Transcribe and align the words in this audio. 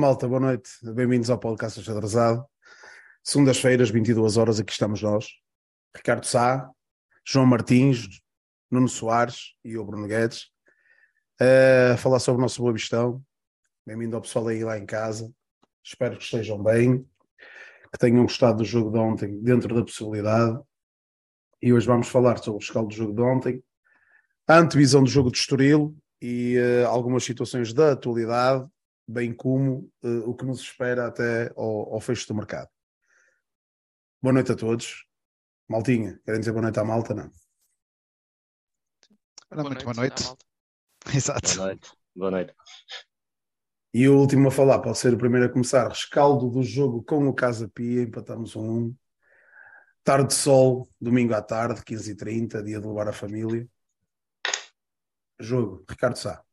malta, 0.00 0.26
boa 0.26 0.40
noite. 0.40 0.70
Bem-vindos 0.82 1.28
ao 1.28 1.38
podcast 1.38 1.82
Xadrezado. 1.82 2.42
Segundas-feiras, 3.22 3.90
22 3.90 4.38
horas, 4.38 4.58
aqui 4.58 4.72
estamos 4.72 5.02
nós. 5.02 5.26
Ricardo 5.94 6.24
Sá, 6.24 6.70
João 7.22 7.44
Martins, 7.44 8.08
Nuno 8.70 8.88
Soares 8.88 9.54
e 9.62 9.76
o 9.76 9.84
Bruno 9.84 10.08
Guedes. 10.08 10.46
A 11.38 11.98
falar 11.98 12.18
sobre 12.18 12.38
o 12.38 12.40
nosso 12.40 12.62
Boa 12.62 12.72
Vistão. 12.72 13.22
Bem-vindo 13.86 14.16
ao 14.16 14.22
pessoal 14.22 14.48
aí 14.48 14.64
lá 14.64 14.78
em 14.78 14.86
casa. 14.86 15.30
Espero 15.84 16.16
que 16.16 16.24
estejam 16.24 16.62
bem, 16.62 17.06
que 17.92 17.98
tenham 17.98 18.22
gostado 18.22 18.56
do 18.56 18.64
jogo 18.64 18.90
de 18.90 18.98
ontem, 18.98 19.38
dentro 19.42 19.74
da 19.74 19.82
possibilidade. 19.82 20.58
E 21.60 21.74
hoje 21.74 21.86
vamos 21.86 22.08
falar 22.08 22.38
sobre 22.38 22.56
o 22.56 22.60
rescaldo 22.60 22.88
do 22.88 22.94
jogo 22.94 23.12
de 23.12 23.20
ontem, 23.20 23.62
a 24.48 24.56
antevisão 24.56 25.04
do 25.04 25.10
jogo 25.10 25.30
de 25.30 25.36
Estoril 25.36 25.94
e 26.22 26.56
uh, 26.58 26.88
algumas 26.88 27.22
situações 27.22 27.74
da 27.74 27.92
atualidade 27.92 28.66
bem 29.10 29.34
como 29.34 29.90
uh, 30.04 30.30
o 30.30 30.34
que 30.34 30.44
nos 30.44 30.60
espera 30.60 31.08
até 31.08 31.52
ao, 31.56 31.94
ao, 31.94 32.00
fecho 32.00 32.28
do 32.28 32.34
mercado. 32.34 32.68
Boa 34.22 34.32
noite 34.32 34.52
a 34.52 34.56
todos. 34.56 35.06
Maltinha, 35.68 36.20
querem 36.24 36.40
dizer 36.40 36.52
boa 36.52 36.62
noite 36.62 36.78
à 36.78 36.84
malta? 36.84 37.14
Não. 37.14 37.30
Boa 39.50 39.64
muito 39.64 39.84
boa 39.84 39.94
noite. 39.94 40.22
Exato. 41.12 41.56
Boa 41.56 41.66
noite. 41.66 41.92
Boa 42.14 42.30
noite. 42.30 42.54
E 43.92 44.08
o 44.08 44.16
último 44.16 44.48
a 44.48 44.50
falar, 44.52 44.78
pode 44.78 44.98
ser 44.98 45.12
o 45.12 45.18
primeiro 45.18 45.46
a 45.46 45.52
começar. 45.52 45.88
Rescaldo 45.88 46.48
do 46.48 46.62
jogo 46.62 47.02
com 47.02 47.26
o 47.26 47.34
Casa 47.34 47.68
Pia, 47.68 48.02
empatamos 48.02 48.54
um 48.54 48.86
1. 48.86 48.96
Tarde 50.04 50.28
de 50.28 50.34
sol, 50.34 50.88
domingo 51.00 51.34
à 51.34 51.42
tarde, 51.42 51.82
15h30, 51.82 52.62
dia 52.62 52.80
de 52.80 52.86
levar 52.86 53.08
a 53.08 53.12
família. 53.12 53.68
Jogo, 55.40 55.84
Ricardo 55.88 56.16
Sá. 56.16 56.44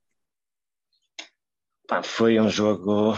Pá, 1.87 2.03
foi 2.03 2.39
um 2.39 2.49
jogo, 2.49 3.13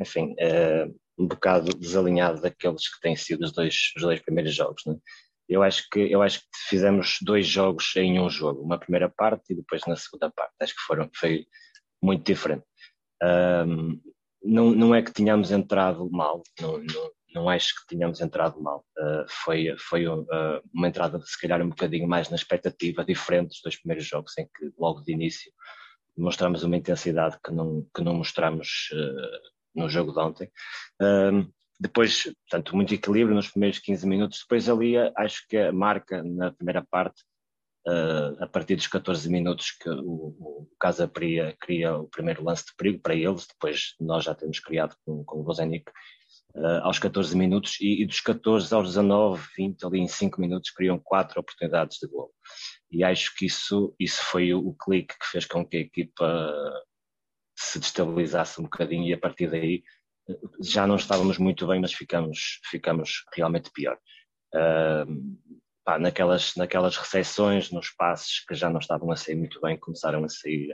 enfim, 0.00 0.32
uh, 0.32 0.94
um 1.18 1.26
bocado 1.26 1.72
desalinhado 1.76 2.40
daqueles 2.40 2.88
que 2.92 3.00
têm 3.00 3.14
sido 3.14 3.44
os 3.44 3.52
dois, 3.52 3.92
os 3.96 4.02
dois 4.02 4.20
primeiros 4.20 4.54
jogos. 4.54 4.82
Né? 4.86 4.96
Eu, 5.48 5.62
acho 5.62 5.88
que, 5.90 6.00
eu 6.00 6.20
acho 6.20 6.40
que 6.40 6.46
fizemos 6.68 7.18
dois 7.22 7.46
jogos 7.46 7.94
em 7.96 8.18
um 8.18 8.28
jogo, 8.28 8.62
uma 8.62 8.78
primeira 8.78 9.08
parte 9.08 9.52
e 9.52 9.56
depois 9.56 9.82
na 9.86 9.96
segunda 9.96 10.30
parte. 10.30 10.52
Acho 10.60 10.74
que 10.74 10.82
foram, 10.82 11.08
foi 11.14 11.46
muito 12.02 12.24
diferente. 12.24 12.64
Não, 14.42 14.70
não 14.70 14.94
é 14.94 15.02
que 15.02 15.12
tínhamos 15.12 15.50
entrado 15.50 16.08
mal, 16.10 16.42
não, 16.60 16.78
não, 16.78 17.10
não 17.34 17.48
acho 17.48 17.74
que 17.74 17.94
tínhamos 17.94 18.20
entrado 18.20 18.60
mal. 18.60 18.84
Uh, 18.98 19.24
foi 19.28 19.76
foi 19.78 20.06
uh, 20.08 20.26
uma 20.72 20.88
entrada, 20.88 21.20
se 21.24 21.40
calhar, 21.40 21.60
um 21.60 21.68
bocadinho 21.68 22.08
mais 22.08 22.28
na 22.30 22.36
expectativa, 22.36 23.04
diferente 23.04 23.48
dos 23.48 23.60
dois 23.62 23.76
primeiros 23.76 24.06
jogos, 24.06 24.36
em 24.38 24.44
que 24.44 24.72
logo 24.78 25.02
de 25.02 25.12
início 25.12 25.52
mostramos 26.18 26.62
uma 26.62 26.76
intensidade 26.76 27.38
que 27.44 27.52
não, 27.52 27.86
que 27.94 28.02
não 28.02 28.14
mostramos 28.14 28.88
uh, 28.92 29.80
no 29.80 29.88
jogo 29.88 30.12
de 30.12 30.18
ontem. 30.18 30.50
Uh, 31.00 31.50
depois, 31.80 32.24
portanto, 32.48 32.74
muito 32.74 32.92
equilíbrio 32.92 33.36
nos 33.36 33.48
primeiros 33.48 33.78
15 33.78 34.06
minutos. 34.06 34.40
Depois 34.40 34.68
ali, 34.68 34.96
acho 35.16 35.46
que 35.48 35.56
a 35.56 35.72
marca 35.72 36.22
na 36.24 36.50
primeira 36.50 36.84
parte, 36.90 37.22
uh, 37.86 38.42
a 38.42 38.46
partir 38.48 38.74
dos 38.74 38.88
14 38.88 39.30
minutos 39.30 39.70
que 39.70 39.88
o, 39.88 40.34
o 40.40 40.68
Casa 40.78 41.06
Pria 41.06 41.56
cria 41.60 41.96
o 41.96 42.08
primeiro 42.08 42.44
lance 42.44 42.66
de 42.66 42.74
perigo 42.76 43.00
para 43.00 43.14
eles, 43.14 43.46
depois 43.46 43.94
nós 44.00 44.24
já 44.24 44.34
temos 44.34 44.58
criado 44.58 44.96
com, 45.04 45.24
com 45.24 45.40
o 45.40 45.44
Bozenic, 45.44 45.90
aos 46.82 46.98
14 46.98 47.36
minutos, 47.36 47.76
e, 47.80 48.02
e, 48.02 48.06
dos 48.06 48.20
14 48.20 48.74
aos 48.74 48.88
19, 48.88 49.40
20, 49.56 49.86
ali 49.86 50.00
em 50.00 50.08
5 50.08 50.40
minutos, 50.40 50.70
criam 50.70 50.98
quatro 50.98 51.38
oportunidades 51.38 51.98
de 51.98 52.08
gol 52.08 52.32
e 52.90 53.04
acho 53.04 53.34
que 53.36 53.46
isso, 53.46 53.94
isso 53.98 54.24
foi 54.24 54.54
o, 54.54 54.74
clique 54.74 55.18
que 55.18 55.26
fez 55.26 55.44
com 55.44 55.64
que 55.64 55.76
a 55.76 55.80
equipa 55.80 56.52
se 57.56 57.78
destabilizasse 57.78 58.60
um 58.60 58.64
bocadinho 58.64 59.06
e 59.06 59.12
a 59.12 59.18
partir 59.18 59.50
daí 59.50 59.82
já 60.60 60.86
não 60.86 60.96
estávamos 60.96 61.38
muito 61.38 61.66
bem, 61.66 61.80
mas 61.80 61.92
ficamos, 61.92 62.60
ficamos 62.70 63.24
realmente 63.34 63.70
pior. 63.72 63.98
Uh, 64.54 65.38
pá, 65.84 65.98
naquelas, 65.98 66.54
naquelas 66.54 66.96
recepções, 66.96 67.70
nos 67.70 67.90
passes 67.90 68.44
que 68.44 68.54
já 68.54 68.68
não 68.70 68.78
estavam 68.78 69.10
a 69.10 69.16
sair 69.16 69.36
muito 69.36 69.60
bem, 69.60 69.78
começaram 69.78 70.24
a 70.24 70.28
sair 70.28 70.72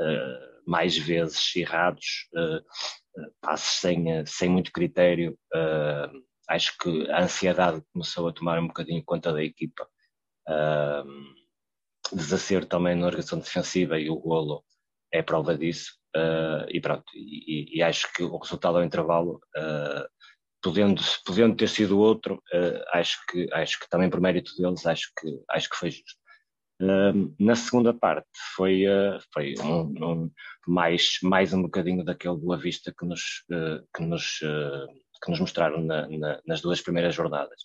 uh, 0.00 0.62
mais 0.70 0.96
vezes 0.96 1.54
errados, 1.56 2.28
uh, 2.34 3.30
passes 3.40 3.80
sem, 3.80 4.24
sem 4.26 4.48
muito 4.48 4.72
critério. 4.72 5.36
acho 6.48 6.76
que 6.78 7.10
a 7.10 7.22
ansiedade 7.22 7.82
começou 7.92 8.28
a 8.28 8.32
tomar 8.32 8.58
um 8.58 8.68
bocadinho 8.68 9.02
conta 9.04 9.32
da 9.32 9.42
equipa. 9.42 9.86
Uh, 10.48 11.41
desacerto 12.16 12.68
também 12.68 12.94
na 12.94 13.06
organização 13.06 13.38
defensiva 13.38 13.98
e 13.98 14.10
o 14.10 14.16
golo 14.16 14.64
é 15.12 15.22
prova 15.22 15.56
disso. 15.56 15.92
Uh, 16.16 16.68
e 16.68 16.80
pronto, 16.80 17.04
e, 17.14 17.78
e, 17.78 17.82
acho 17.82 18.12
que 18.12 18.22
o 18.22 18.36
resultado 18.36 18.76
ao 18.76 18.84
intervalo, 18.84 19.40
uh, 19.56 20.06
podendo, 20.62 21.00
podendo 21.24 21.56
ter 21.56 21.68
sido 21.68 21.98
outro, 21.98 22.34
uh, 22.52 22.84
acho, 22.92 23.18
que, 23.30 23.48
acho 23.52 23.80
que 23.80 23.88
também 23.88 24.10
por 24.10 24.20
mérito 24.20 24.52
deles, 24.58 24.84
acho 24.86 25.10
que, 25.18 25.40
acho 25.50 25.70
que 25.70 25.76
foi 25.76 25.90
justo. 25.90 26.20
na 27.38 27.54
segunda 27.54 27.94
parte 27.94 28.28
foi, 28.56 28.84
foi 29.32 29.54
um, 29.60 30.04
um, 30.04 30.30
mais, 30.66 31.18
mais 31.22 31.54
um 31.54 31.62
bocadinho 31.62 32.04
daquele 32.04 32.36
Boa 32.36 32.58
Vista 32.58 32.92
que 32.92 33.06
nos, 33.06 33.44
que 33.94 34.02
nos, 34.02 34.38
que 35.22 35.30
nos 35.30 35.40
mostraram 35.40 35.80
na, 35.80 36.08
na, 36.08 36.40
nas 36.46 36.60
duas 36.60 36.80
primeiras 36.82 37.14
jornadas. 37.14 37.62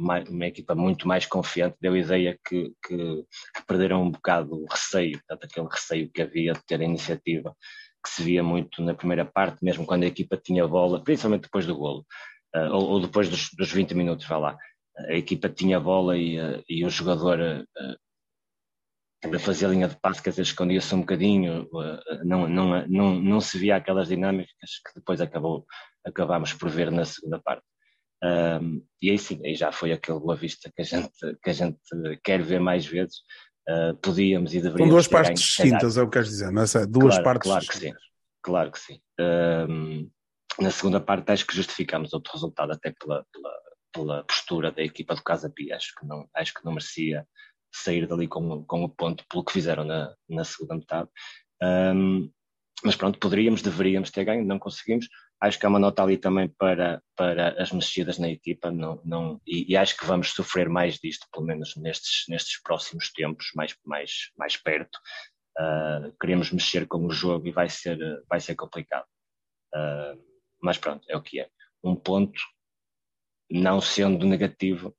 Uma 0.00 0.46
equipa 0.46 0.74
muito 0.74 1.06
mais 1.06 1.26
confiante, 1.26 1.76
deu 1.80 1.92
a 1.92 1.98
ideia 1.98 2.38
que, 2.46 2.72
que, 2.84 2.96
que, 2.96 3.66
perderam 3.66 4.02
um 4.02 4.10
bocado 4.10 4.54
o 4.54 4.66
receio, 4.66 5.18
portanto, 5.18 5.44
aquele 5.44 5.68
receio 5.68 6.10
que 6.12 6.22
havia 6.22 6.54
de 6.54 6.64
ter 6.64 6.80
a 6.80 6.84
iniciativa, 6.84 7.54
que 8.02 8.10
se 8.10 8.22
via 8.22 8.42
muito 8.42 8.82
na 8.82 8.94
primeira 8.94 9.24
parte, 9.24 9.62
mesmo 9.62 9.86
quando 9.86 10.04
a 10.04 10.06
equipa 10.06 10.36
tinha 10.36 10.66
bola, 10.66 11.04
principalmente 11.04 11.42
depois 11.42 11.66
do 11.66 11.76
golo, 11.76 12.04
uh, 12.56 12.72
ou, 12.72 12.88
ou, 12.90 13.00
depois 13.00 13.28
dos, 13.28 13.50
dos 13.56 13.70
20 13.70 13.94
minutos, 13.94 14.26
vá 14.26 14.38
lá. 14.38 14.56
A 15.08 15.14
equipa 15.14 15.48
tinha 15.48 15.78
bola 15.78 16.16
e, 16.16 16.40
uh, 16.40 16.62
e 16.68 16.84
o 16.84 16.90
jogador 16.90 17.38
uh, 17.38 17.66
fazia 19.38 19.68
a 19.68 19.70
linha 19.70 19.88
de 19.88 20.00
passe, 20.00 20.22
quer 20.22 20.30
dizer, 20.30 20.42
escondia-se 20.42 20.94
um 20.94 21.00
bocadinho, 21.00 21.68
não, 22.24 22.48
não, 22.48 22.86
não, 22.86 23.14
não 23.20 23.40
se 23.40 23.58
via 23.58 23.76
aquelas 23.76 24.08
dinâmicas 24.08 24.80
que 24.86 24.94
depois 24.94 25.20
acabou, 25.20 25.66
acabámos 26.06 26.54
por 26.54 26.70
ver 26.70 26.90
na 26.90 27.04
segunda 27.04 27.38
parte. 27.38 27.62
Um, 28.22 28.84
e 29.00 29.10
aí 29.10 29.18
sim, 29.18 29.40
aí 29.44 29.54
já 29.54 29.72
foi 29.72 29.92
aquele 29.92 30.18
Boa 30.18 30.36
Vista 30.36 30.70
que 30.74 30.82
a 30.82 30.84
gente, 30.84 31.10
que 31.42 31.50
a 31.50 31.52
gente 31.52 31.78
quer 32.22 32.42
ver 32.42 32.60
mais 32.60 32.86
vezes. 32.86 33.18
Uh, 33.68 33.94
podíamos 33.98 34.52
e 34.52 34.60
deveríamos. 34.60 34.88
São 34.88 34.88
duas 34.88 35.08
partes 35.08 35.42
distintas, 35.42 35.96
é 35.96 36.02
o 36.02 36.06
que 36.06 36.12
queres 36.12 36.28
dizer, 36.28 36.50
não 36.50 36.62
é? 36.62 36.86
Duas 36.86 37.14
claro, 37.14 37.24
partes 37.24 37.50
claro 37.50 37.64
distintas. 37.64 37.80
Que 37.80 38.08
sim, 38.08 38.12
claro 38.42 38.72
que 38.72 38.78
sim. 38.80 39.00
Um, 39.20 40.10
na 40.58 40.70
segunda 40.70 41.00
parte, 41.00 41.30
acho 41.30 41.46
que 41.46 41.54
justificamos 41.54 42.12
outro 42.12 42.32
resultado, 42.32 42.72
até 42.72 42.92
pela, 42.98 43.24
pela, 43.32 43.52
pela 43.92 44.24
postura 44.24 44.72
da 44.72 44.82
equipa 44.82 45.14
do 45.14 45.22
Casa 45.22 45.50
Pia. 45.50 45.76
Acho 45.76 45.94
que 45.98 46.06
não, 46.06 46.28
acho 46.34 46.52
que 46.52 46.64
não 46.64 46.72
merecia 46.72 47.26
sair 47.72 48.06
dali 48.06 48.26
com, 48.26 48.64
com 48.64 48.82
o 48.82 48.88
ponto 48.88 49.24
pelo 49.28 49.44
que 49.44 49.52
fizeram 49.52 49.84
na, 49.84 50.12
na 50.28 50.42
segunda 50.42 50.74
metade. 50.74 51.08
Um, 51.62 52.30
mas 52.82 52.96
pronto, 52.96 53.18
poderíamos, 53.18 53.62
deveríamos 53.62 54.10
ter 54.10 54.24
ganho, 54.24 54.44
não 54.44 54.58
conseguimos 54.58 55.06
acho 55.40 55.58
que 55.58 55.64
há 55.64 55.68
uma 55.68 55.78
nota 55.78 56.02
ali 56.02 56.18
também 56.18 56.48
para, 56.48 57.02
para 57.16 57.60
as 57.60 57.72
mexidas 57.72 58.18
na 58.18 58.28
equipa 58.28 58.70
não, 58.70 59.00
não, 59.04 59.40
e, 59.46 59.72
e, 59.72 59.76
acho 59.76 59.96
que 59.96 60.04
vamos 60.04 60.32
sofrer 60.32 60.68
mais 60.68 60.96
disto, 60.98 61.26
pelo 61.32 61.46
menos 61.46 61.74
nestes, 61.76 62.24
nestes 62.28 62.60
próximos 62.62 63.10
tempos, 63.10 63.50
mais, 63.54 63.74
mais, 63.84 64.30
mais 64.36 64.56
perto. 64.56 64.98
Uh, 65.58 66.14
queremos 66.20 66.50
mexer 66.52 66.86
com 66.86 67.06
o 67.06 67.10
jogo 67.10 67.48
e 67.48 67.52
vai 67.52 67.68
ser, 67.68 67.98
vai 68.28 68.40
ser 68.40 68.54
complicado. 68.54 69.06
Uh, 69.74 70.20
mas 70.62 70.76
pronto, 70.76 71.04
é 71.08 71.16
o 71.16 71.22
que 71.22 71.40
é. 71.40 71.48
Um 71.82 71.96
ponto, 71.96 72.40
não 73.50 73.80
sendo 73.80 74.26
negativo, 74.26 74.94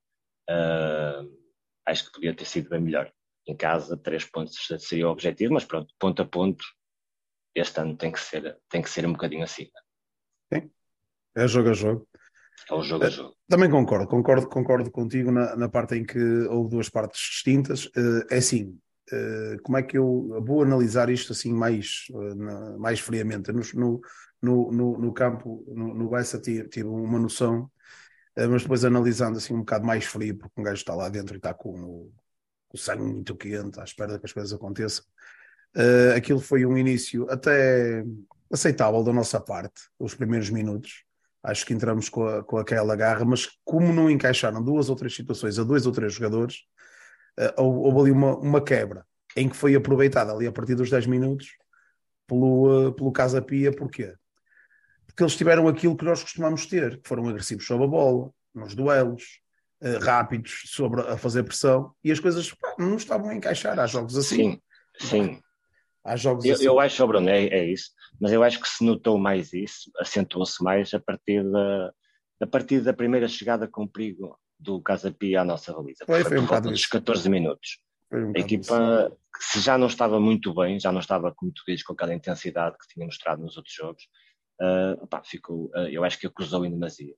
uh, 0.50 1.42
acho 1.88 2.06
que 2.06 2.12
podia 2.14 2.36
ter 2.36 2.46
sido 2.46 2.70
bem 2.70 2.82
melhor. 2.82 3.12
Em 3.48 3.56
casa, 3.56 3.96
três 3.96 4.26
pontos 4.26 4.58
seria 4.80 5.08
o 5.08 5.12
objetivo, 5.12 5.54
mas 5.54 5.66
pronto, 5.66 5.94
ponto 6.00 6.22
a 6.22 6.26
ponto, 6.26 6.64
este 7.56 7.80
ano 7.80 7.96
tem 7.96 8.12
que 8.12 8.20
ser, 8.20 8.60
tem 8.70 8.82
que 8.82 8.90
ser 8.90 9.06
um 9.06 9.14
bocadinho 9.14 9.44
assim. 9.44 9.70
Sim. 10.54 10.70
É 11.36 11.48
jogo 11.48 11.70
a 11.70 11.74
jogo. 11.74 12.08
É 12.70 12.74
um 12.74 12.84
jogo 12.84 13.06
a 13.06 13.10
jogo. 13.10 13.36
Também 13.48 13.70
concordo, 13.70 14.08
concordo, 14.08 14.48
concordo 14.48 14.92
contigo 14.92 15.32
na, 15.32 15.56
na 15.56 15.70
parte 15.70 15.96
em 15.96 16.06
que 16.06 16.20
houve 16.50 16.70
duas 16.70 16.90
partes 16.90 17.20
distintas. 17.20 17.90
Eh, 17.96 18.36
é 18.36 18.38
assim, 18.38 18.80
eh, 19.12 19.58
como 19.64 19.78
é 19.78 19.84
que 19.84 19.98
eu 19.98 20.42
vou 20.46 20.64
analisar 20.64 21.10
isto 21.10 21.34
assim 21.34 21.54
mais, 21.54 22.08
eh, 22.10 22.78
mais 22.78 23.00
friamente? 23.00 23.52
No, 23.52 24.02
no, 24.42 24.72
no, 24.72 24.98
no 24.98 25.14
campo, 25.14 25.66
no, 25.68 25.94
no 25.94 26.10
Bessa 26.10 26.40
tive, 26.40 26.84
uma 26.84 27.20
noção, 27.20 27.70
mas 28.50 28.62
depois 28.62 28.86
analisando 28.86 29.38
assim 29.38 29.54
um 29.54 29.60
bocado 29.60 29.86
mais 29.86 30.06
frio, 30.06 30.38
porque 30.38 30.60
um 30.60 30.64
gajo 30.64 30.78
está 30.78 30.96
lá 30.96 31.10
dentro 31.10 31.36
e 31.36 31.38
está 31.38 31.54
com 31.54 31.70
o, 31.70 32.14
o 32.74 32.78
sangue 32.78 33.04
muito 33.04 33.36
quente, 33.36 33.80
à 33.80 33.84
espera 33.84 34.18
que 34.18 34.26
as 34.26 34.32
coisas 34.34 34.54
aconteçam. 34.54 35.04
Aquilo 36.16 36.40
foi 36.40 36.66
um 36.66 36.78
início 36.78 37.30
até 37.30 38.04
aceitável 38.52 39.04
da 39.04 39.14
nossa 39.14 39.40
parte, 39.40 39.82
os 40.00 40.14
primeiros 40.14 40.50
minutos. 40.50 41.04
Acho 41.44 41.66
que 41.66 41.74
entramos 41.74 42.10
com, 42.10 42.28
a, 42.28 42.44
com 42.44 42.58
aquela 42.58 42.96
garra, 42.96 43.26
mas 43.26 43.50
como 43.64 43.92
não 43.92 44.10
encaixaram 44.10 44.64
duas 44.64 44.90
ou 44.90 44.96
três 44.96 45.16
situações 45.16 45.58
a 45.58 45.64
dois 45.64 45.86
ou 45.86 45.92
três 45.92 46.14
jogadores, 46.14 46.58
uh, 47.40 47.62
houve 47.64 48.00
ali 48.02 48.12
uma, 48.12 48.38
uma 48.38 48.64
quebra 48.64 49.06
em 49.36 49.50
que 49.50 49.56
foi 49.56 49.76
aproveitada 49.76 50.32
ali 50.32 50.46
a 50.46 50.52
partir 50.52 50.76
dos 50.76 50.90
10 50.90 51.08
minutos 51.08 51.56
pelo, 52.28 52.90
uh, 52.90 52.94
pelo 52.94 53.12
Casa 53.12 53.42
Pia. 53.42 53.72
Porquê? 53.72 54.14
Porque 55.06 55.24
eles 55.24 55.36
tiveram 55.36 55.68
aquilo 55.68 55.96
que 55.96 56.06
nós 56.06 56.22
costumamos 56.22 56.66
ter, 56.66 57.02
que 57.02 57.08
foram 57.08 57.28
agressivos 57.28 57.66
sobre 57.66 57.86
a 57.86 57.90
bola, 57.90 58.30
nos 58.54 58.76
duelos, 58.76 59.24
uh, 59.82 60.04
rápidos 60.04 60.64
sobre 60.66 61.02
a 61.02 61.18
fazer 61.18 61.44
pressão, 61.44 61.94
e 62.04 62.12
as 62.12 62.20
coisas 62.20 62.54
pá, 62.54 62.76
não 62.78 62.98
estavam 62.98 63.30
a 63.30 63.36
encaixar. 63.36 63.80
Há 63.80 63.88
jogos 63.88 64.18
assim. 64.18 64.62
Sim, 65.00 65.08
sim. 65.08 65.42
Há 66.04 66.16
jogos 66.16 66.46
eu, 66.46 66.56
assim. 66.56 66.66
eu 66.66 66.80
acho, 66.80 67.08
Bruno, 67.08 67.30
é, 67.30 67.46
é 67.46 67.66
isso, 67.66 67.92
mas 68.20 68.32
eu 68.32 68.44
acho 68.44 68.60
que 68.60 68.68
se 68.68 68.84
notou 68.84 69.18
mais 69.18 69.54
isso, 69.54 69.92
acentuou-se 70.00 70.64
mais 70.64 70.94
a 70.94 71.00
partir 71.00 71.44
da, 71.44 71.92
a 72.42 72.48
partir 72.48 72.82
da 72.82 72.94
primeira 72.94 73.28
chegada 73.28 73.68
com 73.68 73.88
perigo 73.88 74.38
do 74.60 74.82
Casa 74.82 75.12
Pia 75.12 75.42
à 75.42 75.46
nossa 75.46 75.74
baliza. 75.74 76.06
Foi, 76.06 76.24
foi 76.24 76.40
um 76.40 76.46
volta 76.46 76.70
dos 76.70 76.86
14 76.86 77.30
minutos. 77.30 77.80
Um 78.12 78.34
a 78.36 78.40
equipa, 78.40 79.12
se 79.40 79.60
já 79.60 79.78
não 79.78 79.88
estava 79.88 80.20
muito 80.20 80.54
bem, 80.54 80.80
já 80.80 80.92
não 80.92 81.00
estava, 81.00 81.34
como 81.34 81.52
tu 81.52 81.64
dizes, 81.68 81.84
com 81.84 81.94
aquela 81.94 82.14
intensidade 82.14 82.78
que 82.78 82.94
tinha 82.94 83.06
mostrado 83.06 83.42
nos 83.42 83.58
outros 83.58 83.74
jogos, 83.74 84.04
uh, 84.62 85.08
pá, 85.08 85.22
ficou, 85.24 85.66
uh, 85.76 85.88
eu 85.90 86.04
acho 86.04 86.20
que 86.20 86.28
acusou 86.28 86.66
em 86.66 86.72
demasia. 86.72 87.14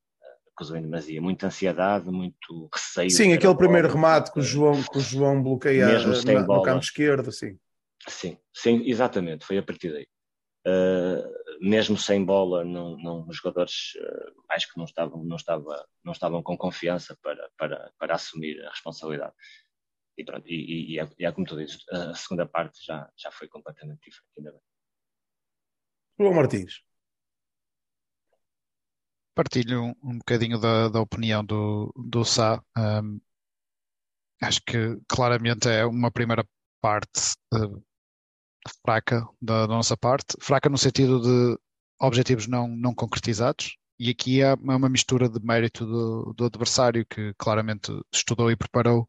Acusou 0.56 0.78
em 0.78 0.84
demasia. 0.84 1.20
Muita 1.20 1.48
ansiedade, 1.48 2.12
muito 2.12 2.70
receio. 2.72 3.10
Sim, 3.10 3.34
aquele 3.34 3.56
primeiro 3.56 3.88
remate 3.88 4.32
que 4.32 4.40
o 4.40 4.44
João, 4.44 4.84
que 4.84 4.98
o 5.00 5.02
João 5.02 5.42
bloqueia 5.42 5.88
na, 5.88 6.42
no 6.44 6.62
canto 6.62 6.84
esquerdo, 6.84 7.32
sim. 7.32 7.58
Sim, 8.08 8.38
sim, 8.54 8.84
exatamente, 8.86 9.46
foi 9.46 9.58
a 9.58 9.64
partir 9.64 9.92
daí. 9.92 10.08
Uh, 10.66 11.44
mesmo 11.60 11.98
sem 11.98 12.24
bola, 12.24 12.64
não, 12.64 12.98
não, 12.98 13.28
os 13.28 13.38
jogadores 13.38 13.94
uh, 13.96 14.44
acho 14.50 14.72
que 14.72 14.78
não 14.78 14.86
estavam, 14.86 15.24
não, 15.24 15.36
estava, 15.36 15.86
não 16.04 16.14
estavam 16.14 16.42
com 16.42 16.58
confiança 16.58 17.18
para, 17.22 17.50
para, 17.58 17.92
para 17.98 18.16
assumir 18.16 18.64
a 18.66 18.70
responsabilidade. 18.70 19.34
E, 20.18 20.24
pronto, 20.24 20.48
e, 20.48 20.56
e, 20.56 20.94
e, 20.94 21.00
é, 21.00 21.10
e 21.20 21.26
é 21.26 21.32
como 21.32 21.46
tu 21.46 21.58
dizes, 21.58 21.84
a 21.90 22.14
segunda 22.14 22.46
parte 22.46 22.84
já, 22.86 23.10
já 23.18 23.32
foi 23.32 23.48
completamente 23.48 24.00
diferente, 24.06 24.32
ainda 24.38 24.52
bem. 24.52 24.62
João 26.20 26.34
Martins. 26.34 26.82
Partilho 29.36 29.84
um, 29.84 29.96
um 30.04 30.18
bocadinho 30.20 30.60
da, 30.60 30.88
da 30.90 31.02
opinião 31.02 31.44
do, 31.44 31.92
do 31.98 32.24
Sá. 32.24 32.64
Um, 32.78 33.20
acho 34.42 34.62
que 34.66 35.00
claramente 35.08 35.68
é 35.68 35.86
uma 35.86 36.12
primeira 36.12 36.48
parte 36.80 37.34
uh, 37.54 37.84
fraca 38.86 39.28
da, 39.42 39.68
nossa 39.68 39.98
parte, 39.98 40.36
fraca 40.40 40.70
no 40.70 40.78
sentido 40.78 41.22
de 41.22 41.58
objetivos 42.00 42.48
não, 42.48 42.68
não 42.68 42.94
concretizados, 42.94 43.78
e 44.00 44.10
aqui 44.10 44.42
é 44.42 44.54
uma 44.56 44.90
mistura 44.90 45.30
de 45.30 45.40
mérito 45.44 45.86
do, 45.86 46.34
do 46.36 46.46
adversário 46.46 47.06
que 47.06 47.34
claramente 47.38 47.92
estudou 48.12 48.52
e 48.52 48.56
preparou 48.56 49.08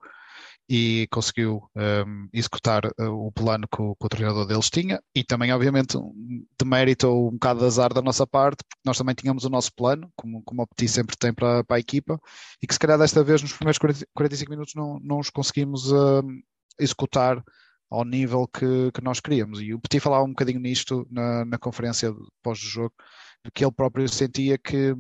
e 0.69 1.07
conseguiu 1.11 1.69
um, 1.77 2.29
executar 2.33 2.87
uh, 2.87 3.27
o 3.27 3.31
plano 3.31 3.69
que 3.69 3.83
o, 3.83 3.95
que 3.95 4.07
o, 4.07 4.09
treinador 4.09 4.47
deles 4.47 4.71
tinha. 4.71 5.01
E 5.15 5.23
também 5.23 5.53
obviamente 5.53 5.99
de 5.99 6.67
mérito 6.67 7.09
ou 7.09 7.29
um 7.29 7.33
bocado 7.33 7.61
de 7.61 7.67
azar 7.67 7.93
da 7.93 8.01
nossa 8.01 8.27
parte 8.27 8.65
porque 8.65 8.81
nós 8.85 8.97
também 8.97 9.15
tínhamos 9.15 9.45
o 9.45 9.51
nosso 9.51 9.73
plano 9.75 10.11
como, 10.17 10.43
como 10.43 10.63
o 10.63 10.67
Petit 10.67 10.89
sempre 10.89 11.17
tem 11.17 11.33
para, 11.35 11.63
para, 11.65 11.77
a 11.77 11.81
equipa 11.81 12.19
e 12.63 12.67
que 12.67 12.73
se 12.73 12.79
calhar 12.79 12.99
desta 12.99 13.23
vez 13.23 13.43
nos 13.43 13.53
primeiros 13.53 13.79
40, 13.79 14.07
45 14.15 14.51
minutos 14.51 14.75
não, 14.75 14.99
não 15.01 15.19
os 15.19 15.29
conseguimos 15.29 15.93
uh, 15.93 16.23
executar 16.79 17.43
ao 17.95 18.05
nível 18.05 18.49
que, 18.49 18.91
que, 18.93 19.03
nós 19.03 19.21
queríamos. 19.21 19.61
E 19.61 19.73
o 19.73 19.79
Petit 19.79 20.01
falava 20.01 20.25
um 20.25 20.31
bocadinho 20.31 20.61
nisto 20.61 21.07
na, 21.11 21.45
na 21.45 21.59
conferência 21.59 22.13
pós-jogo, 22.43 22.93
que 23.55 23.65
ele 23.65 23.73
próprio 23.73 24.09
sentia 24.09 24.59
que 24.59 24.95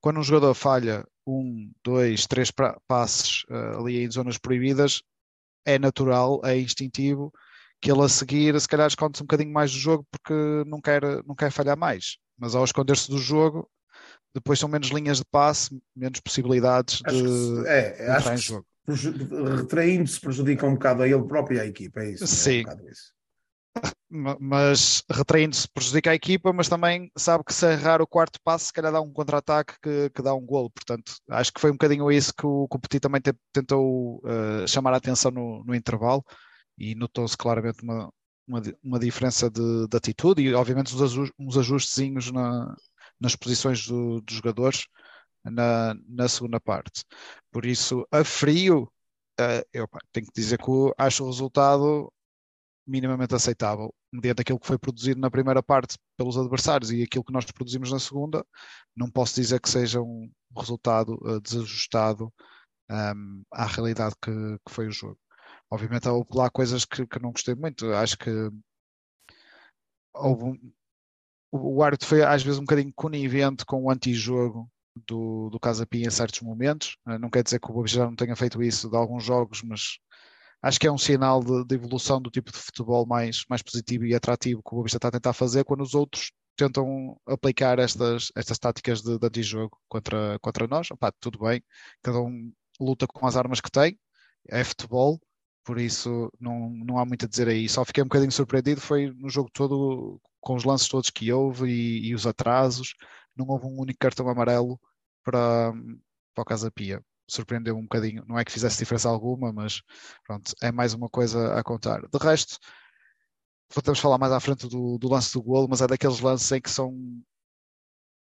quando 0.00 0.18
um 0.18 0.22
jogador 0.22 0.52
falha 0.54 1.06
um, 1.26 1.70
dois, 1.84 2.26
três 2.26 2.50
passes 2.88 3.44
uh, 3.44 3.80
ali 3.80 4.04
em 4.04 4.10
zonas 4.10 4.36
proibidas, 4.36 5.02
é 5.64 5.78
natural, 5.78 6.40
é 6.44 6.58
instintivo 6.58 7.32
que 7.80 7.90
ele 7.90 8.02
a 8.02 8.08
seguir 8.08 8.58
se 8.60 8.68
calhar 8.68 8.86
esconde-se 8.86 9.22
um 9.22 9.26
bocadinho 9.26 9.52
mais 9.52 9.70
do 9.70 9.78
jogo 9.78 10.06
porque 10.10 10.34
não 10.66 10.80
quer, 10.80 11.02
não 11.24 11.34
quer 11.34 11.50
falhar 11.50 11.76
mais. 11.76 12.16
Mas 12.36 12.54
ao 12.54 12.64
esconder-se 12.64 13.10
do 13.10 13.18
jogo, 13.18 13.70
depois 14.34 14.58
são 14.58 14.68
menos 14.68 14.88
linhas 14.88 15.18
de 15.18 15.24
passe, 15.24 15.80
menos 15.94 16.20
possibilidades 16.20 17.00
acho 17.04 17.16
de, 17.16 17.62
que, 17.62 17.68
é, 17.68 17.90
de 17.92 18.18
entrar 18.18 18.34
em 18.34 18.38
jogo 18.38 18.66
retraindo-se 18.86 20.20
prejudica 20.20 20.66
um 20.66 20.74
bocado 20.74 21.02
a 21.02 21.08
ele 21.08 21.24
próprio 21.24 21.56
e 21.56 21.60
à 21.60 21.66
equipa, 21.66 22.00
é 22.00 22.12
isso? 22.12 22.26
Sim. 22.26 22.64
É 22.68 22.74
um 22.74 22.88
isso. 22.88 23.14
Mas 24.38 25.02
retraindo-se 25.10 25.66
prejudica 25.68 26.10
a 26.10 26.14
equipa, 26.14 26.52
mas 26.52 26.68
também 26.68 27.10
sabe 27.16 27.42
que 27.44 27.52
se 27.52 27.66
errar 27.66 28.00
o 28.00 28.06
quarto 28.06 28.38
passo, 28.44 28.66
se 28.66 28.72
calhar 28.72 28.92
dá 28.92 29.00
um 29.00 29.12
contra-ataque 29.12 29.74
que, 29.82 30.10
que, 30.10 30.22
dá 30.22 30.32
um 30.32 30.46
golo. 30.46 30.70
Portanto, 30.70 31.12
acho 31.30 31.52
que 31.52 31.60
foi 31.60 31.70
um 31.70 31.74
bocadinho 31.74 32.10
isso 32.12 32.32
que 32.32 32.46
o, 32.46 32.68
que 32.68 32.76
o 32.76 32.80
Petit 32.80 33.00
também 33.00 33.20
te, 33.20 33.34
tentou 33.52 34.18
uh, 34.18 34.68
chamar 34.68 34.94
a 34.94 34.98
atenção 34.98 35.32
no, 35.32 35.64
no 35.64 35.74
intervalo 35.74 36.24
e 36.78 36.94
notou-se 36.94 37.36
claramente 37.36 37.82
uma, 37.82 38.08
uma, 38.46 38.62
uma 38.82 38.98
diferença 39.00 39.50
de, 39.50 39.88
de, 39.88 39.96
atitude 39.96 40.42
e, 40.42 40.54
obviamente, 40.54 40.94
uns, 40.94 41.02
ajustes, 41.02 41.34
uns 41.38 41.58
ajustezinhos 41.58 42.30
na, 42.30 42.76
nas 43.20 43.34
posições 43.34 43.84
do, 43.86 44.20
dos 44.20 44.36
jogadores 44.36 44.86
na, 45.44 45.94
na 46.08 46.28
segunda 46.28 46.60
parte. 46.60 47.04
Por 47.50 47.66
isso, 47.66 48.06
a 48.10 48.24
frio, 48.24 48.90
uh, 49.40 49.64
eu 49.72 49.88
pá, 49.88 49.98
tenho 50.12 50.26
que 50.26 50.32
dizer 50.34 50.58
que 50.58 50.70
acho 50.98 51.24
o 51.24 51.26
resultado 51.26 52.12
minimamente 52.86 53.34
aceitável, 53.34 53.94
mediante 54.12 54.42
aquilo 54.42 54.60
que 54.60 54.66
foi 54.66 54.78
produzido 54.78 55.20
na 55.20 55.30
primeira 55.30 55.62
parte 55.62 55.96
pelos 56.16 56.36
adversários 56.36 56.90
e 56.90 57.02
aquilo 57.02 57.24
que 57.24 57.32
nós 57.32 57.44
produzimos 57.46 57.90
na 57.90 57.98
segunda, 57.98 58.44
não 58.94 59.10
posso 59.10 59.34
dizer 59.34 59.60
que 59.60 59.70
seja 59.70 60.00
um 60.02 60.30
resultado 60.56 61.14
uh, 61.22 61.40
desajustado 61.40 62.32
um, 62.90 62.94
ehm, 62.94 63.42
à 63.52 63.66
realidade 63.66 64.14
que, 64.22 64.30
que, 64.30 64.72
foi 64.72 64.88
o 64.88 64.92
jogo. 64.92 65.18
Obviamente 65.70 66.08
houve 66.08 66.28
lá 66.34 66.50
coisas 66.50 66.84
que, 66.84 67.06
que 67.06 67.18
não 67.20 67.32
gostei 67.32 67.54
muito, 67.54 67.92
acho 67.94 68.18
que 68.18 68.30
houve 70.14 70.44
um, 70.44 70.72
o 71.50 71.82
árbitro 71.82 72.08
foi 72.08 72.22
às 72.22 72.42
vezes 72.42 72.58
um 72.58 72.64
bocadinho 72.64 72.92
conivente 72.94 73.64
com 73.64 73.84
o 73.84 73.90
antijogo 73.90 74.68
do, 75.06 75.50
do 75.50 75.60
Casa 75.60 75.86
Pia 75.86 76.06
em 76.06 76.10
certos 76.10 76.40
momentos. 76.40 76.96
Eh, 77.08 77.18
não 77.18 77.30
quer 77.30 77.42
dizer 77.42 77.60
que 77.60 77.70
o 77.70 77.74
Boa 77.74 77.86
não 77.98 78.16
tenha 78.16 78.36
feito 78.36 78.62
isso 78.62 78.88
de 78.90 78.96
alguns 78.96 79.24
jogos, 79.24 79.62
mas 79.62 79.98
acho 80.62 80.78
que 80.80 80.86
é 80.86 80.92
um 80.92 80.98
sinal 80.98 81.42
de, 81.42 81.64
de, 81.64 81.74
evolução 81.74 82.20
do 82.20 82.30
tipo 82.30 82.50
de 82.52 82.58
futebol 82.58 83.06
mais, 83.06 83.44
mais 83.48 83.62
positivo 83.62 84.04
e 84.06 84.14
atrativo 84.14 84.62
que 84.62 84.74
o 84.74 84.76
Boa 84.76 84.86
está 84.86 85.08
a 85.08 85.10
tentar 85.12 85.32
fazer 85.32 85.64
quando 85.64 85.82
os 85.82 85.94
outros 85.94 86.32
tentam 86.56 87.18
aplicar 87.26 87.78
estas, 87.78 88.30
estas 88.36 88.58
táticas 88.58 89.02
de, 89.02 89.18
de 89.18 89.26
antijogo 89.26 89.78
contra, 89.88 90.38
contra 90.40 90.66
nós. 90.66 90.90
Opa, 90.90 91.12
tudo 91.20 91.38
bem, 91.40 91.62
cada 92.02 92.20
um 92.20 92.52
luta 92.80 93.06
com 93.06 93.26
as 93.26 93.36
armas 93.36 93.60
que 93.60 93.70
tem, 93.70 93.98
é 94.48 94.62
futebol, 94.64 95.20
por 95.64 95.78
isso 95.78 96.30
não, 96.40 96.70
não 96.70 96.98
há 96.98 97.04
muito 97.06 97.24
a 97.24 97.28
dizer 97.28 97.48
aí. 97.48 97.68
Só 97.68 97.84
fiquei 97.84 98.02
um 98.02 98.06
bocadinho 98.06 98.32
surpreendido, 98.32 98.80
foi 98.80 99.10
no 99.16 99.28
jogo 99.30 99.50
todo, 99.52 100.20
com 100.40 100.54
os 100.54 100.64
lances 100.64 100.88
todos 100.88 101.10
que 101.10 101.32
houve 101.32 101.68
e, 101.70 102.08
e 102.08 102.14
os 102.14 102.26
atrasos, 102.26 102.94
não 103.36 103.46
houve 103.48 103.66
um 103.66 103.80
único 103.80 103.98
cartão 103.98 104.28
amarelo 104.28 104.80
para, 105.22 105.72
para 106.34 106.42
o 106.42 106.44
Casa 106.44 106.70
Pia. 106.70 107.02
Surpreendeu 107.28 107.76
um 107.76 107.82
bocadinho. 107.82 108.24
Não 108.26 108.38
é 108.38 108.44
que 108.44 108.52
fizesse 108.52 108.78
diferença 108.78 109.08
alguma, 109.08 109.52
mas 109.52 109.80
pronto, 110.26 110.52
é 110.62 110.70
mais 110.70 110.92
uma 110.94 111.08
coisa 111.08 111.58
a 111.58 111.62
contar. 111.62 112.02
De 112.02 112.18
resto, 112.18 112.58
voltamos 113.72 113.98
a 113.98 114.02
falar 114.02 114.18
mais 114.18 114.32
à 114.32 114.40
frente 114.40 114.68
do, 114.68 114.98
do 114.98 115.08
lance 115.08 115.32
do 115.32 115.42
golo, 115.42 115.68
mas 115.68 115.80
é 115.80 115.86
daqueles 115.86 116.20
lances 116.20 116.50
em 116.52 116.60
que 116.60 116.70
são 116.70 116.94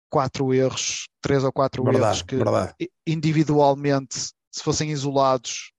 quatro 0.09 0.55
erros, 0.55 1.09
três 1.21 1.43
ou 1.43 1.53
quatro 1.53 1.83
verdade, 1.83 2.05
erros 2.05 2.23
que 2.23 2.37
verdade. 2.37 2.75
individualmente, 3.07 4.15
se 4.51 4.63
fossem 4.63 4.91
isolados, 4.91 5.73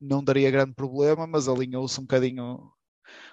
não 0.00 0.22
daria 0.22 0.50
grande 0.50 0.74
problema, 0.74 1.26
mas 1.26 1.48
alinhou-se 1.48 1.98
um 1.98 2.04
bocadinho 2.04 2.70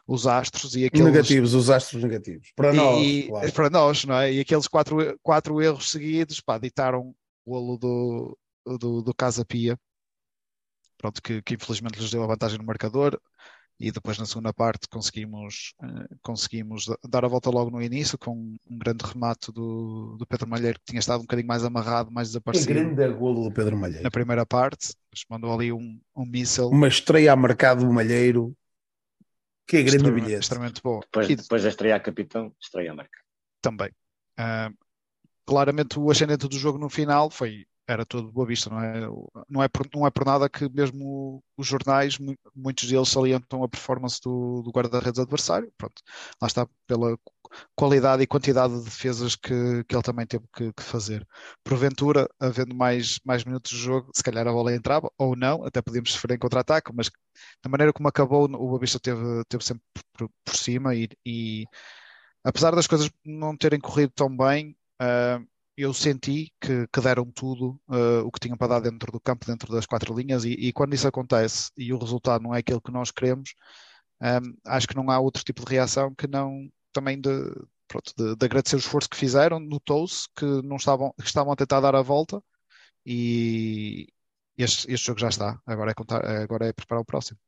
os 0.07 0.27
astros 0.27 0.75
e 0.75 0.85
aqueles 0.85 1.05
negativos, 1.05 1.53
os 1.53 1.69
astros 1.69 2.03
negativos 2.03 2.51
para 2.55 2.73
nós, 2.73 3.01
e, 3.01 3.27
claro. 3.27 3.53
para 3.53 3.69
nós, 3.69 4.05
não 4.05 4.15
é? 4.15 4.33
E 4.33 4.39
aqueles 4.39 4.67
quatro, 4.67 5.17
quatro 5.21 5.61
erros 5.61 5.91
seguidos, 5.91 6.41
pá, 6.41 6.57
ditaram 6.57 7.13
o 7.45 7.51
golo 7.51 7.77
do, 7.77 8.37
do, 8.77 9.01
do 9.01 9.13
Casa 9.13 9.45
Pia, 9.45 9.77
pronto, 10.97 11.21
que, 11.21 11.41
que 11.41 11.55
infelizmente 11.55 11.99
lhes 11.99 12.11
deu 12.11 12.23
a 12.23 12.27
vantagem 12.27 12.57
no 12.57 12.65
marcador 12.65 13.19
e 13.79 13.91
depois 13.91 14.17
na 14.17 14.25
segunda 14.25 14.53
parte 14.53 14.87
conseguimos, 14.87 15.73
uh, 15.81 16.15
conseguimos 16.21 16.85
dar 17.09 17.25
a 17.25 17.27
volta 17.27 17.49
logo 17.49 17.71
no 17.71 17.81
início 17.81 18.17
com 18.17 18.55
um 18.69 18.77
grande 18.77 19.03
remate 19.03 19.51
do, 19.51 20.15
do 20.17 20.27
Pedro 20.27 20.47
Malheiro 20.47 20.79
que 20.79 20.85
tinha 20.85 20.99
estado 20.99 21.19
um 21.19 21.23
bocadinho 21.23 21.47
mais 21.47 21.63
amarrado, 21.63 22.11
mais 22.11 22.29
desaparecido. 22.29 22.67
Que 22.67 22.73
grande 22.73 23.13
golo 23.17 23.43
do 23.43 23.51
Pedro 23.53 23.75
Malheiro. 23.75 24.03
Na 24.03 24.11
primeira 24.11 24.45
parte, 24.45 24.93
mandou 25.29 25.53
ali 25.53 25.71
um, 25.71 25.99
um 26.15 26.25
míssel. 26.25 26.69
Uma 26.69 26.87
estreia 26.87 27.33
a 27.33 27.35
mercado 27.35 27.85
do 27.85 27.91
Malheiro 27.91 28.55
que 29.67 29.77
é 29.77 29.83
grande 29.83 29.97
extremamente, 29.97 30.25
bilhete. 30.25 30.41
Extremamente 30.43 30.81
bom. 30.83 30.99
Depois, 30.99 31.29
E 31.29 31.35
depois 31.35 31.63
da 31.63 31.69
estreia 31.69 31.95
a 31.95 31.99
capitão, 31.99 32.53
estreia 32.59 32.91
a 32.91 32.95
marca. 32.95 33.19
também. 33.61 33.91
Ah, 34.37 34.71
claramente 35.45 35.99
o 35.99 36.09
ascendente 36.11 36.47
do 36.47 36.57
jogo 36.57 36.77
no 36.77 36.89
final 36.89 37.29
foi 37.29 37.65
era 37.87 38.05
tudo 38.05 38.31
Boa 38.31 38.47
Vista, 38.47 38.69
não 38.69 38.81
é? 38.81 39.01
Não 39.49 39.61
é 39.61 39.67
por, 39.67 39.87
não 39.93 40.07
é 40.07 40.11
por 40.11 40.25
nada 40.25 40.49
que 40.49 40.69
mesmo 40.69 41.43
os 41.57 41.67
jornais, 41.67 42.17
muitos 42.55 42.87
deles 42.89 43.09
salientam 43.09 43.61
a 43.63 43.67
performance 43.67 44.21
do, 44.23 44.61
do 44.63 44.71
guarda-redes 44.71 45.19
adversário. 45.19 45.71
Pronto, 45.77 46.01
lá 46.41 46.47
está 46.47 46.67
pela 46.87 47.17
qualidade 47.75 48.23
e 48.23 48.27
quantidade 48.27 48.77
de 48.77 48.83
defesas 48.83 49.35
que, 49.35 49.83
que 49.85 49.95
ele 49.95 50.03
também 50.03 50.25
teve 50.25 50.45
que, 50.53 50.71
que, 50.73 50.83
fazer. 50.83 51.27
Porventura, 51.63 52.27
havendo 52.39 52.75
mais, 52.75 53.19
mais 53.25 53.43
minutos 53.43 53.71
de 53.71 53.77
jogo, 53.77 54.11
se 54.15 54.23
calhar 54.23 54.47
a 54.47 54.51
bola 54.51 54.75
entrava, 54.75 55.11
ou 55.17 55.35
não, 55.35 55.65
até 55.65 55.81
podíamos 55.81 56.11
sofrer 56.13 56.35
em 56.35 56.39
contra-ataque, 56.39 56.91
mas 56.93 57.09
da 57.63 57.69
maneira 57.69 57.93
como 57.93 58.07
acabou, 58.07 58.45
o 58.45 58.47
Boa 58.49 58.79
Vista 58.79 58.99
teve, 58.99 59.43
teve 59.47 59.63
sempre 59.63 59.83
por, 60.13 60.29
por 60.45 60.55
cima 60.55 60.95
e, 60.95 61.09
e, 61.25 61.65
apesar 62.43 62.75
das 62.75 62.87
coisas 62.87 63.09
não 63.25 63.55
terem 63.57 63.79
corrido 63.79 64.11
tão 64.15 64.35
bem, 64.35 64.75
uh, 65.01 65.45
eu 65.75 65.93
senti 65.93 66.53
que, 66.61 66.87
que 66.87 67.01
deram 67.01 67.25
tudo 67.31 67.79
uh, 67.89 68.25
o 68.25 68.31
que 68.31 68.39
tinham 68.39 68.57
para 68.57 68.67
dar 68.67 68.79
dentro 68.79 69.11
do 69.11 69.19
campo, 69.19 69.45
dentro 69.45 69.71
das 69.71 69.85
quatro 69.85 70.13
linhas, 70.15 70.45
e, 70.45 70.51
e, 70.51 70.73
quando 70.73 70.93
isso 70.93 71.07
acontece 71.07 71.71
e 71.77 71.91
o 71.93 71.97
resultado 71.97 72.43
não 72.43 72.53
é 72.53 72.59
aquele 72.59 72.81
que 72.81 72.91
nós 72.91 73.11
queremos, 73.11 73.55
um, 74.21 74.25
ehm, 74.27 74.55
acho 74.65 74.87
que 74.87 74.95
não 74.95 75.09
há 75.09 75.19
outro 75.19 75.43
tipo 75.43 75.65
de 75.65 75.71
reação 75.71 76.13
que 76.15 76.27
não 76.27 76.69
também 76.93 77.19
de, 77.19 77.29
pronto, 77.87 78.13
de, 78.17 78.35
de 78.35 78.45
agradecer 78.45 78.75
o 78.75 78.79
esforço 78.79 79.09
que 79.09 79.17
fizeram, 79.17 79.59
notou-se 79.59 80.27
que 80.35 80.45
não 80.63 80.77
estavam, 80.77 81.13
que 81.19 81.25
estavam 81.27 81.53
a 81.53 81.55
tentar 81.55 81.81
dar 81.81 81.95
a 81.95 82.01
volta 82.01 82.41
e 83.05 84.07
este, 84.57 84.91
este 84.91 85.07
jogo 85.07 85.19
já 85.19 85.29
está, 85.29 85.59
agora 85.65 85.91
é, 85.91 85.93
contar, 85.93 86.25
agora 86.25 86.67
é 86.67 86.73
preparar 86.73 87.01
o 87.01 87.05
próximo. 87.05 87.39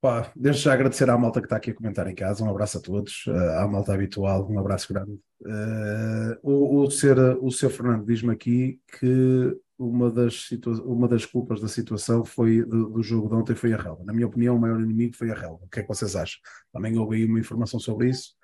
Pá, 0.00 0.32
já 0.36 0.72
agradecer 0.72 1.08
à 1.08 1.16
malta 1.16 1.40
que 1.40 1.46
está 1.46 1.56
aqui 1.56 1.70
a 1.70 1.74
comentar 1.74 2.08
em 2.08 2.14
casa, 2.14 2.42
um 2.42 2.50
abraço 2.50 2.78
a 2.78 2.80
todos, 2.80 3.24
uh, 3.28 3.60
à 3.60 3.68
malta 3.68 3.94
habitual, 3.94 4.50
um 4.50 4.58
abraço 4.58 4.92
grande. 4.92 5.12
Uh, 5.40 6.36
o, 6.42 6.80
o, 6.80 6.90
ser, 6.90 7.16
o 7.40 7.52
seu 7.52 7.70
Fernando 7.70 8.04
diz-me 8.04 8.32
aqui 8.32 8.80
que 8.98 9.56
uma 9.88 10.10
das, 10.10 10.50
uma 10.84 11.08
das 11.08 11.26
culpas 11.26 11.60
da 11.60 11.68
situação 11.68 12.24
foi 12.24 12.64
do, 12.64 12.90
do, 12.90 13.02
jogo 13.02 13.28
de 13.28 13.34
ontem 13.34 13.54
foi 13.54 13.72
a 13.72 13.76
relva. 13.76 14.04
Na 14.04 14.12
minha 14.12 14.26
opinião, 14.26 14.56
o 14.56 14.60
maior 14.60 14.80
inimigo 14.80 15.16
foi 15.16 15.30
a 15.30 15.34
relva. 15.34 15.64
O 15.64 15.68
que 15.68 15.80
é 15.80 15.82
que 15.82 15.88
vocês 15.88 16.16
acham? 16.16 16.40
Também 16.72 16.96
houve 16.98 17.16
aí 17.16 17.24
uma 17.24 17.40
informação 17.40 17.80
sobre 17.80 18.10
isso. 18.10 18.34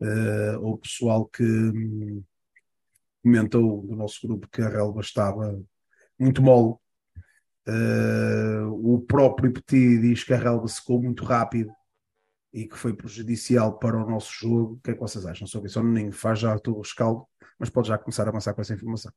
Uh, 0.00 0.58
o 0.62 0.78
pessoal 0.78 1.26
que 1.26 1.42
hum, 1.42 2.22
comentou 3.22 3.82
do 3.86 3.96
nosso 3.96 4.26
grupo 4.26 4.48
que 4.48 4.62
a 4.62 4.68
relva 4.68 5.00
estava 5.00 5.58
muito 6.18 6.42
mole 6.42 6.76
Uh, 7.68 8.94
o 8.94 9.00
próprio 9.00 9.52
Petit 9.52 9.98
diz 9.98 10.22
que 10.22 10.32
a 10.32 10.38
relva 10.38 10.68
secou 10.68 11.02
muito 11.02 11.24
rápido 11.24 11.72
e 12.52 12.66
que 12.68 12.76
foi 12.76 12.94
prejudicial 12.94 13.76
para 13.78 13.96
o 13.96 14.08
nosso 14.08 14.32
jogo. 14.32 14.74
O 14.74 14.80
que 14.80 14.92
é 14.92 14.94
que 14.94 15.00
vocês 15.00 15.26
acham 15.26 15.46
sobre 15.48 15.68
isso? 15.68 15.80
O 15.80 16.12
faz 16.12 16.38
já 16.38 16.56
o 16.68 16.80
rescaldo, 16.80 17.26
mas 17.58 17.68
pode 17.68 17.88
já 17.88 17.98
começar 17.98 18.24
a 18.24 18.28
avançar 18.28 18.54
com 18.54 18.60
essa 18.60 18.74
informação. 18.74 19.12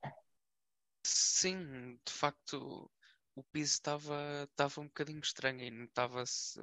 Sim, 1.12 2.00
de 2.06 2.14
facto, 2.14 2.92
o 3.36 3.44
piso 3.44 3.74
estava, 3.74 4.44
estava 4.50 4.82
um 4.82 4.86
bocadinho 4.86 5.20
estranho 5.20 5.62
e 5.64 5.72
notava-se. 5.72 6.62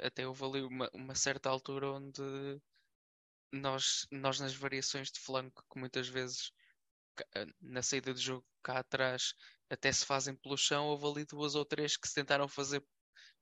Até 0.00 0.26
houve 0.26 0.44
ali 0.44 0.62
uma, 0.62 0.90
uma 0.94 1.14
certa 1.14 1.48
altura 1.50 1.90
onde 1.92 2.22
nós, 3.52 4.06
nós, 4.10 4.40
nas 4.40 4.54
variações 4.54 5.10
de 5.10 5.20
flanco, 5.20 5.64
que 5.70 5.78
muitas 5.78 6.08
vezes 6.08 6.52
na 7.60 7.82
saída 7.82 8.12
do 8.12 8.20
jogo 8.20 8.46
cá 8.62 8.78
atrás 8.80 9.34
até 9.70 9.92
se 9.92 10.04
fazem 10.06 10.36
pelo 10.36 10.56
chão. 10.56 10.86
Houve 10.86 11.06
ali 11.06 11.26
duas 11.26 11.54
ou 11.54 11.64
três 11.64 11.96
que 11.96 12.08
se 12.08 12.14
tentaram 12.14 12.48
fazer 12.48 12.84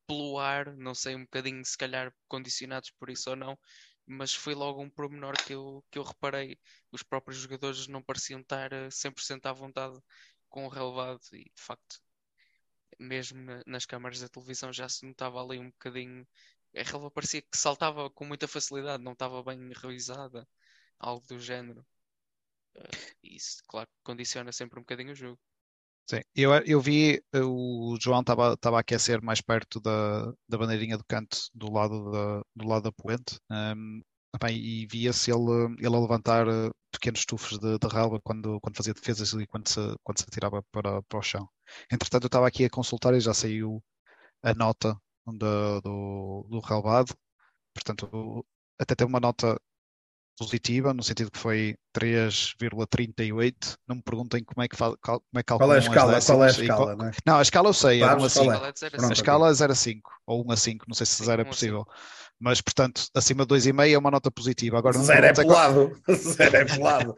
pelo 0.06 0.38
ar, 0.38 0.76
não 0.76 0.94
sei, 0.94 1.14
um 1.16 1.22
bocadinho 1.24 1.64
se 1.64 1.78
calhar 1.78 2.14
condicionados 2.28 2.90
por 2.98 3.10
isso 3.10 3.30
ou 3.30 3.36
não, 3.36 3.58
mas 4.06 4.34
foi 4.34 4.54
logo 4.54 4.82
um 4.82 4.90
pormenor 4.90 5.34
que 5.44 5.54
eu, 5.54 5.84
que 5.90 5.98
eu 5.98 6.02
reparei. 6.02 6.58
Os 6.92 7.02
próprios 7.02 7.38
jogadores 7.40 7.86
não 7.88 8.02
pareciam 8.02 8.40
estar 8.40 8.70
100% 8.90 9.46
à 9.46 9.52
vontade 9.52 9.98
com 10.48 10.66
o 10.66 10.68
relevado 10.68 11.22
e 11.32 11.44
de 11.44 11.62
facto, 11.62 12.00
mesmo 12.98 13.40
nas 13.66 13.86
câmaras 13.86 14.20
da 14.20 14.28
televisão 14.28 14.72
já 14.72 14.88
se 14.88 15.06
notava 15.06 15.42
ali 15.42 15.58
um 15.58 15.70
bocadinho. 15.70 16.26
A 16.76 16.82
relva 16.82 17.10
parecia 17.10 17.42
que 17.42 17.56
saltava 17.56 18.10
com 18.10 18.24
muita 18.24 18.48
facilidade, 18.48 19.02
não 19.02 19.12
estava 19.12 19.42
bem 19.42 19.70
revisada, 19.74 20.46
algo 20.98 21.26
do 21.26 21.38
género. 21.38 21.86
Uh, 22.76 23.16
isso, 23.22 23.62
claro, 23.68 23.88
condiciona 24.02 24.52
sempre 24.52 24.78
um 24.78 24.82
bocadinho 24.82 25.12
o 25.12 25.14
jogo. 25.14 25.40
Sim, 26.06 26.20
eu, 26.34 26.52
eu 26.66 26.80
vi 26.80 27.22
eh, 27.32 27.40
o 27.42 27.96
João 28.00 28.20
estava 28.20 28.54
a 28.76 28.80
aquecer 28.80 29.22
mais 29.22 29.40
perto 29.40 29.80
da, 29.80 30.26
da 30.48 30.58
bandeirinha 30.58 30.98
do 30.98 31.04
canto 31.04 31.38
do 31.54 31.72
lado 31.72 32.10
da, 32.10 32.42
do 32.54 32.68
lado 32.68 32.82
da 32.84 32.92
poente 32.92 33.38
um, 33.50 34.02
bem, 34.40 34.56
e 34.58 34.86
via-se 34.86 35.30
ele, 35.30 35.74
ele 35.78 35.86
a 35.96 35.98
levantar 36.00 36.46
eh, 36.46 36.70
pequenos 36.92 37.24
tufos 37.24 37.58
de, 37.58 37.78
de 37.78 37.86
relva 37.88 38.20
quando, 38.22 38.60
quando 38.60 38.76
fazia 38.76 38.92
defesas 38.92 39.32
e 39.32 39.46
quando 39.46 39.66
se, 39.68 39.80
quando 40.02 40.18
se 40.18 40.24
atirava 40.28 40.62
para, 40.70 41.02
para 41.04 41.18
o 41.18 41.22
chão. 41.22 41.48
Entretanto, 41.90 42.24
eu 42.24 42.28
estava 42.28 42.46
aqui 42.48 42.64
a 42.66 42.70
consultar 42.70 43.14
e 43.14 43.20
já 43.20 43.32
saiu 43.32 43.82
a 44.42 44.54
nota 44.54 44.96
do, 45.26 45.80
do, 45.82 46.46
do 46.50 46.60
relevado, 46.60 47.14
portanto, 47.74 48.46
até 48.78 48.94
tem 48.94 49.06
uma 49.06 49.20
nota 49.20 49.60
positiva, 50.36 50.92
no 50.92 51.02
sentido 51.02 51.30
que 51.30 51.38
foi 51.38 51.76
3,38. 51.96 53.76
Não 53.86 53.96
me 53.96 54.02
perguntem 54.02 54.42
como 54.44 54.62
é 54.62 54.68
que, 54.68 54.76
fal, 54.76 54.96
como 55.00 55.20
é 55.34 55.38
que 55.38 55.44
calculam 55.44 55.68
qual 55.68 55.72
é 55.72 55.76
a 55.76 56.18
escala, 56.18 56.20
qual 56.20 56.44
é 56.44 56.46
a 56.46 56.50
escala, 56.50 56.96
não, 56.96 57.06
é? 57.06 57.12
não, 57.26 57.36
a 57.36 57.42
escala 57.42 57.68
eu 57.68 57.74
sei, 57.74 58.02
é 58.02 58.06
1 58.06 58.24
a 58.24 58.28
5. 58.28 58.52
É? 58.52 59.06
A 59.08 59.12
escala 59.12 59.50
é 59.50 59.54
0 59.54 59.72
a 59.72 59.74
5, 59.74 60.10
ou 60.26 60.46
1 60.46 60.50
a 60.52 60.56
5, 60.56 60.84
não 60.88 60.94
sei 60.94 61.06
se 61.06 61.24
0 61.24 61.42
é 61.42 61.44
possível. 61.44 61.84
Mas, 62.40 62.60
portanto, 62.60 63.06
acima 63.14 63.46
de 63.46 63.54
2,5 63.54 63.92
é 63.92 63.98
uma 63.98 64.10
nota 64.10 64.30
positiva. 64.30 64.78
Agora, 64.78 64.98
0 64.98 65.24
é 65.26 65.32
pelado. 65.32 66.02
0 66.08 66.56
é 66.56 66.64
pelado. 66.64 67.16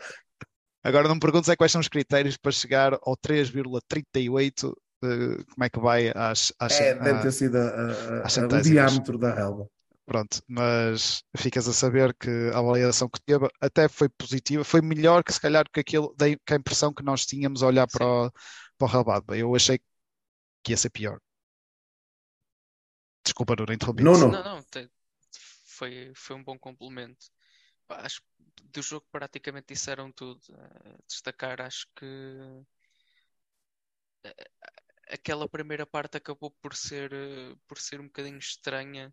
Agora 0.84 1.08
não 1.08 1.14
me 1.14 1.20
perguntes 1.20 1.48
é 1.48 1.56
quais 1.56 1.72
são 1.72 1.80
os 1.80 1.88
critérios 1.88 2.36
para 2.36 2.52
chegar 2.52 2.94
ao 3.02 3.16
3,38 3.16 4.72
como 5.00 5.64
é 5.64 5.68
que 5.68 5.78
vai 5.78 6.12
às, 6.14 6.52
às 6.58 6.80
É, 6.80 6.94
deve 6.94 7.22
ter 7.22 7.32
sido 7.32 7.56
a, 7.56 7.60
a, 7.60 8.22
a, 8.22 8.58
o 8.58 8.62
diâmetro 8.62 9.18
da 9.18 9.34
relva. 9.34 9.68
Pronto, 10.06 10.40
mas 10.46 11.24
ficas 11.36 11.66
a 11.66 11.72
saber 11.72 12.14
que 12.14 12.30
a 12.54 12.58
avaliação 12.60 13.08
que 13.08 13.20
teve 13.22 13.48
até 13.60 13.88
foi 13.88 14.08
positiva, 14.08 14.62
foi 14.62 14.80
melhor 14.80 15.24
que 15.24 15.32
se 15.32 15.40
calhar 15.40 15.68
que 15.68 15.80
aquilo, 15.80 16.14
que 16.14 16.54
a 16.54 16.56
impressão 16.56 16.94
que 16.94 17.02
nós 17.02 17.26
tínhamos 17.26 17.60
a 17.60 17.66
olhar 17.66 17.88
para 17.88 18.06
o, 18.06 18.30
para 18.78 18.86
o 18.86 18.88
relevado. 18.88 19.34
Eu 19.34 19.52
achei 19.56 19.80
que 20.62 20.70
ia 20.72 20.76
ser 20.76 20.90
pior. 20.90 21.20
Desculpa, 23.24 23.56
não 23.56 23.74
interrompi. 23.74 24.04
Não, 24.04 24.12
não. 24.16 24.30
Não, 24.30 24.44
não, 24.44 24.64
foi, 25.64 26.12
foi 26.14 26.36
um 26.36 26.44
bom 26.44 26.56
complemento. 26.56 27.26
Acho 27.88 28.20
que 28.20 28.62
do 28.62 28.82
jogo 28.82 29.06
praticamente 29.10 29.74
disseram 29.74 30.12
tudo. 30.12 30.40
destacar, 31.08 31.60
acho 31.60 31.88
que 31.96 32.06
aquela 35.08 35.48
primeira 35.48 35.84
parte 35.84 36.16
acabou 36.16 36.52
por 36.62 36.76
ser, 36.76 37.10
por 37.66 37.78
ser 37.78 38.00
um 38.00 38.06
bocadinho 38.06 38.38
estranha 38.38 39.12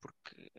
porque 0.00 0.50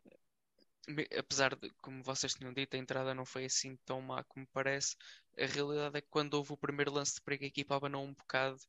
apesar 1.18 1.56
de, 1.56 1.70
como 1.82 2.04
vocês 2.04 2.34
tinham 2.34 2.54
dito, 2.54 2.76
a 2.76 2.80
entrada 2.80 3.14
não 3.14 3.26
foi 3.26 3.46
assim 3.46 3.78
tão 3.86 4.02
má 4.02 4.24
como 4.24 4.48
parece, 4.48 4.96
a 5.38 5.46
realidade 5.46 5.98
é 5.98 6.02
que 6.02 6.08
quando 6.10 6.34
houve 6.34 6.54
o 6.54 6.58
primeiro 6.58 6.92
lance 6.92 7.16
de 7.16 7.22
perigo 7.22 7.44
a 7.44 7.48
equipa 7.48 7.76
abanou 7.76 8.04
um 8.04 8.14
bocado 8.14 8.60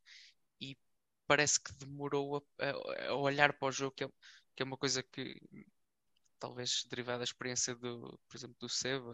e 0.60 0.76
parece 1.26 1.60
que 1.60 1.72
demorou 1.74 2.44
a, 2.60 3.08
a 3.08 3.14
olhar 3.14 3.52
para 3.54 3.68
o 3.68 3.72
jogo, 3.72 3.94
que 3.96 4.04
é, 4.04 4.08
que 4.54 4.62
é, 4.62 4.64
uma 4.64 4.76
coisa 4.76 5.02
que 5.02 5.40
talvez 6.38 6.84
derivada 6.88 7.18
da 7.18 7.24
experiência 7.24 7.74
do, 7.74 8.18
por 8.28 8.36
exemplo, 8.36 8.56
do 8.58 8.68
Seba, 8.68 9.12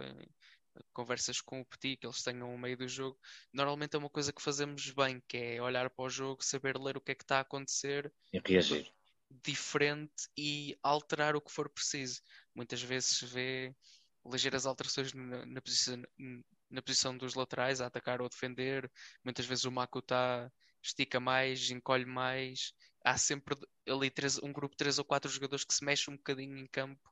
conversas 0.93 1.41
com 1.41 1.61
o 1.61 1.67
Petit, 1.67 1.97
que 1.97 2.07
eles 2.07 2.23
tenham 2.23 2.51
no 2.51 2.59
meio 2.59 2.77
do 2.77 2.89
jogo, 2.89 3.19
normalmente 3.53 3.95
é 3.95 3.99
uma 3.99 4.11
coisa 4.11 4.33
que 4.33 4.43
fazemos 4.43 4.91
bem, 4.91 5.23
que 5.29 5.37
é 5.37 5.63
olhar 5.63 5.91
para 5.91 6.05
o 6.05 6.11
jogo, 6.11 6.43
saber 6.43 6.79
ler 6.79 6.97
o 6.97 7.01
que 7.01 7.13
é 7.13 7.15
que 7.15 7.25
está 7.25 7.39
a 7.39 7.41
acontecer 7.41 8.13
e 8.33 8.41
reagir 8.45 8.91
diferente 9.31 10.29
e 10.37 10.79
alterar 10.83 11.37
o 11.37 11.41
que 11.41 11.53
for 11.53 11.69
preciso. 11.69 12.21
Muitas 12.55 12.83
vezes 12.83 13.21
vê 13.23 13.75
ligeiras 14.27 14.67
alterações 14.67 15.13
na, 15.13 15.47
na, 15.47 15.61
posição, 15.61 16.03
na 16.71 16.83
posição 16.83 17.17
dos 17.17 17.35
laterais 17.35 17.81
a 17.81 17.87
atacar 17.87 18.21
ou 18.21 18.29
defender. 18.29 18.91
Muitas 19.25 19.47
vezes 19.47 19.65
o 19.65 19.73
Mako 19.73 20.03
tá, 20.03 20.51
estica 20.83 21.21
mais, 21.21 21.71
encolhe 21.71 22.05
mais. 22.05 22.73
Há 23.05 23.17
sempre 23.17 23.57
ali 23.89 24.11
três, 24.11 24.39
um 24.39 24.53
grupo 24.53 24.75
de 24.75 24.79
três 24.79 24.99
ou 24.99 25.05
quatro 25.05 25.31
jogadores 25.31 25.65
que 25.65 25.75
se 25.75 25.85
mexem 25.85 26.13
um 26.15 26.17
bocadinho 26.17 26.59
em 26.59 26.67
campo 26.67 27.11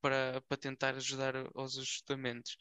para, 0.00 0.40
para 0.42 0.56
tentar 0.56 0.94
ajudar 0.96 1.34
aos 1.54 1.78
ajustamentos. 1.78 2.56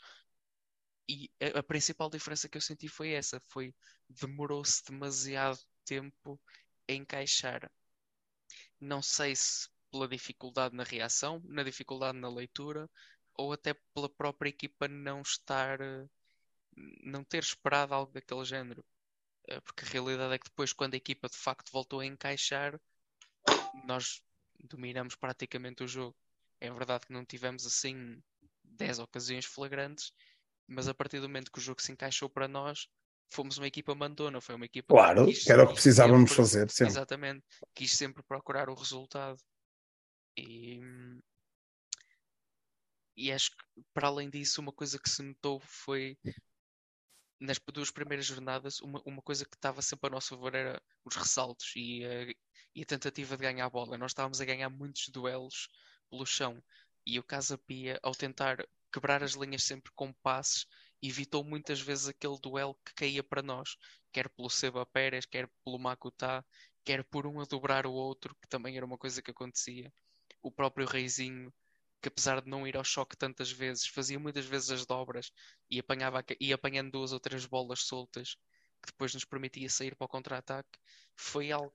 E 1.07 1.29
a, 1.41 1.59
a 1.59 1.63
principal 1.63 2.09
diferença 2.09 2.49
que 2.49 2.57
eu 2.57 2.61
senti 2.61 2.87
foi 2.87 3.11
essa: 3.11 3.39
foi 3.49 3.73
demorou-se 4.09 4.83
demasiado 4.85 5.59
tempo 5.85 6.39
a 6.89 6.93
encaixar 6.93 7.71
não 8.85 9.01
sei 9.01 9.35
se 9.35 9.69
pela 9.91 10.07
dificuldade 10.07 10.75
na 10.75 10.83
reação, 10.83 11.41
na 11.45 11.63
dificuldade 11.63 12.17
na 12.17 12.29
leitura, 12.29 12.89
ou 13.33 13.53
até 13.53 13.73
pela 13.93 14.09
própria 14.09 14.49
equipa 14.49 14.87
não 14.87 15.21
estar, 15.21 15.79
não 17.03 17.23
ter 17.23 17.43
esperado 17.43 17.93
algo 17.93 18.11
daquele 18.11 18.45
género. 18.45 18.83
Eh, 19.47 19.59
porque 19.61 19.85
a 19.85 19.89
realidade 19.89 20.33
é 20.33 20.37
que 20.39 20.49
depois, 20.49 20.73
quando 20.73 20.93
a 20.95 20.97
equipa 20.97 21.29
de 21.29 21.37
facto 21.37 21.71
voltou 21.71 21.99
a 21.99 22.05
encaixar, 22.05 22.79
nós 23.85 24.21
dominamos 24.59 25.15
praticamente 25.15 25.83
o 25.83 25.87
jogo. 25.87 26.15
É 26.59 26.71
verdade 26.71 27.07
que 27.07 27.13
não 27.13 27.25
tivemos 27.25 27.65
assim 27.65 28.21
10 28.63 28.99
ocasiões 28.99 29.45
flagrantes, 29.45 30.13
mas 30.67 30.87
a 30.87 30.93
partir 30.93 31.19
do 31.19 31.29
momento 31.29 31.51
que 31.51 31.59
o 31.59 31.61
jogo 31.61 31.81
se 31.81 31.91
encaixou 31.91 32.29
para 32.29 32.47
nós, 32.47 32.89
fomos 33.31 33.57
uma 33.57 33.67
equipa 33.67 33.93
mandona, 33.95 34.39
foi 34.41 34.55
uma 34.55 34.65
equipa 34.65 34.93
Claro, 34.93 35.25
quis- 35.25 35.43
que 35.43 35.51
era 35.51 35.63
o 35.63 35.67
que 35.67 35.73
precisávamos 35.73 36.29
sempre- 36.29 36.35
fazer 36.35 36.69
sempre. 36.69 36.93
Exatamente, 36.93 37.45
quis 37.73 37.91
sempre 37.95 38.23
procurar 38.23 38.69
o 38.69 38.75
resultado. 38.75 39.41
E, 40.37 40.79
e 43.15 43.31
acho 43.31 43.51
que, 43.51 43.83
para 43.93 44.07
além 44.07 44.29
disso, 44.29 44.61
uma 44.61 44.71
coisa 44.73 44.99
que 44.99 45.09
se 45.09 45.23
notou 45.23 45.59
foi 45.59 46.17
nas 47.39 47.59
duas 47.73 47.91
primeiras 47.91 48.25
jornadas, 48.25 48.79
uma, 48.81 49.01
uma 49.05 49.21
coisa 49.21 49.45
que 49.45 49.55
estava 49.55 49.81
sempre 49.81 50.07
a 50.07 50.11
nosso 50.11 50.29
favor 50.29 50.55
era 50.55 50.81
os 51.03 51.15
ressaltos 51.15 51.73
e 51.75 52.03
a, 52.05 52.33
e 52.75 52.81
a 52.81 52.85
tentativa 52.85 53.35
de 53.37 53.43
ganhar 53.43 53.65
a 53.65 53.69
bola. 53.69 53.97
Nós 53.97 54.11
estávamos 54.11 54.39
a 54.41 54.45
ganhar 54.45 54.69
muitos 54.69 55.09
duelos 55.09 55.69
pelo 56.09 56.25
chão 56.25 56.61
e 57.05 57.19
o 57.19 57.23
Casa 57.23 57.57
Pia, 57.57 57.99
ao 58.01 58.13
tentar 58.15 58.65
quebrar 58.91 59.21
as 59.23 59.33
linhas 59.33 59.63
sempre 59.63 59.91
com 59.93 60.13
passes, 60.23 60.65
evitou 61.01 61.43
muitas 61.43 61.79
vezes 61.81 62.07
aquele 62.07 62.39
duelo 62.39 62.75
que 62.85 62.93
caía 62.93 63.23
para 63.23 63.41
nós, 63.41 63.77
quer 64.11 64.29
pelo 64.29 64.49
Seba 64.49 64.85
Pérez, 64.85 65.25
quer 65.25 65.49
pelo 65.63 65.79
Makutá, 65.79 66.43
quer 66.83 67.03
por 67.03 67.27
um 67.27 67.39
a 67.39 67.45
dobrar 67.45 67.85
o 67.85 67.93
outro, 67.93 68.35
que 68.41 68.47
também 68.47 68.77
era 68.77 68.85
uma 68.85 68.97
coisa 68.97 69.21
que 69.21 69.31
acontecia. 69.31 69.91
O 70.41 70.51
próprio 70.51 70.87
Reizinho, 70.87 71.53
que 72.01 72.07
apesar 72.07 72.41
de 72.41 72.49
não 72.49 72.67
ir 72.67 72.77
ao 72.77 72.83
choque 72.83 73.17
tantas 73.17 73.51
vezes, 73.51 73.87
fazia 73.87 74.19
muitas 74.19 74.45
vezes 74.45 74.69
as 74.71 74.85
dobras 74.85 75.31
e 75.69 75.79
apanhava 75.79 76.23
e 76.39 76.53
apanhando 76.53 76.91
duas 76.91 77.11
ou 77.11 77.19
três 77.19 77.45
bolas 77.45 77.81
soltas 77.81 78.37
que 78.85 78.91
depois 78.91 79.13
nos 79.13 79.25
permitia 79.25 79.69
sair 79.69 79.95
para 79.95 80.05
o 80.05 80.07
contra-ataque, 80.07 80.79
foi 81.15 81.51
algo 81.51 81.73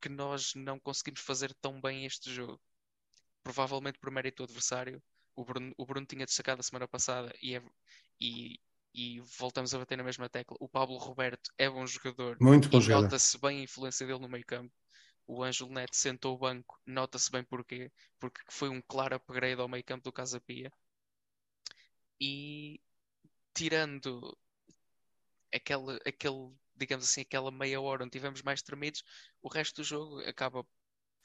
que, 0.00 0.08
nós 0.08 0.54
não 0.54 0.78
conseguimos 0.78 1.20
fazer 1.20 1.52
tão 1.54 1.80
bem 1.80 2.04
este 2.06 2.32
jogo. 2.32 2.60
Provavelmente 3.42 3.98
por 3.98 4.10
mérito 4.10 4.42
do 4.42 4.44
adversário. 4.44 5.02
O 5.36 5.44
Bruno, 5.44 5.72
o 5.78 5.86
Bruno 5.86 6.06
tinha 6.06 6.26
destacado 6.26 6.60
a 6.60 6.62
semana 6.62 6.88
passada 6.88 7.32
e, 7.42 7.54
é- 7.56 7.62
e, 8.20 8.58
e 8.94 9.20
voltamos 9.38 9.74
a 9.74 9.78
bater 9.78 9.96
na 9.98 10.04
mesma 10.04 10.28
tecla. 10.28 10.56
O 10.60 10.68
Pablo 10.68 10.96
Roberto 10.98 11.50
é 11.58 11.68
bom 11.70 11.86
jogador 11.86 12.40
Muito 12.40 12.68
bom 12.68 12.80
jogador. 12.80 13.12
nota-se 13.12 13.38
bem 13.40 13.60
a 13.60 13.64
influência 13.64 14.06
dele 14.06 14.18
no 14.20 14.28
meio 14.28 14.44
campo. 14.46 14.72
O 15.26 15.42
Ângelo 15.44 15.72
Neto 15.72 15.96
sentou 15.96 16.34
o 16.34 16.38
banco, 16.38 16.80
nota-se 16.86 17.30
bem 17.30 17.44
porquê, 17.44 17.90
porque 18.20 18.40
foi 18.50 18.68
um 18.70 18.82
claro 18.82 19.16
upgrade 19.16 19.60
ao 19.60 19.68
meio 19.68 19.84
campo 19.84 20.04
do 20.04 20.12
Casa 20.12 20.40
Pia. 20.40 20.72
E 22.20 22.80
tirando 23.54 24.36
aquele, 25.54 25.98
aquele, 26.06 26.52
digamos 26.76 27.04
assim, 27.08 27.22
aquela 27.22 27.50
meia 27.50 27.80
hora 27.80 28.02
onde 28.04 28.12
tivemos 28.12 28.42
mais 28.42 28.62
tremidos, 28.62 29.02
o 29.42 29.48
resto 29.48 29.76
do 29.76 29.84
jogo 29.84 30.20
acaba. 30.28 30.66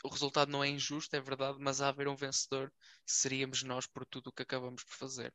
O 0.04 0.10
resultado 0.10 0.52
não 0.52 0.64
é 0.64 0.70
injusto, 0.70 1.16
é 1.16 1.22
verdade, 1.22 1.58
mas 1.60 1.82
a 1.82 1.90
haver 1.90 2.08
um 2.08 2.16
vencedor, 2.16 2.72
seríamos 3.06 3.64
nós 3.64 3.86
por 3.86 4.06
tudo 4.06 4.28
o 4.28 4.34
que 4.34 4.44
acabamos 4.44 4.84
por 4.84 4.94
fazer. 4.96 5.34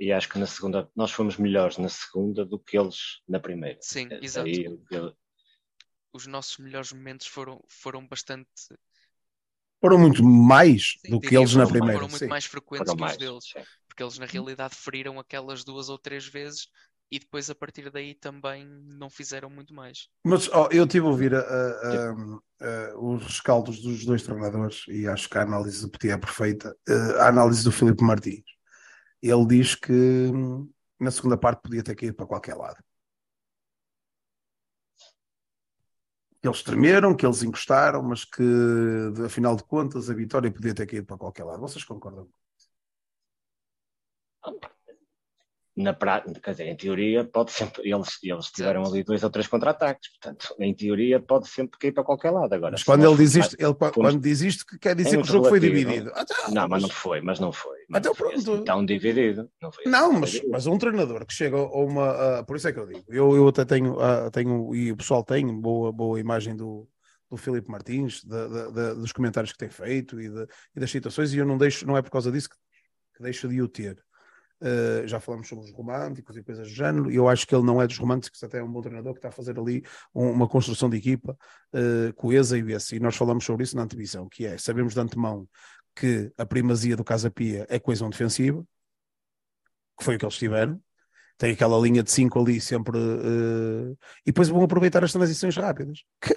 E 0.00 0.12
acho 0.12 0.28
que 0.28 0.38
na 0.38 0.46
segunda, 0.46 0.90
nós 0.96 1.10
fomos 1.10 1.36
melhores 1.36 1.78
na 1.78 1.88
segunda 1.88 2.44
do 2.44 2.58
que 2.58 2.78
eles 2.78 3.20
na 3.28 3.38
primeira. 3.38 3.78
Sim, 3.82 4.08
Daí 4.08 4.24
exato. 4.24 4.48
eu- 4.48 4.82
eu- 4.90 5.16
Os 6.12 6.26
nossos 6.26 6.56
melhores 6.58 6.92
momentos 6.92 7.26
foram, 7.26 7.62
foram 7.68 8.06
bastante. 8.06 8.48
Foram 9.80 9.98
muito 9.98 10.24
mais 10.24 10.94
sim, 11.04 11.10
do 11.10 11.20
que 11.20 11.36
eles 11.36 11.54
na 11.54 11.66
primeira. 11.66 11.94
Foram 11.94 12.08
muito 12.08 12.20
sim. 12.22 12.28
mais 12.28 12.44
frequentes 12.46 12.86
foram 12.86 12.96
que 12.96 13.02
os 13.04 13.08
mais. 13.08 13.16
deles. 13.18 13.44
sim. 13.44 13.64
porque 13.88 14.02
eles 14.02 14.18
na 14.18 14.26
realidade 14.26 14.74
feriram 14.74 15.18
aquelas 15.18 15.64
duas 15.64 15.88
ou 15.88 15.98
três 15.98 16.26
vezes 16.26 16.68
e 17.10 17.18
depois 17.18 17.48
a 17.48 17.54
partir 17.54 17.90
daí 17.90 18.14
também 18.14 18.64
não 18.66 19.08
fizeram 19.08 19.48
muito 19.48 19.72
mais. 19.72 20.08
Mas 20.24 20.48
ó, 20.50 20.68
eu 20.72 20.84
estive 20.84 21.06
a 21.06 21.08
ouvir 21.10 21.34
a- 21.34 21.40
a- 21.40 22.10
a- 22.10 22.66
a- 22.66 22.98
os 22.98 23.22
rescaldos 23.22 23.80
dos 23.80 24.04
dois 24.04 24.22
treinadores 24.22 24.84
e 24.88 25.06
acho 25.06 25.28
que 25.28 25.38
a 25.38 25.42
análise 25.42 25.80
do 25.82 25.90
Petit 25.90 26.10
é 26.10 26.18
perfeita. 26.18 26.76
Eh, 26.88 27.20
a 27.20 27.28
análise 27.28 27.62
do 27.62 27.70
Filipe 27.72 28.02
Martins. 28.02 28.44
Ele 29.22 29.46
diz 29.46 29.74
que 29.74 29.92
hum, 29.92 30.70
na 31.00 31.10
segunda 31.10 31.36
parte 31.36 31.62
podia 31.62 31.82
ter 31.82 31.94
caído 31.94 32.14
para 32.16 32.26
qualquer 32.26 32.54
lado. 32.54 32.82
Que 36.40 36.48
eles 36.48 36.62
tremeram, 36.62 37.16
que 37.16 37.24
eles 37.26 37.42
encostaram, 37.42 38.02
mas 38.02 38.24
que 38.24 38.42
afinal 39.24 39.56
de 39.56 39.64
contas 39.64 40.10
a 40.10 40.14
vitória 40.14 40.52
podia 40.52 40.74
ter 40.74 40.86
caído 40.86 41.06
para 41.06 41.16
qualquer 41.16 41.44
lado. 41.44 41.60
Vocês 41.60 41.84
concordam? 41.84 42.28
Na 45.78 45.92
prática, 45.92 46.40
quer 46.40 46.52
dizer, 46.52 46.68
em 46.68 46.74
teoria, 46.76 47.22
pode 47.22 47.52
sempre. 47.52 47.82
Eles, 47.86 48.16
eles 48.22 48.46
tiveram 48.46 48.82
ali 48.86 49.04
dois 49.04 49.22
ou 49.22 49.28
três 49.28 49.46
contra-ataques, 49.46 50.08
portanto, 50.12 50.54
em 50.58 50.74
teoria, 50.74 51.20
pode 51.20 51.48
sempre 51.48 51.78
cair 51.78 51.92
para 51.92 52.02
qualquer 52.02 52.30
lado. 52.30 52.50
Agora, 52.54 52.72
Mas 52.72 52.82
quando 52.82 53.04
ele 53.06 53.14
diz 53.16 53.36
isto, 53.36 53.54
ele, 53.58 53.74
fomos- 53.78 53.92
quando 53.94 54.18
diz 54.18 54.40
isto, 54.40 54.64
que 54.64 54.78
quer 54.78 54.96
dizer 54.96 55.18
É 55.18 55.22
que 55.22 55.28
o 55.28 55.32
jogo 55.32 55.50
foi 55.50 55.58
relativo. 55.60 55.90
dividido. 55.90 56.12
Ah, 56.14 56.24
tá, 56.24 56.50
Não, 56.50 56.66
mas 56.66 56.82
não 56.82 56.88
foi, 56.88 57.20
mas 57.20 57.38
não 57.38 57.52
foi. 57.52 57.76
Mas 57.90 57.98
Então 58.00 58.10
não 58.12 58.16
foi 58.16 58.30
pronto. 58.32 58.52
assim 58.54 58.64
tão 58.64 58.86
dividido. 58.86 59.50
Não, 59.60 59.70
foi 59.70 59.84
Não, 59.84 60.10
assim 60.12 60.20
mas, 60.20 60.30
dividido. 60.30 60.52
mas 60.52 60.66
um 60.66 60.78
treinador 60.78 61.26
que 61.26 61.34
chega 61.34 61.58
a 61.58 61.78
uma. 61.84 62.38
a- 62.38 62.42
por 62.44 62.56
isso 62.56 62.68
é 62.68 62.72
que 62.72 62.78
eu 62.80 62.86
digo. 62.86 63.04
Eu, 63.10 63.36
eu 63.36 63.46
até 63.48 63.66
tenho, 63.66 64.00
ah, 64.00 64.30
tenho, 64.30 64.74
e 64.74 64.92
o 64.92 64.96
pessoal 64.96 65.22
tem 65.22 65.46
boa, 65.60 65.92
boa 65.92 66.18
imagem 66.18 66.56
do, 66.56 66.88
do 67.30 67.36
Filipe 67.36 67.70
Martins, 67.70 68.24
da- 68.24 68.48
da- 68.48 68.70
da- 68.70 68.94
dos 68.94 69.12
comentários 69.12 69.52
que 69.52 69.58
tem 69.58 69.68
feito 69.68 70.18
e, 70.22 70.30
de- 70.30 70.46
e 70.74 70.80
das 70.80 70.90
situações, 70.90 71.34
e 71.34 71.36
eu 71.38 71.44
não 71.44 71.58
deixo, 71.58 71.86
não 71.86 71.98
é 71.98 72.00
por 72.00 72.10
causa 72.10 72.32
disso 72.32 72.48
que, 72.48 72.56
que 73.18 73.22
deixo 73.22 73.46
de 73.46 73.60
o 73.60 73.68
ter. 73.68 74.02
Uh, 74.58 75.06
já 75.06 75.20
falamos 75.20 75.46
sobre 75.48 75.66
os 75.66 75.70
românticos 75.72 76.34
e 76.36 76.42
coisas 76.42 76.66
do 76.66 76.74
género, 76.74 77.10
e 77.10 77.16
eu 77.16 77.28
acho 77.28 77.46
que 77.46 77.54
ele 77.54 77.64
não 77.64 77.80
é 77.82 77.86
dos 77.86 77.98
românticos, 77.98 78.42
até 78.42 78.58
é 78.58 78.62
um 78.64 78.72
bom 78.72 78.80
treinador 78.80 79.12
que 79.12 79.18
está 79.18 79.28
a 79.28 79.32
fazer 79.32 79.58
ali 79.58 79.84
um- 80.14 80.30
uma 80.30 80.48
construção 80.48 80.88
de 80.88 80.96
equipa 80.96 81.36
uh, 81.74 82.14
coesa 82.14 82.58
e 82.58 82.72
esse. 82.72 82.96
E 82.96 83.00
nós 83.00 83.14
falamos 83.16 83.44
sobre 83.44 83.64
isso 83.64 83.76
na 83.76 83.82
antevisão, 83.82 84.26
que 84.30 84.46
é, 84.46 84.56
sabemos 84.56 84.94
de 84.94 85.00
antemão 85.00 85.46
que 85.94 86.32
a 86.38 86.46
primazia 86.46 86.96
do 86.96 87.04
Casa 87.04 87.30
Pia 87.30 87.66
é 87.68 87.78
coesão 87.78 88.08
defensiva, 88.08 88.64
que 89.98 90.04
foi 90.04 90.16
o 90.16 90.18
que 90.18 90.24
eles 90.24 90.36
tiveram. 90.36 90.80
Tem 91.38 91.52
aquela 91.52 91.78
linha 91.78 92.02
de 92.02 92.10
5 92.10 92.38
ali 92.40 92.58
sempre. 92.60 92.98
uh, 92.98 93.92
e 94.22 94.26
depois 94.26 94.48
vão 94.48 94.62
aproveitar 94.62 95.04
as 95.04 95.12
transições 95.12 95.54
rápidas. 95.56 96.02
Que 96.22 96.34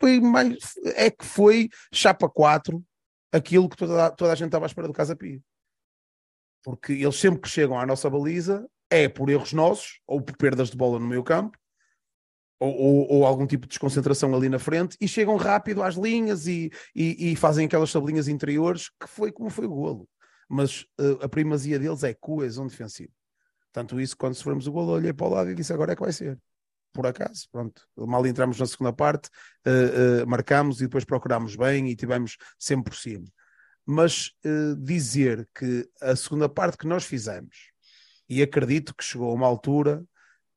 foi 0.00 0.20
mais. 0.20 0.56
É 0.94 1.10
que 1.10 1.24
foi 1.24 1.68
chapa 1.92 2.28
4 2.30 2.82
aquilo 3.32 3.68
que 3.68 3.76
toda, 3.76 4.10
toda 4.12 4.32
a 4.32 4.34
gente 4.34 4.46
estava 4.46 4.64
à 4.64 4.68
espera 4.68 4.86
do 4.86 4.92
Casa 4.94 5.14
Pia. 5.14 5.38
Porque 6.68 6.92
eles 6.92 7.16
sempre 7.16 7.40
que 7.40 7.48
chegam 7.48 7.80
à 7.80 7.86
nossa 7.86 8.10
baliza 8.10 8.68
é 8.90 9.08
por 9.08 9.30
erros 9.30 9.54
nossos, 9.54 10.00
ou 10.06 10.20
por 10.20 10.36
perdas 10.36 10.68
de 10.68 10.76
bola 10.76 10.98
no 10.98 11.06
meio 11.06 11.24
campo, 11.24 11.56
ou, 12.60 12.76
ou, 12.76 13.10
ou 13.10 13.24
algum 13.24 13.46
tipo 13.46 13.62
de 13.62 13.70
desconcentração 13.70 14.34
ali 14.34 14.50
na 14.50 14.58
frente, 14.58 14.94
e 15.00 15.08
chegam 15.08 15.36
rápido 15.36 15.82
às 15.82 15.94
linhas 15.94 16.46
e, 16.46 16.70
e, 16.94 17.32
e 17.32 17.36
fazem 17.36 17.64
aquelas 17.64 17.90
tabelinhas 17.90 18.28
interiores, 18.28 18.90
que 19.00 19.08
foi 19.08 19.32
como 19.32 19.48
foi 19.48 19.64
o 19.64 19.70
golo. 19.70 20.06
Mas 20.46 20.82
uh, 21.00 21.24
a 21.24 21.28
primazia 21.28 21.78
deles 21.78 22.04
é 22.04 22.12
coesão 22.12 22.66
defensiva. 22.66 23.12
Tanto 23.72 23.98
isso, 23.98 24.14
quando 24.14 24.34
sofremos 24.34 24.66
o 24.66 24.72
golo, 24.72 24.92
olhei 24.92 25.14
para 25.14 25.26
o 25.26 25.30
lado 25.30 25.50
e 25.50 25.54
disse 25.54 25.72
agora 25.72 25.92
é 25.92 25.96
que 25.96 26.02
vai 26.02 26.12
ser. 26.12 26.38
Por 26.92 27.06
acaso, 27.06 27.48
pronto. 27.50 27.80
Mal 27.96 28.26
entramos 28.26 28.60
na 28.60 28.66
segunda 28.66 28.92
parte, 28.92 29.30
uh, 29.66 30.24
uh, 30.24 30.26
marcamos 30.26 30.82
e 30.82 30.84
depois 30.84 31.06
procurámos 31.06 31.56
bem 31.56 31.88
e 31.88 31.96
tivemos 31.96 32.36
sempre 32.58 32.90
por 32.90 32.98
cima. 32.98 33.24
Mas 33.90 34.32
uh, 34.44 34.76
dizer 34.76 35.48
que 35.54 35.88
a 36.02 36.14
segunda 36.14 36.46
parte 36.46 36.76
que 36.76 36.86
nós 36.86 37.04
fizemos, 37.04 37.70
e 38.28 38.42
acredito 38.42 38.94
que 38.94 39.02
chegou 39.02 39.30
a 39.30 39.32
uma 39.34 39.46
altura 39.46 40.04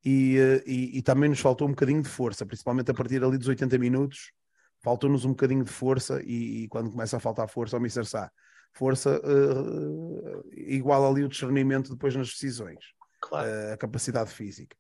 e, 0.04 0.36
e, 0.66 0.98
e, 0.98 1.02
também 1.02 1.30
nos 1.30 1.40
faltou 1.40 1.66
um 1.66 1.72
bocadinho 1.72 2.02
de 2.02 2.10
força, 2.10 2.46
principalmente 2.46 2.92
a 2.92 2.94
partir 2.94 3.24
ali 3.24 3.38
dos 3.38 3.48
80 3.48 3.78
minutos, 3.78 4.34
faltou-nos 4.82 5.24
um 5.24 5.30
bocadinho 5.30 5.64
de 5.64 5.72
força 5.72 6.22
e, 6.26 6.64
e, 6.64 6.68
quando 6.68 6.92
começa 6.92 7.16
a 7.16 7.20
faltar 7.22 7.48
força 7.48 7.78
ao 7.78 7.80
Mr. 7.80 8.04
Sá, 8.04 8.30
força 8.74 9.22
uh, 9.22 10.44
igual 10.54 11.10
ali 11.10 11.24
o 11.24 11.30
discernimento 11.30 11.92
depois 11.92 12.14
nas 12.14 12.28
decisões, 12.28 12.84
claro. 13.22 13.50
uh, 13.50 13.74
a 13.74 13.78
capacidade 13.78 14.32
física. 14.32 14.76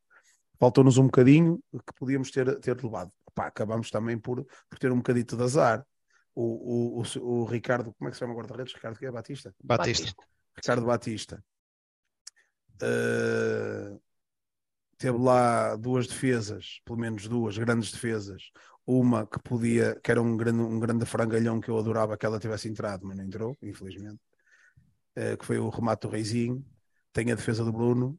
Faltou-nos 0.60 0.98
um 0.98 1.06
bocadinho 1.06 1.64
que 1.72 1.94
podíamos 1.98 2.30
ter, 2.32 2.60
ter 2.60 2.84
levado. 2.84 3.12
Pá, 3.34 3.48
acabamos 3.48 3.90
também 3.90 4.18
por, 4.18 4.46
por 4.70 4.78
ter 4.78 4.92
um 4.92 4.98
bocadito 4.98 5.38
de 5.38 5.44
azar. 5.44 5.86
O, 6.34 7.00
o, 7.00 7.02
o, 7.02 7.42
o, 7.42 7.46
Ricardo, 7.46 7.94
como 7.94 8.08
é 8.08 8.12
que 8.12 8.16
se 8.16 8.20
chama 8.20 8.34
o 8.34 8.38
guarda-redes? 8.38 8.74
Ricardo 8.74 8.98
que 8.98 9.06
é 9.06 9.12
Batista? 9.12 9.54
Batista. 9.64 10.04
Batista. 10.06 10.24
Ricardo 10.56 10.86
Batista. 10.86 11.44
Uh, 12.82 14.02
teve 14.98 15.18
lá 15.18 15.76
duas 15.76 16.08
defesas, 16.08 16.80
pelo 16.86 17.00
menos 17.00 17.28
duas 17.28 17.58
grandes 17.58 17.92
defesas. 17.92 18.52
Uma 18.86 19.28
que 19.28 19.40
podia, 19.40 20.00
que 20.02 20.10
era 20.10 20.22
um 20.22 20.36
grande, 20.36 20.62
um 20.62 20.80
grande 20.80 21.06
frangalhão 21.06 21.60
que 21.60 21.70
eu 21.70 21.78
adorava 21.78 22.18
que 22.18 22.26
ela 22.26 22.40
tivesse 22.40 22.68
entrado, 22.68 23.06
mas 23.06 23.18
não 23.18 23.24
entrou, 23.24 23.58
infelizmente. 23.62 24.20
Uh, 25.18 25.38
que 25.38 25.46
foi 25.46 25.60
o 25.60 25.70
remate 25.70 26.08
do 26.08 26.12
Reizinho. 26.12 26.66
Tem 27.12 27.32
a 27.32 27.36
defesa 27.36 27.64
do 27.64 27.72
Bruno. 27.72 28.18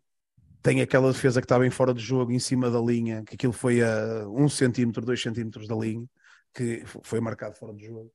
Tem 0.63 0.81
aquela 0.81 1.11
defesa 1.11 1.41
que 1.41 1.47
estava 1.47 1.67
em 1.67 1.71
fora 1.71 1.93
de 1.93 2.01
jogo, 2.01 2.31
em 2.31 2.39
cima 2.39 2.71
da 2.71 2.81
linha, 2.81 3.25
que 3.25 3.35
aquilo 3.35 3.53
foi 3.53 3.83
a 3.83 4.29
um 4.29 4.49
centímetro, 4.49 5.05
dois 5.05 5.21
centímetros 5.21 5.67
da 5.67 5.75
linha, 5.75 6.07
que 6.55 6.85
foi 7.03 7.21
marcado 7.21 7.55
fora 7.55 7.73
de 7.75 7.87
jogo. 7.87 8.13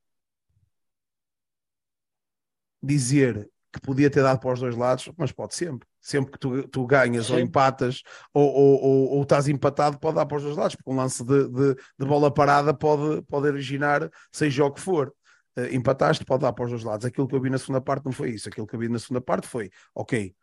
Dizer 2.82 3.50
que 3.72 3.80
podia 3.80 4.10
ter 4.10 4.22
dado 4.22 4.40
para 4.40 4.52
os 4.52 4.60
dois 4.60 4.76
lados, 4.76 5.10
mas 5.16 5.32
pode 5.32 5.54
sempre. 5.54 5.86
Sempre 6.00 6.32
que 6.32 6.38
tu, 6.38 6.66
tu 6.68 6.86
ganhas 6.86 7.26
Sim. 7.26 7.34
ou 7.34 7.40
empatas 7.40 8.02
ou, 8.32 8.46
ou, 8.48 8.82
ou, 8.82 9.10
ou, 9.16 9.22
estás 9.22 9.48
empatado, 9.48 9.98
pode 9.98 10.16
dar 10.16 10.26
para 10.26 10.38
os 10.38 10.42
dois 10.42 10.56
lados, 10.56 10.76
porque 10.76 10.90
um 10.90 10.96
lance 10.96 11.22
de, 11.24 11.48
de, 11.48 11.74
de 11.74 12.06
bola 12.06 12.32
parada 12.32 12.72
pode, 12.72 13.22
pode 13.22 13.46
originar, 13.48 14.10
seja 14.32 14.64
o 14.64 14.72
que 14.72 14.80
for. 14.80 15.12
Uh, 15.56 15.74
empataste, 15.74 16.24
pode 16.24 16.42
dar 16.42 16.52
para 16.52 16.64
os 16.64 16.70
dois 16.70 16.84
lados. 16.84 17.04
Aquilo 17.04 17.28
que 17.28 17.34
eu 17.34 17.40
vi 17.40 17.50
na 17.50 17.58
segunda 17.58 17.80
parte 17.80 18.04
não 18.04 18.12
foi 18.12 18.30
isso. 18.30 18.48
Aquilo 18.48 18.66
que 18.66 18.74
eu 18.74 18.80
vi 18.80 18.88
na 18.88 18.98
segunda 18.98 19.20
parte 19.20 19.46
foi, 19.46 19.70
ok, 19.94 20.34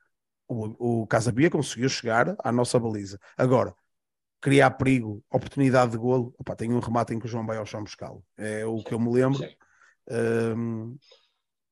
o, 0.47 1.01
o 1.01 1.07
Casabia 1.07 1.49
conseguiu 1.49 1.89
chegar 1.89 2.35
à 2.43 2.51
nossa 2.51 2.77
baliza. 2.77 3.19
Agora, 3.37 3.73
criar 4.45 4.69
perigo, 4.69 5.23
oportunidade 5.31 5.93
de 5.93 5.97
golo, 5.97 6.31
opa, 6.37 6.55
tem 6.55 6.71
um 6.71 6.77
remate 6.77 7.15
em 7.15 7.19
que 7.19 7.25
o 7.25 7.27
João 7.27 7.47
vai 7.47 7.57
ao 7.57 7.65
chão 7.65 7.81
buscá-lo. 7.81 8.23
É 8.37 8.63
o 8.63 8.77
que 8.83 8.93
eu 8.93 8.99
me 8.99 9.11
lembro. 9.11 9.39
Um, 10.55 10.95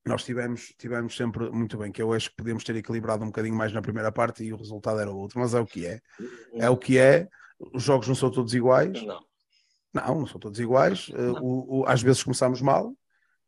nós 0.04 0.24
tivemos, 0.24 0.74
tivemos 0.76 1.16
sempre 1.16 1.52
muito 1.52 1.78
bem, 1.78 1.92
que 1.92 2.02
eu 2.02 2.12
acho 2.12 2.32
que 2.32 2.36
podemos 2.36 2.64
ter 2.64 2.76
equilibrado 2.76 3.24
um 3.24 3.28
bocadinho 3.28 3.56
mais 3.56 3.72
na 3.72 3.80
primeira 3.80 4.12
parte 4.12 4.44
e 4.44 4.52
o 4.52 4.58
resultado 4.58 5.00
era 5.00 5.12
outro, 5.12 5.40
mas 5.40 5.54
é 5.54 5.60
o 5.60 5.68
que 5.68 5.86
é. 5.86 6.02
É 6.56 6.68
o 6.68 6.76
que 6.76 6.98
é. 6.98 7.30
Os 7.60 7.84
jogos 7.84 8.08
não 8.08 8.16
são 8.16 8.32
todos 8.32 8.56
iguais. 8.56 9.04
Não. 9.04 9.24
Não, 9.94 10.20
não 10.22 10.26
são 10.26 10.40
todos 10.40 10.60
iguais. 10.60 11.10
Uh, 11.10 11.44
o, 11.44 11.82
o, 11.82 11.86
às 11.86 12.02
vezes 12.02 12.24
começamos 12.24 12.60
mal 12.60 12.92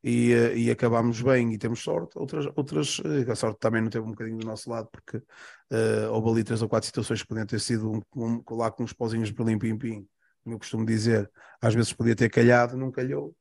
e, 0.06 0.36
uh, 0.36 0.56
e 0.56 0.70
acabamos 0.70 1.20
bem 1.20 1.52
e 1.52 1.58
temos 1.58 1.82
sorte. 1.82 2.15
Outras, 2.15 2.46
outras 2.56 3.00
uh, 3.00 3.32
a 3.32 3.36
sorte 3.36 3.60
também 3.60 3.82
não 3.82 3.89
teve 3.89 4.06
um 4.06 4.12
bocadinho 4.12 4.38
do 4.38 4.46
nosso 4.46 4.70
lado, 4.70 4.88
porque 4.91 5.18
uh, 5.18 6.12
houve 6.12 6.30
ali 6.30 6.44
três 6.44 6.62
ou 6.62 6.70
quatro 6.70 6.86
situações 6.86 7.24
que 7.24 7.28
podiam 7.28 7.48
ter 7.48 7.60
sido 7.60 7.91
um, 7.91 8.02
um, 8.15 8.44
lá 8.52 8.70
com 8.70 8.84
uns 8.84 8.94
pozinhos 8.94 9.30
de 9.30 9.34
pim-pim-pim, 9.34 10.08
como 10.44 10.56
eu 10.56 10.60
costumo 10.60 10.86
dizer. 10.86 11.30
Às 11.60 11.74
vezes 11.74 11.91
podia 11.91 12.15
ter 12.15 12.30
calhado, 12.30 12.78
não 12.78 12.91
calhou. 12.91 13.36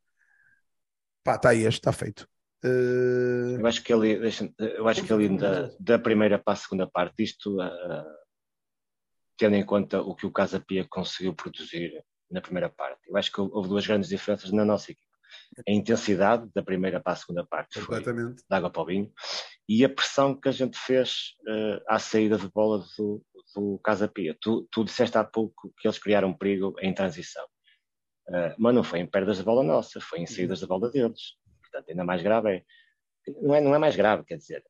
Pá, 1.22 1.34
está 1.34 1.50
aí, 1.50 1.64
está 1.64 1.92
feito. 1.92 2.26
Uh... 2.64 3.60
Eu 3.60 3.66
acho 3.66 3.84
que 3.84 3.92
ali, 3.92 4.18
eu 4.58 4.88
acho 4.88 5.04
que 5.04 5.12
ali 5.12 5.36
da, 5.36 5.70
da, 5.78 5.98
primeira 5.98 6.38
para 6.38 6.54
a 6.54 6.56
segunda 6.56 6.86
parte, 6.86 7.22
isto 7.22 7.60
uh, 7.60 8.04
tendo 9.36 9.54
em 9.56 9.66
conta 9.66 10.00
o 10.00 10.14
que 10.14 10.24
o 10.24 10.32
Casa 10.32 10.58
Pia 10.66 10.86
conseguiu 10.88 11.34
produzir 11.34 11.92
na 12.30 12.40
primeira 12.40 12.70
parte, 12.70 13.02
eu 13.06 13.18
acho 13.18 13.30
que 13.30 13.38
houve 13.38 13.68
duas 13.68 13.86
grandes 13.86 14.08
diferenças 14.08 14.50
na 14.50 14.64
nossa 14.64 14.92
equipe. 14.92 15.03
A 15.68 15.70
intensidade 15.70 16.50
da 16.54 16.62
primeira 16.62 17.00
para 17.00 17.12
a 17.12 17.16
segunda 17.16 17.46
parte 17.46 17.80
foi 17.80 18.02
de 18.02 18.34
água 18.50 18.70
para 18.70 18.82
o 18.82 18.86
vinho 18.86 19.12
e 19.68 19.84
a 19.84 19.88
pressão 19.88 20.38
que 20.38 20.48
a 20.48 20.52
gente 20.52 20.78
fez 20.78 21.34
uh, 21.48 21.82
à 21.88 21.98
saída 21.98 22.36
de 22.36 22.48
bola 22.48 22.84
do, 22.98 23.24
do 23.54 23.78
Casa 23.82 24.08
Pia. 24.08 24.36
Tu, 24.40 24.66
tu 24.70 24.84
disseste 24.84 25.16
há 25.16 25.24
pouco 25.24 25.72
que 25.78 25.86
eles 25.86 25.98
criaram 25.98 26.34
perigo 26.34 26.74
em 26.80 26.92
transição. 26.92 27.44
Uh, 28.28 28.54
mas 28.58 28.74
não 28.74 28.82
foi 28.82 29.00
em 29.00 29.06
perdas 29.06 29.36
de 29.38 29.42
bola 29.42 29.62
nossa, 29.62 30.00
foi 30.00 30.20
em 30.20 30.26
saídas 30.26 30.60
de 30.60 30.66
bola 30.66 30.90
deles 30.90 31.36
portanto, 31.74 31.90
ainda 31.90 32.04
mais 32.04 32.22
grave 32.22 32.50
é. 32.50 32.62
Não 33.40 33.54
é, 33.54 33.60
não 33.60 33.74
é 33.74 33.78
mais 33.78 33.96
grave, 33.96 34.22
quer 34.24 34.36
dizer, 34.36 34.62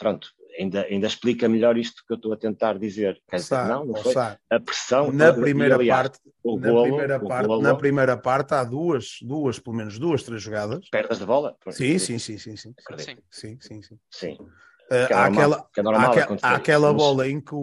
pronto, 0.00 0.30
ainda, 0.58 0.82
ainda 0.84 1.06
explica 1.06 1.46
melhor 1.46 1.76
isto 1.76 2.02
que 2.06 2.12
eu 2.14 2.16
estou 2.16 2.32
a 2.32 2.36
tentar 2.36 2.78
dizer. 2.78 3.20
Quer 3.28 3.36
dizer, 3.36 3.64
não, 3.66 3.84
não 3.84 3.94
foi. 3.96 4.14
A 4.16 4.58
pressão. 4.58 5.12
Na 5.12 5.32
primeira 5.32 5.74
aliás, 5.74 6.08
parte, 6.08 6.20
na, 6.42 6.70
golo, 6.70 6.82
primeira 6.82 7.20
parte 7.20 7.46
golo, 7.46 7.62
na 7.62 7.74
primeira 7.74 8.16
parte 8.16 8.54
há 8.54 8.64
duas, 8.64 9.18
duas, 9.20 9.58
pelo 9.58 9.76
menos 9.76 9.98
duas, 9.98 10.22
três 10.22 10.42
jogadas. 10.42 10.88
Perdas 10.90 11.18
de 11.18 11.26
bola? 11.26 11.54
Sim, 11.68 11.98
sim, 11.98 12.18
sim, 12.18 12.38
sim, 12.38 12.56
sim. 12.56 12.74
Sim, 13.30 13.58
sim, 13.60 13.82
sim. 13.82 13.98
sim. 14.10 14.38
Uh, 14.90 15.06
aquela, 15.14 15.68
é 15.76 15.82
normal, 15.82 16.12
há, 16.42 16.56
aquela 16.56 16.92
bola 16.92 17.28
em 17.28 17.40
que 17.40 17.54
o, 17.54 17.58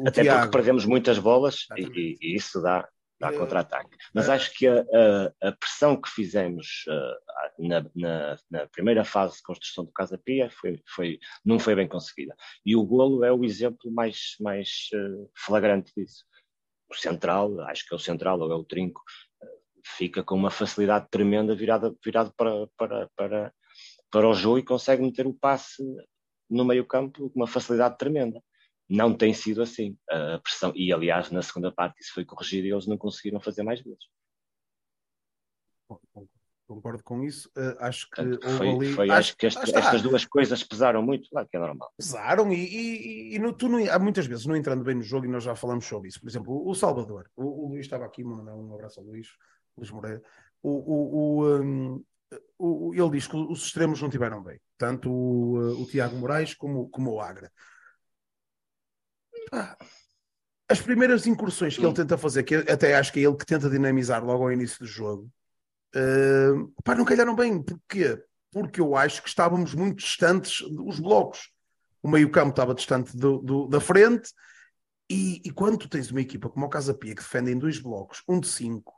o 0.00 0.04
Até 0.04 0.22
Tiago... 0.22 0.40
porque 0.40 0.56
perdemos 0.56 0.84
muitas 0.84 1.16
bolas 1.16 1.66
e, 1.78 2.16
e, 2.20 2.34
isso 2.34 2.60
dá, 2.60 2.88
dá 3.22 3.32
contra-ataque. 3.32 3.96
Mas 4.12 4.28
acho 4.28 4.52
que 4.52 4.66
a, 4.66 4.80
a, 4.80 5.48
a, 5.48 5.52
pressão 5.52 6.00
que 6.00 6.10
fizemos 6.10 6.84
uh, 6.88 7.68
na, 7.68 7.86
na, 7.94 8.36
na, 8.50 8.66
primeira 8.66 9.04
fase 9.04 9.36
de 9.36 9.42
construção 9.42 9.84
do 9.84 9.92
Casa 9.92 10.18
Pia 10.18 10.50
foi, 10.50 10.82
foi, 10.88 11.20
não 11.44 11.60
foi 11.60 11.76
bem 11.76 11.86
conseguida. 11.86 12.34
E 12.66 12.74
o 12.74 12.84
golo 12.84 13.24
é 13.24 13.32
o 13.32 13.44
exemplo 13.44 13.92
mais, 13.92 14.34
mais 14.40 14.88
uh, 14.92 15.30
flagrante 15.36 15.92
disso. 15.96 16.24
O 16.90 16.96
central, 16.96 17.60
acho 17.60 17.86
que 17.86 17.94
é 17.94 17.96
o 17.96 18.00
central 18.00 18.40
ou 18.40 18.50
é 18.50 18.56
o 18.56 18.64
trinco, 18.64 19.00
uh, 19.00 19.46
fica 19.96 20.24
com 20.24 20.34
uma 20.34 20.50
facilidade 20.50 21.06
tremenda 21.08 21.54
virado, 21.54 21.96
virado 22.04 22.34
para, 22.36 22.66
para, 22.76 23.08
para, 23.14 23.54
para 24.10 24.28
o 24.28 24.34
jogo 24.34 24.58
e 24.58 24.64
consegue 24.64 25.00
meter 25.00 25.28
o 25.28 25.34
passe 25.34 25.80
no 26.50 26.64
meio 26.64 26.84
campo 26.84 27.30
com 27.30 27.38
uma 27.38 27.46
facilidade 27.46 27.96
tremenda 27.96 28.42
não 28.92 29.14
tem 29.14 29.32
sido 29.32 29.62
assim 29.62 29.96
a 30.10 30.38
pressão. 30.38 30.70
E, 30.76 30.92
aliás, 30.92 31.30
na 31.30 31.40
segunda 31.40 31.72
parte 31.72 32.00
isso 32.00 32.12
foi 32.12 32.26
corrigido 32.26 32.66
e 32.66 32.72
eles 32.72 32.86
não 32.86 32.98
conseguiram 32.98 33.40
fazer 33.40 33.62
mais 33.62 33.80
vezes. 33.80 34.04
Concordo 36.66 37.02
com 37.02 37.22
isso. 37.24 37.50
Uh, 37.56 37.74
acho 37.80 38.08
que 38.10 38.22
Portanto, 38.22 38.50
foi, 38.50 38.68
ali... 38.68 38.92
foi, 38.92 39.10
acho, 39.10 39.18
acho 39.18 39.36
que 39.36 39.46
este, 39.46 39.76
estas 39.76 40.02
duas 40.02 40.24
coisas 40.26 40.62
pesaram 40.62 41.02
muito, 41.02 41.28
claro 41.30 41.48
que 41.48 41.56
é 41.56 41.60
normal. 41.60 41.90
Pesaram 41.96 42.52
e, 42.52 42.64
e, 42.64 43.34
e 43.34 43.38
no, 43.38 43.52
tu 43.54 43.68
não, 43.68 43.78
há 43.90 43.98
muitas 43.98 44.26
vezes, 44.26 44.44
não 44.44 44.56
entrando 44.56 44.84
bem 44.84 44.94
no 44.94 45.02
jogo, 45.02 45.24
e 45.24 45.28
nós 45.28 45.44
já 45.44 45.56
falamos 45.56 45.86
sobre 45.86 46.08
isso. 46.08 46.20
Por 46.20 46.28
exemplo, 46.28 46.68
o 46.68 46.74
Salvador, 46.74 47.30
o, 47.34 47.66
o 47.66 47.68
Luís 47.70 47.86
estava 47.86 48.04
aqui, 48.04 48.22
mandar 48.22 48.54
um 48.54 48.74
abraço 48.74 49.00
ao 49.00 49.06
Luís, 49.06 49.28
Luís 49.76 49.90
Moreira. 49.90 50.22
O, 50.62 51.40
o, 51.40 51.60
um, 51.60 52.04
ele 52.94 53.10
diz 53.10 53.26
que 53.26 53.36
os 53.36 53.64
extremos 53.64 54.00
não 54.00 54.08
tiveram 54.08 54.42
bem, 54.42 54.60
tanto 54.78 55.10
o, 55.10 55.82
o 55.82 55.86
Tiago 55.86 56.16
Moraes 56.16 56.54
como, 56.54 56.88
como 56.90 57.12
o 57.12 57.20
Agra 57.20 57.50
as 60.68 60.80
primeiras 60.80 61.26
incursões 61.26 61.76
que 61.76 61.84
ele 61.84 61.94
tenta 61.94 62.16
fazer, 62.16 62.42
que 62.42 62.54
até 62.54 62.96
acho 62.96 63.12
que 63.12 63.20
é 63.20 63.24
ele 63.24 63.36
que 63.36 63.46
tenta 63.46 63.68
dinamizar 63.68 64.24
logo 64.24 64.44
ao 64.44 64.52
início 64.52 64.78
do 64.78 64.86
jogo, 64.86 65.30
uh, 65.94 66.72
pá, 66.82 66.94
não 66.94 67.04
calharam 67.04 67.34
bem. 67.34 67.62
Porquê? 67.62 68.22
Porque 68.50 68.80
eu 68.80 68.96
acho 68.96 69.22
que 69.22 69.28
estávamos 69.28 69.74
muito 69.74 69.98
distantes 69.98 70.62
dos 70.70 70.98
blocos. 70.98 71.50
O 72.02 72.08
meio-campo 72.08 72.50
estava 72.50 72.74
distante 72.74 73.16
do, 73.16 73.38
do, 73.38 73.68
da 73.68 73.80
frente, 73.80 74.30
e, 75.10 75.42
e, 75.44 75.50
quando 75.50 75.76
tu 75.76 75.88
tens 75.90 76.10
uma 76.10 76.22
equipa 76.22 76.48
como 76.48 76.64
o 76.64 76.70
Casa 76.70 76.94
Pia 76.94 77.14
que 77.14 77.20
defende 77.20 77.50
em 77.50 77.58
dois 77.58 77.78
blocos, 77.78 78.22
um 78.26 78.40
de 78.40 78.48
cinco 78.48 78.94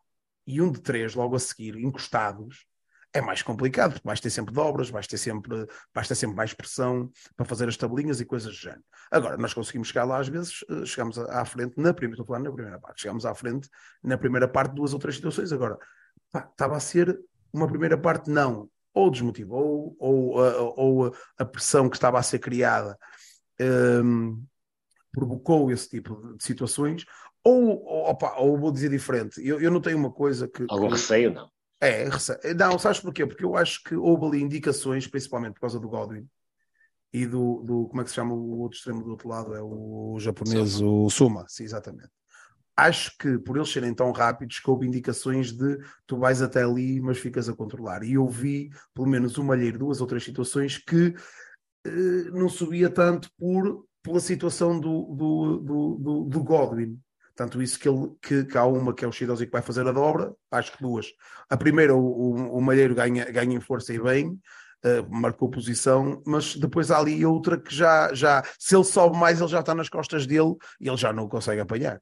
e 0.47 0.63
um 0.63 0.71
de 0.71 0.81
três 0.81 1.15
logo 1.15 1.35
a 1.35 1.41
seguir, 1.41 1.77
encostados, 1.77 2.67
é 3.15 3.21
mais 3.21 3.43
complicado, 3.43 3.93
porque 3.93 4.07
vais 4.07 4.19
ter 4.19 4.29
sempre 4.29 4.53
dobras, 4.53 4.91
vais 4.91 5.07
ter 5.07 5.17
sempre, 5.17 5.67
vais 5.95 6.09
ter 6.09 6.17
sempre 6.17 6.37
mais 6.37 6.53
pressão 6.53 7.09
para 7.37 7.47
fazer 7.47 7.69
as 7.69 7.77
tabelinhas 7.77 8.21
e 8.21 8.25
coisas 8.25 8.53
do 8.53 8.59
género. 8.61 8.83
Agora, 9.09 9.37
nós 9.37 9.55
conseguimos 9.55 9.89
chegar 9.89 10.05
lá 10.05 10.19
às 10.19 10.27
vezes, 10.27 10.65
eh, 10.69 10.85
chegamos 10.85 11.17
à 11.17 11.45
frente 11.45 11.75
na 11.77 11.95
primeira, 11.95 12.15
estou 12.15 12.27
falando 12.27 12.47
na 12.47 12.53
primeira 12.53 12.81
parte, 12.81 13.03
chegamos 13.03 13.25
à 13.25 13.33
frente 13.33 13.71
na 14.03 14.19
primeira 14.19 14.49
parte 14.49 14.75
duas 14.75 14.93
ou 14.93 14.99
três 14.99 15.15
situações. 15.15 15.53
Agora, 15.53 15.79
pá, 16.33 16.49
estava 16.51 16.77
a 16.77 16.81
ser 16.81 17.17
uma 17.53 17.69
primeira 17.69 17.97
parte 17.97 18.29
não, 18.29 18.69
ou 18.93 19.09
desmotivou, 19.09 19.95
ou, 19.97 20.37
ou, 20.37 20.75
ou 20.77 21.15
a 21.39 21.45
pressão 21.45 21.89
que 21.89 21.97
estava 21.97 22.19
a 22.19 22.23
ser 22.23 22.41
criada 22.41 22.99
um, 23.61 23.65
ehm, 23.65 24.45
provocou 25.13 25.71
esse 25.71 25.89
tipo 25.89 26.35
de 26.37 26.43
situações, 26.43 27.05
ou, 27.45 27.81
ou, 27.85 28.11
opa, 28.11 28.35
ou 28.39 28.59
vou 28.59 28.73
dizer 28.73 28.89
diferente, 28.89 29.41
eu, 29.47 29.61
eu 29.61 29.71
não 29.71 29.81
tenho 29.81 29.99
uma 29.99 30.11
coisa 30.11 30.49
que... 30.49 30.67
Algum 30.69 30.89
que... 30.89 30.95
receio, 30.95 31.33
não? 31.33 31.54
É, 31.81 32.09
não, 32.55 32.79
sabes 32.79 33.01
porquê? 33.01 33.27
Porque 33.27 33.45
eu 33.45 33.57
acho 33.57 33.83
que 33.83 33.95
houve 33.95 34.27
ali 34.27 34.43
indicações, 34.43 35.07
principalmente 35.07 35.55
por 35.55 35.61
causa 35.61 35.79
do 35.79 35.89
Godwin 35.89 36.27
e 37.15 37.27
do, 37.27 37.63
do 37.63 37.87
como 37.87 38.01
é 38.01 38.05
que 38.05 38.11
se 38.11 38.17
chama 38.17 38.35
o 38.35 38.59
outro 38.59 38.77
extremo 38.77 39.03
do 39.03 39.11
outro 39.11 39.29
lado? 39.29 39.55
É 39.55 39.63
o 39.63 40.17
japonês, 40.19 40.73
Suma. 40.73 40.91
o 40.91 41.11
Suma, 41.11 41.47
sim, 41.49 41.63
exatamente. 41.63 42.11
Acho 42.77 43.17
que 43.17 43.39
por 43.39 43.57
eles 43.57 43.71
serem 43.71 43.95
tão 43.95 44.11
rápidos, 44.11 44.59
que 44.59 44.69
houve 44.69 44.85
indicações 44.85 45.53
de 45.53 45.79
tu 46.09 46.19
vais 46.19 46.43
até 46.43 46.65
ali, 46.65 47.01
mas 47.01 47.19
ficas 47.19 47.49
a 47.49 47.55
controlar. 47.55 48.03
E 48.03 48.15
eu 48.15 48.27
vi, 48.29 48.69
pelo 48.93 49.07
menos, 49.07 49.39
uma 49.39 49.55
malheiro, 49.55 49.79
duas 49.79 50.01
ou 50.01 50.09
três 50.09 50.25
situações 50.25 50.77
que 50.77 51.15
eh, 51.87 52.31
não 52.33 52.49
subia 52.49 52.91
tanto 52.91 53.31
por, 53.39 53.87
pela 54.03 54.19
situação 54.19 54.81
do, 54.81 55.15
do, 55.15 55.59
do, 55.59 55.95
do, 55.97 56.25
do 56.25 56.43
Godwin. 56.43 56.99
Tanto 57.35 57.61
isso 57.61 57.79
que, 57.79 57.89
ele, 57.89 58.13
que, 58.23 58.45
que 58.45 58.57
há 58.57 58.65
uma 58.65 58.95
que 58.95 59.05
é 59.05 59.09
o 59.09 59.13
Shidozi 59.13 59.47
que 59.47 59.53
vai 59.53 59.63
fazer 59.63 59.87
a 59.87 59.93
dobra, 59.93 60.33
acho 60.51 60.73
que 60.73 60.83
duas. 60.83 61.07
A 61.51 61.57
primeira, 61.57 61.95
o, 61.95 61.99
o, 61.99 62.59
o 62.59 62.61
Malheiro 62.61 62.95
ganha, 62.95 63.25
ganha 63.31 63.57
em 63.57 63.61
força 63.61 63.93
e 63.93 64.01
bem, 64.01 64.29
uh, 64.85 65.11
marcou 65.11 65.51
posição, 65.51 66.23
mas 66.27 66.55
depois 66.55 66.91
há 66.91 66.99
ali 66.99 67.25
outra 67.27 67.59
que 67.59 67.75
já, 67.75 68.15
já, 68.15 68.45
se 68.59 68.77
ele 68.77 68.85
sobe 68.85 69.17
mais, 69.17 69.41
ele 69.41 69.49
já 69.49 69.61
está 69.61 69.75
nas 69.75 69.89
costas 69.89 70.27
dele 70.27 70.55
e 70.81 70.89
ele 70.89 70.97
já 70.97 71.13
não 71.13 71.29
consegue 71.29 71.61
apanhar. 71.61 72.01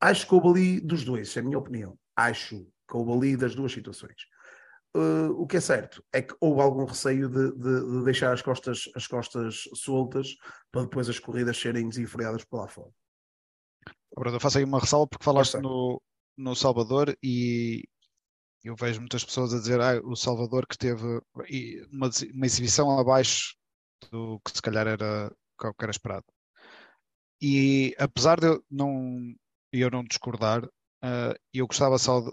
Acho 0.00 0.26
que 0.26 0.34
houve 0.34 0.48
ali 0.48 0.80
dos 0.80 1.04
dois, 1.04 1.34
é 1.36 1.40
a 1.40 1.42
minha 1.42 1.58
opinião. 1.58 1.96
Acho 2.16 2.66
que 2.88 2.96
houve 2.96 3.12
ali 3.12 3.36
das 3.36 3.54
duas 3.54 3.72
situações. 3.72 4.26
Uh, 4.94 5.30
o 5.40 5.46
que 5.46 5.56
é 5.56 5.60
certo 5.60 6.02
é 6.12 6.20
que 6.20 6.34
houve 6.40 6.60
algum 6.60 6.84
receio 6.84 7.28
de, 7.28 7.52
de, 7.52 7.98
de, 7.98 8.04
deixar 8.04 8.32
as 8.32 8.42
costas, 8.42 8.90
as 8.96 9.06
costas 9.06 9.68
soltas 9.72 10.34
para 10.72 10.82
depois 10.82 11.08
as 11.08 11.20
corridas 11.20 11.60
serem 11.60 11.88
desenfreadas 11.88 12.44
por 12.44 12.58
lá 12.58 12.66
fora. 12.66 12.90
Bruno, 14.14 14.36
eu 14.36 14.40
faço 14.40 14.58
aí 14.58 14.64
uma 14.64 14.80
ressalva 14.80 15.06
porque 15.06 15.24
falaste 15.24 15.58
no, 15.58 16.00
no 16.36 16.54
Salvador 16.54 17.16
e 17.22 17.84
eu 18.64 18.74
vejo 18.76 19.00
muitas 19.00 19.24
pessoas 19.24 19.54
a 19.54 19.58
dizer 19.58 19.80
ah, 19.80 20.00
o 20.04 20.14
Salvador 20.14 20.66
que 20.66 20.76
teve 20.76 21.20
uma, 21.92 22.10
uma 22.34 22.46
exibição 22.46 22.98
abaixo 22.98 23.54
do 24.10 24.40
que 24.44 24.52
se 24.54 24.62
calhar 24.62 24.86
era 24.86 25.32
que 25.58 25.84
era 25.84 25.90
esperado. 25.90 26.24
E 27.40 27.94
apesar 27.98 28.40
de 28.40 28.46
eu 28.46 28.64
não, 28.70 29.34
eu 29.72 29.90
não 29.90 30.04
discordar, 30.04 30.64
uh, 30.64 31.34
eu 31.52 31.66
gostava 31.66 31.98
só 31.98 32.20
de 32.20 32.32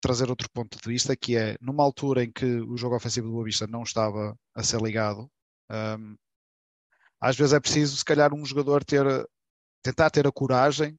trazer 0.00 0.30
outro 0.30 0.48
ponto 0.50 0.78
de 0.78 0.88
vista, 0.88 1.16
que 1.16 1.36
é 1.36 1.56
numa 1.60 1.84
altura 1.84 2.24
em 2.24 2.32
que 2.32 2.46
o 2.46 2.76
jogo 2.76 2.96
ofensivo 2.96 3.26
do 3.28 3.32
Boa 3.32 3.44
Vista 3.44 3.66
não 3.66 3.82
estava 3.82 4.36
a 4.54 4.62
ser 4.62 4.80
ligado, 4.80 5.30
um, 5.70 6.16
às 7.20 7.36
vezes 7.36 7.52
é 7.52 7.60
preciso, 7.60 7.96
se 7.96 8.04
calhar, 8.04 8.32
um 8.32 8.44
jogador 8.44 8.82
ter 8.82 9.04
tentar 9.82 10.10
ter 10.10 10.26
a 10.26 10.32
coragem 10.32 10.96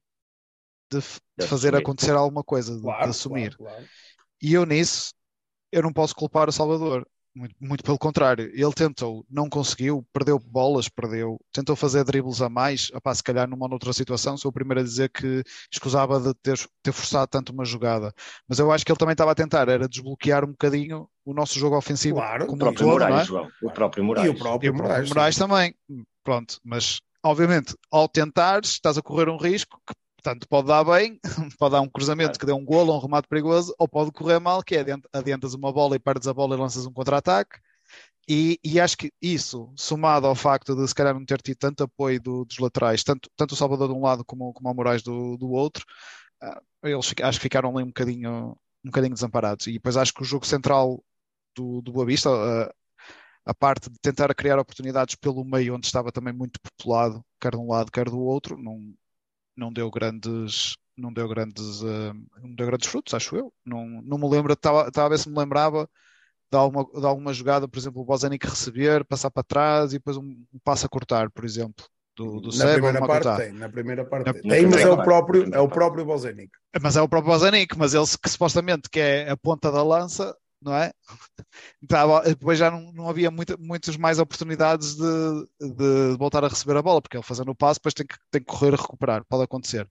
de, 0.90 1.00
de 1.38 1.46
fazer 1.46 1.74
acontecer 1.74 2.12
alguma 2.12 2.44
coisa, 2.44 2.76
de, 2.76 2.82
claro, 2.82 3.04
de 3.04 3.10
assumir. 3.10 3.56
Claro, 3.56 3.74
claro. 3.74 3.88
E 4.42 4.52
eu 4.52 4.66
nisso, 4.66 5.12
eu 5.70 5.82
não 5.82 5.92
posso 5.92 6.14
culpar 6.14 6.48
o 6.48 6.52
Salvador. 6.52 7.06
Muito, 7.34 7.54
muito, 7.58 7.82
pelo 7.82 7.98
contrário, 7.98 8.50
ele 8.52 8.72
tentou, 8.74 9.24
não 9.30 9.48
conseguiu, 9.48 10.06
perdeu 10.12 10.38
bolas, 10.38 10.86
perdeu, 10.86 11.40
tentou 11.50 11.74
fazer 11.74 12.04
dribles 12.04 12.42
a 12.42 12.50
mais, 12.50 12.90
apá, 12.92 13.14
se 13.14 13.22
calhar 13.22 13.48
numa 13.48 13.66
outra 13.72 13.90
situação, 13.94 14.36
sou 14.36 14.50
o 14.50 14.52
primeiro 14.52 14.80
a 14.80 14.84
dizer 14.84 15.08
que 15.08 15.42
escusava 15.72 16.20
de 16.20 16.34
ter, 16.42 16.58
ter 16.82 16.92
forçado 16.92 17.26
tanto 17.28 17.50
uma 17.50 17.64
jogada, 17.64 18.12
mas 18.46 18.58
eu 18.58 18.70
acho 18.70 18.84
que 18.84 18.92
ele 18.92 18.98
também 18.98 19.12
estava 19.14 19.30
a 19.30 19.34
tentar, 19.34 19.66
era 19.66 19.88
desbloquear 19.88 20.44
um 20.44 20.50
bocadinho 20.50 21.08
o 21.24 21.32
nosso 21.32 21.58
jogo 21.58 21.74
ofensivo 21.74 22.16
claro, 22.16 22.44
como 22.44 22.56
o 22.56 22.58
próprio 22.58 22.86
todo, 22.86 22.92
Moraes, 22.92 23.22
é? 23.22 23.24
João, 23.24 23.50
o 23.62 23.70
próprio 23.70 24.04
Moraes. 24.04 24.26
E 24.26 24.28
o 24.28 24.38
próprio, 24.38 24.66
e 24.66 24.70
o 24.70 24.74
próprio 24.74 24.88
Moraes, 24.90 25.08
Moraes 25.08 25.36
também, 25.36 25.74
pronto, 26.22 26.60
mas 26.62 27.00
obviamente 27.22 27.76
ao 27.90 28.08
tentar 28.08 28.62
estás 28.62 28.98
a 28.98 29.02
correr 29.02 29.28
um 29.28 29.36
risco 29.36 29.80
que 29.86 29.94
Portanto, 30.22 30.46
pode 30.48 30.68
dar 30.68 30.84
bem, 30.84 31.18
pode 31.58 31.72
dar 31.72 31.80
um 31.80 31.88
cruzamento 31.88 32.38
que 32.38 32.46
dê 32.46 32.52
um 32.52 32.64
golo, 32.64 32.94
um 32.94 33.00
remate 33.00 33.26
perigoso, 33.26 33.74
ou 33.76 33.88
pode 33.88 34.12
correr 34.12 34.38
mal, 34.38 34.62
que 34.62 34.76
é 34.76 34.84
adiantas 35.12 35.52
uma 35.52 35.72
bola 35.72 35.96
e 35.96 35.98
perdes 35.98 36.28
a 36.28 36.32
bola 36.32 36.54
e 36.54 36.58
lanças 36.60 36.86
um 36.86 36.92
contra-ataque. 36.92 37.58
E, 38.28 38.56
e, 38.62 38.78
acho 38.78 38.96
que 38.96 39.12
isso, 39.20 39.72
somado 39.76 40.28
ao 40.28 40.36
facto 40.36 40.76
de 40.76 40.86
se 40.86 40.94
calhar 40.94 41.12
não 41.12 41.24
ter 41.24 41.42
tido 41.42 41.56
tanto 41.56 41.82
apoio 41.82 42.20
do, 42.20 42.44
dos 42.44 42.58
laterais, 42.58 43.02
tanto, 43.02 43.28
tanto 43.36 43.52
o 43.52 43.56
Salvador 43.56 43.88
de 43.88 43.94
um 43.94 44.00
lado 44.00 44.24
como, 44.24 44.52
como 44.52 44.70
o 44.70 44.74
Moraes 44.74 45.02
do, 45.02 45.36
do 45.36 45.50
outro, 45.50 45.84
uh, 46.40 46.60
eles 46.84 47.12
acho 47.20 47.38
que 47.38 47.42
ficaram 47.42 47.70
ali 47.70 47.82
um 47.82 47.88
bocadinho, 47.88 48.56
um 48.84 48.90
bocadinho 48.90 49.14
desamparados. 49.14 49.66
E 49.66 49.72
depois 49.72 49.96
acho 49.96 50.14
que 50.14 50.22
o 50.22 50.24
jogo 50.24 50.46
central 50.46 51.02
do, 51.56 51.82
do 51.82 51.92
Boa 51.92 52.06
Vista, 52.06 52.30
uh, 52.30 52.72
a 53.44 53.54
parte 53.54 53.90
de 53.90 53.98
tentar 54.00 54.32
criar 54.34 54.58
oportunidades 54.58 55.14
pelo 55.16 55.44
meio, 55.44 55.74
onde 55.74 55.86
estava 55.86 56.12
também 56.12 56.32
muito 56.32 56.60
populado, 56.60 57.24
quer 57.40 57.52
de 57.52 57.58
um 57.58 57.70
lado, 57.70 57.90
quer 57.90 58.08
do 58.08 58.20
outro, 58.20 58.56
não, 58.56 58.94
não 59.56 59.72
deu 59.72 59.90
grandes 59.90 60.74
não 60.96 61.12
deu 61.12 61.26
grandes 61.26 61.80
uh, 61.82 62.14
não 62.42 62.54
deu 62.54 62.66
grandes 62.66 62.88
frutos, 62.88 63.14
acho 63.14 63.34
eu. 63.34 63.52
Não, 63.64 63.86
não 64.02 64.18
me 64.18 64.28
lembro, 64.28 64.52
estava 64.52 64.88
a 64.88 65.08
ver 65.08 65.18
se 65.18 65.28
me 65.28 65.38
lembrava 65.38 65.88
de 66.50 66.58
alguma, 66.58 66.84
de 66.84 67.06
alguma 67.06 67.32
jogada, 67.32 67.66
por 67.66 67.78
exemplo, 67.78 68.02
o 68.02 68.04
Bozanic 68.04 68.46
receber, 68.46 69.04
passar 69.06 69.30
para 69.30 69.42
trás 69.42 69.92
e 69.92 69.96
depois 69.96 70.18
um, 70.18 70.44
um 70.52 70.58
passo 70.62 70.84
a 70.84 70.88
cortar, 70.88 71.30
por 71.30 71.44
exemplo. 71.44 71.86
Do, 72.14 72.40
do 72.42 72.48
na 72.48 72.52
Seba, 72.52 72.72
primeira 72.74 73.06
parte 73.06 73.36
tem, 73.38 73.52
na 73.54 73.68
primeira 73.70 74.04
parte 74.04 74.26
na, 74.26 74.34
tem, 74.34 74.62
na 74.62 74.68
mas 74.68 74.80
é 74.82 74.90
o 74.90 75.02
próprio, 75.02 75.54
é 75.54 75.58
o 75.58 75.68
próprio 75.68 76.04
Bozanic. 76.04 76.50
Mas 76.78 76.94
é 76.94 77.00
o 77.00 77.08
próprio 77.08 77.32
Bozanic, 77.32 77.74
mas 77.78 77.94
ele 77.94 78.04
que 78.22 78.28
supostamente 78.28 78.90
que 78.90 79.00
é 79.00 79.30
a 79.30 79.36
ponta 79.36 79.72
da 79.72 79.82
lança, 79.82 80.36
não 80.62 80.74
é? 80.74 80.92
depois 82.26 82.58
já 82.58 82.70
não, 82.70 82.92
não 82.92 83.08
havia 83.08 83.30
muita, 83.30 83.56
muitas 83.56 83.96
mais 83.96 84.18
oportunidades 84.18 84.94
de, 84.94 85.48
de, 85.60 86.16
voltar 86.18 86.44
a 86.44 86.48
receber 86.48 86.76
a 86.76 86.82
bola, 86.82 87.02
porque 87.02 87.16
ele 87.16 87.24
fazendo 87.24 87.50
o 87.50 87.54
passo, 87.54 87.80
depois 87.80 87.94
tem 87.94 88.06
que, 88.06 88.16
tem 88.30 88.40
que 88.40 88.46
correr 88.46 88.74
a 88.74 88.76
recuperar, 88.76 89.24
pode 89.24 89.44
acontecer. 89.44 89.88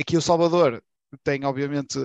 Aqui 0.00 0.16
o 0.16 0.22
Salvador 0.22 0.82
tem, 1.22 1.44
obviamente, 1.44 1.98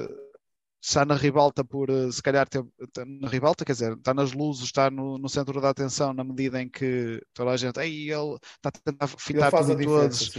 está 0.81 1.05
na 1.05 1.15
ribalta 1.15 1.63
por, 1.63 1.89
eh, 1.89 2.11
se 2.11 2.21
calhar, 2.21 2.47
ter, 2.47 2.63
na 3.07 3.29
ribalta, 3.29 3.63
quer 3.63 3.71
dizer, 3.71 3.93
está 3.93 4.13
nas 4.13 4.33
luzes, 4.33 4.65
está 4.65 4.91
no, 4.91 5.17
no, 5.17 5.29
centro 5.29 5.59
da 5.61 5.69
atenção, 5.69 6.13
na 6.13 6.23
medida 6.23 6.61
em 6.61 6.69
que 6.69 7.21
toda 7.33 7.51
a 7.51 7.57
gente, 7.57 7.79
Ei, 7.79 8.11
ele 8.11 8.35
está 8.35 8.69
a 8.69 8.71
tentar 8.71 9.07
fitar 9.07 9.51
tudo 9.51 9.83
todos. 9.83 10.31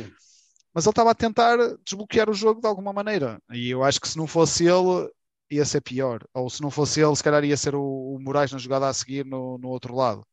Mas 0.75 0.85
ele 0.85 0.91
estava 0.91 1.11
a 1.13 1.15
tentar 1.15 1.57
desbloquear 1.85 2.29
o 2.29 2.35
jogo 2.35 2.61
de 2.61 2.67
alguma 2.67 2.93
maneira. 2.93 3.41
E 3.53 3.71
eu 3.71 3.85
acho 3.85 4.01
que 4.01 4.09
se 4.09 4.19
não 4.19 4.27
fosse 4.27 4.65
ele, 4.67 5.09
ia 5.51 5.65
ser 5.65 5.81
pior. 5.81 6.25
Ou 6.35 6.49
se 6.51 6.63
não 6.63 6.71
fosse 6.71 7.01
ele, 7.01 7.15
se 7.17 7.23
calhar 7.23 7.45
ia 7.45 7.57
ser 7.57 7.75
o, 7.75 7.83
o 7.83 8.19
Moraes 8.21 8.53
na 8.53 8.59
jogada 8.59 8.89
a 8.89 8.95
seguir 8.95 9.25
no, 9.27 9.59
no 9.59 9.69
outro 9.69 9.95
lado. 9.95 10.27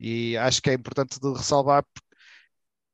E 0.00 0.36
acho 0.38 0.62
que 0.62 0.70
é 0.70 0.74
importante 0.74 1.18
de 1.20 1.32
ressalvar, 1.32 1.84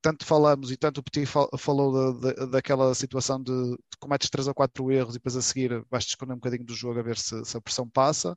tanto 0.05 0.27
falamos 0.27 0.71
e 0.71 0.77
tanto 0.77 0.99
o 0.99 1.03
Petit 1.03 1.27
falou 1.59 2.15
de, 2.15 2.35
de, 2.35 2.47
daquela 2.51 2.95
situação 2.95 3.43
de, 3.43 3.53
de 3.53 3.97
cometes 3.99 4.29
3 4.29 4.49
ou 4.49 4.55
4 4.55 4.93
erros 4.93 5.15
e 5.15 5.19
depois 5.19 5.37
a 5.37 5.43
seguir 5.43 5.85
vais-te 5.91 6.11
esconder 6.11 6.35
um 6.35 6.37
bocadinho 6.37 6.65
do 6.65 6.75
jogo 6.75 7.01
a 7.01 7.03
ver 7.03 7.17
se, 7.17 7.43
se, 7.45 7.57
a 7.57 7.61
pressão 7.61 7.89
passa. 7.89 8.37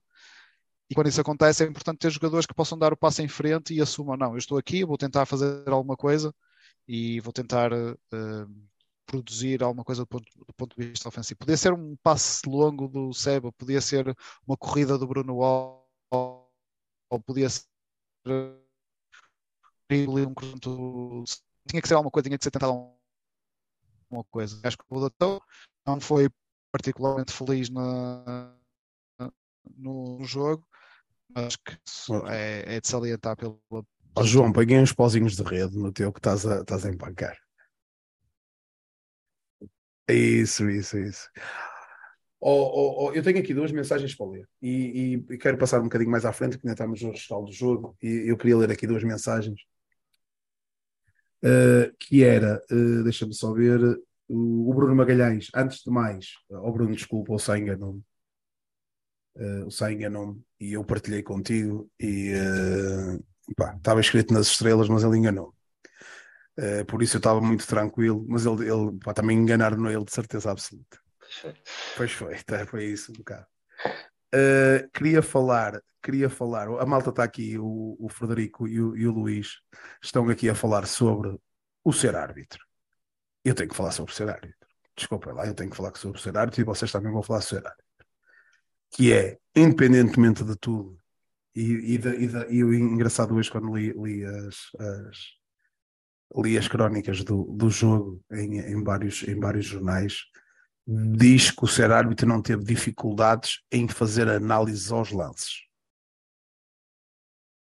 E 0.90 0.96
quando 0.96 1.08
isso 1.08 1.20
acontece, 1.20 1.64
é 1.64 1.68
importante 1.68 2.00
ter 2.00 2.12
jogadores 2.12 2.46
que 2.46 2.54
possam 2.54 2.78
dar 2.78 2.94
o 2.94 2.98
passo 2.98 3.22
em 3.22 3.28
frente 3.28 3.74
e 3.74 3.82
assumam: 3.82 4.16
não, 4.18 4.32
eu 4.34 4.38
estou 4.38 4.58
aqui, 4.58 4.86
vou 4.86 4.98
tentar 4.98 5.26
fazer 5.26 5.68
alguma 5.70 5.98
coisa 5.98 6.34
e 6.88 7.20
vou 7.22 7.34
tentar 7.34 7.74
uh, 7.74 7.98
produzir 9.08 9.64
alguma 9.64 9.84
coisa 9.84 10.04
do 10.04 10.08
ponto, 10.08 10.26
do 10.38 10.54
ponto, 10.54 10.80
de 10.80 10.90
vista 10.90 11.08
ofensivo. 11.08 11.40
Podia 11.40 11.58
ser 11.58 11.74
um 11.74 11.96
passe 12.04 12.48
longo 12.48 12.88
do 12.88 13.14
Seba, 13.14 13.52
podia 13.54 13.82
ser 13.82 14.16
uma 14.46 14.58
corrida 14.58 14.98
do 14.98 15.08
Bruno 15.08 15.38
Wall, 15.38 15.90
ou 16.12 17.20
podia 17.26 17.50
ser 17.50 17.66
um 19.90 20.34
cruzamento. 20.34 21.24
Tinha 21.68 21.82
que 21.82 21.88
ser 21.88 21.96
alguma 21.96 22.12
coisa, 22.12 22.28
tinha 22.28 22.38
que 22.38 22.44
ser 22.44 22.52
tentado 22.52 22.74
alguma 24.10 24.24
coisa. 24.30 24.60
Acho 24.64 24.78
que 24.78 24.84
o 24.90 25.00
Doutor 25.00 25.42
não 25.86 26.00
foi 26.00 26.30
particularmente 26.72 27.32
feliz 27.32 27.70
na, 27.70 28.54
no 29.76 30.24
jogo, 30.24 30.68
mas 31.34 31.56
que 31.56 31.78
é, 32.30 32.76
é 32.76 32.82
de 32.82 32.88
salientar 32.88 33.38
pelo. 33.38 33.62
Oh, 34.16 34.24
João, 34.24 34.52
peguei 34.52 34.80
uns 34.80 34.94
pozinhos 34.94 35.36
de 35.36 35.44
rede 35.44 35.78
no 35.78 35.92
teu 35.92 36.12
que 36.12 36.20
estás 36.20 36.46
a, 36.46 36.62
estás 36.62 36.86
a 36.86 36.90
empancar. 36.90 37.38
Isso, 40.10 40.70
isso, 40.70 40.98
isso. 40.98 41.30
Oh, 42.40 42.52
oh, 42.52 43.06
oh, 43.06 43.14
eu 43.14 43.24
tenho 43.24 43.40
aqui 43.40 43.54
duas 43.54 43.72
mensagens 43.72 44.16
para 44.16 44.28
ler 44.28 44.48
e, 44.62 45.16
e, 45.30 45.34
e, 45.34 45.38
quero 45.40 45.58
passar 45.58 45.80
um 45.80 45.86
bocadinho 45.86 46.12
mais 46.12 46.24
à 46.24 46.32
frente, 46.32 46.58
que 46.58 46.68
ainda 46.68 46.74
estamos 46.74 47.02
no 47.02 47.12
restal 47.12 47.44
do 47.44 47.52
jogo, 47.52 47.98
e 48.02 48.30
eu 48.30 48.38
queria 48.38 48.58
ler 48.58 48.72
aqui 48.72 48.86
duas 48.86 49.04
mensagens. 49.04 49.60
Uh, 51.44 51.96
que 52.00 52.24
era, 52.24 52.62
uh, 52.72 53.04
deixa-me 53.04 53.34
só 53.34 53.54
ver, 53.54 53.80
uh, 53.80 53.98
o 54.30 54.74
Bruno 54.74 54.96
Magalhães, 54.96 55.50
antes 55.54 55.84
de 55.84 55.90
mais, 55.90 56.34
o 56.50 56.72
Bruno, 56.72 56.96
desculpa, 56.96 57.34
o 57.34 57.40
Sai 57.40 57.60
enganou-me. 57.60 58.04
o 59.66 59.72
Sai 59.72 59.94
enganou-me 59.94 60.42
e 60.60 60.74
eu 60.74 60.84
partilhei 60.84 61.24
contigo 61.24 61.90
e 62.00 62.34
estava 63.78 64.02
escrito 64.02 64.34
nas 64.34 64.48
estrelas, 64.48 64.90
mas 64.90 65.04
ele 65.04 65.18
enganou-me. 65.18 65.57
Uh, 66.60 66.84
por 66.86 67.04
isso 67.04 67.18
eu 67.18 67.20
estava 67.20 67.40
muito 67.40 67.68
tranquilo, 67.68 68.26
mas 68.28 68.46
ele, 68.46 68.64
ele 68.64 68.98
pá, 69.04 69.14
também 69.14 69.38
enganaram 69.38 69.90
ele 69.90 70.04
de 70.04 70.12
certeza 70.12 70.50
absoluta. 70.50 71.00
Pois 71.96 72.12
foi, 72.12 72.36
tá, 72.44 72.66
foi 72.66 72.86
isso 72.86 73.12
um 73.12 73.16
bocado. 73.16 73.46
Uh, 74.34 74.90
queria 74.94 75.22
falar, 75.22 75.82
queria 76.02 76.30
falar, 76.30 76.68
a 76.68 76.86
malta 76.86 77.12
está 77.12 77.24
aqui, 77.24 77.58
o, 77.60 77.96
o 78.00 78.10
Frederico 78.10 78.68
e 78.68 78.82
o, 78.82 78.98
e 78.98 79.08
o, 79.08 79.12
Luís 79.12 79.60
estão 80.02 80.28
aqui 80.30 80.50
a 80.50 80.56
falar 80.56 80.86
sobre 80.88 81.38
o 81.84 81.94
ser 81.94 82.16
árbitro. 82.16 82.60
Eu 83.46 83.54
tenho 83.54 83.70
que 83.70 83.76
falar 83.76 83.92
sobre 83.92 84.12
o 84.12 84.16
ser 84.16 84.30
árbitro. 84.30 84.68
Desculpa 84.96 85.32
lá, 85.32 85.46
eu 85.46 85.54
tenho 85.54 85.70
que 85.70 85.78
falar 85.78 85.96
sobre 85.96 86.18
o 86.18 86.22
ser 86.22 86.36
árbitro 86.38 86.62
e 86.62 86.64
vocês 86.64 86.92
também 86.92 87.12
vão 87.12 87.22
falar 87.22 87.42
sobre 87.42 87.60
o 87.60 87.62
ser 87.62 87.68
árbitro. 87.68 87.88
Que 88.90 89.14
é, 89.14 89.38
independentemente 89.56 90.44
de 90.44 90.56
tudo, 90.58 90.98
e, 91.56 91.96
e, 91.96 91.98
de, 91.98 92.10
e, 92.10 92.58
e 92.58 92.64
o 92.64 92.74
engraçado 92.74 93.36
hoje 93.36 93.52
quando 93.52 93.76
li, 93.76 93.92
li 93.94 94.26
as, 94.26 94.58
as 94.80 95.37
li 96.36 96.58
as 96.58 96.68
crónicas 96.68 97.24
do, 97.24 97.44
do 97.44 97.70
jogo 97.70 98.24
em, 98.32 98.60
em, 98.60 98.84
vários, 98.84 99.24
em 99.24 99.40
vários 99.40 99.66
jornais, 99.66 100.26
diz 100.86 101.52
que 101.52 101.64
o 101.64 101.68
ser 101.68 101.92
árbitro 101.92 102.28
não 102.28 102.42
teve 102.42 102.64
dificuldades 102.64 103.62
em 103.72 103.88
fazer 103.88 104.28
análises 104.28 104.92
aos 104.92 105.12
lances. 105.12 105.66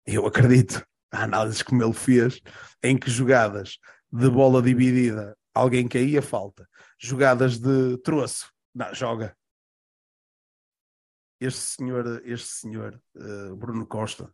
Eu 0.07 0.27
acredito. 0.27 0.85
Há 1.13 1.25
análises 1.25 1.63
como 1.63 1.83
ele 1.83 1.93
fez, 1.93 2.41
em 2.83 2.97
que 2.97 3.11
jogadas 3.11 3.79
de 4.13 4.31
bola 4.31 4.63
dividida 4.63 5.37
alguém 5.55 5.89
caía, 5.89 6.23
falta. 6.23 6.69
Jogadas 6.99 7.59
de 7.59 7.99
troço, 7.99 8.53
não, 8.75 8.95
joga. 8.95 9.37
Este 11.41 11.61
senhor, 11.61 12.23
este 12.25 12.49
senhor 12.49 13.01
uh, 13.17 13.57
Bruno 13.57 13.87
Costa, 13.87 14.33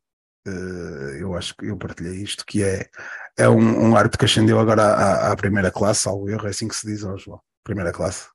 eu 1.19 1.35
acho 1.35 1.55
que 1.57 1.67
eu 1.67 1.77
partilhei 1.77 2.23
isto, 2.23 2.45
que 2.47 2.63
é 2.63 2.89
é 3.37 3.49
um, 3.49 3.91
um 3.91 3.97
árbitro 3.97 4.19
que 4.19 4.25
ascendeu 4.25 4.59
agora 4.59 4.83
à, 4.83 5.33
à, 5.33 5.37
primeira 5.37 5.71
classe, 5.71 6.03
salvo 6.03 6.29
erro, 6.31 6.47
é 6.47 6.51
assim 6.51 6.67
que 6.67 6.75
se 6.75 6.87
diz, 6.87 7.05
oh, 7.05 7.19
João. 7.19 7.41
Primeira 7.63 7.93
classe. 7.93 8.29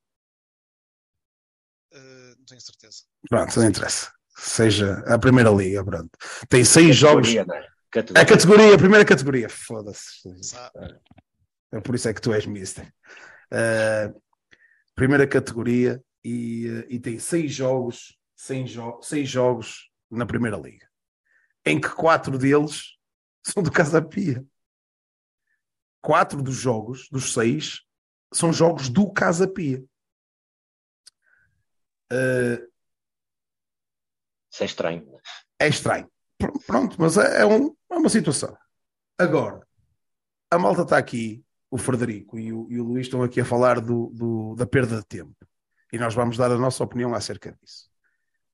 Uh, 1.91 2.35
não 2.37 2.45
tenho 2.45 2.61
certeza. 2.61 3.03
Pronto, 3.27 3.59
não 3.59 3.67
interessa. 3.67 4.11
Seja 4.37 5.03
a 5.07 5.17
primeira 5.17 5.49
liga, 5.49 5.83
pronto. 5.83 6.09
Tem 6.47 6.63
seis 6.63 6.95
jogos. 6.95 7.33
Né? 7.33 7.43
Categoria. 7.89 8.21
A 8.21 8.25
categoria, 8.25 8.75
a 8.75 8.77
primeira 8.77 9.05
categoria. 9.05 9.49
Foda-se. 9.49 10.21
É 11.71 11.79
por 11.79 11.95
isso 11.95 12.07
é 12.07 12.13
que 12.13 12.21
tu 12.21 12.33
és 12.33 12.45
mister. 12.45 12.85
Uh, 13.51 14.21
primeira 14.93 15.25
categoria 15.25 16.01
e, 16.23 16.85
e 16.89 16.99
tem 16.99 17.17
seis 17.17 17.51
jogos, 17.53 18.17
seis, 18.35 18.69
jo 18.69 18.99
seis 19.01 19.27
jogos 19.27 19.89
na 20.09 20.25
primeira 20.25 20.57
liga. 20.57 20.90
Em 21.65 21.79
que 21.79 21.89
quatro 21.89 22.37
deles 22.37 22.97
são 23.43 23.61
do 23.61 23.71
Casa 23.71 24.01
Pia 24.01 24.45
quatro 26.01 26.41
dos 26.41 26.55
jogos, 26.55 27.07
dos 27.09 27.31
seis, 27.33 27.81
são 28.33 28.51
jogos 28.51 28.89
do 28.89 29.11
Casa 29.11 29.47
Pia. 29.47 29.83
Uh, 32.11 32.67
Isso 34.51 34.63
é 34.63 34.65
estranho. 34.65 35.19
É 35.59 35.67
estranho. 35.67 36.11
Pronto, 36.65 36.97
mas 36.99 37.17
é, 37.17 37.41
é, 37.41 37.45
um, 37.45 37.75
é, 37.89 37.95
uma 37.95 38.09
situação. 38.09 38.57
Agora, 39.17 39.65
a 40.49 40.57
malta 40.57 40.81
está 40.81 40.97
aqui, 40.97 41.45
o 41.69 41.77
Frederico 41.77 42.37
e 42.39 42.51
o, 42.51 42.69
e 42.69 42.79
o 42.79 42.83
Luís 42.83 43.05
estão 43.05 43.21
aqui 43.21 43.39
a 43.39 43.45
falar 43.45 43.79
do, 43.79 44.09
do, 44.09 44.55
da 44.55 44.65
perda 44.65 44.97
de 44.97 45.05
tempo. 45.05 45.35
E 45.93 45.99
nós 45.99 46.15
vamos 46.15 46.35
dar 46.35 46.51
a 46.51 46.57
nossa 46.57 46.83
opinião 46.83 47.13
acerca 47.13 47.55
disso. 47.61 47.90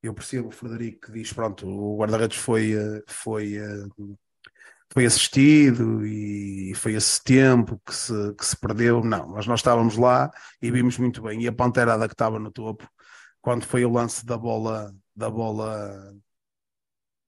Eu 0.01 0.13
percebo 0.13 0.49
o 0.49 0.51
Frederico 0.51 1.07
que 1.07 1.11
diz: 1.13 1.33
pronto, 1.33 1.67
o 1.67 1.97
guarda-redes 1.97 2.37
foi, 2.37 2.73
eh, 2.73 3.03
foi, 3.07 3.55
eh, 3.57 3.87
foi 4.91 5.05
assistido 5.05 6.05
e 6.05 6.73
foi 6.75 6.93
esse 6.93 7.23
tempo 7.23 7.81
que 7.85 7.93
se, 7.93 8.33
que 8.35 8.45
se 8.45 8.57
perdeu. 8.57 9.03
Não, 9.03 9.27
mas 9.29 9.47
nós 9.47 9.59
estávamos 9.59 9.97
lá 9.97 10.31
e 10.61 10.71
vimos 10.71 10.97
muito 10.97 11.21
bem. 11.21 11.41
E 11.43 11.47
a 11.47 11.51
panterada 11.53 12.07
que 12.07 12.13
estava 12.13 12.39
no 12.39 12.51
topo, 12.51 12.89
quando 13.41 13.65
foi 13.65 13.85
o 13.85 13.91
lance 13.91 14.25
da 14.25 14.37
bola, 14.37 14.93
da 15.15 15.29
bola, 15.29 16.13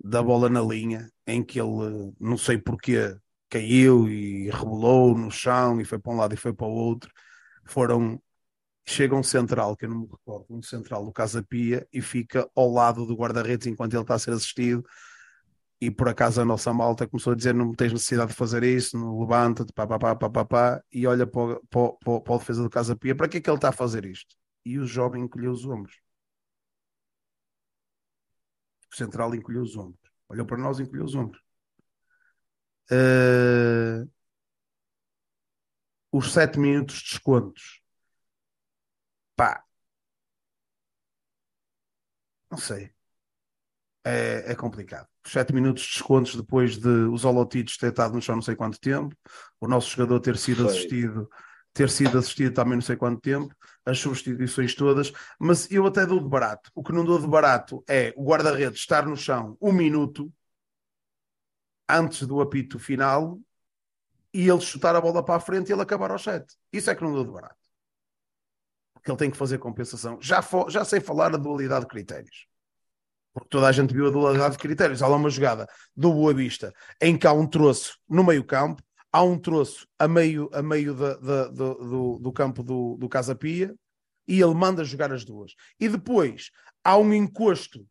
da 0.03 0.23
bola 0.23 0.49
na 0.49 0.61
linha, 0.61 1.11
em 1.27 1.43
que 1.43 1.59
ele, 1.59 2.13
não 2.19 2.37
sei 2.37 2.57
porquê, 2.57 3.15
caiu 3.49 4.07
e 4.07 4.49
rebolou 4.49 5.17
no 5.17 5.31
chão 5.31 5.81
e 5.81 5.85
foi 5.85 5.99
para 5.99 6.11
um 6.13 6.17
lado 6.17 6.33
e 6.33 6.37
foi 6.37 6.53
para 6.53 6.67
o 6.67 6.71
outro. 6.71 7.11
Foram 7.65 8.21
chega 8.89 9.15
um 9.15 9.23
central, 9.23 9.75
que 9.75 9.85
eu 9.85 9.89
não 9.89 9.99
me 10.01 10.07
recordo, 10.07 10.45
um 10.49 10.61
central 10.61 11.05
do 11.05 11.11
Casa 11.11 11.43
Pia 11.43 11.87
e 11.93 12.01
fica 12.01 12.49
ao 12.55 12.71
lado 12.71 13.05
do 13.05 13.15
guarda-redes 13.15 13.67
enquanto 13.67 13.93
ele 13.93 14.01
está 14.01 14.15
a 14.15 14.19
ser 14.19 14.31
assistido. 14.31 14.83
E 15.81 15.89
por 15.89 16.09
acaso 16.09 16.41
a 16.41 16.45
nossa 16.45 16.73
malta 16.73 17.07
começou 17.07 17.33
a 17.33 17.35
dizer: 17.35 17.53
Não 17.53 17.73
tens 17.73 17.93
necessidade 17.93 18.31
de 18.31 18.37
fazer 18.37 18.63
isso, 18.63 18.97
levanta-te, 19.19 19.71
pá, 19.73 19.87
pá, 19.87 19.99
pá, 19.99 20.15
pá, 20.15 20.29
pá, 20.29 20.45
pá, 20.45 20.83
e 20.91 21.07
olha 21.07 21.25
para, 21.25 21.59
para, 21.69 21.93
para, 21.93 22.21
para 22.21 22.35
a 22.35 22.37
defesa 22.39 22.63
do 22.63 22.69
Casa 22.69 22.95
Pia: 22.95 23.15
Para 23.15 23.29
que 23.29 23.37
é 23.37 23.41
que 23.41 23.49
ele 23.49 23.57
está 23.57 23.69
a 23.69 23.71
fazer 23.71 24.05
isto? 24.05 24.35
E 24.65 24.77
o 24.79 24.85
jovem 24.85 25.23
encolheu 25.23 25.51
os 25.51 25.65
ombros. 25.65 25.95
O 28.91 28.95
central 28.95 29.33
encolheu 29.35 29.61
os 29.61 29.75
ombros. 29.77 30.11
Olhou 30.27 30.45
para 30.45 30.57
nós 30.57 30.79
e 30.79 30.83
encolheu 30.83 31.05
os 31.05 31.15
ombros. 31.15 31.41
Uh, 32.91 34.09
os 36.11 36.33
sete 36.33 36.59
minutos 36.59 36.97
de 36.97 37.03
descontos. 37.03 37.78
Pá. 39.39 39.63
Não 42.51 42.57
sei. 42.57 42.91
É, 44.03 44.51
é 44.51 44.55
complicado. 44.55 45.07
Sete 45.25 45.53
minutos 45.53 45.83
de 45.83 45.93
descontos 45.93 46.35
depois 46.35 46.77
de 46.77 46.89
os 46.89 47.23
holotitos 47.23 47.77
ter 47.77 47.89
estado 47.91 48.13
no 48.15 48.21
chão 48.21 48.35
não 48.35 48.41
sei 48.41 48.55
quanto 48.57 48.77
tempo, 48.79 49.15
o 49.61 49.67
nosso 49.67 49.91
jogador 49.91 50.19
ter 50.19 50.35
sido 50.37 50.63
Foi. 50.63 50.73
assistido 50.73 51.29
ter 51.71 51.89
sido 51.89 52.17
assistido 52.17 52.53
também 52.53 52.73
não 52.73 52.81
sei 52.81 52.97
quanto 52.97 53.21
tempo, 53.21 53.55
as 53.85 53.99
substituições 53.99 54.75
todas, 54.75 55.13
mas 55.39 55.71
eu 55.71 55.85
até 55.85 56.05
dou 56.05 56.19
de 56.19 56.27
barato. 56.27 56.69
O 56.75 56.83
que 56.83 56.91
não 56.91 57.05
dou 57.05 57.19
de 57.19 57.27
barato 57.27 57.81
é 57.87 58.13
o 58.17 58.25
guarda-redes 58.25 58.79
estar 58.79 59.05
no 59.05 59.15
chão 59.15 59.55
um 59.61 59.71
minuto 59.71 60.33
antes 61.87 62.27
do 62.27 62.41
apito 62.41 62.77
final 62.79 63.39
e 64.33 64.49
ele 64.49 64.61
chutar 64.61 64.95
a 64.95 65.01
bola 65.01 65.23
para 65.23 65.35
a 65.35 65.39
frente 65.39 65.69
e 65.69 65.73
ele 65.73 65.81
acabar 65.81 66.11
ao 66.11 66.19
sete. 66.19 66.55
Isso 66.73 66.89
é 66.89 66.95
que 66.95 67.03
não 67.03 67.13
deu 67.13 67.23
de 67.23 67.31
barato. 67.31 67.58
Porque 69.09 69.11
ele 69.11 69.17
tem 69.17 69.31
que 69.31 69.37
fazer 69.37 69.57
compensação. 69.57 70.19
Já, 70.21 70.43
já 70.67 70.85
sei 70.85 70.99
falar 70.99 71.33
a 71.33 71.37
dualidade 71.37 71.81
de 71.81 71.87
critérios. 71.87 72.47
Porque 73.33 73.49
toda 73.49 73.67
a 73.67 73.71
gente 73.71 73.93
viu 73.93 74.07
a 74.07 74.11
dualidade 74.11 74.53
de 74.53 74.59
critérios. 74.59 75.01
Há 75.01 75.07
lá 75.07 75.15
uma 75.15 75.29
jogada 75.29 75.67
do 75.95 76.13
Boa 76.13 76.33
Vista 76.33 76.73
em 77.01 77.17
que 77.17 77.25
há 77.25 77.33
um 77.33 77.47
troço 77.47 77.97
no 78.07 78.23
meio 78.23 78.43
campo, 78.43 78.83
há 79.11 79.23
um 79.23 79.37
troço 79.37 79.87
a 79.97 80.07
meio, 80.07 80.49
a 80.53 80.61
meio 80.61 80.93
da, 80.93 81.15
da, 81.15 81.47
do, 81.47 81.73
do, 81.75 82.19
do, 82.19 82.31
campo 82.31 82.63
do, 82.63 82.97
do 82.97 83.09
Casa 83.09 83.35
Pia 83.35 83.75
e 84.27 84.41
ele 84.41 84.53
manda 84.53 84.83
jogar 84.83 85.11
as 85.11 85.23
duas. 85.23 85.53
E 85.79 85.89
depois 85.89 86.51
há 86.83 86.97
um 86.97 87.13
encosto 87.13 87.87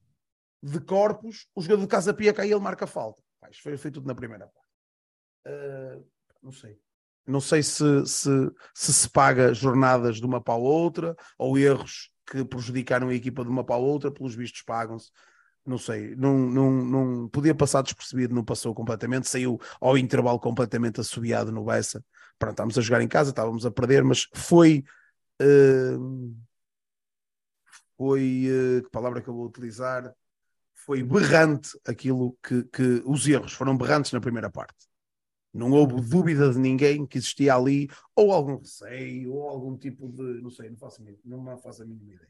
de 0.63 0.81
corpos, 0.81 1.47
o 1.55 1.63
jogador 1.63 1.83
do 1.83 1.89
Casa 1.89 2.13
Pia 2.15 2.33
cai 2.33 2.49
e 2.49 2.53
ele 2.53 2.61
marca 2.61 2.87
falta. 2.87 3.23
Isto 3.51 3.63
foi, 3.63 3.77
foi 3.77 3.91
tudo 3.91 4.07
na 4.07 4.15
primeira 4.15 4.47
parte. 4.47 4.69
Uh, 5.47 6.05
não 6.43 6.53
sei. 6.53 6.79
Não 7.29 7.41
sei 7.41 7.63
se, 7.63 8.07
se, 8.07 8.31
se 8.75 8.93
se 8.93 9.11
paga 9.11 9.53
jornadas 9.53 10.17
de 10.17 10.27
uma 10.27 10.41
para 10.41 10.55
a 10.55 10.57
outra 10.57 11.17
ou 11.39 11.59
erros 11.59 12.11
que 12.27 12.45
prejudicaram 12.45 13.09
a 13.09 13.15
equipa 13.15 13.43
de 13.43 13.51
uma 13.51 13.65
para 13.65 13.77
a 13.77 13.79
outra, 13.79 14.11
pelos 14.11 14.35
vistos 14.35 14.63
pagam-se. 14.63 15.11
Não 15.65 15.79
sei, 15.79 16.17
não, 16.17 16.39
não, 16.39 16.71
não 16.71 17.29
podia 17.29 17.55
passar 17.55 17.83
despercebido, 17.83 18.35
não 18.35 18.45
passou 18.45 18.75
completamente, 18.75 19.29
saiu 19.29 19.61
ao 19.81 19.99
intervalo 19.99 20.41
completamente 20.41 21.01
assobiado 21.01 21.53
no 21.53 21.65
Bessa. 21.65 22.03
Pronto, 22.39 22.53
estávamos 22.53 22.79
a 22.79 22.81
jogar 22.81 23.03
em 23.03 23.09
casa, 23.09 23.31
estávamos 23.31 23.67
a 23.67 23.71
perder, 23.71 24.03
mas 24.03 24.27
foi. 24.35 24.85
Uh, 25.41 26.35
foi. 27.97 28.47
Uh, 28.49 28.83
que 28.83 28.91
palavra 28.91 29.21
que 29.21 29.29
eu 29.29 29.35
vou 29.35 29.47
utilizar? 29.47 30.15
foi 30.89 31.03
berrante 31.03 31.79
aquilo 31.87 32.35
que, 32.43 32.65
que 32.65 33.03
os 33.05 33.29
erros 33.29 33.53
foram 33.53 33.77
berrantes 33.77 34.11
na 34.11 34.23
primeira 34.23 34.49
parte. 34.49 34.88
Não 35.59 35.73
houve 35.73 36.01
dúvida 36.01 36.53
de 36.53 36.59
ninguém 36.59 37.05
que 37.05 37.19
existia 37.19 37.57
ali 37.57 37.91
ou 38.15 38.33
algum 38.33 38.59
receio 38.59 39.35
ou 39.35 39.49
algum 39.49 39.77
tipo 39.77 40.09
de. 40.09 40.41
Não 40.41 40.51
sei, 40.51 40.71
não 40.71 40.77
faço, 40.77 41.05
não 41.25 41.59
faço 41.59 41.83
a 41.83 41.85
mínima 41.85 42.13
ideia. 42.13 42.29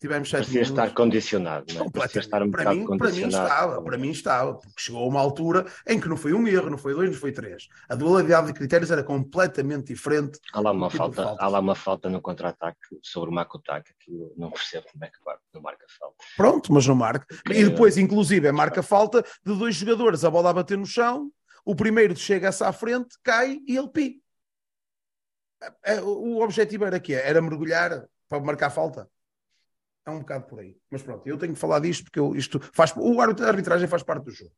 Tivemos 0.00 0.30
sete 0.30 0.42
Parecia 0.42 0.62
estar 0.62 0.94
condicionado, 0.94 1.74
não 1.74 1.86
é? 1.86 1.90
Parecia 1.90 2.20
estar 2.20 2.40
um 2.40 2.50
para, 2.52 2.72
mim, 2.72 2.86
para 2.86 3.10
mim 3.10 3.26
estava, 3.26 3.82
para 3.82 3.98
mim 3.98 4.10
estava, 4.10 4.54
porque 4.54 4.80
chegou 4.80 5.02
a 5.02 5.06
uma 5.08 5.18
altura 5.18 5.66
em 5.88 5.98
que 5.98 6.08
não 6.08 6.16
foi 6.16 6.32
um 6.32 6.46
erro, 6.46 6.70
não 6.70 6.78
foi 6.78 6.94
dois, 6.94 7.10
não 7.10 7.18
foi 7.18 7.32
três. 7.32 7.68
A 7.88 7.96
dualidade 7.96 8.46
de 8.46 8.52
critérios 8.52 8.92
era 8.92 9.02
completamente 9.02 9.92
diferente. 9.92 10.38
Há 10.52 10.60
lá 10.60 10.70
uma, 10.70 10.86
tipo 10.88 10.98
falta, 10.98 11.36
há 11.36 11.48
lá 11.48 11.58
uma 11.58 11.74
falta 11.74 12.08
no 12.08 12.20
contra-ataque 12.20 12.78
sobre 13.02 13.30
o 13.30 13.32
Makutaka 13.32 13.92
que 13.98 14.12
eu 14.12 14.32
não 14.36 14.52
percebo 14.52 14.86
como 14.92 15.04
é 15.04 15.08
que 15.08 15.18
não 15.52 15.62
marca 15.62 15.86
falta. 15.98 16.16
Pronto, 16.36 16.72
mas 16.72 16.86
não 16.86 16.94
marca. 16.94 17.26
E 17.50 17.64
depois, 17.64 17.98
inclusive, 17.98 18.46
é 18.46 18.52
marca 18.52 18.84
falta 18.84 19.24
de 19.44 19.58
dois 19.58 19.74
jogadores, 19.74 20.22
a 20.22 20.30
bola 20.30 20.50
a 20.50 20.54
bater 20.54 20.78
no 20.78 20.86
chão, 20.86 21.32
o 21.64 21.74
primeiro 21.74 22.16
chega-se 22.16 22.62
à 22.64 22.72
frente, 22.72 23.16
cai 23.22 23.60
e 23.66 23.76
ele 23.76 23.88
pi. 23.88 24.22
É, 25.84 25.94
é, 25.94 26.00
o 26.00 26.40
objetivo 26.40 26.84
era 26.84 27.00
que 27.00 27.12
Era 27.12 27.42
mergulhar 27.42 28.08
para 28.28 28.40
marcar 28.40 28.70
falta 28.70 29.10
é 30.08 30.10
um 30.10 30.20
bocado 30.20 30.46
por 30.46 30.60
aí. 30.60 30.76
Mas 30.90 31.02
pronto, 31.02 31.26
eu 31.26 31.38
tenho 31.38 31.52
que 31.54 31.58
falar 31.58 31.80
disto 31.80 32.04
porque 32.04 32.18
eu, 32.18 32.34
isto 32.34 32.58
faz, 32.72 32.92
o 32.96 33.20
árbitro 33.20 33.44
da 33.44 33.50
arbitragem 33.50 33.86
faz 33.86 34.02
parte 34.02 34.24
do 34.24 34.30
jogo. 34.30 34.52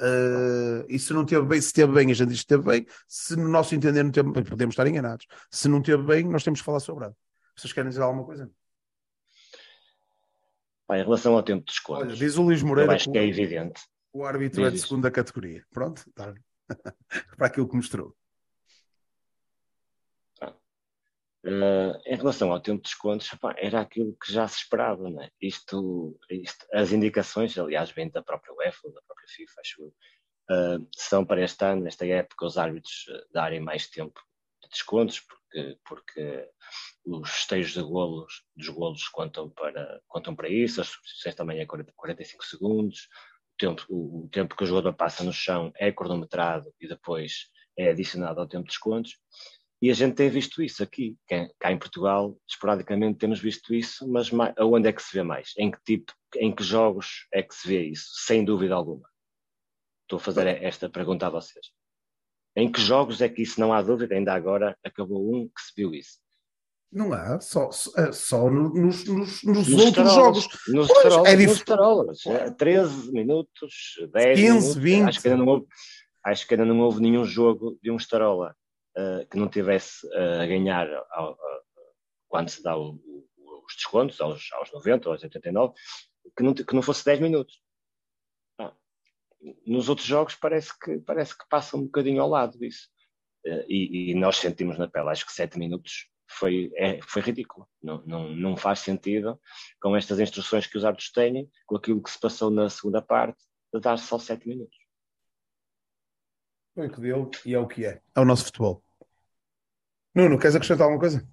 Uh, 0.00 0.86
e 0.88 0.98
se 0.98 1.12
não 1.12 1.24
teve 1.24 1.44
bem, 1.44 1.60
se 1.60 1.72
teve 1.72 1.92
bem, 1.92 2.10
a 2.10 2.14
gente 2.14 2.28
diz 2.28 2.42
que 2.42 2.46
teve 2.46 2.62
bem. 2.62 2.86
Se 3.06 3.34
no 3.36 3.48
nosso 3.48 3.74
entender 3.74 4.02
não 4.02 4.10
teve 4.10 4.30
bem, 4.30 4.44
podemos 4.44 4.74
estar 4.74 4.86
enganados. 4.86 5.26
Se 5.50 5.68
não 5.68 5.82
teve 5.82 6.02
bem, 6.02 6.24
nós 6.24 6.44
temos 6.44 6.60
que 6.60 6.64
falar 6.64 6.80
sobre 6.80 7.06
ela. 7.06 7.16
Vocês 7.56 7.72
querem 7.72 7.88
dizer 7.88 8.02
alguma 8.02 8.24
coisa? 8.24 8.50
em 10.90 11.02
relação 11.02 11.34
ao 11.34 11.42
tempo 11.42 11.62
de 11.66 11.72
escolha, 11.72 12.06
Olha, 12.06 12.16
diz 12.16 12.38
o 12.38 12.42
Luís 12.42 12.62
Moreira. 12.62 12.92
Eu 12.92 12.96
acho 12.96 13.12
que 13.12 13.18
é 13.18 13.26
evidente. 13.26 13.78
O 14.18 14.24
árbitro 14.24 14.64
diz 14.64 14.72
é 14.72 14.74
de 14.74 14.80
segunda 14.80 15.12
categoria. 15.12 15.64
Pronto, 15.70 16.02
tá. 16.12 16.34
para 17.38 17.46
aquilo 17.46 17.68
que 17.68 17.76
mostrou. 17.76 18.16
Uh, 21.44 21.94
em 22.04 22.16
relação 22.16 22.50
ao 22.50 22.60
tempo 22.60 22.82
de 22.82 22.88
descontos, 22.88 23.30
era 23.58 23.80
aquilo 23.80 24.16
que 24.20 24.32
já 24.32 24.48
se 24.48 24.56
esperava, 24.56 25.08
né? 25.08 25.30
isto, 25.40 26.18
isto, 26.28 26.66
as 26.72 26.90
indicações, 26.90 27.56
aliás, 27.56 27.92
vêm 27.92 28.10
da 28.10 28.20
própria 28.20 28.52
UEFA, 28.54 28.90
da 28.90 29.00
própria 29.02 29.28
FIFA, 29.28 29.60
acho 29.60 29.82
eu, 29.82 29.88
uh, 30.50 30.88
são 30.96 31.24
para 31.24 31.40
este 31.40 31.64
ano, 31.64 31.82
nesta 31.84 32.04
época, 32.04 32.44
os 32.44 32.58
árbitros 32.58 33.06
ah, 33.10 33.24
darem 33.32 33.60
mais 33.60 33.88
tempo 33.88 34.20
de 34.64 34.68
descontos, 34.68 35.20
porque, 35.20 35.78
porque 35.84 36.50
os 37.06 37.30
esteios 37.30 37.70
de 37.70 37.82
golos, 37.82 38.44
dos 38.56 38.68
golos 38.68 39.06
contam 39.08 39.48
para, 39.48 40.02
contam 40.08 40.34
para 40.34 40.48
isso, 40.48 40.80
as 40.80 40.88
substituições 40.88 41.36
também 41.36 41.60
é 41.60 41.66
40, 41.66 41.92
45 41.94 42.44
segundos, 42.44 43.08
tempo, 43.58 43.84
o, 43.88 44.24
o 44.24 44.28
tempo 44.28 44.56
que 44.56 44.64
o 44.64 44.66
jogador 44.66 44.94
passa 44.94 45.22
no 45.24 45.32
chão 45.32 45.72
é 45.76 45.92
cronometrado 45.92 46.72
e 46.80 46.88
depois 46.88 47.50
é 47.76 47.90
adicionado 47.90 48.40
ao 48.40 48.48
tempo 48.48 48.64
de 48.64 48.70
descontos. 48.70 49.18
E 49.80 49.90
a 49.90 49.94
gente 49.94 50.16
tem 50.16 50.28
visto 50.28 50.60
isso 50.60 50.82
aqui, 50.82 51.16
cá 51.58 51.70
em 51.70 51.78
Portugal, 51.78 52.36
esporadicamente 52.48 53.18
temos 53.18 53.38
visto 53.38 53.72
isso, 53.72 54.08
mas 54.08 54.28
aonde 54.56 54.88
é 54.88 54.92
que 54.92 55.02
se 55.02 55.16
vê 55.16 55.22
mais? 55.22 55.52
Em 55.56 55.70
que 55.70 55.78
tipo, 55.84 56.12
em 56.36 56.52
que 56.52 56.64
jogos 56.64 57.28
é 57.32 57.42
que 57.42 57.54
se 57.54 57.68
vê 57.68 57.84
isso? 57.84 58.08
Sem 58.26 58.44
dúvida 58.44 58.74
alguma. 58.74 59.08
Estou 60.02 60.16
a 60.16 60.20
fazer 60.20 60.46
esta 60.64 60.88
pergunta 60.88 61.26
a 61.26 61.30
vocês. 61.30 61.66
Em 62.56 62.72
que 62.72 62.80
jogos 62.80 63.20
é 63.20 63.28
que 63.28 63.42
isso 63.42 63.60
não 63.60 63.72
há 63.72 63.80
dúvida? 63.80 64.16
Ainda 64.16 64.34
agora 64.34 64.76
acabou 64.82 65.32
um 65.32 65.46
que 65.46 65.60
se 65.60 65.72
viu 65.76 65.94
isso. 65.94 66.18
Não 66.90 67.12
há, 67.12 67.38
só, 67.38 67.70
só 67.70 68.50
nos, 68.50 69.04
nos, 69.04 69.04
nos, 69.04 69.42
nos 69.42 69.68
outros 69.72 70.12
jogos. 70.12 70.48
Nos 70.68 70.88
pois, 70.88 71.02
tarolas, 71.02 71.32
é 71.32 71.46
nos 71.46 71.62
tarolas. 71.62 72.18
13 72.56 73.12
minutos, 73.12 73.74
10 74.10 74.40
15, 74.40 74.50
minutos. 74.50 74.76
20. 74.76 75.08
Acho 75.08 75.20
que, 75.20 75.28
ainda 75.28 75.44
não 75.44 75.52
houve, 75.52 75.66
acho 76.24 76.48
que 76.48 76.54
ainda 76.54 76.64
não 76.64 76.80
houve 76.80 77.02
nenhum 77.02 77.24
jogo 77.26 77.78
de 77.82 77.90
um 77.90 77.96
Starola 77.96 78.56
uh, 78.96 79.26
que 79.28 79.36
não 79.36 79.48
tivesse 79.48 80.06
uh, 80.06 80.40
a 80.40 80.46
ganhar 80.46 80.88
ao, 81.10 81.26
ao, 81.26 81.62
quando 82.26 82.48
se 82.48 82.62
dá 82.62 82.74
o, 82.74 82.92
o, 82.94 83.64
os 83.66 83.74
descontos, 83.74 84.18
aos, 84.22 84.50
aos 84.52 84.72
90 84.72 85.10
aos 85.10 85.22
89, 85.22 85.74
que 86.34 86.42
não, 86.42 86.54
que 86.54 86.74
não 86.74 86.82
fosse 86.82 87.04
10 87.04 87.20
minutos. 87.20 87.60
Ah, 88.58 88.72
nos 89.66 89.90
outros 89.90 90.06
jogos 90.06 90.34
parece 90.34 90.72
que, 90.78 90.98
parece 91.00 91.36
que 91.36 91.46
passa 91.50 91.76
um 91.76 91.84
bocadinho 91.84 92.22
ao 92.22 92.30
lado 92.30 92.58
disso. 92.58 92.88
Uh, 93.46 93.64
e, 93.68 94.10
e, 94.10 94.14
nós 94.14 94.38
sentimos 94.38 94.78
na 94.78 94.88
pele, 94.88 95.10
acho 95.10 95.26
que 95.26 95.32
7 95.32 95.58
minutos 95.58 96.08
foi, 96.28 96.70
é, 96.76 97.00
foi 97.02 97.22
ridículo. 97.22 97.68
Não, 97.82 98.02
não, 98.06 98.28
não 98.30 98.56
faz 98.56 98.80
sentido 98.80 99.40
com 99.80 99.96
estas 99.96 100.20
instruções 100.20 100.66
que 100.66 100.76
os 100.76 100.84
árbitros 100.84 101.10
têm, 101.10 101.50
com 101.66 101.76
aquilo 101.76 102.02
que 102.02 102.10
se 102.10 102.20
passou 102.20 102.50
na 102.50 102.68
segunda 102.68 103.02
parte, 103.02 103.42
de 103.72 103.80
dar 103.80 103.96
só 103.98 104.18
7 104.18 104.48
minutos. 104.48 104.78
Foi 106.74 106.86
o 106.86 106.92
que 106.92 107.00
deu 107.00 107.30
e 107.44 107.54
é 107.54 107.58
o 107.58 107.66
que 107.66 107.84
é. 107.84 108.00
É 108.14 108.20
o 108.20 108.24
nosso 108.24 108.44
futebol. 108.44 108.82
Nuno, 110.14 110.38
queres 110.38 110.56
acrescentar 110.56 110.84
alguma 110.84 111.00
coisa? 111.00 111.28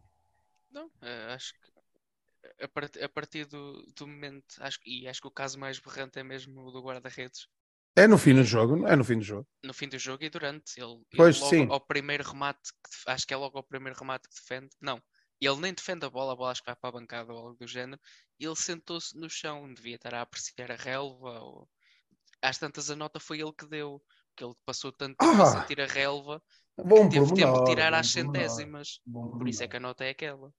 Não, 0.71 0.89
é, 1.01 1.33
acho 1.33 1.53
que 1.53 2.63
a, 2.63 2.67
part- 2.67 3.01
a 3.03 3.09
partir 3.09 3.45
do, 3.45 3.85
do 3.95 4.07
momento, 4.07 4.55
acho, 4.59 4.79
e 4.85 5.07
acho 5.07 5.21
que 5.21 5.27
o 5.27 5.31
caso 5.31 5.59
mais 5.59 5.79
berrante 5.79 6.19
é 6.19 6.23
mesmo 6.23 6.61
o 6.61 6.71
do 6.71 6.81
guarda-redes. 6.81 7.47
É 7.97 8.07
no 8.07 8.17
fim 8.17 8.33
do 8.35 8.43
jogo, 8.43 8.75
não 8.75 8.87
é 8.87 8.95
no 8.95 9.03
fim 9.03 9.17
do 9.17 9.23
jogo. 9.23 9.47
No 9.63 9.73
fim 9.73 9.87
do 9.87 9.97
jogo 9.97 10.23
e 10.23 10.29
durante, 10.29 10.79
ele, 10.79 11.03
ele 11.11 11.15
Pois, 11.15 11.39
logo 11.39 11.49
sim. 11.49 11.67
ao 11.69 11.79
primeiro 11.81 12.23
remate, 12.23 12.71
que 12.71 13.09
acho 13.11 13.25
que 13.25 13.33
é 13.33 13.37
logo 13.37 13.57
ao 13.57 13.63
primeiro 13.63 13.97
remate 13.97 14.27
que 14.29 14.35
defende. 14.35 14.69
Não, 14.81 15.01
ele 15.41 15.55
nem 15.61 15.73
defende 15.73 16.05
a 16.05 16.09
bola, 16.09 16.33
a 16.33 16.35
bola 16.35 16.51
acho 16.51 16.61
que 16.61 16.69
vai 16.69 16.75
para 16.75 16.89
a 16.89 16.93
bancada 16.99 17.33
ou 17.33 17.39
algo 17.39 17.57
do 17.57 17.67
género. 17.67 17.99
Ele 18.39 18.55
sentou-se 18.55 19.17
no 19.17 19.29
chão, 19.29 19.73
devia 19.73 19.95
estar 19.95 20.13
a 20.13 20.21
apreciar 20.21 20.71
a 20.71 20.75
relva. 20.75 21.39
Ou... 21.41 21.69
Às 22.41 22.57
tantas 22.57 22.89
a 22.89 22.95
nota 22.95 23.19
foi 23.19 23.39
ele 23.41 23.53
que 23.53 23.65
deu, 23.67 24.01
que 24.35 24.43
ele 24.43 24.53
passou 24.65 24.91
tanto 24.91 25.17
tempo 25.17 25.41
a 25.41 25.43
Ah! 25.43 25.45
sentir 25.45 25.81
a 25.81 25.85
relva 25.85 26.41
Bom 26.77 27.07
teve 27.09 27.33
tempo 27.33 27.59
de 27.63 27.65
tirar 27.71 27.93
às 27.93 28.11
centésimas. 28.11 28.99
bom 29.05 29.37
Por 29.37 29.47
isso 29.47 29.63
é 29.63 29.67
que 29.67 29.77
a 29.77 29.79
nota 29.79 30.03
é 30.03 30.09
aquela. 30.09 30.53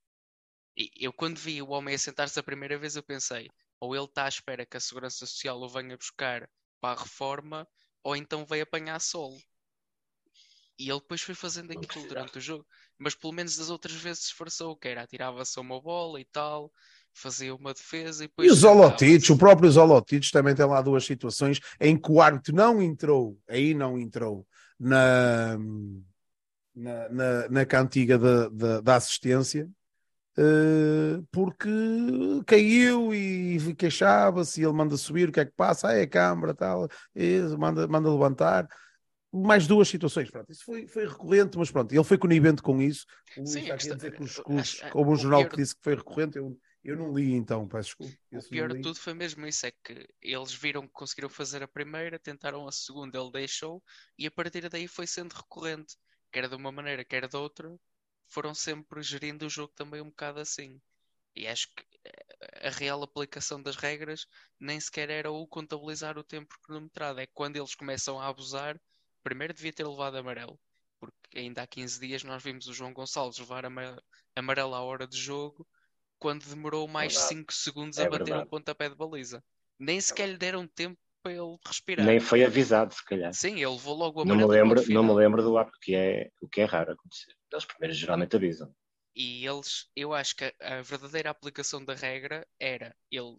E 0.76 0.91
eu, 0.99 1.12
quando 1.12 1.39
vi 1.39 1.61
o 1.62 1.70
homem 1.70 1.95
a 1.95 1.99
sentar-se 1.99 2.39
a 2.39 2.43
primeira 2.43 2.78
vez, 2.78 2.97
eu 2.97 3.03
pensei: 3.03 3.49
ou 3.80 3.95
ele 3.95 4.05
está 4.05 4.24
à 4.24 4.28
espera 4.28 4.64
que 4.66 4.76
a 4.76 4.80
Segurança 4.80 5.26
Social 5.26 5.61
o 5.61 5.68
venha 5.68 5.97
buscar 5.97 6.49
para 6.87 7.01
a 7.01 7.03
reforma, 7.03 7.66
ou 8.05 8.14
então 8.14 8.47
veio 8.47 8.62
apanhar 8.62 9.01
sol. 9.01 9.37
E 10.78 10.89
ele 10.89 11.01
depois 11.01 11.20
foi 11.20 11.34
fazendo 11.34 11.72
aquilo 11.72 12.07
durante 12.07 12.39
o 12.39 12.41
jogo. 12.41 12.64
Mas 12.99 13.14
pelo 13.14 13.32
menos 13.32 13.57
das 13.57 13.70
outras 13.70 13.97
vezes 13.97 14.26
esforçou, 14.26 14.76
que 14.76 14.87
era 14.87 15.03
atirava-se 15.03 15.59
a 15.59 15.62
uma 15.62 15.80
bola 15.80 16.20
e 16.20 16.24
tal, 16.26 16.70
fazia 17.12 17.55
uma 17.55 17.72
defesa 17.72 18.24
e 18.24 18.28
depois. 18.28 18.49
E 18.49 18.53
o 18.53 18.55
o 19.32 19.39
próprio 19.39 19.70
Zolotic 19.70 20.30
também 20.30 20.55
tem 20.55 20.66
lá 20.66 20.80
duas 20.80 21.05
situações 21.05 21.61
em 21.80 21.99
que 21.99 22.12
o 22.12 22.20
árbitro 22.20 22.55
não 22.55 22.80
entrou, 22.80 23.37
aí 23.49 23.74
não 23.74 23.99
entrou 23.99 24.47
na, 24.78 25.57
na, 26.74 27.09
na, 27.09 27.49
na 27.49 27.66
cantiga 27.66 28.18
da, 28.18 28.49
da, 28.49 28.80
da 28.80 28.97
assistência, 28.97 29.68
porque 31.30 31.68
caiu 32.47 33.14
e 33.14 33.74
queixava-se, 33.76 34.61
e 34.61 34.64
ele 34.64 34.72
manda 34.72 34.97
subir, 34.97 35.28
o 35.28 35.32
que 35.32 35.41
é 35.41 35.45
que 35.47 35.53
passa? 35.53 35.89
Ah, 35.89 35.93
é 35.95 36.03
a 36.03 36.09
câmara, 36.09 36.55
tal, 36.55 36.89
e 37.14 37.41
manda, 37.59 37.87
manda 37.89 38.11
levantar. 38.11 38.68
Mais 39.32 39.66
duas 39.66 39.89
situações, 39.89 40.30
pronto. 40.30 40.51
Isso 40.51 40.64
foi, 40.64 40.87
foi 40.87 41.07
recorrente, 41.07 41.59
mas 41.59 41.70
pronto, 41.70 41.93
ele 41.93 42.05
foi 42.05 42.16
conivente 42.16 42.62
com 42.62 42.80
isso. 42.80 43.05
Sim, 43.45 43.61
está 43.61 43.74
aqui 43.74 43.91
a 43.91 43.95
dizer 43.95 44.12
que 44.12 44.22
os, 44.22 44.39
que 44.39 44.53
os- 44.53 44.82
houve 44.95 45.11
um 45.11 45.12
o 45.12 45.16
jornal 45.16 45.41
pior- 45.41 45.51
que 45.51 45.57
disse 45.57 45.74
que 45.74 45.82
foi 45.82 45.95
recorrente, 45.95 46.39
eu, 46.39 46.59
eu 46.84 46.97
não 46.97 47.12
li 47.12 47.34
então, 47.34 47.66
peço 47.68 47.89
desculpa. 47.89 48.14
O 48.32 48.43
pior 48.43 48.72
de 48.72 48.80
tudo 48.80 48.99
foi 48.99 49.12
mesmo 49.14 49.47
isso, 49.47 49.66
é 49.66 49.72
que 49.84 50.09
eles 50.22 50.55
viram 50.55 50.82
que 50.87 50.93
conseguiram 50.93 51.28
fazer 51.28 51.62
a 51.62 51.68
primeira, 51.68 52.18
tentaram 52.18 52.66
a 52.66 52.72
segunda, 52.72 53.18
ele 53.18 53.30
deixou, 53.32 53.82
e 54.18 54.26
a 54.26 54.30
partir 54.30 54.68
daí 54.70 54.87
foi 54.89 55.07
sendo 55.07 55.32
recorrente, 55.34 55.97
quer 56.32 56.49
de 56.49 56.55
uma 56.55 56.72
maneira, 56.72 57.05
quer 57.05 57.28
de 57.28 57.37
outra, 57.37 57.68
foram 58.29 58.55
sempre 58.55 59.03
gerindo 59.03 59.47
o 59.47 59.51
jogo 59.51 59.72
também 59.74 60.01
um 60.01 60.11
bocado 60.11 60.41
assim. 60.41 60.81
E 61.37 61.47
acho 61.47 61.68
que 61.74 61.85
eh, 62.05 62.68
a 62.68 62.70
real 62.70 63.03
aplicação 63.03 63.62
das 63.62 63.77
regras 63.77 64.27
nem 64.61 64.81
sequer 64.81 65.11
era 65.11 65.31
o 65.31 65.47
contabilizar 65.47 66.18
o 66.18 66.24
tempo 66.24 66.55
cronometrado, 66.62 67.20
é 67.20 67.27
quando 67.29 67.57
eles 67.57 67.74
começam 67.74 68.20
a 68.20 68.27
abusar, 68.29 68.81
primeiro 69.22 69.55
devia 69.55 69.72
ter 69.72 69.87
levado 69.87 70.16
amarelo, 70.16 70.61
porque 71.01 71.39
ainda 71.39 71.62
há 71.62 71.66
15 71.66 72.01
dias 72.01 72.24
nós 72.24 72.43
vimos 72.43 72.66
o 72.68 72.74
João 72.74 72.93
Gonçalves 72.95 73.39
levar 73.39 73.64
ama- 73.66 74.03
amarelo 74.37 74.74
à 74.74 74.81
hora 74.83 75.07
de 75.07 75.16
jogo 75.18 75.66
quando 76.18 76.47
demorou 76.47 76.87
mais 76.89 77.14
Verdade. 77.14 77.18
5 77.18 77.53
segundos 77.53 77.99
É 77.99 78.03
a 78.03 78.07
bater 78.07 78.37
um 78.37 78.45
verdade. 78.45 78.47
pontapé 78.47 78.89
de 78.89 78.97
baliza. 78.97 79.45
Nem 79.79 80.01
sequer 80.01 80.29
lhe 80.29 80.37
deram 80.39 80.66
tempo 80.68 81.01
para 81.27 81.33
ele 81.33 81.59
respirar. 81.66 82.07
Nem 82.07 82.20
foi 82.20 82.45
avisado, 82.45 82.95
se 82.95 83.05
calhar. 83.05 83.35
Sim, 83.35 83.55
ele 83.55 83.66
levou 83.66 83.97
logo 83.97 84.22
o 84.22 84.24
Não 84.24 84.37
me 84.37 84.47
lembro, 84.47 84.83
não 84.89 85.03
me 85.03 85.12
lembro 85.12 85.43
do 85.43 85.59
ato 85.59 85.77
que 85.81 85.95
é, 85.95 86.31
o 86.41 86.49
que 86.49 86.61
é 86.61 86.64
raro 86.64 86.93
acontecer. 86.93 87.35
Eles 87.53 87.64
primeiros 87.64 87.97
geralmente 87.97 88.37
avisam. 88.37 88.72
E 89.14 89.45
eles, 89.45 89.89
eu 89.97 90.14
acho 90.14 90.37
que 90.37 90.45
a, 90.45 90.79
a 90.79 90.83
verdadeira 90.83 91.31
aplicação 91.31 91.85
da 91.85 91.95
regra 91.95 92.47
era 92.61 92.95
ele 93.11 93.37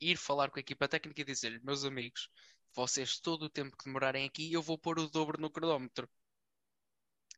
ir 0.00 0.16
falar 0.16 0.50
com 0.50 0.58
a 0.58 0.60
equipa 0.60 0.88
técnica 0.88 1.22
e 1.22 1.24
dizer 1.24 1.60
meus 1.62 1.84
amigos, 1.84 2.28
vocês 2.74 3.18
todo 3.18 3.44
o 3.44 3.50
tempo 3.50 3.76
que 3.76 3.84
demorarem 3.84 4.26
aqui, 4.26 4.52
eu 4.52 4.60
vou 4.60 4.76
pôr 4.76 4.98
o 4.98 5.08
dobro 5.08 5.40
no 5.40 5.50
cronómetro. 5.50 6.08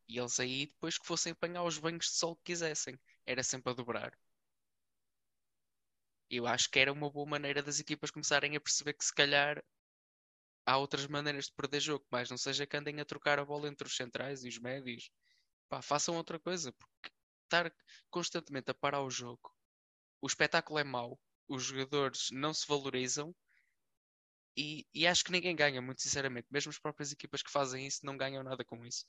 E 0.09 0.17
eles 0.17 0.39
aí, 0.39 0.65
depois 0.65 0.97
que 0.97 1.05
fossem 1.05 1.31
apanhar 1.31 1.63
os 1.63 1.77
banhos 1.77 2.05
de 2.05 2.11
sol 2.11 2.35
que 2.35 2.51
quisessem, 2.51 2.99
era 3.25 3.43
sempre 3.43 3.71
a 3.71 3.75
dobrar. 3.75 4.17
Eu 6.29 6.45
acho 6.47 6.69
que 6.69 6.79
era 6.79 6.91
uma 6.91 7.09
boa 7.09 7.25
maneira 7.27 7.63
das 7.63 7.79
equipas 7.79 8.11
começarem 8.11 8.55
a 8.55 8.61
perceber 8.61 8.93
que 8.93 9.05
se 9.05 9.13
calhar 9.13 9.63
há 10.65 10.77
outras 10.77 11.07
maneiras 11.07 11.45
de 11.45 11.53
perder 11.53 11.79
jogo, 11.79 12.05
mas 12.11 12.29
não 12.29 12.37
seja 12.37 12.67
que 12.67 12.75
andem 12.77 12.99
a 12.99 13.05
trocar 13.05 13.39
a 13.39 13.45
bola 13.45 13.67
entre 13.69 13.87
os 13.87 13.95
centrais 13.95 14.43
e 14.43 14.49
os 14.49 14.59
médios. 14.59 15.09
Pá, 15.69 15.81
façam 15.81 16.15
outra 16.15 16.39
coisa, 16.39 16.73
porque 16.73 17.11
estar 17.43 17.73
constantemente 18.09 18.71
a 18.71 18.73
parar 18.73 19.01
o 19.01 19.09
jogo, 19.09 19.53
o 20.21 20.27
espetáculo 20.27 20.79
é 20.79 20.83
mau, 20.83 21.19
os 21.47 21.63
jogadores 21.63 22.29
não 22.31 22.53
se 22.53 22.67
valorizam 22.67 23.33
e, 24.57 24.87
e 24.93 25.05
acho 25.05 25.23
que 25.23 25.31
ninguém 25.31 25.55
ganha, 25.55 25.81
muito 25.81 26.01
sinceramente. 26.01 26.47
Mesmo 26.49 26.71
as 26.71 26.79
próprias 26.79 27.11
equipas 27.11 27.43
que 27.43 27.51
fazem 27.51 27.85
isso 27.85 28.05
não 28.05 28.17
ganham 28.17 28.43
nada 28.43 28.65
com 28.65 28.83
isso. 28.85 29.05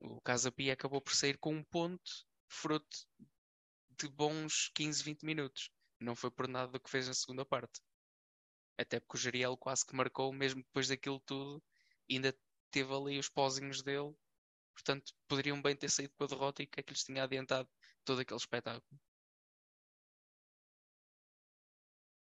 O 0.00 0.20
Casa 0.22 0.50
Pia 0.50 0.72
acabou 0.72 1.00
por 1.00 1.14
sair 1.14 1.36
com 1.38 1.54
um 1.54 1.62
ponto, 1.64 2.26
fruto 2.48 3.06
de 3.90 4.08
bons 4.08 4.70
15, 4.74 5.02
20 5.02 5.24
minutos. 5.24 5.70
Não 6.00 6.14
foi 6.14 6.30
por 6.30 6.46
nada 6.48 6.72
do 6.72 6.80
que 6.80 6.90
fez 6.90 7.08
na 7.08 7.14
segunda 7.14 7.44
parte. 7.44 7.80
Até 8.78 9.00
porque 9.00 9.16
o 9.16 9.20
Geriel 9.20 9.56
quase 9.56 9.84
que 9.86 9.96
marcou, 9.96 10.32
mesmo 10.32 10.62
depois 10.62 10.88
daquilo 10.88 11.20
tudo, 11.20 11.62
ainda 12.10 12.36
teve 12.70 12.92
ali 12.92 13.18
os 13.18 13.28
pozinhos 13.28 13.82
dele. 13.82 14.14
Portanto, 14.74 15.12
poderiam 15.26 15.60
bem 15.62 15.74
ter 15.74 15.90
saído 15.90 16.12
com 16.16 16.24
a 16.24 16.26
derrota 16.26 16.62
e 16.62 16.66
que 16.66 16.80
é 16.80 16.82
que 16.82 16.92
lhes 16.92 17.02
tinha 17.02 17.24
adiantado 17.24 17.68
todo 18.04 18.20
aquele 18.20 18.38
espetáculo. 18.38 19.00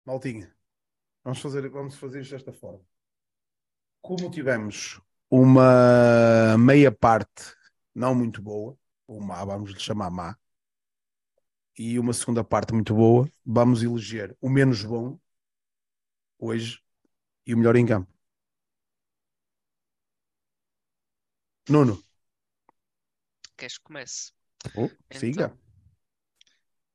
Maltinha, 0.05 0.53
vamos 1.23 1.41
fazer, 1.41 1.68
vamos 1.71 1.97
fazer 1.97 2.23
isto 2.23 2.33
desta 2.33 2.53
forma. 2.53 2.85
Como 4.03 4.31
tivemos 4.31 5.01
uma 5.31 6.59
meia 6.59 6.91
parte 6.91 7.55
não 7.95 8.14
muito 8.14 8.43
boa, 8.43 8.77
ou 9.07 9.21
má, 9.21 9.45
vamos 9.45 9.71
lhe 9.71 9.79
chamar 9.79 10.11
má, 10.11 10.37
e 11.79 11.99
uma 11.99 12.12
segunda 12.12 12.45
parte 12.45 12.73
muito 12.75 12.95
boa, 12.95 13.31
vamos 13.45 13.83
eleger 13.83 14.37
o 14.41 14.49
menos 14.51 14.85
bom 14.85 15.18
hoje 16.39 16.83
e 17.47 17.55
o 17.55 17.59
melhor 17.59 17.77
em 17.77 17.87
campo. 17.87 18.12
Nuno, 21.68 21.95
Queres 23.57 23.79
que 23.79 23.85
comece? 23.85 24.33
oh, 24.75 24.91
Então. 25.11 25.21
siga. 25.21 25.53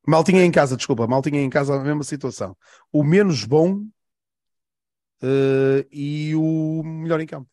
Maltinha 0.06 0.44
em 0.44 0.50
casa, 0.52 0.76
desculpa, 0.76 1.06
maltinha 1.06 1.40
em 1.42 1.50
casa, 1.50 1.74
a 1.74 1.82
mesma 1.82 2.04
situação. 2.04 2.56
O 2.92 3.02
menos 3.04 3.44
bom 3.44 3.84
eh, 5.22 5.86
e 5.92 6.34
o 6.34 6.82
melhor 6.84 7.20
em 7.20 7.26
campo. 7.26 7.50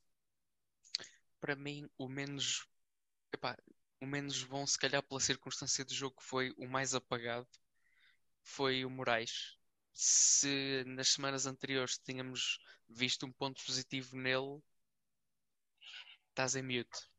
Para 1.40 1.56
mim, 1.56 1.88
o 1.98 2.08
menos. 2.10 2.68
O 4.04 4.08
menos 4.08 4.44
bom, 4.44 4.66
se 4.68 4.78
calhar 4.78 5.02
pela 5.02 5.20
circunstância 5.20 5.86
do 5.86 5.94
jogo 5.94 6.18
que 6.18 6.24
foi 6.24 6.54
o 6.58 6.68
mais 6.68 6.94
apagado, 6.94 7.48
foi 8.42 8.84
o 8.84 8.90
Moraes. 8.90 9.58
Se 9.94 10.84
nas 10.86 11.10
semanas 11.10 11.46
anteriores 11.46 11.98
tínhamos 11.98 12.60
visto 12.90 13.26
um 13.26 13.32
ponto 13.32 13.64
positivo 13.64 14.18
nele, 14.18 14.62
estás 16.30 16.56
em 16.56 16.64
mute. 16.64 17.10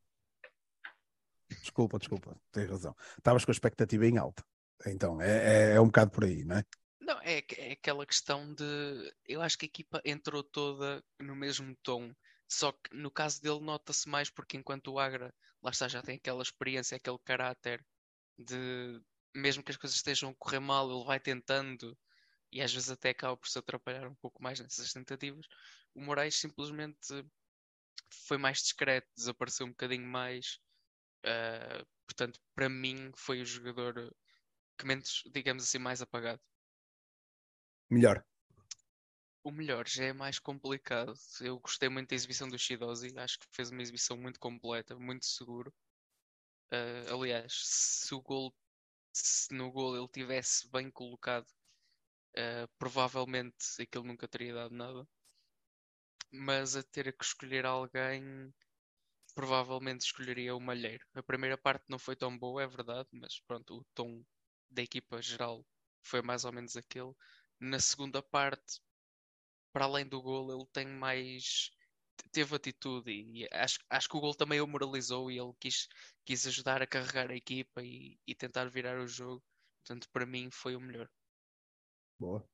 Desculpa, 1.61 1.97
desculpa, 1.97 2.39
tens 2.51 2.69
razão. 2.69 2.95
Estavas 3.17 3.45
com 3.45 3.51
a 3.51 3.53
expectativa 3.53 4.05
em 4.05 4.17
alta. 4.17 4.45
Então, 4.85 5.21
é, 5.21 5.71
é, 5.71 5.75
é 5.75 5.81
um 5.81 5.85
bocado 5.85 6.11
por 6.11 6.25
aí, 6.25 6.43
não 6.43 6.57
é? 6.57 6.65
Não, 6.99 7.19
é, 7.21 7.43
é 7.57 7.71
aquela 7.71 8.05
questão 8.05 8.53
de. 8.53 9.13
Eu 9.25 9.41
acho 9.41 9.57
que 9.57 9.65
a 9.65 9.69
equipa 9.69 10.01
entrou 10.03 10.43
toda 10.43 11.03
no 11.19 11.35
mesmo 11.35 11.75
tom. 11.81 12.13
Só 12.47 12.71
que 12.71 12.95
no 12.95 13.11
caso 13.11 13.41
dele 13.41 13.59
nota-se 13.59 14.07
mais 14.07 14.29
porque 14.29 14.57
enquanto 14.57 14.89
o 14.91 14.99
Agra, 14.99 15.33
lá 15.61 15.71
está, 15.71 15.87
já 15.87 16.01
tem 16.01 16.15
aquela 16.17 16.41
experiência, 16.43 16.97
aquele 16.97 17.19
caráter 17.19 17.85
de 18.37 19.01
mesmo 19.33 19.63
que 19.63 19.71
as 19.71 19.77
coisas 19.77 19.97
estejam 19.97 20.29
a 20.31 20.35
correr 20.35 20.59
mal, 20.59 20.89
ele 20.89 21.05
vai 21.05 21.19
tentando 21.19 21.97
e 22.51 22.61
às 22.61 22.73
vezes 22.73 22.89
até 22.89 23.09
acaba 23.09 23.35
por 23.37 23.49
se 23.49 23.59
atrapalhar 23.59 24.07
um 24.07 24.15
pouco 24.15 24.41
mais 24.41 24.59
nessas 24.59 24.93
tentativas. 24.93 25.45
O 25.93 26.01
Moraes 26.01 26.35
simplesmente 26.35 27.25
foi 28.27 28.37
mais 28.37 28.59
discreto, 28.59 29.07
desapareceu 29.15 29.65
um 29.65 29.69
bocadinho 29.69 30.07
mais. 30.07 30.59
ah, 31.25 31.85
portanto, 32.07 32.39
para 32.55 32.69
mim, 32.69 33.11
foi 33.15 33.41
o 33.41 33.45
jogador 33.45 34.15
que 34.77 34.85
menos, 34.85 35.23
digamos 35.33 35.63
assim, 35.63 35.79
mais 35.79 36.01
apagado. 36.01 36.41
Melhor. 37.89 38.23
O 39.45 39.49
melhor 39.51 39.87
já 39.87 40.03
é 40.05 40.11
mais 40.11 40.39
complicado. 40.39 41.13
Eu 41.39 41.57
gostei 41.59 41.87
muito 41.87 42.09
da 42.09 42.15
exibição 42.15 42.49
do 42.49 42.59
Shidozi. 42.59 43.17
Acho 43.17 43.39
que 43.39 43.45
fez 43.49 43.69
uma 43.71 43.81
exibição 43.81 44.17
muito 44.17 44.37
completa, 44.41 44.93
muito 44.99 45.25
seguro. 45.25 45.73
Ah, 46.71 47.13
aliás, 47.13 47.53
se 47.63 48.15
gol, 48.21 48.53
se 49.13 49.53
no 49.55 49.71
gol 49.71 49.97
ele 49.97 50.07
tivesse 50.09 50.69
bem 50.71 50.91
colocado, 50.91 51.47
ah, 52.37 52.67
provavelmente 52.79 53.81
aquilo 53.81 54.05
nunca 54.05 54.27
teria 54.27 54.53
dado 54.53 54.75
nada. 54.75 55.07
Mas 56.31 56.75
a 56.75 56.83
ter 56.83 57.11
que 57.17 57.23
escolher 57.25 57.65
alguém, 57.65 58.53
provavelmente 59.35 60.01
escolheria 60.05 60.55
o 60.55 60.59
Malheiro. 60.61 61.05
A 61.15 61.23
primeira 61.23 61.57
parte 61.57 61.85
não 61.89 61.99
foi 61.99 62.15
tão 62.15 62.37
boa, 62.37 62.63
é 62.63 62.67
verdade, 62.67 63.09
mas 63.13 63.39
pronto, 63.41 63.79
o 63.79 63.85
tom 63.95 64.23
da 64.69 64.81
equipa 64.83 65.21
geral 65.21 65.65
foi 66.03 66.21
mais 66.21 66.45
ou 66.45 66.51
menos 66.53 66.75
aquele. 66.77 67.13
Na 67.59 67.79
segunda 67.79 68.21
parte, 68.21 68.81
para 69.75 69.83
além 69.83 70.07
do 70.07 70.21
gol, 70.21 70.53
ele 70.53 70.65
tem 70.71 70.87
mais. 70.87 71.69
Teve 72.31 72.55
atitude 72.55 73.11
e 73.11 73.45
acho, 73.51 73.77
acho 73.89 74.07
que 74.07 74.15
o 74.15 74.21
gol 74.21 74.33
também 74.33 74.61
o 74.61 74.67
moralizou 74.67 75.29
e 75.29 75.37
ele 75.37 75.51
quis, 75.59 75.89
quis 76.23 76.47
ajudar 76.47 76.81
a 76.81 76.87
carregar 76.87 77.29
a 77.29 77.35
equipa 77.35 77.83
e, 77.83 78.17
e 78.25 78.33
tentar 78.33 78.69
virar 78.69 78.97
o 79.01 79.05
jogo. 79.05 79.43
Portanto, 79.83 80.09
para 80.13 80.25
mim, 80.25 80.49
foi 80.49 80.77
o 80.77 80.79
melhor. 80.79 81.09
Boa. 82.17 82.47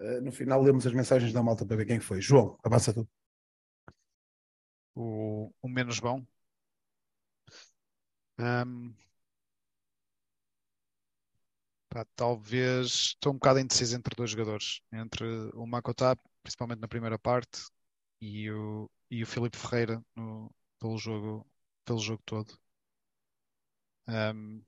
Uh, 0.00 0.20
no 0.22 0.30
final, 0.30 0.62
lemos 0.62 0.86
as 0.86 0.92
mensagens 0.92 1.32
da 1.32 1.42
malta 1.42 1.66
para 1.66 1.76
ver 1.76 1.86
quem 1.86 1.98
foi. 1.98 2.20
João, 2.20 2.56
avança 2.62 2.94
tu. 2.94 3.08
O, 4.94 5.52
o 5.60 5.68
menos 5.68 5.98
bom. 5.98 6.24
Um, 8.38 8.94
pá, 11.88 12.04
talvez 12.14 12.86
estou 12.86 13.32
um 13.32 13.36
bocado 13.36 13.58
indeciso 13.58 13.96
entre 13.96 14.14
dois 14.14 14.30
jogadores, 14.30 14.80
entre 14.92 15.24
o 15.54 15.66
Makota, 15.66 16.16
principalmente 16.42 16.80
na 16.80 16.88
primeira 16.88 17.18
parte, 17.18 17.62
e 18.20 18.50
o, 18.50 18.90
e 19.10 19.22
o 19.22 19.26
Filipe 19.26 19.56
Ferreira 19.56 20.02
no, 20.14 20.50
pelo, 20.78 20.98
jogo, 20.98 21.46
pelo 21.84 21.98
jogo 21.98 22.22
todo. 22.24 22.58
Um, 24.08 24.62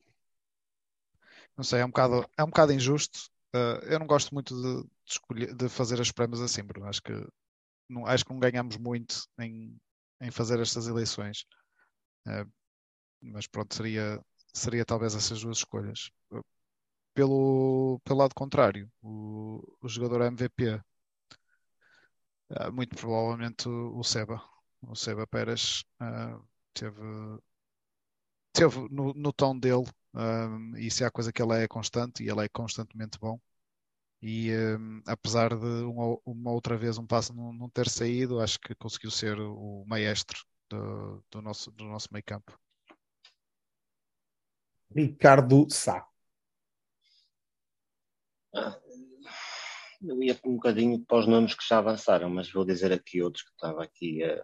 não 1.57 1.65
sei, 1.65 1.81
é 1.81 1.85
um 1.85 1.89
bocado, 1.89 2.29
é 2.37 2.43
um 2.45 2.49
bocado 2.49 2.73
injusto. 2.73 3.31
Uh, 3.55 3.85
eu 3.85 3.99
não 3.99 4.07
gosto 4.07 4.33
muito 4.33 4.55
de, 4.55 4.83
de, 4.85 4.91
escolher, 5.07 5.55
de 5.55 5.69
fazer 5.69 6.01
as 6.01 6.11
prémios 6.11 6.41
assim, 6.41 6.63
Bruno. 6.63 6.89
Acho 6.89 7.03
que 7.03 7.13
não, 7.89 8.07
acho 8.07 8.25
que 8.25 8.33
não 8.33 8.41
ganhamos 8.41 8.77
muito 8.79 9.27
em, 9.39 9.79
em 10.21 10.31
fazer 10.31 10.61
estas 10.61 10.87
eleições. 10.87 11.45
Uh, 12.27 12.51
mas 13.21 13.47
pronto, 13.47 13.75
seria, 13.75 14.21
seria 14.55 14.85
talvez 14.85 15.15
essas 15.15 15.43
duas 15.43 15.59
escolhas. 15.59 16.11
Pelo, 17.15 18.01
pelo 18.05 18.19
lado 18.21 18.35
contrário, 18.35 18.91
o, 19.03 19.63
o 19.83 19.89
jogador 19.89 20.23
MVP, 20.23 20.81
muito 22.73 22.97
provavelmente 22.97 23.69
o, 23.69 24.03
Seba. 24.03 24.43
O 24.83 24.95
Seba 24.95 25.27
Pérez 25.27 25.85
teve, 26.75 27.01
teve 28.53 28.89
no, 28.91 29.13
no 29.15 29.33
tom 29.33 29.59
dele 29.59 29.85
um, 30.15 30.77
e 30.77 30.91
se 30.91 31.05
há 31.05 31.11
coisa 31.11 31.33
que 31.33 31.43
ele 31.43 31.55
é 31.55 31.69
constante, 31.69 32.23
e 32.23 32.29
ele 32.29 32.45
é 32.45 32.49
constantemente 32.49 33.19
bom. 33.19 33.41
E 34.21 34.53
um, 34.79 35.03
apesar 35.07 35.49
de 35.51 35.85
uma, 35.85 36.19
uma, 36.25 36.53
outra 36.53 36.77
vez 36.77 36.99
um 36.99 37.07
passo 37.07 37.35
não, 37.35 37.53
não, 37.53 37.69
ter 37.69 37.89
saído, 37.89 38.41
acho 38.41 38.59
que 38.61 38.75
conseguiu 38.75 39.11
ser 39.11 39.39
o 39.41 39.85
maestro 39.87 40.41
do, 40.69 41.25
do 41.31 41.43
nosso, 41.43 41.71
do 41.73 41.85
nosso 41.85 42.09
meio 42.13 42.25
campo. 42.25 42.57
Ricardo 44.95 45.67
Sá. 45.71 46.07
Ah, 48.55 48.79
eu 50.07 50.23
ia 50.23 50.39
um 50.45 50.55
bocadinho 50.55 50.99
para 51.01 51.19
os 51.19 51.27
nomes 51.27 51.55
que 51.55 51.67
já 51.67 51.79
avançaram, 51.79 52.29
mas 52.29 52.51
vou 52.51 52.65
dizer 52.65 52.93
aqui 52.93 53.23
outros 53.23 53.45
que 53.45 53.51
estava 53.51 53.83
aqui. 53.83 54.23
Uh, 54.25 54.43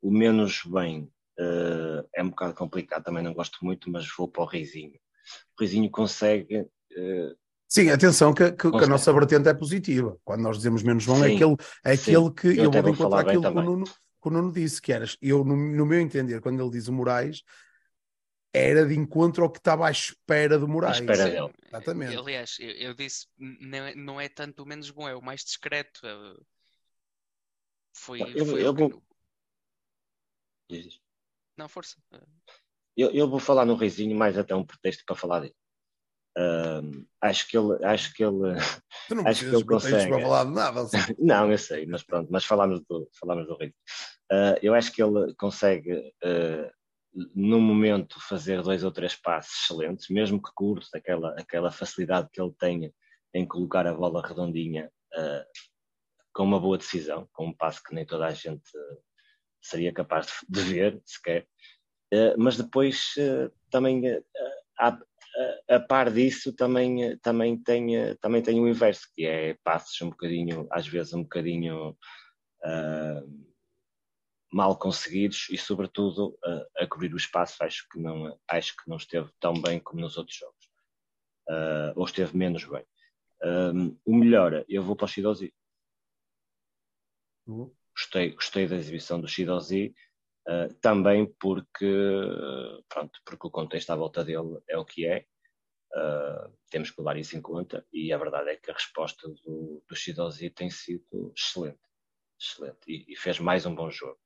o 0.00 0.10
menos 0.10 0.62
bem 0.64 1.10
Uh, 1.38 2.02
é 2.12 2.22
um 2.22 2.30
bocado 2.30 2.52
complicado, 2.52 3.04
também 3.04 3.22
não 3.22 3.32
gosto 3.32 3.64
muito, 3.64 3.88
mas 3.88 4.04
vou 4.16 4.26
para 4.26 4.42
o 4.42 4.46
Rizinho. 4.46 4.98
O 5.56 5.62
Rizinho 5.62 5.88
consegue. 5.88 6.62
Uh, 6.62 7.36
Sim, 7.68 7.90
atenção 7.90 8.34
que, 8.34 8.50
que, 8.50 8.70
que, 8.70 8.84
a 8.84 8.88
nossa 8.88 9.12
vertente 9.12 9.48
é 9.48 9.54
positiva. 9.54 10.18
Quando 10.24 10.40
nós 10.40 10.56
dizemos 10.56 10.82
menos 10.82 11.06
bom, 11.06 11.22
é 11.24 11.32
aquele, 11.32 11.56
é 11.84 11.92
aquele 11.92 12.30
que 12.32 12.48
eu, 12.48 12.64
eu 12.64 12.70
vou 12.72 12.88
encontrar 12.88 13.20
aquilo 13.20 13.42
que 13.42 13.48
o, 13.48 13.62
Nuno, 13.62 13.84
que 13.84 14.28
o 14.28 14.30
Nuno 14.30 14.52
disse, 14.52 14.82
que 14.82 14.92
eras, 14.92 15.16
eu, 15.22 15.44
no, 15.44 15.54
no, 15.54 15.86
meu 15.86 16.00
entender, 16.00 16.40
quando 16.40 16.60
ele 16.60 16.70
diz 16.70 16.88
o 16.88 16.92
Moraes, 16.92 17.42
era 18.52 18.86
de 18.86 18.94
encontro 18.94 19.44
ao 19.44 19.50
que 19.50 19.58
estava 19.58 19.86
à 19.86 19.90
espera 19.90 20.58
do 20.58 20.66
Moraes. 20.66 20.98
À 20.98 21.00
espera 21.00 21.30
dele. 21.30 21.54
Exatamente. 21.66 22.16
Aliás, 22.16 22.56
eu, 22.58 22.70
eu 22.70 22.94
disse, 22.94 23.26
não 23.38 23.78
é, 23.78 23.94
não 23.94 24.20
é 24.20 24.28
tanto 24.28 24.62
o 24.62 24.66
menos 24.66 24.90
bom, 24.90 25.08
é 25.08 25.14
o 25.14 25.22
mais 25.22 25.44
discreto. 25.44 26.00
Foi, 27.92 28.20
eu, 28.22 28.46
foi 28.46 28.66
eu, 28.66 28.74
vou... 28.74 29.02
Não, 31.56 31.68
força. 31.68 31.96
Eu, 32.96 33.10
eu 33.10 33.28
vou 33.28 33.38
falar 33.38 33.64
no 33.64 33.74
Reizinho 33.74 34.16
mais 34.16 34.38
até 34.38 34.54
um 34.54 34.64
pretexto 34.64 35.04
para 35.04 35.16
falar 35.16 35.40
dele. 35.40 35.54
Uh, 36.36 37.04
acho 37.20 37.48
que 37.48 37.58
ele 37.58 37.84
acho 37.84 38.14
que 38.14 38.22
ele 38.22 38.54
tu 39.08 39.14
não 39.16 39.26
acho 39.26 39.40
que 39.40 39.52
ele 39.52 39.64
consegue 39.64 40.08
para 40.08 40.20
falar 40.20 40.44
de 40.44 40.52
nada 40.52 40.82
assim. 40.82 40.96
não 41.18 41.50
eu 41.50 41.58
sei 41.58 41.84
mas 41.84 42.04
pronto 42.04 42.30
mas 42.30 42.44
falamos 42.44 42.80
do 42.88 43.10
falamos 43.18 43.44
do 43.48 43.56
Rio 43.56 43.74
uh, 44.30 44.54
eu 44.62 44.72
acho 44.72 44.92
que 44.92 45.02
ele 45.02 45.34
consegue 45.34 45.96
uh, 45.96 46.70
no 47.34 47.60
momento 47.60 48.20
fazer 48.20 48.62
dois 48.62 48.84
ou 48.84 48.90
três 48.90 49.14
passos 49.14 49.64
excelentes 49.64 50.08
mesmo 50.08 50.42
que 50.42 50.50
curtos 50.54 50.94
aquela 50.94 51.30
aquela 51.38 51.70
facilidade 51.70 52.28
que 52.32 52.40
ele 52.40 52.52
tenha 52.58 52.92
em 53.34 53.46
colocar 53.46 53.86
a 53.86 53.94
bola 53.94 54.26
redondinha 54.26 54.90
ah, 55.14 55.44
com 56.32 56.44
uma 56.44 56.60
boa 56.60 56.78
decisão 56.78 57.28
com 57.32 57.46
um 57.46 57.52
passo 57.52 57.82
que 57.82 57.94
nem 57.94 58.06
toda 58.06 58.26
a 58.26 58.32
gente 58.32 58.70
seria 59.62 59.92
capaz 59.92 60.28
de 60.48 60.60
ver, 60.60 61.00
sequer. 61.04 61.46
Uh, 62.12 62.34
mas 62.38 62.56
depois 62.56 63.14
uh, 63.18 63.52
também 63.70 64.08
uh, 64.10 64.24
a, 64.78 64.98
a, 65.68 65.80
par 65.80 66.10
disso 66.10 66.54
também, 66.54 67.18
também, 67.18 67.62
tem, 67.62 68.16
também 68.16 68.42
tem 68.42 68.58
o 68.60 68.68
inverso, 68.68 69.08
que 69.14 69.26
é 69.26 69.56
passos 69.62 70.00
um 70.00 70.10
bocadinho, 70.10 70.66
às 70.70 70.86
vezes 70.86 71.12
um 71.12 71.22
bocadinho 71.22 71.96
mal 74.50 74.78
conseguidos 74.78 75.48
e 75.50 75.58
sobretudo 75.58 76.38
a 76.76 76.86
cobrir 76.86 77.12
o 77.12 77.18
espaço 77.18 77.62
acho 77.62 77.86
que 77.90 77.98
não, 77.98 78.38
acho 78.48 78.74
que 78.76 78.88
não 78.88 78.96
esteve 78.96 79.30
tão 79.38 79.54
bem 79.54 79.78
como 79.78 80.00
nos 80.00 80.16
outros 80.16 80.36
jogos. 80.36 80.70
ou 81.96 82.04
esteve 82.04 82.36
menos 82.36 82.64
bem. 82.64 82.84
o 84.04 84.16
melhor, 84.16 84.64
eu 84.68 84.82
vou 84.82 84.96
para 84.96 85.04
o 85.04 85.08
Shidozi. 85.08 85.54
Uhum 87.46 87.70
gostei, 87.98 88.30
gostei 88.30 88.66
da 88.68 88.76
exibição 88.76 89.20
do 89.20 89.26
Shidozi, 89.26 89.94
uh, 90.48 90.72
também 90.74 91.26
porque, 91.40 92.22
pronto, 92.88 93.20
porque 93.24 93.46
o 93.46 93.50
contexto 93.50 93.90
à 93.90 93.96
volta 93.96 94.24
dele 94.24 94.60
é 94.68 94.78
o 94.78 94.84
que 94.84 95.04
é, 95.04 95.26
uh, 95.94 96.56
temos 96.70 96.90
que 96.92 97.00
levar 97.00 97.16
isso 97.16 97.36
em 97.36 97.42
conta, 97.42 97.84
e 97.92 98.12
a 98.12 98.18
verdade 98.18 98.50
é 98.50 98.56
que 98.56 98.70
a 98.70 98.74
resposta 98.74 99.28
do, 99.28 99.82
do 99.86 99.96
Shidozi 99.96 100.48
tem 100.50 100.70
sido 100.70 101.32
excelente, 101.36 101.80
excelente, 102.40 102.78
e, 102.86 103.12
e 103.12 103.16
fez 103.16 103.40
mais 103.40 103.66
um 103.66 103.74
bom 103.74 103.90
jogo. 103.90 104.18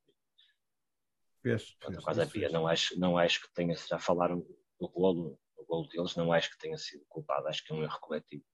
Fez, 1.42 1.76
fez, 1.80 2.04
fez, 2.04 2.30
fez. 2.30 2.52
Não, 2.52 2.66
acho, 2.66 2.98
não 2.98 3.18
acho 3.18 3.42
que 3.42 3.52
tenha, 3.52 3.74
já 3.74 3.98
falaram 3.98 4.46
do 4.80 4.88
golo, 4.88 5.38
o 5.56 5.64
golo 5.64 5.88
deles, 5.88 6.14
não 6.16 6.32
acho 6.32 6.50
que 6.50 6.58
tenha 6.58 6.78
sido 6.78 7.04
culpado, 7.08 7.48
acho 7.48 7.64
que 7.64 7.72
é 7.72 7.76
um 7.76 7.82
erro 7.82 7.98
coletivo. 8.00 8.44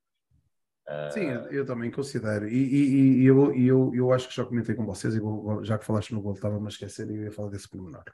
Sim, 1.13 1.25
eu, 1.25 1.53
eu, 1.53 1.67
também 1.67 1.91
considero. 1.91 2.49
E, 2.49 2.57
e, 2.57 3.23
e 3.23 3.27
eu, 3.27 3.55
eu, 3.55 3.95
eu 3.95 4.13
acho 4.13 4.27
que 4.27 4.35
já 4.35 4.45
comentei 4.45 4.75
com 4.75 4.87
vocês, 4.87 5.15
e 5.15 5.21
vou, 5.21 5.63
já 5.63 5.79
que 5.79 5.85
falaste 5.85 6.15
no 6.15 6.23
golo, 6.23 6.35
estava-me 6.35 6.65
a 6.65 6.71
esquecer 6.71 7.11
e 7.11 7.15
eu 7.15 7.25
ia 7.25 7.33
falar 7.33 7.51
desse 7.51 7.69
pormenor. 7.69 8.05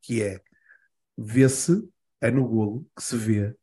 Que 0.00 0.22
é, 0.22 0.40
vê-se, 1.18 1.88
é 2.20 2.30
no 2.30 2.46
golo 2.46 2.86
que 2.96 3.02
se 3.02 3.16
vê 3.16 3.56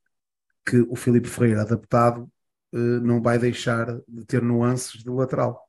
que 0.65 0.81
o 0.81 0.97
Filipe 0.97 1.29
Ferreira 1.29 1.61
adaptado 1.61 2.29
uh, 2.73 2.77
não 2.77 3.21
vai 3.21 3.39
deixar 3.39 4.01
de 4.05 4.25
ter 4.25 4.41
nuances 4.41 5.01
de 5.01 5.09
lateral. 5.09 5.65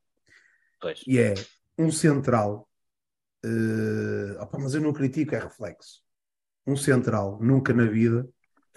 Pois. 0.81 1.05
E 1.07 1.21
é 1.21 1.35
um 1.79 1.93
central, 1.93 2.68
uh, 3.45 4.41
opa, 4.41 4.59
mas 4.59 4.75
eu 4.75 4.81
não 4.81 4.93
critico, 4.93 5.35
é 5.35 5.39
reflexo. 5.39 6.03
Um 6.67 6.77
central, 6.77 7.39
nunca 7.41 7.73
na 7.73 7.85
vida 7.85 8.29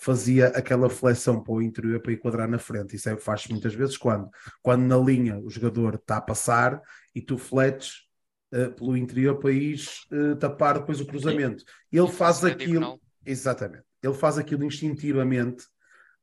fazia 0.01 0.47
aquela 0.47 0.89
flexão 0.89 1.43
para 1.43 1.53
o 1.53 1.61
interior 1.61 2.01
para 2.01 2.11
enquadrar 2.11 2.49
na 2.49 2.57
frente. 2.57 2.95
Isso 2.95 3.07
é, 3.07 3.15
faz 3.17 3.47
muitas 3.47 3.75
vezes 3.75 3.97
quando? 3.97 4.29
Quando 4.61 4.81
na 4.81 4.97
linha 4.97 5.37
o 5.37 5.49
jogador 5.49 5.93
está 5.93 6.17
a 6.17 6.21
passar 6.21 6.81
e 7.13 7.21
tu 7.21 7.37
fletes 7.37 8.07
uh, 8.51 8.71
pelo 8.71 8.97
interior 8.97 9.37
para 9.37 9.51
ir 9.51 9.79
uh, 10.11 10.35
tapar 10.37 10.79
depois 10.79 10.99
o 10.99 11.05
cruzamento. 11.05 11.63
Ele 11.91 12.07
faz 12.07 12.43
aquilo. 12.43 12.99
Exatamente. 13.23 13.83
Ele 14.01 14.13
faz 14.15 14.39
aquilo 14.39 14.63
instintivamente, 14.63 15.65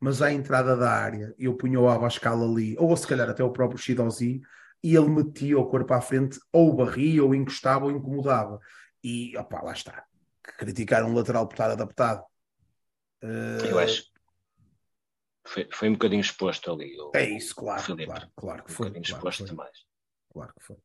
mas 0.01 0.20
à 0.22 0.32
entrada 0.32 0.76
da 0.76 0.91
área, 0.91 1.32
eu 1.39 1.55
punha 1.55 1.78
o 1.78 1.89
Abascal 1.89 2.43
ali, 2.43 2.74
ou 2.80 2.97
se 2.97 3.07
calhar 3.07 3.30
até 3.30 3.45
o 3.45 3.53
próprio 3.53 3.78
Shidozi, 3.78 4.41
e 4.83 4.95
ele 4.95 5.09
metia 5.09 5.59
o 5.59 5.66
corpo 5.66 5.93
à 5.93 6.01
frente, 6.01 6.39
ou 6.53 6.74
barria, 6.74 7.24
ou 7.24 7.35
encostava, 7.35 7.87
ou 7.87 7.91
incomodava. 7.91 8.61
E 9.03 9.37
opá, 9.37 9.62
lá 9.62 9.72
está. 9.72 10.05
Criticar 10.43 11.05
um 11.05 11.14
lateral 11.14 11.47
por 11.47 11.55
estar 11.55 11.70
adaptado 11.70 12.24
eu 13.20 13.79
acho 13.79 14.03
que 14.03 14.11
foi, 15.47 15.68
foi 15.72 15.89
um 15.89 15.93
bocadinho 15.93 16.20
exposto 16.20 16.70
ali. 16.70 16.99
O, 17.01 17.11
é 17.14 17.24
isso, 17.31 17.55
claro, 17.55 17.83
claro, 17.83 18.31
claro 18.37 18.64
que 18.64 18.72
foi. 18.72 18.87
Um 18.87 18.91
bocadinho 18.91 19.18
claro 19.18 19.29
exposto 19.29 19.45
demais. 19.45 19.79
Claro 20.33 20.53
que 20.55 20.64
foi. 20.64 20.76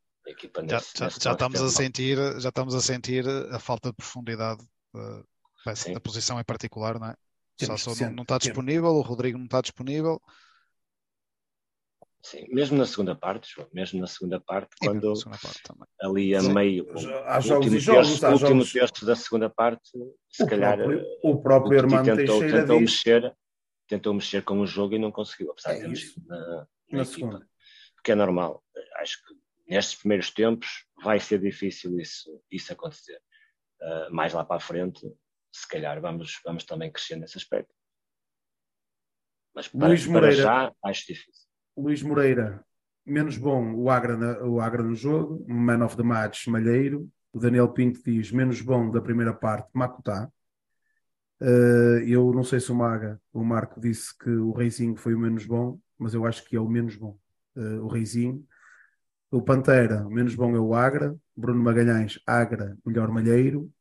já, 0.67 0.79
já, 0.79 1.09
já 1.09 1.31
estamos 1.33 1.61
a 1.61 1.69
sentir, 1.69 2.17
já 2.39 2.49
estamos 2.49 2.75
a 2.75 2.81
sentir 2.81 3.27
a 3.27 3.59
falta 3.59 3.89
de 3.89 3.95
profundidade 3.95 4.63
uh, 4.95 5.93
da 5.93 5.99
posição 5.99 6.39
em 6.39 6.43
particular, 6.43 6.99
não 6.99 7.09
é? 7.09 7.15
Temos 7.57 7.81
Só, 7.81 7.93
só 7.93 8.05
não, 8.05 8.13
não, 8.13 8.23
está 8.23 8.37
disponível, 8.37 8.89
o 8.89 9.01
Rodrigo 9.01 9.37
não 9.37 9.45
está 9.45 9.61
disponível. 9.61 10.21
Sim, 12.23 12.45
mesmo 12.47 12.77
na 12.77 12.85
segunda 12.85 13.13
parte, 13.13 13.53
João, 13.53 13.67
mesmo 13.73 13.99
na 13.99 14.07
segunda 14.07 14.39
parte, 14.39 14.73
e 14.81 14.85
quando 14.85 15.13
segunda 15.13 15.37
parte 15.37 15.61
ali 16.01 16.33
a 16.33 16.39
Sim. 16.39 16.53
meio, 16.53 16.87
há 17.25 17.41
jogos 17.41 17.65
último, 17.65 17.79
jogos, 17.79 18.19
terço, 18.19 18.43
último 18.43 18.65
terço 18.65 19.05
da 19.05 19.15
segunda 19.15 19.49
parte, 19.49 19.91
se 20.29 20.43
o 20.43 20.47
calhar 20.47 20.77
próprio, 20.77 21.05
o 21.21 21.41
próprio 21.41 21.79
Armando 21.79 22.15
tentou, 22.15 22.39
tentou 22.39 22.79
mexer. 22.79 23.35
tentou 23.87 24.13
mexer 24.13 24.41
com 24.41 24.61
o 24.61 24.65
jogo 24.65 24.95
e 24.95 24.99
não 24.99 25.11
conseguiu, 25.11 25.51
apesar 25.51 25.71
É 25.71 25.75
de 25.75 25.81
ter 25.81 25.87
mexido 25.89 26.25
na, 26.25 26.37
na 26.37 26.67
Na 26.91 27.05
segunda. 27.05 27.47
Porque 27.95 28.13
é 28.13 28.15
normal. 28.15 28.63
Acho 28.97 29.17
que 29.25 29.33
nestes 29.67 29.95
primeiros 29.95 30.31
tempos 30.31 30.85
vai 31.03 31.19
ser 31.19 31.39
difícil 31.39 31.99
isso, 31.99 32.41
isso 32.49 32.71
acontecer. 32.71 33.21
Uh, 33.81 34.13
mais 34.13 34.31
lá 34.33 34.45
para 34.45 34.55
a 34.55 34.61
frente, 34.61 35.05
se 35.51 35.67
calhar 35.67 35.99
vamos, 35.99 36.39
vamos 36.45 36.63
também 36.63 36.89
crescer 36.89 37.17
nesse 37.17 37.37
aspecto. 37.37 37.73
Mas 39.53 39.67
para, 39.67 39.89
para 40.11 40.31
já 40.31 40.73
acho 40.85 41.05
difícil. 41.05 41.42
Luís 41.77 42.03
Moreira, 42.03 42.63
menos 43.05 43.37
bom 43.37 43.73
o 43.75 43.89
Agra, 43.89 44.45
o 44.45 44.61
Agra 44.61 44.83
no 44.83 44.95
jogo, 44.95 45.45
man 45.47 45.83
of 45.83 45.95
the 45.97 46.03
match, 46.03 46.47
Malheiro. 46.47 47.09
O 47.31 47.39
Daniel 47.39 47.69
Pinto 47.69 47.99
diz 48.03 48.31
menos 48.31 48.61
bom 48.61 48.91
da 48.91 49.01
primeira 49.01 49.33
parte, 49.33 49.69
Makutá. 49.73 50.29
Eh, 51.41 52.05
eu 52.07 52.31
não 52.31 52.43
sei 52.43 52.59
se 52.59 52.71
o 52.71 52.75
Maga, 52.75 53.19
o 53.33 53.43
Marco 53.43 53.79
disse 53.79 54.17
que 54.17 54.29
o 54.29 54.51
Reizinho 54.53 54.95
foi 54.95 55.13
o 55.13 55.19
menos 55.19 55.45
bom, 55.45 55.79
mas 55.97 56.13
eu 56.13 56.25
acho 56.25 56.45
que 56.45 56.55
é 56.55 56.59
o 56.59 56.69
menos 56.69 56.95
bom, 56.95 57.17
eh, 57.55 57.79
o 57.79 57.87
Reizinho. 57.87 58.45
O 59.31 59.41
Pantera, 59.41 60.05
o 60.07 60.11
menos 60.11 60.35
bom 60.35 60.55
é 60.55 60.59
o 60.59 60.73
Agra. 60.75 61.15
Bruno 61.35 61.61
Magalhães, 61.63 62.19
Agra, 62.25 62.77
melhor 62.85 63.09
Malheiro. 63.09 63.71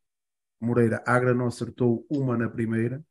Moreira, 0.61 1.03
Agra 1.07 1.35
não 1.35 1.47
acertou 1.47 2.07
uma 2.11 2.37
na 2.37 2.49
primeira. 2.49 3.05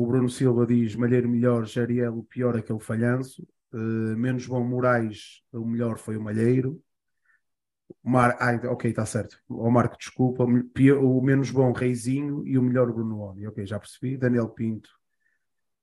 O 0.00 0.06
Bruno 0.06 0.30
Silva 0.30 0.66
diz 0.66 0.96
Malheiro 0.96 1.28
melhor, 1.28 1.66
Jariel 1.66 2.16
o 2.16 2.24
pior 2.24 2.56
aquele 2.56 2.80
falhanço. 2.80 3.46
Uh, 3.70 4.16
menos 4.16 4.46
bom 4.46 4.64
Moraes, 4.64 5.42
o 5.52 5.62
melhor 5.62 5.98
foi 5.98 6.16
o 6.16 6.22
Malheiro. 6.22 6.82
Mar... 8.02 8.34
Ai, 8.40 8.56
ok, 8.66 8.88
está 8.88 9.04
certo. 9.04 9.38
O 9.46 9.70
Marco, 9.70 9.98
desculpa. 9.98 10.44
O 10.44 11.20
menos 11.20 11.50
bom 11.50 11.70
Reizinho 11.72 12.46
e 12.46 12.56
o 12.56 12.62
melhor 12.62 12.90
Bruno 12.90 13.20
Oni. 13.20 13.46
Ok, 13.46 13.66
já 13.66 13.78
percebi. 13.78 14.16
Daniel 14.16 14.48
Pinto, 14.48 14.88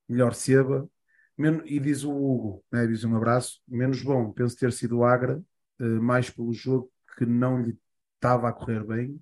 melhor 0.10 0.34
Seba. 0.34 0.90
Men... 1.38 1.62
E 1.66 1.80
diz 1.80 2.04
o 2.04 2.10
Hugo, 2.10 2.66
né? 2.72 2.88
diz 2.88 3.04
um 3.04 3.16
abraço. 3.16 3.62
Menos 3.68 4.02
bom, 4.02 4.32
penso 4.32 4.58
ter 4.58 4.74
sido 4.74 4.98
o 4.98 5.06
Agra, 5.06 5.40
uh, 5.80 6.02
mais 6.02 6.28
pelo 6.28 6.52
jogo 6.54 6.92
que 7.16 7.24
não 7.24 7.62
lhe 7.62 7.78
estava 8.16 8.50
a 8.50 8.52
correr 8.52 8.84
bem. 8.84 9.22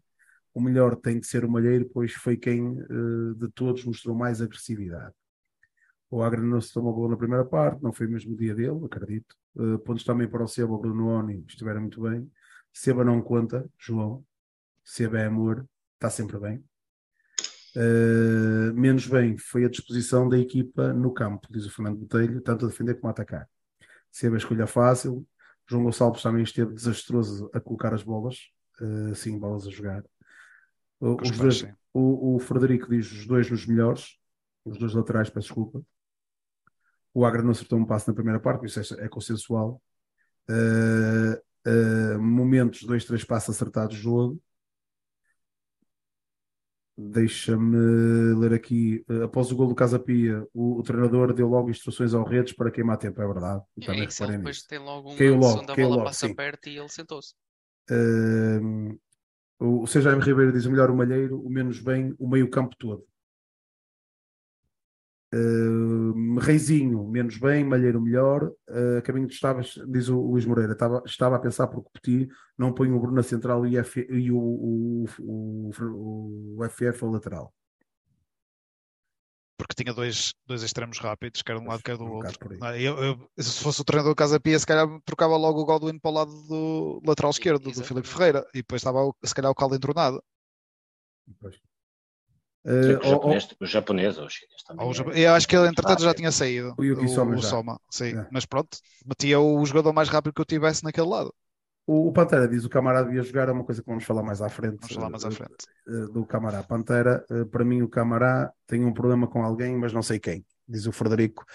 O 0.56 0.62
melhor 0.62 0.96
tem 0.96 1.20
de 1.20 1.28
ser 1.28 1.44
o 1.44 1.52
Malheiro, 1.52 1.90
pois 1.94 2.14
foi 2.14 2.38
quem 2.38 2.66
uh, 2.66 3.36
de 3.36 3.50
todos 3.50 3.84
mostrou 3.84 4.16
mais 4.16 4.42
agressividade. 4.42 5.14
O 6.10 6.24
Agra 6.24 6.42
não 6.42 6.62
se 6.62 6.74
tomou 6.74 6.94
bola 6.94 7.10
na 7.10 7.18
primeira 7.18 7.44
parte, 7.44 7.84
não 7.84 7.92
foi 7.92 8.08
mesmo 8.08 8.34
o 8.34 8.38
dia 8.38 8.56
dele, 8.56 8.86
acredito. 8.86 9.36
Uh, 9.54 9.78
pontos 9.80 10.06
também 10.06 10.30
para 10.30 10.42
o 10.42 10.48
Seba, 10.48 10.78
Bruno 10.78 11.08
Oni, 11.08 11.44
estiveram 11.46 11.82
muito 11.82 12.02
bem. 12.02 12.32
Seba 12.72 13.04
não 13.04 13.22
conta, 13.22 13.70
João. 13.78 14.26
Seba 14.82 15.20
é 15.20 15.26
amor, 15.26 15.68
está 15.96 16.10
sempre 16.10 16.40
bem. 16.40 16.64
Uh, 17.76 18.74
menos 18.74 19.08
bem 19.08 19.38
foi 19.38 19.66
a 19.66 19.70
disposição 19.70 20.30
da 20.30 20.40
equipa 20.40 20.94
no 20.94 21.14
campo, 21.14 21.50
diz 21.52 21.66
o 21.66 21.70
Fernando 21.70 21.98
Botelho, 21.98 22.40
tanto 22.40 22.64
a 22.66 22.70
defender 22.70 22.94
como 22.96 23.10
a 23.10 23.12
atacar. 23.12 23.50
Seba 24.10 24.38
escolha 24.38 24.68
fácil. 24.68 25.28
João 25.68 25.84
Gonçalves 25.84 26.24
também 26.24 26.44
esteve 26.44 26.74
desastroso 26.74 27.50
a 27.54 27.60
colocar 27.60 27.94
as 27.94 28.04
bolas, 28.04 28.38
uh, 28.80 29.14
sim, 29.14 29.38
bolas 29.38 29.68
a 29.68 29.70
jogar. 29.70 30.02
O, 31.00 31.22
os 31.22 31.32
dois, 31.32 31.66
o, 31.94 32.36
o, 32.36 32.40
Frederico 32.40 32.90
diz 32.90 33.12
os 33.12 33.26
dois 33.26 33.50
nos 33.50 33.66
melhores, 33.66 34.18
os 34.64 34.78
dois 34.78 34.94
laterais, 34.94 35.30
peço 35.30 35.48
desculpa. 35.48 35.82
O 37.14 37.26
Agra 37.26 37.42
não 37.42 37.52
acertou 37.52 37.80
um 37.80 37.86
passo 37.86 38.10
na 38.10 38.16
primeira 38.16 38.40
parte, 38.40 38.66
isso 38.66 38.96
é, 38.96 39.06
é 39.06 39.08
consensual. 39.08 39.82
Uh, 40.50 41.36
uh, 41.70 42.20
momentos, 42.20 42.84
dois, 42.84 43.06
três 43.06 43.24
passos 43.24 43.56
acertados 43.56 43.96
do 43.96 44.02
jogo. 44.02 44.42
Deixa-me 46.98 48.36
ler 48.36 48.54
aqui. 48.54 49.04
Uh, 49.10 49.24
após 49.24 49.52
o 49.52 49.56
gol 49.56 49.68
do 49.68 49.76
Casa 49.76 50.00
Pia, 50.00 50.46
o, 50.54 50.80
o, 50.80 50.84
treinador 50.84 51.34
deu 51.34 51.48
logo 51.48 51.70
instruções 51.70 52.14
ao 52.14 52.26
Redes 52.26 52.54
para 52.54 52.72
queimar 52.72 52.98
tempo, 52.98 53.22
é 53.22 53.28
verdade. 53.28 53.64
E 53.78 53.86
também 53.86 54.04
é 54.04 54.28
depois 54.38 54.64
tem 54.64 54.80
logo 54.80 55.10
uma 55.10 55.18
caiu 55.18 55.36
logo, 55.36 55.66
caiu 55.66 55.88
bola 55.88 55.96
logo, 55.96 56.08
passa 56.08 56.28
sim. 56.28 56.36
perto 56.36 56.70
e 56.70 56.78
ele 56.78 56.90
sentou-se. 56.90 57.34
Uh, 57.90 59.00
o 59.60 59.86
CJM 59.86 60.20
Ribeiro 60.20 60.52
diz 60.52 60.66
o 60.66 60.72
melhor 60.72 60.90
o 60.90 60.96
Malheiro, 60.96 61.40
o 61.40 61.50
menos 61.50 61.80
bem 61.80 62.14
o 62.20 62.28
meio 62.28 62.50
campo 62.50 62.76
todo. 62.78 63.06
Uh, 65.34 66.40
Reizinho, 66.40 67.06
menos 67.10 67.38
bem, 67.38 67.64
Malheiro 67.64 68.02
melhor. 68.02 68.52
Uh, 68.70 69.02
caminho 69.04 69.28
de 69.28 69.34
estavas, 69.34 69.78
diz 69.88 70.08
o 70.08 70.20
Luís 70.20 70.46
Moreira, 70.46 70.74
estava, 70.74 71.04
estava 71.06 71.36
a 71.36 71.40
pensar 71.40 71.68
por 71.68 71.84
repetir, 71.84 72.30
não 72.58 72.74
põe 72.74 72.90
o 72.92 73.00
Bruno 73.00 73.16
na 73.16 73.24
central 73.24 73.66
e, 73.66 73.78
F, 73.78 74.08
e 74.10 74.32
o, 74.32 74.38
o, 74.38 75.06
o, 75.20 75.72
o, 76.58 76.70
FF 76.70 77.04
a 77.04 77.08
lateral. 77.08 77.54
Porque 79.58 79.74
tinha 79.84 79.94
dois, 79.94 80.34
dois 80.46 80.64
extremos 80.64 81.00
rápidos, 81.00 81.42
quer 81.42 81.56
de 81.58 81.64
um 81.64 81.68
lado, 81.68 81.82
quer 81.82 81.98
do 81.98 82.04
um 82.04 82.12
outro. 82.12 82.38
Ah, 82.62 82.78
Eu, 82.78 82.98
eu, 83.02 83.30
se 83.38 83.62
fosse 83.64 83.82
o 83.82 83.86
treinador 83.86 84.12
do 84.14 84.16
Casa 84.18 84.40
Pia, 84.40 84.60
se 84.60 84.66
calhar 84.66 84.86
trocava 85.06 85.38
logo 85.38 85.62
o 85.62 85.66
Godwin 85.66 85.98
para 85.98 86.12
o 86.12 86.14
lado 86.14 86.32
do 86.48 87.02
lateral 87.06 87.32
esquerdo, 87.32 87.72
do. 87.72 87.84
Filipe 87.84 88.08
Ferreira, 88.08 88.46
e 88.54 88.58
depois 88.58 88.82
estava 88.82 89.00
se 89.24 89.34
calhar 89.34 89.50
o 89.52 89.56
caldo 89.56 89.76
entornado. 89.76 90.22
Pois. 91.40 91.56
Uh, 92.66 92.98
o, 92.98 93.04
japonês, 93.04 93.48
o 93.62 93.66
japonês 93.66 94.18
ou 94.18 94.26
o 94.26 94.30
chinês 94.30 94.64
também. 94.64 94.86
Ou 94.86 94.92
o 94.92 95.12
é- 95.12 95.26
Eu 95.26 95.34
acho 95.36 95.48
que 95.48 95.56
ele, 95.56 95.68
entretanto, 95.68 96.00
já 96.02 96.08
rápido. 96.08 96.18
tinha 96.18 96.32
saído. 96.32 96.74
O 96.78 96.84
Yuki 96.84 97.08
Soma 97.08 97.36
o 97.36 97.42
já. 97.42 97.50
Soma, 97.50 97.80
sim. 97.92 98.18
É. 98.18 98.28
Mas 98.32 98.46
pronto, 98.46 98.78
metia 99.06 99.40
o 99.40 99.64
jogador 99.66 99.94
mais 99.94 100.10
rápido 100.10 100.34
que 100.34 100.42
eu 100.42 100.46
tivesse 100.46 100.84
naquele 100.84 101.08
lado. 101.08 101.34
O, 101.88 102.08
o 102.08 102.14
Pantera 102.14 102.48
diz 102.48 102.66
o 102.66 102.70
Camará 102.70 103.04
devia 103.04 103.22
jogar, 103.22 103.50
é 103.50 103.52
uma 103.52 103.64
coisa 103.64 103.82
que 103.82 103.88
vamos 103.88 104.04
falar 104.04 104.24
mais 104.24 104.42
à 104.42 104.50
frente. 104.50 104.78
Vamos 104.82 104.96
falar 104.96 105.10
mais 105.10 105.26
à 105.26 105.30
uh, 105.30 105.32
frente. 105.32 105.66
uh, 105.88 106.12
do 106.12 106.26
Camará. 106.26 106.64
Pantera, 106.64 107.26
uh, 107.30 107.46
para 107.46 107.64
mim, 107.64 107.82
o 107.82 107.90
Camará 107.90 108.52
tem 108.66 108.84
um 108.84 108.94
problema 108.94 109.28
com 109.28 109.44
alguém, 109.44 109.78
mas 109.78 109.94
não 109.94 110.02
sei 110.02 110.20
quem, 110.20 110.46
diz 110.68 110.88
o 110.88 110.92
Frederico. 110.92 111.46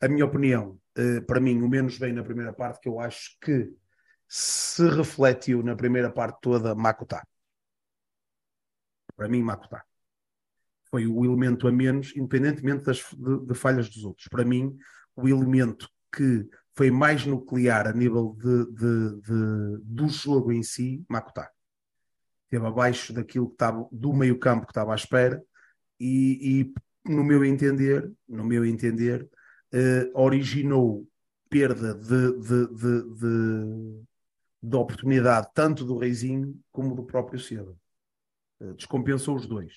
A 0.00 0.08
minha 0.08 0.26
opinião, 0.26 0.78
para 1.26 1.40
mim, 1.40 1.62
o 1.62 1.68
menos 1.68 1.98
bem 1.98 2.12
na 2.12 2.22
primeira 2.22 2.52
parte, 2.52 2.80
que 2.80 2.88
eu 2.88 3.00
acho 3.00 3.38
que 3.40 3.72
se 4.28 4.86
refletiu 4.90 5.62
na 5.62 5.74
primeira 5.74 6.10
parte 6.10 6.38
toda, 6.42 6.74
Makutá. 6.74 7.26
Para 9.16 9.26
mim, 9.26 9.42
Makutá. 9.42 9.82
Foi 10.90 11.06
o 11.06 11.24
elemento 11.24 11.66
a 11.66 11.72
menos, 11.72 12.14
independentemente 12.14 12.84
das, 12.84 13.04
de, 13.16 13.46
de 13.46 13.54
falhas 13.54 13.88
dos 13.88 14.04
outros. 14.04 14.28
Para 14.28 14.44
mim, 14.44 14.76
o 15.14 15.26
elemento 15.26 15.88
que 16.14 16.46
foi 16.76 16.90
mais 16.90 17.24
nuclear 17.24 17.86
a 17.88 17.92
nível 17.92 18.36
de, 18.38 18.66
de, 18.66 19.20
de- 19.22 19.78
do 19.82 20.08
jogo 20.08 20.52
em 20.52 20.62
si, 20.62 21.04
Makutá. 21.08 21.50
Esteve 22.44 22.66
abaixo 22.66 23.12
daquilo 23.12 23.48
que 23.48 23.54
estava, 23.54 23.88
do 23.90 24.12
meio 24.12 24.38
campo 24.38 24.66
que 24.66 24.72
estava 24.72 24.92
à 24.92 24.94
espera 24.94 25.42
e, 25.98 26.70
e, 27.06 27.10
no 27.10 27.24
meu 27.24 27.44
entender, 27.44 28.12
no 28.28 28.44
meu 28.44 28.64
entender, 28.64 29.28
eh, 29.72 30.10
originou 30.14 31.08
perda 31.48 31.94
de, 31.94 32.32
de, 32.38 32.66
de, 32.74 33.14
de, 33.14 34.02
de 34.62 34.76
oportunidade 34.76 35.48
tanto 35.54 35.84
do 35.84 35.96
Reizinho 35.98 36.54
como 36.70 36.94
do 36.94 37.04
próprio 37.04 37.40
Cedo. 37.40 37.76
Eh, 38.60 38.72
descompensou 38.74 39.34
os 39.34 39.46
dois. 39.46 39.72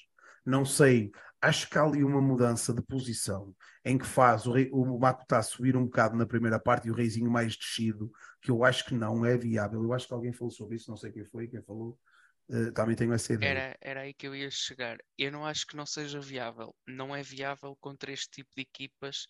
Não 0.46 0.66
sei, 0.66 1.12
acho 1.42 1.70
que 1.70 1.78
há 1.78 1.84
ali 1.84 2.04
uma 2.04 2.22
mudança 2.22 2.74
de 2.74 2.82
posição 2.82 3.56
em 3.84 3.98
que 3.98 4.06
faz 4.06 4.46
o, 4.46 4.52
rei, 4.52 4.70
o 4.72 5.00
Makutá 5.00 5.42
subir 5.42 5.76
um 5.76 5.86
bocado 5.86 6.16
na 6.18 6.26
primeira 6.26 6.60
parte 6.60 6.88
e 6.88 6.92
o 6.92 6.94
Reizinho 6.94 7.30
mais 7.32 7.56
descido, 7.56 8.12
que 8.42 8.52
eu 8.52 8.64
acho 8.64 8.86
que 8.86 8.94
não 8.94 9.26
é 9.26 9.38
viável. 9.38 9.82
Eu 9.82 9.94
acho 9.94 10.08
que 10.08 10.14
alguém 10.14 10.34
falou 10.34 10.52
sobre 10.52 10.76
isso, 10.76 10.90
não 10.90 10.98
sei 10.98 11.12
quem 11.12 11.26
foi, 11.26 11.48
quem 11.48 11.62
falou. 11.62 11.98
Eh, 12.50 12.72
também 12.72 12.96
tenho 12.96 13.14
essa 13.14 13.34
ideia. 13.34 13.52
Era, 13.52 13.78
era 13.80 14.02
aí 14.02 14.14
que 14.14 14.28
eu 14.28 14.36
ia 14.36 14.50
chegar. 14.50 14.98
Eu 15.18 15.32
não 15.32 15.46
acho 15.46 15.66
que 15.68 15.76
não 15.76 15.86
seja 15.86 16.20
viável. 16.20 16.76
Não 16.88 17.16
é 17.16 17.22
viável 17.22 17.78
contra 17.80 18.12
este 18.12 18.30
tipo 18.30 18.50
de 18.56 18.64
equipas 18.64 19.28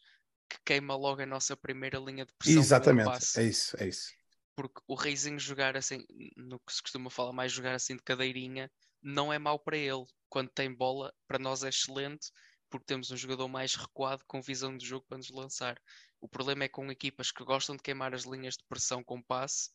que 0.50 0.58
queima 0.66 0.96
logo 0.96 1.22
a 1.22 1.26
nossa 1.26 1.56
primeira 1.56 2.00
linha 2.00 2.26
de 2.26 2.34
pressão. 2.34 2.62
Exatamente, 2.62 3.40
é 3.40 3.44
isso, 3.44 3.78
é 3.80 3.88
isso. 3.88 4.10
Porque 4.56 4.82
o 4.88 4.96
Reizinho 4.96 5.40
jogar 5.40 5.78
assim, 5.78 6.04
no 6.36 6.60
que 6.60 6.74
se 6.74 6.82
costuma 6.82 7.10
falar 7.10 7.34
mais, 7.34 7.52
jogar 7.52 7.76
assim 7.76 7.96
de 7.96 8.04
cadeirinha, 8.04 8.70
não 9.02 9.32
é 9.32 9.38
mau 9.38 9.60
para 9.60 9.78
ele. 9.78 10.06
Quando 10.30 10.50
tem 10.50 10.74
bola, 10.74 11.14
para 11.28 11.40
nós 11.40 11.64
é 11.64 11.70
excelente, 11.70 12.32
porque 12.70 12.86
temos 12.86 13.12
um 13.12 13.18
jogador 13.18 13.48
mais 13.48 13.76
recuado 13.76 14.24
com 14.28 14.42
visão 14.42 14.78
de 14.78 14.86
jogo 14.86 15.06
para 15.08 15.18
nos 15.18 15.30
lançar. 15.30 15.82
O 16.22 16.28
problema 16.28 16.66
é 16.66 16.70
com 16.70 16.92
equipas 16.92 17.32
que 17.32 17.44
gostam 17.44 17.76
de 17.76 17.82
queimar 17.82 18.14
as 18.14 18.24
linhas 18.24 18.56
de 18.56 18.64
pressão 18.70 19.04
com 19.04 19.22
passe, 19.22 19.70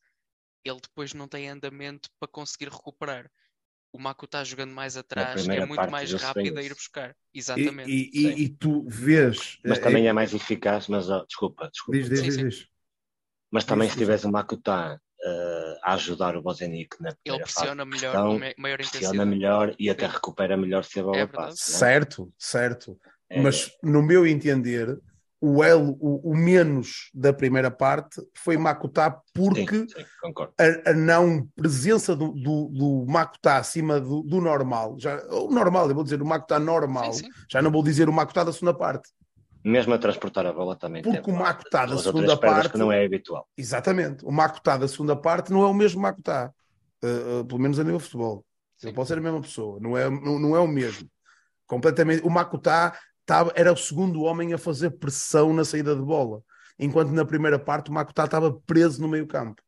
ele 0.65 0.81
depois 0.81 1.13
não 1.13 1.29
tem 1.29 1.49
andamento 1.49 2.09
para 2.19 2.29
conseguir 2.29 2.69
recuperar. 2.69 3.31
O 3.93 3.99
Mako 3.99 4.25
está 4.25 4.43
jogando 4.43 4.73
mais 4.73 4.97
atrás, 4.97 5.47
é 5.47 5.65
muito 5.67 5.89
mais 5.91 6.13
rápido 6.15 6.59
a 6.59 6.63
ir 6.63 6.75
buscar. 6.75 7.17
E, 7.33 7.39
Exatamente. 7.39 7.91
e, 7.91 8.11
e, 8.13 8.43
e 8.45 8.49
tu 8.49 8.85
vês. 8.89 9.61
Mas 9.65 9.79
eh, 9.79 9.81
também 9.81 10.07
eh, 10.07 10.09
é 10.09 10.13
mais 10.13 10.35
eficaz, 10.35 10.89
mas 10.89 11.09
ó, 11.09 11.25
desculpa, 11.25 11.69
desculpa. 11.71 11.99
Diz, 11.99 12.09
diz, 12.09 12.19
Sim, 12.19 12.25
diz, 12.25 12.35
sim. 12.35 12.45
diz. 12.45 12.69
Mas 13.53 13.65
também 13.65 13.87
Diz, 13.87 13.93
se 13.93 13.99
tivesse 14.01 14.27
o 14.27 14.33
Makutá 14.33 15.01
eh, 15.25 15.79
a 15.83 15.95
ajudar 15.95 16.37
o 16.37 16.43
Bozenic 16.43 17.01
na 17.01 17.09
Ele 17.09 17.17
primeira 17.25 17.47
fase 17.47 17.55
pressiona 17.55 17.85
de 17.85 17.91
melhor, 17.91 18.15
maior 18.59 18.77
pressiona 18.77 19.15
intensidade. 19.15 19.31
melhor 19.31 19.75
e 19.79 19.89
até 19.91 20.07
Sim. 20.07 20.13
recupera 20.15 20.57
melhor 20.57 20.85
se 20.85 21.01
a 21.01 21.03
bola 21.03 21.19
É 21.19 21.27
passa. 21.27 21.71
não 21.71 21.77
é? 21.77 21.79
Certo, 21.79 22.33
certo. 22.39 22.99
É, 23.31 23.41
Mas 23.41 23.71
no 23.83 24.03
meu 24.03 24.27
entender, 24.27 24.99
o 25.41 25.65
elo, 25.65 25.97
o, 26.01 26.31
o 26.33 26.37
menos 26.37 27.11
da 27.15 27.33
primeira 27.33 27.71
parte 27.71 28.21
foi 28.35 28.57
Makutá 28.57 29.21
porque 29.35 29.79
sim, 29.79 29.89
sim, 29.89 30.05
a, 30.59 30.91
a 30.91 30.93
não 30.95 31.47
presença 31.55 32.15
do, 32.15 32.33
do, 32.33 32.69
do 32.69 33.07
Makutá 33.07 33.57
acima 33.57 34.01
do, 34.01 34.23
do 34.23 34.41
normal, 34.41 34.97
já, 34.99 35.23
o 35.29 35.51
normal, 35.51 35.89
eu 35.89 35.95
vou 35.95 36.05
dizer 36.05 36.23
o 36.23 36.27
Makutá 36.27 36.59
normal, 36.59 37.13
Sim, 37.13 37.25
sim. 37.25 37.31
já 37.51 37.61
não 37.61 37.71
vou 37.71 37.83
dizer 37.83 38.09
o 38.09 38.13
Makutá 38.13 38.45
da 38.45 38.53
segunda 38.53 38.75
parte. 38.75 39.11
Mesmo 39.65 39.95
a 39.95 39.99
transportar 39.99 40.45
a 40.45 40.53
bola 40.53 40.77
também 40.77 41.03
Porque 41.03 41.17
teve 41.19 41.31
o 41.31 41.33
lá 41.35 41.49
Macutá 41.49 41.87
da 41.87 41.97
segunda 41.97 42.37
parte- 42.37 42.71
que 42.71 42.79
não 42.79 42.93
é 42.93 43.05
habitual. 43.05 43.49
Exatamente. 43.57 44.25
O 44.25 44.31
Macutá 44.31 44.77
da 44.77 44.87
segunda 44.87 45.17
parte 45.17 45.51
não 45.51 45.63
é 45.63 45.67
o 45.67 45.73
mesmo 45.75 46.03
Macutá. 46.03 46.53
Uh, 47.03 47.41
uh, 47.41 47.45
pelo 47.47 47.61
menos 47.61 47.79
a 47.79 47.83
nível 47.85 47.99
de 47.99 48.05
futebol. 48.05 48.45
Sim. 48.77 48.89
Ele 48.89 48.97
pode 48.97 49.09
ser 49.09 49.19
a 49.19 49.21
mesma 49.21 49.41
pessoa, 49.41 49.79
não 49.81 49.97
é, 49.97 50.09
não, 50.11 50.39
não 50.39 50.57
é 50.57 50.61
o 50.61 50.67
mesmo. 50.69 51.09
Completamente. 51.67 52.23
O 52.27 52.31
Macutá 52.31 52.99
tava, 53.25 53.53
era 53.55 53.73
o 53.73 53.77
segundo 53.77 54.23
homem 54.23 54.53
a 54.53 54.59
fazer 54.59 54.91
pressão 54.91 55.53
na 55.55 55.65
saída 55.65 55.95
de 55.95 56.03
bola, 56.03 56.43
enquanto 56.79 57.11
na 57.11 57.25
primeira 57.25 57.59
parte 57.59 57.91
o 57.91 57.95
Macutá 57.95 58.25
estava 58.27 58.53
preso 58.67 59.01
no 59.01 59.09
meio 59.09 59.27
campo. 59.27 59.63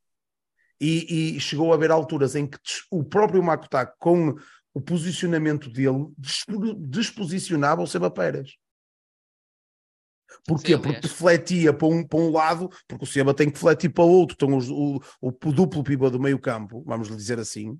E, 0.79 1.37
e 1.37 1.41
chegou 1.41 1.73
a 1.73 1.75
haver 1.77 1.91
alturas 1.91 2.35
em 2.35 2.47
que 2.47 2.59
o 2.91 3.03
próprio 3.03 3.43
Macutá, 3.43 3.87
com 3.87 4.35
o 4.75 4.81
posicionamento 4.81 5.71
dele, 5.71 6.07
despo- 6.19 6.75
desposicionava 6.75 7.83
o 7.83 7.87
Seba 7.87 8.11
Pérez. 8.11 8.51
Porquê? 10.47 10.73
Sim, 10.75 10.79
porque 10.79 11.01
defletia 11.01 11.73
para 11.73 11.89
um, 11.89 12.05
para 12.05 12.19
um 12.19 12.31
lado, 12.31 12.69
porque 12.89 13.05
o 13.05 13.07
Seba 13.07 13.33
tem 13.33 13.47
que 13.49 13.55
defletir 13.55 13.91
para 13.93 14.05
o 14.05 14.09
outro. 14.09 14.35
Então, 14.35 14.57
os- 14.57 14.71
o, 14.71 15.01
o, 15.21 15.31
duplo 15.53 15.83
pivô 15.83 16.11
do 16.11 16.21
meio 16.21 16.39
campo, 16.39 16.83
vamos 16.87 17.09
lhe 17.09 17.17
dizer 17.17 17.39
assim, 17.39 17.79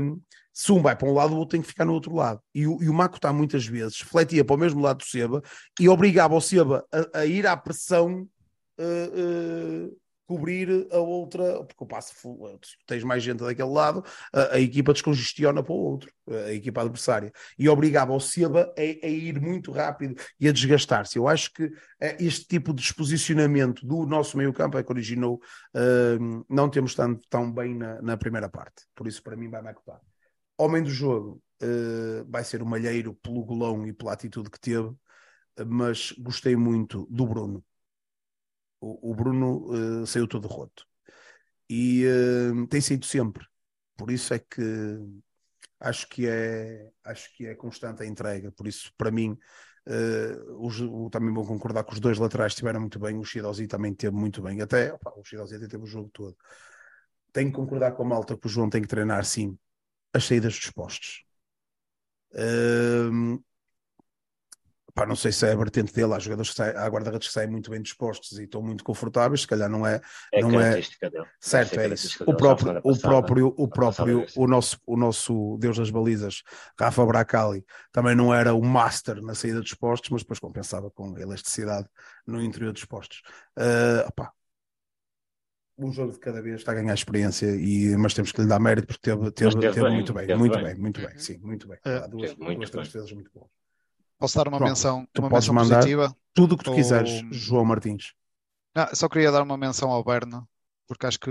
hum, 0.00 0.20
se 0.52 0.72
um 0.72 0.82
vai 0.82 0.96
para 0.96 1.08
um 1.08 1.14
lado, 1.14 1.32
o 1.34 1.36
outro 1.38 1.52
tem 1.52 1.62
que 1.62 1.68
ficar 1.68 1.84
no 1.84 1.92
outro 1.92 2.14
lado. 2.14 2.40
E, 2.54 2.66
o- 2.66 2.82
e 2.82 2.88
o 2.88 2.94
Maco 2.94 3.16
está 3.16 3.32
muitas 3.32 3.66
vezes, 3.66 3.98
fletia 3.98 4.44
para 4.44 4.56
o 4.56 4.58
mesmo 4.58 4.80
lado 4.80 4.98
do 4.98 5.04
Seba 5.04 5.42
e 5.78 5.88
obrigava 5.88 6.34
o 6.34 6.40
Seba 6.40 6.84
a, 7.14 7.20
a 7.20 7.26
ir 7.26 7.46
à 7.46 7.56
pressão 7.56 8.26
eh, 8.78 9.10
eh, 9.14 9.90
cobrir 10.30 10.86
a 10.92 10.98
outra, 10.98 11.64
porque 11.64 11.82
o 11.82 12.58
se 12.62 12.76
tens 12.86 13.02
mais 13.02 13.20
gente 13.20 13.40
daquele 13.40 13.68
lado, 13.68 14.04
a, 14.32 14.54
a 14.54 14.60
equipa 14.60 14.92
descongestiona 14.92 15.60
para 15.60 15.72
o 15.72 15.76
outro, 15.76 16.08
a 16.46 16.52
equipa 16.52 16.82
adversária, 16.82 17.32
e 17.58 17.68
obrigava 17.68 18.12
o 18.12 18.20
Seba 18.20 18.72
a, 18.78 18.80
a 18.80 19.08
ir 19.08 19.40
muito 19.40 19.72
rápido 19.72 20.14
e 20.38 20.48
a 20.48 20.52
desgastar-se. 20.52 21.18
Eu 21.18 21.26
acho 21.26 21.52
que 21.52 21.68
eh, 22.00 22.16
este 22.20 22.46
tipo 22.46 22.72
de 22.72 22.94
posicionamento 22.94 23.84
do 23.84 24.06
nosso 24.06 24.38
meio 24.38 24.52
campo 24.52 24.78
é 24.78 24.84
que 24.84 24.92
originou 24.92 25.40
eh, 25.74 26.16
não 26.48 26.70
temos 26.70 26.94
tanto 26.94 27.26
tão 27.28 27.52
bem 27.52 27.74
na, 27.74 28.00
na 28.00 28.16
primeira 28.16 28.48
parte. 28.48 28.84
Por 28.94 29.08
isso, 29.08 29.20
para 29.24 29.36
mim, 29.36 29.50
vai 29.50 29.60
me 29.60 29.70
acotar. 29.70 30.00
Homem 30.56 30.80
do 30.84 30.90
jogo 30.90 31.42
eh, 31.60 32.24
vai 32.28 32.44
ser 32.44 32.62
o 32.62 32.66
Malheiro 32.66 33.14
pelo 33.14 33.44
golão 33.44 33.84
e 33.84 33.92
pela 33.92 34.12
atitude 34.12 34.48
que 34.48 34.60
teve, 34.60 34.92
mas 35.66 36.12
gostei 36.12 36.54
muito 36.54 37.04
do 37.10 37.26
Bruno. 37.26 37.64
O, 38.80 39.14
Bruno 39.14 40.02
eh, 40.02 40.06
saiu 40.06 40.26
todo 40.28 40.48
roto 40.48 40.86
e 41.70 42.04
eh, 42.06 42.66
tem 42.70 42.80
saído 42.80 43.06
sempre. 43.06 43.46
Por 43.96 44.10
isso 44.10 44.34
é 44.34 44.38
que 44.40 44.62
acho 45.80 46.08
que 46.08 46.26
é 46.28 46.90
acho 47.04 47.34
que 47.36 47.46
é 47.46 47.54
constante 47.54 48.02
a 48.02 48.06
entrega. 48.06 48.52
Por 48.52 48.66
isso, 48.66 48.92
para 48.96 49.10
mim, 49.10 49.36
eh, 49.86 50.36
os- 50.58 50.80
o- 50.80 51.10
também 51.10 51.32
vou 51.34 51.46
concordar 51.46 51.84
que 51.84 51.92
os 51.94 52.00
dois 52.00 52.18
laterais 52.18 52.52
estiveram 52.52 52.80
muito 52.80 52.98
bem. 52.98 53.18
O 53.18 53.24
Shidozi 53.24 53.66
também 53.66 53.94
teve 53.94 54.14
muito 54.16 54.42
bem. 54.42 54.60
Até 54.60 54.92
opa, 54.92 55.12
o 55.16 55.24
Shidozi 55.24 55.56
até 55.56 55.68
teve 55.68 55.84
o 55.84 55.86
jogo 55.86 56.10
todo. 56.12 56.36
Tenho 57.32 57.50
que 57.50 57.56
concordar 57.56 57.92
com 57.94 58.02
a 58.04 58.06
malta 58.06 58.36
que 58.38 58.46
o 58.46 58.50
João 58.50 58.70
tem 58.70 58.82
que 58.82 58.88
treinar 58.88 59.24
sim 59.24 59.58
as 60.14 60.24
saídas 60.26 60.54
dos 60.58 60.70
postos. 60.72 61.24
Hum, 62.34 63.44
pá, 64.94 65.06
não 65.06 65.16
sei 65.16 65.32
se 65.32 65.46
é 65.46 65.52
a 65.52 65.56
vertente 65.56 65.92
dele. 65.92 66.14
Há 66.14 66.18
jogadores 66.18 66.50
que 66.50 66.56
saem, 66.56 66.76
há 66.76 66.86
guarda-redes 66.88 67.28
que 67.28 67.34
saem 67.34 67.48
muito 67.50 67.70
bem 67.70 67.80
dispostos 67.82 68.38
e 68.38 68.44
estão 68.44 68.62
muito 68.62 68.84
confortáveis. 68.84 69.42
Se 69.42 69.46
calhar 69.46 69.68
não 69.68 69.86
é 69.86 70.00
É 70.32 70.40
Não 70.42 70.60
é- 70.60 70.72
dele. 70.74 70.82
Certo, 71.40 71.70
ser 71.70 71.80
é 71.90 71.94
isso. 71.94 72.22
O 72.26 72.34
próprio, 72.34 72.80
o 72.84 72.96
próprio, 72.98 73.54
o 73.56 73.68
próprio, 73.68 74.26
o 74.36 74.46
nosso, 74.46 74.78
o 74.86 74.96
nosso 74.96 75.56
Deus 75.58 75.76
das 75.78 75.90
balizas, 75.90 76.42
Rafa 76.78 77.04
Bracali, 77.06 77.64
também 77.92 78.14
não 78.14 78.32
era 78.34 78.52
o 78.54 78.62
master 78.62 79.22
na 79.22 79.34
saída 79.34 79.60
dos 79.60 79.74
postos, 79.74 80.10
mas 80.10 80.22
depois 80.22 80.38
compensava 80.38 80.90
com 80.90 81.16
elasticidade 81.18 81.88
no 82.26 82.42
interior 82.42 82.72
dos 82.72 82.84
postos. 82.84 83.22
Ah, 83.56 84.04
opá, 84.08 84.32
um 85.78 85.92
jogo 85.92 86.12
de 86.12 86.18
cada 86.18 86.42
vez 86.42 86.56
está 86.56 86.72
a 86.72 86.74
ganhar 86.74 86.92
experiência, 86.94 87.46
e, 87.56 87.96
mas 87.96 88.12
temos 88.14 88.32
que 88.32 88.40
lhe 88.42 88.46
dar 88.46 88.60
mérito 88.60 88.86
porque 88.86 89.00
teve, 89.02 89.30
teve, 89.30 89.50
teve 89.58 89.72
teve 89.74 89.80
bem, 89.86 89.94
muito 89.94 90.12
bem, 90.12 90.26
teve 90.26 90.38
muito 90.38 90.54
bem. 90.56 90.64
bem, 90.64 90.74
muito 90.76 91.00
bem, 91.00 91.10
Uhum. 91.10 91.18
sim, 91.18 91.38
muito 91.38 91.68
bem. 91.68 91.78
É, 91.84 91.96
Há 91.96 92.06
duas, 92.06 92.34
muito 92.36 92.56
duas 92.58 92.70
três 92.70 92.86
bem. 92.86 92.92
defesas 92.92 93.12
muito 93.12 93.30
boas. 93.32 93.50
Posso 94.20 94.36
dar 94.36 94.46
uma 94.48 94.58
João, 94.58 94.68
menção, 94.68 95.08
uma 95.18 95.30
menção 95.30 95.54
mandar. 95.54 95.76
positiva? 95.76 96.16
Tudo 96.34 96.54
o 96.54 96.58
que 96.58 96.64
tu 96.64 96.70
Ou- 96.70 96.76
quiseres, 96.76 97.10
João 97.32 97.64
Martins. 97.64 98.12
Ah, 98.74 98.94
só 98.94 99.08
queria 99.08 99.32
dar 99.32 99.42
uma 99.42 99.56
menção 99.56 99.90
ao 99.90 100.04
Berna, 100.04 100.46
porque 100.86 101.06
acho 101.06 101.18
que 101.18 101.30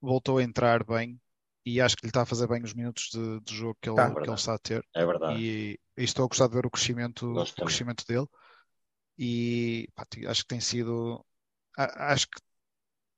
voltou 0.00 0.38
a 0.38 0.42
entrar 0.42 0.84
bem 0.84 1.20
e 1.66 1.80
acho 1.80 1.96
que 1.96 2.06
lhe 2.06 2.10
está 2.10 2.22
a 2.22 2.26
fazer 2.26 2.46
bem 2.46 2.62
os 2.62 2.72
minutos 2.72 3.08
de, 3.12 3.40
de 3.40 3.54
jogo 3.54 3.76
que 3.82 3.90
ele, 3.90 3.96
Tá. 3.96 4.14
que 4.14 4.20
ele 4.20 4.34
está 4.34 4.54
a 4.54 4.58
ter. 4.58 4.86
É 4.94 5.04
verdade. 5.04 5.38
E, 5.42 5.80
e 5.98 6.04
estou 6.04 6.24
a 6.24 6.28
gostar 6.28 6.46
de 6.46 6.54
ver 6.54 6.64
o 6.64 6.70
crescimento, 6.70 7.26
o 7.36 7.54
crescimento 7.56 8.04
dele. 8.06 8.26
E 9.18 9.88
pá, 9.94 10.06
acho 10.28 10.42
que 10.42 10.48
tem 10.48 10.60
sido. 10.60 11.24
Acho 11.76 12.26
que 12.28 12.38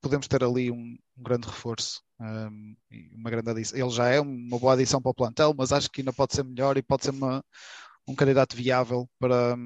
podemos 0.01 0.27
ter 0.29 0.43
ali 0.43 0.71
um, 0.71 0.97
um 1.17 1.23
grande 1.23 1.47
reforço, 1.47 2.03
um, 2.21 2.77
uma 3.17 3.31
grande 3.31 3.51
adição. 3.51 3.79
Ele 3.79 3.91
já 3.91 4.09
é 4.09 4.21
uma 4.21 4.59
boa 4.59 4.73
adição 4.75 5.01
para 5.03 5.11
o 5.11 5.15
plantel, 5.15 5.55
mas 5.57 5.73
acho 5.73 5.91
que 5.91 6.01
ainda 6.01 6.13
pode 6.13 6.35
ser 6.35 6.45
melhor 6.45 6.77
e 6.77 6.83
pode 6.83 7.05
ser 7.05 7.11
uma, 7.11 7.45
um 8.09 8.17
candidato 8.17 8.57
viável 8.57 9.09
para, 9.19 9.57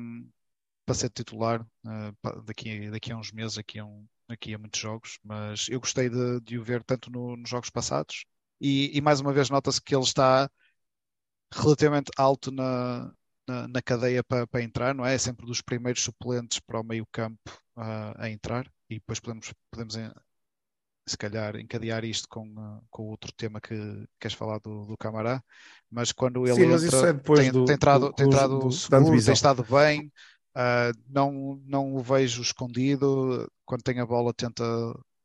para 0.84 0.95
ser 0.95 1.11
titular 1.11 1.62
uh, 1.62 2.14
pa- 2.22 2.32
daqui, 2.47 2.90
daqui 2.90 3.12
a 3.12 3.16
uns 3.16 3.32
meses, 3.32 3.57
daqui 3.57 3.78
a, 3.78 3.84
um, 3.86 4.07
daqui 4.28 4.55
a 4.55 4.59
muitos 4.59 4.80
jogos. 4.80 5.18
Mas 5.24 5.68
eu 5.68 5.80
gostei 5.80 6.09
de, 6.11 6.40
de 6.40 6.59
o 6.59 6.64
ver 6.64 6.82
tanto 6.84 7.11
no- 7.11 7.36
nos 7.36 7.49
jogos 7.51 7.70
passados 7.70 8.24
e, 8.61 8.97
e 8.97 9.01
mais 9.01 9.20
uma 9.20 9.32
vez 9.32 9.51
nota-se 9.51 9.80
que 9.82 9.95
ele 9.95 10.05
está 10.05 10.51
relativamente 11.53 12.11
alto 12.16 12.51
na, 12.51 13.12
na, 13.49 13.68
na 13.68 13.82
cadeia 13.82 14.22
para, 14.24 14.47
para 14.47 14.62
entrar, 14.62 14.95
não 14.95 15.05
é? 15.05 15.14
É 15.14 15.18
sempre 15.18 15.47
dos 15.47 15.61
primeiros 15.62 16.03
suplentes 16.03 16.59
para 16.61 16.80
o 16.80 16.84
meio 16.84 17.07
campo 17.12 17.40
ah, 17.76 18.14
a 18.24 18.30
entrar 18.30 18.70
e 18.88 18.95
depois 18.97 19.20
podemos, 19.20 19.53
podemos 19.70 19.97
eh, 19.97 20.12
se 21.07 21.16
calhar 21.16 21.57
encadear 21.57 22.05
isto 22.05 22.28
com, 22.28 22.55
ah, 22.59 22.80
com 22.90 23.09
outro 23.09 23.32
tema 23.32 23.61
que 23.61 23.74
queres 24.20 24.36
falar 24.36 24.59
do, 24.61 24.86
do 24.86 24.96
Camará, 24.96 25.42
mas 25.90 26.12
quando 26.12 26.46
ele 26.46 26.55
Sim, 26.55 26.66
mas 26.66 26.82
isso 26.82 27.05
entra 27.05 27.07
é 27.07 27.12
tem, 27.32 27.50
do- 27.50 27.62
tem 27.62 27.74
entrado, 27.74 28.11
do- 28.11 28.12
tem 28.12 28.24
do- 28.24 28.26
entrado 28.26 28.70
do- 28.70 28.70
seguro, 28.70 29.22
tem 29.22 29.32
estado 29.34 29.64
bem, 29.64 30.12
ah, 30.55 30.90
não, 31.09 31.57
não 31.66 31.94
o 31.94 32.00
vejo 32.03 32.42
escondido, 32.42 33.50
quando 33.64 33.82
tem 33.82 34.00
a 34.00 34.07
bola 34.07 34.32
tenta, 34.34 34.62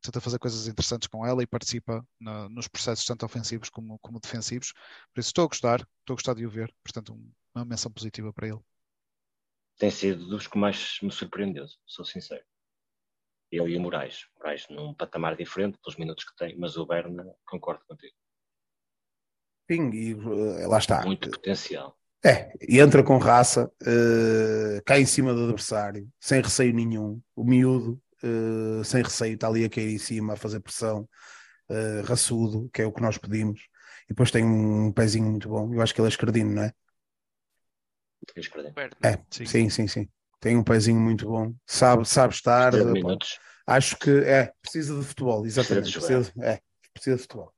tenta 0.02 0.20
fazer 0.20 0.38
coisas 0.38 0.66
interessantes 0.68 1.08
com 1.08 1.24
ela 1.26 1.42
e 1.42 1.46
participa 1.46 2.04
na- 2.20 2.48
nos 2.48 2.68
processos 2.68 3.04
tanto 3.06 3.24
ofensivos 3.26 3.68
como, 3.70 3.98
como 4.00 4.20
defensivos. 4.20 4.72
Por 5.14 5.20
isso 5.20 5.28
estou 5.30 5.44
a 5.44 5.48
gostar, 5.48 5.80
estou 6.00 6.14
a 6.14 6.16
gostar 6.16 6.34
de 6.34 6.46
o 6.46 6.50
ver, 6.50 6.72
portanto 6.82 7.12
um- 7.14 7.30
uma 7.54 7.64
menção 7.64 7.90
positiva 7.92 8.32
para 8.32 8.48
ele. 8.48 8.60
Tem 9.76 9.90
sido 9.90 10.26
dos 10.28 10.46
que 10.46 10.56
mais 10.56 10.98
me 11.02 11.10
surpreendeu, 11.10 11.66
sou 11.86 12.04
sincero. 12.04 12.44
Ele 13.50 13.74
e 13.74 13.76
o 13.76 13.80
Moraes. 13.80 14.26
Moraes 14.36 14.66
num 14.68 14.94
patamar 14.94 15.36
diferente 15.36 15.78
pelos 15.82 15.98
minutos 15.98 16.24
que 16.24 16.36
tem, 16.36 16.56
mas 16.58 16.76
o 16.76 16.86
Berna, 16.86 17.24
concordo 17.46 17.84
contigo. 17.86 18.14
Sim, 19.70 19.90
e 19.92 20.12
eh, 20.62 20.66
lá 20.66 20.78
está. 20.78 21.04
Muito 21.04 21.30
potencial. 21.30 21.96
É, 22.24 22.52
e 22.60 22.80
entra 22.80 23.02
com 23.02 23.16
raça, 23.16 23.70
eh, 23.86 24.82
cai 24.84 25.00
em 25.02 25.06
cima 25.06 25.32
do 25.32 25.44
adversário, 25.44 26.08
sem 26.18 26.40
receio 26.40 26.74
nenhum. 26.74 27.20
O 27.36 27.44
miúdo, 27.44 28.00
eh, 28.22 28.82
sem 28.84 29.02
receio, 29.02 29.34
está 29.34 29.46
ali 29.46 29.64
a 29.64 29.70
cair 29.70 29.94
em 29.94 29.98
cima, 29.98 30.32
a 30.32 30.36
fazer 30.36 30.60
pressão, 30.60 31.08
eh, 31.70 32.02
raçudo, 32.04 32.68
que 32.72 32.82
é 32.82 32.86
o 32.86 32.92
que 32.92 33.02
nós 33.02 33.18
pedimos. 33.18 33.60
E 34.06 34.08
depois 34.08 34.30
tem 34.30 34.44
um 34.44 34.92
pezinho 34.92 35.30
muito 35.30 35.48
bom. 35.48 35.72
Eu 35.72 35.80
acho 35.80 35.94
que 35.94 36.00
ele 36.00 36.08
é 36.08 36.10
escardino, 36.10 36.54
não 36.54 36.62
é? 36.64 36.72
Perder? 38.34 38.72
Perto, 38.72 38.96
É, 39.06 39.18
Sim. 39.30 39.46
sim, 39.46 39.70
sim, 39.70 39.88
sim. 39.88 40.08
Tem 40.40 40.56
um 40.56 40.62
pezinho 40.62 41.00
muito 41.00 41.26
bom. 41.28 41.52
Sabe, 41.66 42.04
sabe 42.08 42.34
estar. 42.34 42.72
Minutos. 42.72 43.38
Acho 43.66 43.96
que 43.98 44.10
é, 44.10 44.52
precisa 44.62 44.98
de 44.98 45.04
futebol, 45.04 45.44
exatamente. 45.44 45.92
Precisa 45.92 46.32
é, 46.40 46.60
precisa 46.94 47.16
de 47.16 47.22
futebol. 47.22 47.52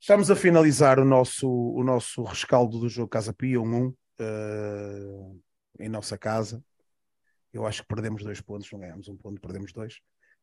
Estamos 0.00 0.30
a 0.30 0.36
finalizar 0.36 0.98
o 1.00 1.04
nosso, 1.04 1.48
o 1.48 1.82
nosso 1.82 2.22
rescaldo 2.22 2.78
do 2.78 2.88
jogo 2.88 3.08
Casa 3.08 3.32
Pia, 3.32 3.58
1-1, 3.58 3.92
eh, 4.20 5.32
em 5.80 5.88
nossa 5.88 6.16
casa. 6.18 6.62
Eu 7.52 7.66
acho 7.66 7.82
que 7.82 7.88
perdemos 7.88 8.22
dois 8.22 8.40
pontos, 8.40 8.70
não 8.70 8.78
ganhamos 8.78 9.08
um 9.08 9.16
ponto, 9.16 9.40
perdemos 9.40 9.72
dois. 9.72 9.98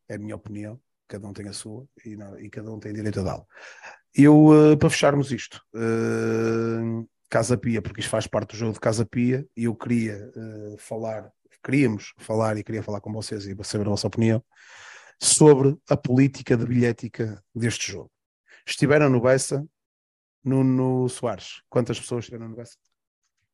É 0.08 0.16
a 0.16 0.18
minha 0.18 0.34
opinião, 0.36 0.78
cada 1.08 1.26
um 1.28 1.32
tem 1.32 1.48
a 1.48 1.52
sua 1.52 1.86
e, 2.04 2.16
não- 2.16 2.38
e 2.38 2.50
cada 2.50 2.70
um 2.72 2.78
tem 2.80 2.92
direito 2.92 3.20
a 3.20 3.22
dá-la. 3.22 3.44
Eu, 4.14 4.72
eh, 4.72 4.76
para 4.76 4.90
fecharmos 4.90 5.30
isto, 5.32 5.62
eh, 5.74 7.04
Casa 7.34 7.58
Pia, 7.58 7.82
porque 7.82 7.98
isto 7.98 8.10
faz 8.10 8.28
parte 8.28 8.50
do 8.50 8.56
jogo 8.56 8.74
de 8.74 8.78
Casa 8.78 9.04
Pia, 9.04 9.44
e 9.56 9.64
eu 9.64 9.74
queria 9.74 10.30
eh, 10.36 10.76
falar, 10.78 11.32
queríamos 11.64 12.14
falar 12.16 12.56
e 12.56 12.62
queria 12.62 12.80
falar 12.80 13.00
com 13.00 13.12
vocês 13.12 13.44
e 13.44 13.56
saber 13.64 13.86
a 13.86 13.90
vossa 13.90 14.06
opinião 14.06 14.40
sobre 15.20 15.76
a 15.90 15.96
política 15.96 16.56
de 16.56 16.64
bilhética 16.64 17.42
deste 17.52 17.90
jogo. 17.90 18.08
Estiveram 18.64 19.10
no 19.10 19.20
Bessa, 19.20 19.66
Nuno 20.44 21.08
Soares. 21.08 21.60
Quantas 21.68 21.98
pessoas 21.98 22.26
estiveram 22.26 22.50
no 22.50 22.54
Bessa? 22.54 22.76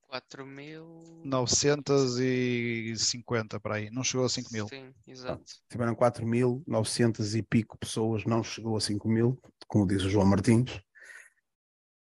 4 0.09 0.45
mil. 0.45 1.23
950 1.25 3.59
para 3.61 3.77
aí, 3.77 3.91
não 3.91 4.05
chegou 4.05 4.27
a 4.27 4.29
5 4.29 4.53
mil. 4.53 4.69
Sim, 4.69 4.93
exato. 5.07 5.55
Tiveram 5.71 5.95
4.900 5.95 7.35
e 7.35 7.43
pico 7.43 7.79
pessoas, 7.79 8.27
não 8.27 8.43
chegou 8.43 8.77
a 8.77 8.81
5 8.81 9.09
mil, 9.09 9.41
como 9.67 9.87
diz 9.87 10.03
o 10.03 10.11
João 10.11 10.27
Martins. 10.27 10.83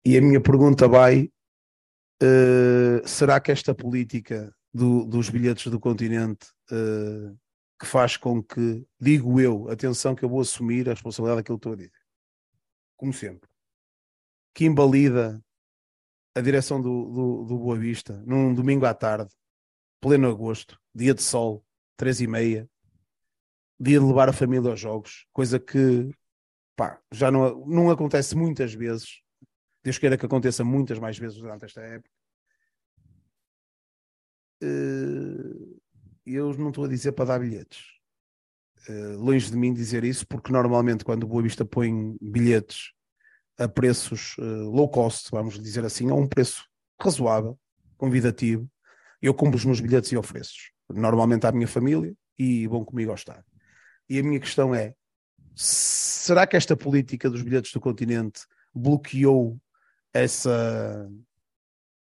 E 0.03 0.17
a 0.17 0.21
minha 0.21 0.41
pergunta 0.41 0.87
vai: 0.87 1.31
eh, 2.21 3.01
será 3.05 3.39
que 3.39 3.51
esta 3.51 3.73
política 3.73 4.53
do, 4.73 5.05
dos 5.05 5.29
bilhetes 5.29 5.71
do 5.71 5.79
continente 5.79 6.47
uh, 6.71 7.37
que 7.79 7.85
faz 7.85 8.17
com 8.17 8.43
que, 8.43 8.85
digo 8.99 9.39
eu, 9.39 9.69
atenção 9.69 10.13
que 10.13 10.23
eu 10.23 10.29
vou 10.29 10.41
assumir 10.41 10.87
a 10.87 10.93
responsabilidade 10.93 11.39
daquilo 11.39 11.57
que 11.57 11.67
estou 11.67 11.73
a 11.73 11.75
dizer. 11.77 11.91
Como 12.97 13.13
sempre. 13.13 13.49
Que 14.53 14.65
invalida 14.65 15.41
a 16.35 16.41
direção 16.41 16.81
do, 16.81 17.05
do, 17.05 17.45
do 17.45 17.57
Boa 17.57 17.77
Vista 17.77 18.21
num 18.25 18.53
domingo 18.53 18.85
à 18.85 18.93
tarde, 18.93 19.31
pleno 20.01 20.29
agosto, 20.29 20.79
dia 20.93 21.13
de 21.13 21.23
sol, 21.23 21.65
três 21.95 22.19
e 22.19 22.27
meia, 22.27 22.69
dia 23.79 23.99
de 23.99 24.05
levar 24.05 24.29
a 24.29 24.33
família 24.33 24.69
aos 24.69 24.79
jogos, 24.79 25.25
coisa 25.31 25.59
que 25.59 26.11
pá, 26.75 26.99
já 27.11 27.31
não, 27.31 27.65
não 27.65 27.89
acontece 27.89 28.35
muitas 28.35 28.73
vezes. 28.73 29.21
Deus 29.83 29.97
queira 29.97 30.17
que 30.17 30.25
aconteça 30.25 30.63
muitas 30.63 30.99
mais 30.99 31.17
vezes 31.17 31.37
durante 31.37 31.65
esta 31.65 31.81
época. 31.81 32.09
Eh, 34.61 35.79
eu 36.25 36.53
não 36.57 36.69
estou 36.69 36.85
a 36.85 36.87
dizer 36.87 37.13
para 37.13 37.25
dar 37.25 37.39
bilhetes. 37.39 37.85
Eh, 38.87 39.15
longe 39.17 39.49
de 39.49 39.57
mim 39.57 39.73
dizer 39.73 40.03
isso, 40.03 40.27
porque 40.27 40.51
normalmente 40.51 41.03
quando 41.03 41.23
o 41.23 41.27
Boa 41.27 41.43
Vista 41.43 41.65
põe 41.65 42.15
bilhetes 42.21 42.91
a 43.57 43.67
preços 43.67 44.37
uh, 44.37 44.69
low 44.71 44.87
cost, 44.87 45.29
vamos 45.31 45.59
dizer 45.59 45.83
assim, 45.83 46.09
a 46.09 46.13
um 46.13 46.25
preço 46.25 46.65
razoável, 46.99 47.59
convidativo. 47.97 48.69
Eu 49.21 49.33
compro 49.33 49.57
os 49.57 49.65
meus 49.65 49.81
bilhetes 49.81 50.13
e 50.13 50.17
ofereço. 50.17 50.55
Normalmente 50.89 51.45
à 51.45 51.51
minha 51.51 51.67
família 51.67 52.15
e 52.37 52.65
vão 52.67 52.85
comigo 52.85 53.11
ao 53.11 53.15
estádio. 53.15 53.43
E 54.09 54.17
a 54.17 54.23
minha 54.23 54.39
questão 54.39 54.73
é: 54.73 54.95
será 55.53 56.47
que 56.47 56.55
esta 56.55 56.75
política 56.75 57.29
dos 57.29 57.41
bilhetes 57.41 57.73
do 57.73 57.81
continente 57.81 58.41
bloqueou 58.73 59.59
essa, 60.13 61.09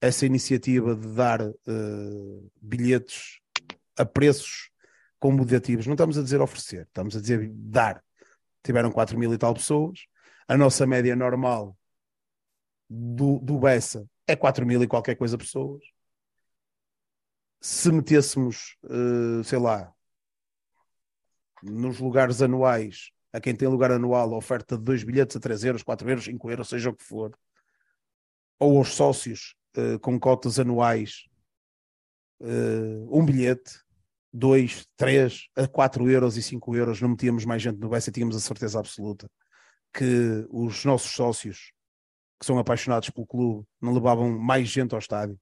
essa 0.02 0.26
iniciativa 0.26 0.96
de 0.96 1.08
dar 1.08 1.42
uh, 1.42 2.52
bilhetes 2.62 3.40
a 3.98 4.06
preços 4.06 4.70
convidativos? 5.20 5.88
Não 5.88 5.94
estamos 5.94 6.18
a 6.18 6.24
dizer 6.24 6.42
oferecer, 6.42 6.84
estamos 6.84 7.16
a 7.16 7.22
dizer 7.22 7.50
dar. 7.54 8.04
Tiveram 8.64 8.92
4 8.92 9.18
mil 9.18 9.34
e 9.34 9.38
tal 9.38 9.54
pessoas, 9.54 10.06
a 10.48 10.58
nossa 10.58 10.88
média 10.88 11.16
normal 11.16 11.78
do, 12.90 13.40
do 13.40 13.60
Bessa 13.60 14.08
é 14.28 14.36
4 14.36 14.66
mil 14.66 14.82
e 14.82 14.88
qualquer 14.88 15.16
coisa 15.16 15.38
pessoas. 15.38 15.84
Se 17.62 17.92
metêssemos, 17.92 18.76
uh, 18.84 19.44
sei 19.44 19.60
lá, 19.60 19.92
nos 21.64 22.00
lugares 22.00 22.42
anuais, 22.42 23.12
a 23.34 23.40
quem 23.40 23.56
tem 23.56 23.68
lugar 23.68 23.92
anual, 23.92 24.34
a 24.34 24.38
oferta 24.38 24.78
de 24.78 24.84
dois 24.84 25.04
bilhetes 25.04 25.36
a 25.36 25.40
3 25.40 25.64
euros, 25.66 25.84
4 25.84 26.10
euros, 26.10 26.26
5 26.26 26.52
euros, 26.52 26.70
seja 26.70 26.90
o 26.90 26.96
que 26.96 27.04
for, 27.04 27.38
ou 28.60 28.78
aos 28.78 28.94
sócios 28.94 29.56
uh, 29.78 30.00
com 30.00 30.20
cotas 30.20 30.60
anuais, 30.60 31.26
uh, 32.42 33.18
um 33.18 33.26
bilhete, 33.26 33.80
2, 34.34 34.86
3 34.98 35.48
a 35.56 35.68
4 35.68 36.10
euros 36.10 36.36
e 36.38 36.44
5 36.44 36.76
euros, 36.76 37.02
não 37.02 37.10
metíamos 37.10 37.46
mais 37.46 37.62
gente 37.62 37.80
no 37.80 37.90
Bessa, 37.90 38.12
tínhamos 38.12 38.36
a 38.36 38.40
certeza 38.40 38.80
absoluta 38.80 39.30
que 39.94 40.46
os 40.50 40.84
nossos 40.84 41.12
sócios, 41.12 41.72
que 42.38 42.46
são 42.46 42.60
apaixonados 42.60 43.10
pelo 43.10 43.26
clube, 43.26 43.66
não 43.82 43.94
levavam 43.94 44.38
mais 44.38 44.68
gente 44.68 44.94
ao 44.94 45.00
estádio. 45.00 45.40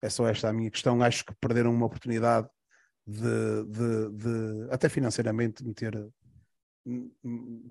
É 0.00 0.08
só 0.08 0.26
esta 0.26 0.48
a 0.48 0.52
minha 0.52 0.70
questão. 0.70 1.02
Acho 1.02 1.24
que 1.26 1.34
perderam 1.38 1.74
uma 1.74 1.84
oportunidade 1.84 2.48
de, 3.06 3.64
de, 3.66 4.10
de 4.12 4.68
até 4.70 4.88
financeiramente, 4.88 5.62
meter, 5.62 5.92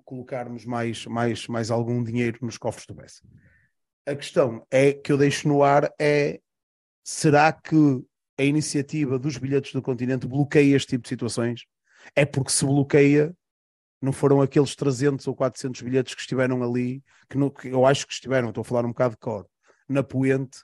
colocarmos 0.04 0.64
mais, 0.64 1.06
mais, 1.06 1.48
mais 1.48 1.70
algum 1.72 2.02
dinheiro 2.04 2.38
nos 2.42 2.56
cofres 2.56 2.86
do 2.86 2.94
Bessa. 2.94 3.22
A 4.06 4.14
questão 4.14 4.64
é 4.70 4.92
que 4.92 5.10
eu 5.10 5.18
deixo 5.18 5.48
no 5.48 5.64
ar 5.64 5.92
é 5.98 6.40
será 7.02 7.52
que 7.52 7.76
a 8.38 8.44
iniciativa 8.44 9.18
dos 9.18 9.36
bilhetes 9.36 9.72
do 9.72 9.82
continente 9.82 10.26
bloqueia 10.28 10.76
este 10.76 10.90
tipo 10.90 11.02
de 11.02 11.08
situações? 11.08 11.64
É 12.14 12.24
porque 12.24 12.52
se 12.52 12.64
bloqueia, 12.64 13.34
não 14.00 14.12
foram 14.12 14.40
aqueles 14.40 14.76
300 14.76 15.26
ou 15.26 15.34
400 15.34 15.82
bilhetes 15.82 16.14
que 16.14 16.20
estiveram 16.20 16.62
ali, 16.62 17.02
que, 17.28 17.36
no, 17.36 17.50
que 17.50 17.68
eu 17.68 17.84
acho 17.84 18.06
que 18.06 18.12
estiveram, 18.12 18.50
estou 18.50 18.62
a 18.62 18.64
falar 18.64 18.84
um 18.84 18.90
bocado 18.90 19.14
de 19.14 19.20
cor, 19.20 19.46
na 19.88 20.04
poente, 20.04 20.58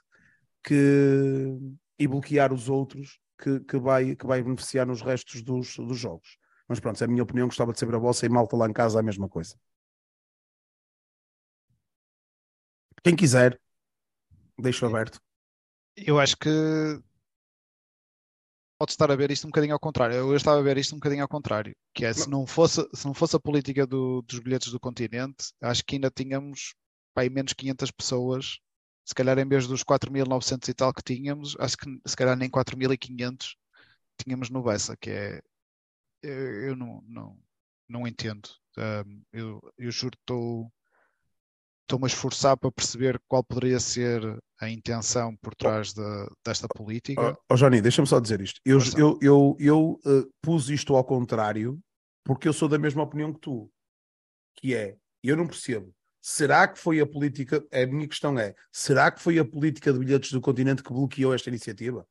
que, 0.63 1.57
e 1.99 2.07
bloquear 2.07 2.53
os 2.53 2.69
outros 2.69 3.19
que, 3.37 3.59
que, 3.59 3.77
vai, 3.77 4.15
que 4.15 4.25
vai 4.25 4.41
beneficiar 4.41 4.85
nos 4.85 5.01
restos 5.01 5.41
dos, 5.41 5.75
dos 5.75 5.97
jogos. 5.97 6.37
Mas 6.67 6.79
pronto, 6.79 7.01
é 7.01 7.05
a 7.05 7.09
minha 7.09 7.23
opinião, 7.23 7.47
gostava 7.47 7.73
de 7.73 7.79
saber 7.79 7.95
a 7.95 7.99
vossa 7.99 8.25
e 8.25 8.29
malta 8.29 8.55
lá 8.55 8.69
em 8.69 8.73
casa 8.73 8.99
a 8.99 9.03
mesma 9.03 9.27
coisa. 9.27 9.55
Quem 13.03 13.15
quiser, 13.15 13.59
deixo 14.57 14.85
aberto. 14.85 15.19
Eu 15.95 16.19
acho 16.19 16.37
que 16.37 16.49
pode 18.79 18.91
estar 18.91 19.11
a 19.11 19.15
ver 19.15 19.29
isto 19.29 19.45
um 19.45 19.49
bocadinho 19.49 19.73
ao 19.73 19.79
contrário. 19.79 20.15
Eu 20.15 20.35
estava 20.35 20.59
a 20.59 20.63
ver 20.63 20.77
isto 20.77 20.93
um 20.95 20.99
bocadinho 20.99 21.21
ao 21.21 21.27
contrário, 21.27 21.75
que 21.93 22.05
é 22.05 22.13
se 22.13 22.29
não 22.29 22.47
fosse, 22.47 22.87
se 22.93 23.05
não 23.05 23.13
fosse 23.13 23.35
a 23.35 23.39
política 23.39 23.85
do, 23.85 24.21
dos 24.21 24.39
bilhetes 24.39 24.71
do 24.71 24.79
continente, 24.79 25.53
acho 25.61 25.83
que 25.85 25.95
ainda 25.95 26.09
tínhamos 26.09 26.73
bem, 27.15 27.29
menos 27.29 27.53
500 27.53 27.91
pessoas. 27.91 28.59
Se 29.05 29.13
calhar 29.13 29.37
em 29.37 29.47
vez 29.47 29.67
dos 29.67 29.83
4.900 29.83 30.69
e 30.69 30.73
tal 30.73 30.93
que 30.93 31.03
tínhamos, 31.03 31.57
acho 31.59 31.75
que 31.77 31.85
se 32.05 32.15
calhar 32.15 32.37
nem 32.37 32.49
4.500 32.49 33.55
tínhamos 34.17 34.49
no 34.49 34.63
Bessa, 34.63 34.95
que 34.95 35.09
é 35.09 35.41
eu, 36.21 36.69
eu 36.69 36.75
não, 36.75 37.01
não, 37.05 37.37
não 37.87 38.07
entendo. 38.07 38.49
Um, 38.77 39.23
eu, 39.33 39.73
eu 39.77 39.91
juro 39.91 40.17
que 40.17 40.23
estou 40.23 40.71
estou-me 41.83 42.05
a 42.05 42.07
esforçar 42.07 42.57
para 42.57 42.71
perceber 42.71 43.21
qual 43.27 43.43
poderia 43.43 43.79
ser 43.79 44.21
a 44.59 44.69
intenção 44.69 45.35
por 45.37 45.53
trás 45.53 45.93
de, 45.93 46.01
desta 46.45 46.67
política. 46.67 47.21
Oh, 47.21 47.53
oh 47.53 47.55
Johnny, 47.55 47.81
deixa-me 47.81 48.07
só 48.07 48.19
dizer 48.19 48.41
isto. 48.41 48.59
Eu, 48.65 48.79
eu, 48.97 49.19
eu, 49.21 49.57
eu 49.59 49.99
uh, 50.05 50.29
pus 50.41 50.69
isto 50.69 50.95
ao 50.95 51.03
contrário 51.03 51.79
porque 52.23 52.47
eu 52.47 52.53
sou 52.53 52.69
da 52.69 52.79
mesma 52.79 53.03
opinião 53.03 53.33
que 53.33 53.39
tu, 53.39 53.69
que 54.55 54.73
é, 54.73 54.95
eu 55.21 55.35
não 55.35 55.45
percebo. 55.45 55.93
Será 56.21 56.67
que 56.69 56.79
foi 56.79 57.01
a 57.01 57.05
política, 57.05 57.65
a 57.71 57.85
minha 57.85 58.07
questão 58.07 58.39
é, 58.39 58.55
será 58.71 59.11
que 59.11 59.21
foi 59.21 59.37
a 59.37 59.45
política 59.45 59.91
de 59.91 59.99
bilhetes 59.99 60.31
do 60.31 60.39
continente 60.39 60.81
que 60.81 60.93
bloqueou 60.93 61.33
esta 61.33 61.49
iniciativa? 61.49 62.07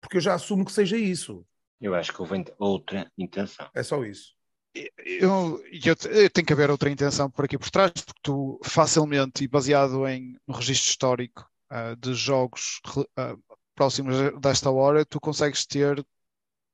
Porque 0.00 0.18
eu 0.18 0.20
já 0.20 0.34
assumo 0.34 0.64
que 0.64 0.72
seja 0.72 0.96
isso. 0.96 1.46
Eu 1.80 1.94
acho 1.94 2.12
que 2.12 2.20
houve 2.20 2.44
outra 2.58 3.10
intenção. 3.16 3.70
É 3.74 3.82
só 3.82 4.04
isso 4.04 4.38
eu, 4.74 5.62
eu, 5.72 5.96
eu, 6.10 6.30
tenho 6.30 6.46
que 6.46 6.52
haver 6.52 6.70
outra 6.70 6.90
intenção 6.90 7.30
por 7.30 7.44
aqui 7.44 7.58
por 7.58 7.70
trás, 7.70 7.90
porque 7.92 8.20
tu 8.22 8.60
facilmente 8.64 9.44
e 9.44 9.48
baseado 9.48 10.06
em 10.06 10.36
no 10.46 10.54
registro 10.54 10.90
histórico 10.90 11.48
uh, 11.72 11.96
de 11.96 12.14
jogos 12.14 12.80
uh, 12.96 13.56
próximos 13.74 14.16
desta 14.40 14.70
hora, 14.70 15.04
tu 15.04 15.20
consegues 15.20 15.66
ter 15.66 16.04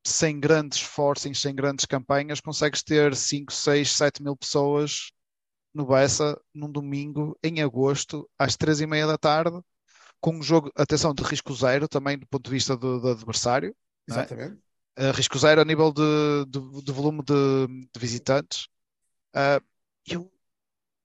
sem 0.07 0.39
grandes 0.39 0.79
esforços, 0.79 1.41
sem 1.41 1.55
grandes 1.55 1.85
campanhas, 1.85 2.41
consegues 2.41 2.83
ter 2.83 3.17
5, 3.17 3.53
6, 3.53 3.91
7 3.91 4.23
mil 4.23 4.37
pessoas 4.37 5.11
no 5.75 5.87
Bessa 5.87 6.41
num 6.55 6.71
domingo 6.71 7.37
em 7.43 7.61
agosto 7.61 8.29
às 8.39 8.57
três 8.57 8.81
e 8.81 8.87
meia 8.87 9.07
da 9.07 9.19
tarde 9.19 9.61
com 10.21 10.37
um 10.37 10.43
jogo, 10.43 10.73
atenção, 10.75 11.15
de 11.15 11.23
risco 11.23 11.55
zero 11.55 11.87
também 11.87 12.19
do 12.19 12.27
ponto 12.27 12.45
de 12.45 12.51
vista 12.51 12.77
do, 12.77 13.01
do 13.01 13.09
adversário. 13.11 13.75
É? 14.09 14.13
Exatamente. 14.13 14.59
Uh, 14.99 15.13
risco 15.15 15.39
zero 15.39 15.61
a 15.61 15.65
nível 15.65 15.93
de, 15.93 16.47
de, 16.49 16.83
de 16.85 16.93
volume 16.93 17.23
de, 17.23 17.67
de 17.93 18.01
visitantes. 18.01 18.69
Uh, 19.35 19.63
eu, 20.07 20.33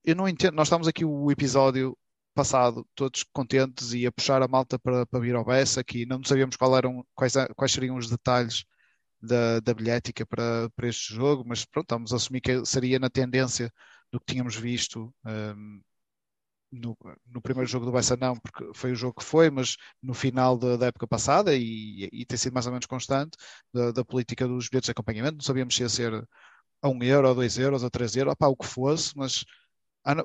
eu 0.03 0.15
não 0.15 0.27
entendo. 0.27 0.55
Nós 0.55 0.67
estamos 0.67 0.87
aqui 0.87 1.05
o 1.05 1.31
episódio 1.31 1.97
passado 2.33 2.87
todos 2.95 3.23
contentes 3.33 3.93
e 3.93 4.05
a 4.05 4.11
puxar 4.11 4.41
a 4.41 4.47
malta 4.47 4.79
para, 4.79 5.05
para 5.05 5.19
vir 5.19 5.35
ao 5.35 5.45
Bessa, 5.45 5.81
aqui 5.81 6.05
não 6.05 6.23
sabíamos 6.23 6.55
qual 6.55 6.77
eram, 6.77 7.05
quais, 7.13 7.33
quais 7.55 7.71
seriam 7.71 7.97
os 7.97 8.09
detalhes 8.09 8.63
da, 9.21 9.59
da 9.59 9.73
bilhética 9.73 10.25
para, 10.25 10.69
para 10.75 10.87
este 10.87 11.13
jogo, 11.13 11.43
mas 11.45 11.65
pronto, 11.65 11.85
estamos 11.85 12.13
a 12.13 12.15
assumir 12.15 12.41
que 12.41 12.65
seria 12.65 12.99
na 12.99 13.09
tendência 13.09 13.71
do 14.11 14.19
que 14.19 14.33
tínhamos 14.33 14.55
visto 14.55 15.13
um, 15.25 15.81
no, 16.71 16.97
no, 17.27 17.41
primeiro 17.41 17.69
jogo 17.69 17.85
do 17.85 17.91
Bessa 17.91 18.15
não, 18.15 18.35
porque 18.37 18.71
foi 18.73 18.91
o 18.91 18.95
jogo 18.95 19.19
que 19.19 19.25
foi, 19.25 19.49
mas 19.49 19.77
no 20.01 20.13
final 20.13 20.57
da, 20.57 20.87
época 20.87 21.07
passada 21.07 21.53
e, 21.55 22.09
e, 22.11 22.25
tem 22.25 22.37
sido 22.37 22.53
mais 22.53 22.65
ou 22.65 22.71
menos 22.71 22.85
constante 22.85 23.37
da, 23.73 23.91
da, 23.91 24.05
política 24.05 24.47
dos 24.47 24.69
bilhetes 24.69 24.87
de 24.87 24.91
acompanhamento, 24.91 25.35
não 25.37 25.43
sabíamos 25.43 25.75
se 25.75 25.83
ia 25.83 25.89
ser 25.89 26.27
a 26.81 26.89
um 26.89 27.03
euro, 27.03 27.29
a 27.29 27.33
dois 27.33 27.57
euros, 27.57 27.83
a 27.83 27.89
três 27.89 28.15
euros, 28.15 28.33
opá, 28.33 28.47
o 28.47 28.55
que 28.55 28.65
fosse, 28.65 29.15
mas 29.17 29.45
ah, 30.05 30.23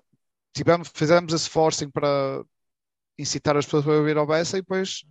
tivemos, 0.55 0.91
fizemos 0.95 1.33
esse 1.33 1.51
forcing 1.51 1.91
para 1.91 2.45
incitar 3.19 3.57
as 3.57 3.65
pessoas 3.67 3.85
para 3.85 4.03
vir 4.03 4.17
ao 4.17 4.27
Bessa 4.27 4.59
e 4.59 4.63
depois 4.63 5.05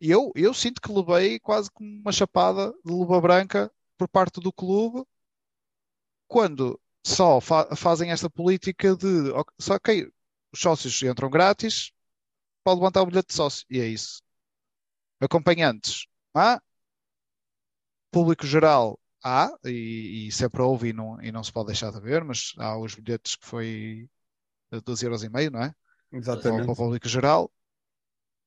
eu, 0.00 0.32
eu 0.34 0.54
sinto 0.54 0.80
que 0.80 0.92
levei 0.92 1.38
quase 1.40 1.70
como 1.72 1.88
uma 1.88 2.12
chapada 2.12 2.72
de 2.84 2.92
luva 2.92 3.20
branca 3.20 3.70
por 3.96 4.08
parte 4.08 4.40
do 4.40 4.52
clube 4.52 5.04
quando 6.26 6.80
só 7.06 7.40
fa 7.40 7.76
fazem 7.76 8.10
esta 8.10 8.30
política 8.30 8.96
de 8.96 9.06
só 9.60 9.74
ok, 9.74 10.10
os 10.52 10.60
sócios 10.60 11.02
entram 11.02 11.30
grátis, 11.30 11.92
pode 12.62 12.80
levantar 12.80 13.02
o 13.02 13.06
bilhete 13.06 13.28
de 13.28 13.34
sócio. 13.34 13.66
E 13.70 13.80
é 13.80 13.86
isso. 13.86 14.22
Acompanhantes, 15.20 16.06
há. 16.34 16.60
Público 18.10 18.46
geral, 18.46 19.00
há. 19.24 19.50
E, 19.64 20.26
e 20.26 20.32
sempre 20.32 20.60
houve 20.60 20.88
e 20.88 20.92
não, 20.92 21.20
e 21.22 21.32
não 21.32 21.42
se 21.42 21.52
pode 21.52 21.68
deixar 21.68 21.90
de 21.90 22.00
ver, 22.00 22.22
mas 22.24 22.52
há 22.58 22.76
os 22.76 22.94
bilhetes 22.94 23.36
que 23.36 23.46
foi 23.46 24.08
12,5€, 24.72 25.50
não 25.50 25.62
é? 25.62 25.74
Exatamente. 26.12 26.64
Para 26.64 26.72
o 26.72 26.76
público 26.76 27.08
geral. 27.08 27.50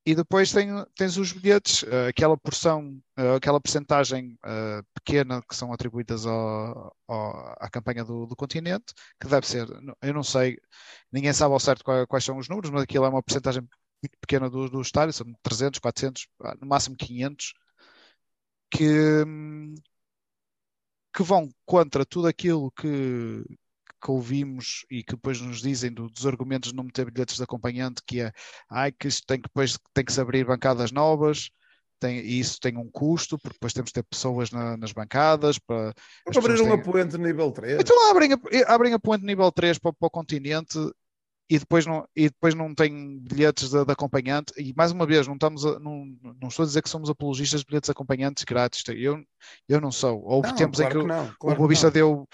E 0.05 0.13
depois 0.13 0.51
tem, 0.51 0.69
tens 0.95 1.17
os 1.17 1.31
bilhetes, 1.31 1.81
uh, 1.83 2.07
aquela 2.09 2.37
porção, 2.37 3.01
uh, 3.17 3.35
aquela 3.35 3.59
porcentagem 3.59 4.37
uh, 4.45 4.83
pequena 4.93 5.41
que 5.41 5.55
são 5.55 5.73
atribuídas 5.73 6.25
ao, 6.27 6.95
ao, 7.07 7.55
à 7.59 7.69
campanha 7.69 8.05
do, 8.05 8.27
do, 8.27 8.35
continente, 8.35 8.93
que 9.19 9.27
deve 9.27 9.47
ser, 9.47 9.67
eu 10.01 10.13
não 10.13 10.23
sei, 10.23 10.59
ninguém 11.11 11.33
sabe 11.33 11.53
ao 11.53 11.59
certo 11.59 11.83
quais, 12.07 12.23
são 12.23 12.37
os 12.37 12.47
números, 12.47 12.69
mas 12.69 12.83
aquilo 12.83 13.05
é 13.05 13.09
uma 13.09 13.23
porcentagem 13.23 13.61
muito 13.61 14.17
pequena 14.21 14.49
do, 14.49 14.69
do 14.69 14.81
estádio, 14.81 15.13
são 15.13 15.25
300, 15.41 15.79
400, 15.79 16.27
no 16.61 16.67
máximo 16.67 16.95
500, 16.95 17.53
que, 18.69 19.23
que 21.13 21.23
vão 21.23 21.49
contra 21.65 22.05
tudo 22.05 22.27
aquilo 22.27 22.71
que, 22.71 23.43
que 24.05 24.11
ouvimos 24.11 24.85
e 24.91 25.03
que 25.03 25.15
depois 25.15 25.41
nos 25.41 25.61
dizem 25.61 25.91
do, 25.91 26.07
dos 26.07 26.27
argumentos 26.27 26.69
de 26.69 26.75
não 26.75 26.83
meter 26.83 27.09
bilhetes 27.09 27.37
de 27.37 27.43
acompanhante, 27.43 28.03
que 28.05 28.21
é 28.21 28.31
ai, 28.69 28.91
que 28.91 29.07
isto 29.07 29.25
tem 29.25 29.37
que 29.41 29.47
depois 29.47 29.79
tem 29.93 30.05
que 30.05 30.13
se 30.13 30.21
abrir 30.21 30.45
bancadas 30.45 30.91
novas, 30.91 31.49
tem, 31.99 32.19
e 32.19 32.39
isso 32.39 32.59
tem 32.59 32.77
um 32.77 32.89
custo, 32.91 33.39
porque 33.39 33.55
depois 33.55 33.73
temos 33.73 33.89
que 33.89 33.95
ter 33.95 34.03
pessoas 34.03 34.51
na, 34.51 34.77
nas 34.77 34.91
bancadas 34.91 35.57
para. 35.57 35.91
Abrir 36.37 36.61
uma 36.61 36.75
têm... 36.75 36.83
poente 36.83 37.17
nível 37.17 37.51
3. 37.51 37.79
Então 37.79 38.11
abrem 38.11 38.33
a, 38.33 38.73
abrem 38.73 38.93
a 38.93 38.99
poente 38.99 39.25
nível 39.25 39.51
3 39.51 39.79
para, 39.79 39.91
para 39.91 40.07
o 40.07 40.11
continente 40.11 40.77
e 41.49 41.57
depois 41.57 41.85
não, 41.85 42.07
e 42.15 42.23
depois 42.29 42.53
não 42.53 42.75
tem 42.75 43.19
bilhetes 43.19 43.69
de, 43.69 43.85
de, 43.85 43.91
acompanhante. 43.91 44.53
E 44.57 44.71
mais 44.75 44.91
uma 44.91 45.05
vez, 45.05 45.25
não, 45.25 45.33
estamos 45.33 45.65
a, 45.65 45.79
não, 45.79 46.05
não 46.39 46.49
estou 46.49 46.63
a 46.63 46.67
dizer 46.67 46.83
que 46.83 46.89
somos 46.89 47.09
apologistas 47.09 47.61
de 47.61 47.67
bilhetes 47.67 47.89
acompanhantes 47.89 48.43
grátis. 48.43 48.83
Eu, 48.89 49.23
eu 49.67 49.81
não 49.81 49.91
sou. 49.91 50.23
Houve 50.23 50.49
não, 50.49 50.55
tempos 50.55 50.79
claro 50.79 50.91
em 50.91 50.97
que, 50.97 51.01
que 51.01 51.07
não, 51.07 51.35
claro 51.39 51.55
o 51.55 51.61
Bobista 51.61 51.89
deu 51.89 52.27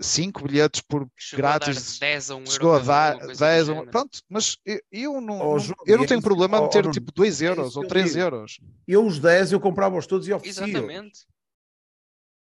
5 0.00 0.42
bilhetes 0.46 0.80
por 0.80 1.08
chegou 1.16 1.42
grátis. 1.42 1.96
A 1.96 2.06
10 2.06 2.30
a 2.30 2.36
1 2.36 2.46
chegou 2.46 2.74
a 2.74 2.78
dar 2.78 3.26
10 3.26 3.68
a 3.68 3.72
1 3.72 3.86
Pronto, 3.86 4.20
mas 4.28 4.58
eu, 4.64 4.80
eu 4.90 5.20
não, 5.20 5.40
oh, 5.40 5.56
não, 5.56 5.74
eu 5.86 5.98
não 5.98 6.06
tenho 6.06 6.22
problema 6.22 6.58
a 6.58 6.62
meter 6.62 6.86
oh, 6.86 6.90
tipo 6.90 7.12
2 7.12 7.42
é 7.42 7.48
euros 7.48 7.76
é 7.76 7.78
ou 7.78 7.86
3 7.86 8.16
euros. 8.16 8.60
Eu 8.86 9.04
os 9.04 9.18
10 9.18 9.52
eu 9.52 9.60
comprava-os 9.60 10.06
todos 10.06 10.26
e 10.28 10.32
oferecia. 10.32 10.66
Exatamente. 10.66 11.26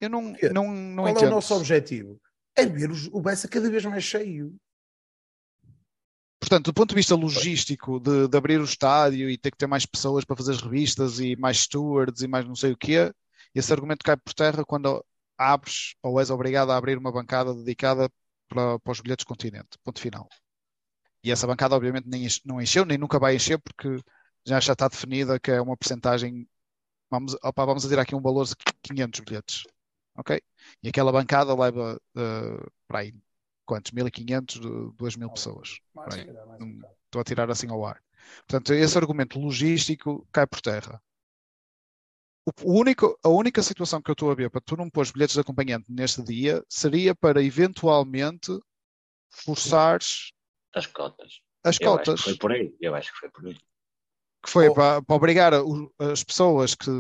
Eu 0.01 0.11
não, 0.11 0.23
não, 0.53 0.73
não 0.73 1.05
Qual 1.05 1.09
entendo. 1.09 1.25
é 1.25 1.29
o 1.29 1.35
nosso 1.35 1.55
objetivo? 1.55 2.21
É 2.55 2.65
ver 2.65 2.91
o 3.13 3.21
Bessa 3.21 3.49
cada 3.49 3.71
vez 3.71 3.85
mais 3.85 4.05
cheio. 4.05 4.55
Portanto, 6.41 6.67
do 6.67 6.75
ponto 6.75 6.91
de 6.91 6.95
vista 6.95 7.17
logístico, 7.17 7.99
de, 7.99 8.29
de, 8.29 8.37
abrir 8.37 8.61
o 8.61 8.65
estádio 8.65 9.29
e 9.29 9.37
ter 9.37 9.51
que 9.51 9.57
ter 9.57 9.67
mais 9.67 9.85
pessoas 9.85 10.25
para 10.25 10.37
fazer 10.37 10.53
as 10.53 10.63
revistas 10.63 11.19
e 11.19 11.37
mais 11.37 11.59
stewards 11.59 12.23
e 12.23 12.29
mais 12.29 12.47
não 12.47 12.55
sei 12.55 12.73
o 12.73 12.77
quê, 12.77 13.13
esse 13.55 13.73
argumento 13.73 14.05
cai 14.05 14.17
por 14.17 14.33
terra 14.33 14.65
quando 14.65 15.05
abres 15.39 15.95
ou 16.03 16.19
és 16.21 16.31
obrigado 16.31 16.73
a 16.73 16.77
abrir 16.77 16.99
uma 16.99 17.13
bancada 17.13 17.55
dedicada 17.55 18.11
para, 18.49 18.79
para 18.81 18.93
os 18.93 19.01
bilhetes 19.01 19.25
continente. 19.25 19.79
Ponto 19.85 20.01
final. 20.01 20.29
E 21.23 21.31
essa 21.31 21.47
bancada, 21.47 21.77
obviamente, 21.77 22.09
nem, 22.09 22.27
não 22.45 22.61
encheu, 22.61 22.85
nem 22.85 22.99
nunca 22.99 23.19
vai 23.19 23.37
encher, 23.37 23.59
porque 23.59 24.03
já, 24.45 24.61
já 24.61 24.73
está 24.73 24.89
definida 24.89 25.39
que 25.39 25.51
é 25.51 25.61
uma 25.61 25.77
porcentagem. 25.77 26.49
Vamos, 27.11 27.35
opa, 27.43 27.65
vamos 27.65 27.85
a 27.85 27.87
dizer 27.89 27.99
aqui 27.99 28.15
um 28.15 28.21
valor 28.21 28.47
de 28.47 28.55
500 28.83 29.21
bilhetes. 29.21 29.63
Ok? 30.17 30.41
E 30.83 30.89
aquela 30.89 31.13
bancada 31.13 31.55
leva 31.55 32.01
uh, 32.17 32.71
para 32.87 33.01
aí 33.01 33.15
quantos? 33.65 33.93
1500, 33.93 34.61
2000 34.97 35.31
pessoas. 35.31 35.79
Mais, 35.95 36.27
mais 36.27 36.61
Estou 37.05 37.21
a 37.21 37.25
tirar 37.25 37.51
assim 37.51 37.71
ao 37.71 37.87
ar. 37.87 38.03
Portanto, 38.47 38.75
esse 38.75 38.99
argumento 38.99 39.39
logístico 39.39 40.27
cai 40.33 40.47
por 40.47 40.61
terra 40.61 41.01
o 42.63 42.79
único, 42.79 43.19
a 43.23 43.29
única 43.29 43.63
situação 43.63 44.01
que 44.01 44.11
eu 44.11 44.15
estou 44.15 44.31
a 44.31 44.35
ver 44.35 44.51
para 44.51 44.61
tu 44.61 44.77
não 44.77 44.91
pôr 44.91 45.11
bilhetes 45.13 45.35
de 45.35 45.41
acompanhante 45.41 45.87
neste 45.89 46.23
dia 46.23 46.65
seria 46.69 47.15
para 47.15 47.43
eventualmente 47.43 48.59
forçares 49.31 50.33
as 50.75 50.87
cotas. 50.87 51.41
As 51.65 51.81
eu 51.81 51.89
cotas. 51.89 52.15
Acho 52.15 52.23
que 52.23 52.31
foi 52.31 52.39
por 52.39 52.53
aí. 52.53 52.77
Eu 52.81 52.95
acho 52.95 53.13
que 53.13 53.19
foi 53.19 53.31
por 53.31 53.47
aí. 53.47 53.55
Que 54.43 54.51
foi 54.51 54.69
oh. 54.69 54.75
para, 54.75 55.03
para, 55.03 55.17
obrigar 55.17 55.53
as 55.99 56.23
pessoas 56.23 56.75
que, 56.75 56.91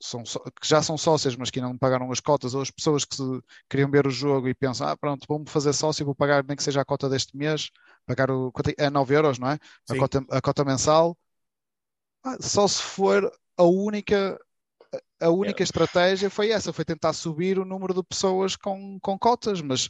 são, 0.00 0.22
que 0.22 0.66
já 0.66 0.82
são 0.82 0.98
sócias, 0.98 1.36
mas 1.36 1.50
que 1.50 1.60
não 1.60 1.78
pagaram 1.78 2.10
as 2.10 2.20
cotas, 2.20 2.54
ou 2.54 2.62
as 2.62 2.70
pessoas 2.70 3.04
que 3.04 3.16
queriam 3.68 3.90
ver 3.90 4.06
o 4.06 4.10
jogo 4.10 4.48
e 4.48 4.54
pensam, 4.54 4.88
ah, 4.88 4.96
pronto, 4.96 5.26
vou-me 5.28 5.48
fazer 5.48 5.72
sócio, 5.72 6.04
vou 6.04 6.14
pagar 6.14 6.44
nem 6.44 6.56
que 6.56 6.62
seja 6.62 6.80
a 6.80 6.84
cota 6.84 7.08
deste 7.08 7.36
mês, 7.36 7.70
pagar 8.04 8.30
o, 8.30 8.52
é 8.76 8.90
9 8.90 9.14
euros, 9.14 9.38
não 9.38 9.50
é? 9.50 9.58
A 9.88 9.96
cota, 9.96 10.24
a 10.30 10.40
cota 10.40 10.64
mensal. 10.64 11.16
Ah, 12.24 12.36
só 12.40 12.66
se 12.66 12.82
for 12.82 13.32
a 13.56 13.64
única 13.64 14.38
a 15.20 15.30
única 15.30 15.62
estratégia 15.62 16.28
foi 16.28 16.50
essa, 16.50 16.72
foi 16.72 16.84
tentar 16.84 17.12
subir 17.12 17.58
o 17.58 17.64
número 17.64 17.94
de 17.94 18.02
pessoas 18.02 18.56
com, 18.56 18.98
com 19.00 19.18
cotas, 19.18 19.60
mas 19.60 19.88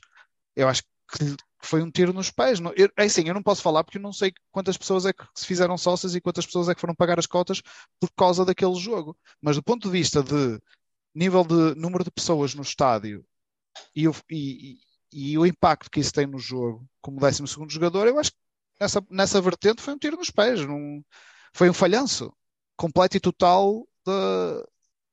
eu 0.55 0.69
acho 0.69 0.83
que 0.83 1.37
foi 1.63 1.83
um 1.83 1.91
tiro 1.91 2.13
nos 2.13 2.31
pés. 2.31 2.59
Eu, 2.77 2.89
é 2.97 3.05
assim, 3.05 3.27
eu 3.27 3.35
não 3.35 3.43
posso 3.43 3.63
falar 3.63 3.85
porque 3.85 3.99
eu 3.99 4.03
não 4.03 4.13
sei 4.13 4.33
quantas 4.51 4.77
pessoas 4.77 5.07
é 5.07 5.13
que 5.13 5.25
se 5.35 5.47
fizeram 5.47 5.79
sócias 5.79 6.15
e 6.15 6.21
quantas 6.21 6.47
pessoas 6.47 6.69
é 6.69 6.75
que 6.75 6.81
foram 6.81 6.95
pagar 6.95 7.19
as 7.19 7.27
cotas 7.27 7.63
por 8.01 8.11
causa 8.17 8.45
daquele 8.45 8.75
jogo. 8.75 9.17
Mas 9.41 9.57
do 9.57 9.63
ponto 9.63 9.89
de 9.89 9.93
vista 9.93 10.23
de 10.23 10.61
nível 11.15 11.45
de 11.45 11.75
número 11.79 12.05
de 12.05 12.11
pessoas 12.11 12.55
no 12.55 12.63
estádio 12.63 13.25
e 13.95 14.09
o, 14.09 14.15
e, 14.31 14.79
e, 15.13 15.39
o 15.39 15.47
impacto 15.47 15.91
que 15.91 16.01
isso 16.01 16.13
tem 16.13 16.27
no 16.27 16.39
jogo 16.39 16.87
como 17.01 17.21
12 17.21 17.45
jogador, 17.69 18.07
eu 18.07 18.19
acho 18.19 18.33
que 18.33 18.39
nessa, 18.81 19.05
nessa 19.11 19.41
vertente 19.41 19.83
foi 19.83 19.95
um 19.95 19.99
tiro 19.99 20.17
nos 20.17 20.31
pés. 20.31 20.67
Não, 20.67 21.03
foi 21.55 21.71
um 21.71 21.75
falhanço 21.75 22.33
completo 22.77 23.17
e 23.17 23.21
total 23.21 23.87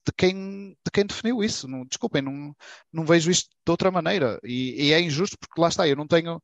de 0.05 0.13
quem, 0.15 0.71
de 0.71 0.91
quem 0.91 1.05
definiu 1.05 1.43
isso. 1.43 1.67
Não, 1.67 1.85
desculpem, 1.85 2.21
não, 2.21 2.55
não 2.91 3.05
vejo 3.05 3.31
isto 3.31 3.49
de 3.49 3.71
outra 3.71 3.91
maneira. 3.91 4.39
E, 4.43 4.87
e 4.87 4.93
é 4.93 4.99
injusto 5.01 5.37
porque 5.39 5.59
lá 5.61 5.69
está, 5.69 5.87
eu 5.87 5.95
não 5.95 6.07
tenho, 6.07 6.41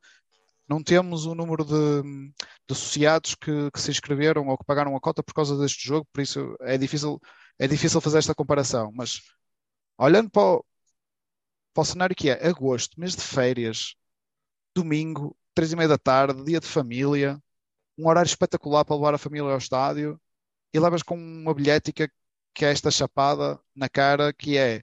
não 0.68 0.84
temos 0.84 1.26
o 1.26 1.36
número 1.36 1.64
de, 1.66 2.02
de 2.68 2.72
associados 2.72 3.36
que, 3.36 3.72
que, 3.72 3.82
se 3.82 3.92
inscreveram 3.92 4.48
ou 4.48 4.58
que 4.58 4.66
pagaram 4.66 4.96
a 4.96 5.02
cota 5.02 5.24
por 5.24 5.34
causa 5.34 5.58
deste 5.58 5.86
jogo, 5.88 6.08
por 6.14 6.22
isso 6.22 6.56
é 6.62 6.78
difícil, 6.78 7.20
é 7.60 7.68
difícil 7.68 8.02
fazer 8.02 8.20
esta 8.20 8.36
comparação. 8.36 8.92
Mas 8.94 9.22
olhando 9.98 10.30
para 10.30 10.44
o, 10.44 10.66
para 11.74 11.82
o 11.82 11.86
cenário 11.86 12.16
que 12.16 12.30
é 12.30 12.48
agosto, 12.48 13.00
mês 13.00 13.16
de 13.16 13.22
férias, 13.22 13.96
domingo, 14.76 15.38
três 15.54 15.72
e 15.72 15.76
meia 15.76 15.90
da 15.90 15.98
tarde, 15.98 16.44
dia 16.44 16.60
de 16.60 16.68
família, 16.68 17.40
um 17.98 18.08
horário 18.10 18.28
espetacular 18.28 18.86
para 18.86 18.96
levar 18.96 19.14
a 19.16 19.18
família 19.18 19.52
ao 19.52 19.58
estádio 19.58 20.20
e 20.74 20.80
levas 20.80 21.04
com 21.04 21.16
uma 21.18 21.54
bilhética 21.54 22.12
que 22.56 22.66
é 22.66 22.72
esta 22.72 22.90
chapada 22.90 23.60
na 23.76 23.90
cara 23.90 24.34
que 24.34 24.58
é 24.58 24.82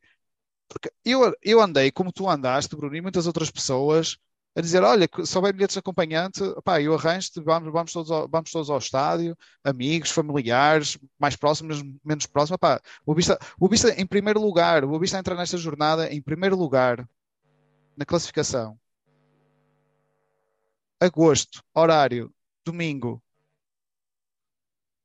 porque 0.69 0.91
eu, 1.05 1.35
eu 1.43 1.61
andei 1.61 1.91
como 1.91 2.13
tu 2.13 2.29
andaste, 2.29 2.75
Bruno, 2.77 2.97
e 2.97 3.01
muitas 3.01 3.27
outras 3.27 3.51
pessoas 3.51 4.19
a 4.55 4.61
dizer, 4.61 4.83
olha, 4.83 5.09
se 5.25 5.37
houver 5.37 5.53
bilhetes 5.53 5.75
de 5.75 5.79
acompanhante, 5.79 6.41
pá, 6.63 6.81
eu 6.81 6.95
arranjo-te, 6.95 7.41
vamos, 7.41 7.73
vamos, 7.73 7.93
todos 7.93 8.11
ao, 8.11 8.29
vamos 8.29 8.51
todos 8.51 8.69
ao 8.69 8.79
estádio, 8.79 9.37
amigos, 9.65 10.11
familiares, 10.11 10.99
mais 11.19 11.37
próximos, 11.37 11.83
menos 12.05 12.27
próximos, 12.27 12.59
pá, 12.59 12.81
o 13.07 13.15
Vista, 13.15 13.39
o 13.59 13.69
Vista 13.69 13.91
em 14.01 14.07
primeiro 14.07 14.41
lugar, 14.41 14.85
o 14.85 14.99
Vista 14.99 15.19
entra 15.19 15.35
nesta 15.35 15.57
jornada 15.57 16.13
em 16.13 16.21
primeiro 16.21 16.57
lugar 16.57 17.09
na 17.97 18.05
classificação. 18.05 18.79
Agosto, 21.01 21.63
horário, 21.75 22.33
domingo, 22.65 23.23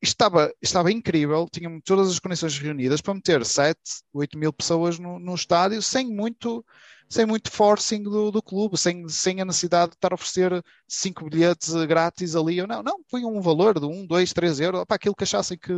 estava, 0.02 0.54
estava 0.62 0.92
incrível, 0.92 1.48
tinha 1.52 1.70
todas 1.84 2.10
as 2.10 2.20
condições 2.20 2.58
reunidas 2.58 3.02
para 3.02 3.14
meter 3.14 3.46
7, 3.46 3.80
8 4.14 4.38
mil 4.38 4.54
pessoas 4.54 5.00
no, 5.00 5.20
no 5.20 5.36
estádio 5.36 5.82
sem 5.82 6.08
muito, 6.08 6.64
sem 7.10 7.26
muito 7.26 7.52
forcing 7.52 8.04
do, 8.04 8.32
do 8.32 8.42
clube, 8.42 8.78
sem, 8.78 9.08
sem 9.10 9.42
a 9.42 9.46
necessidade 9.46 9.92
de 9.92 9.98
estar 9.98 10.12
a 10.12 10.16
oferecer 10.16 10.64
5 10.88 11.30
bilhetes 11.30 11.74
grátis 11.86 12.36
ali 12.36 12.62
ou 12.62 12.68
não. 12.68 12.84
Não, 12.84 13.00
foi 13.10 13.26
um 13.26 13.42
valor 13.42 13.80
de 13.80 13.86
1, 13.86 14.06
2, 14.06 14.34
3 14.34 14.60
euros, 14.60 14.86
para 14.86 14.96
aquilo 14.96 15.16
que 15.16 15.24
achassem 15.24 15.58
que, 15.58 15.74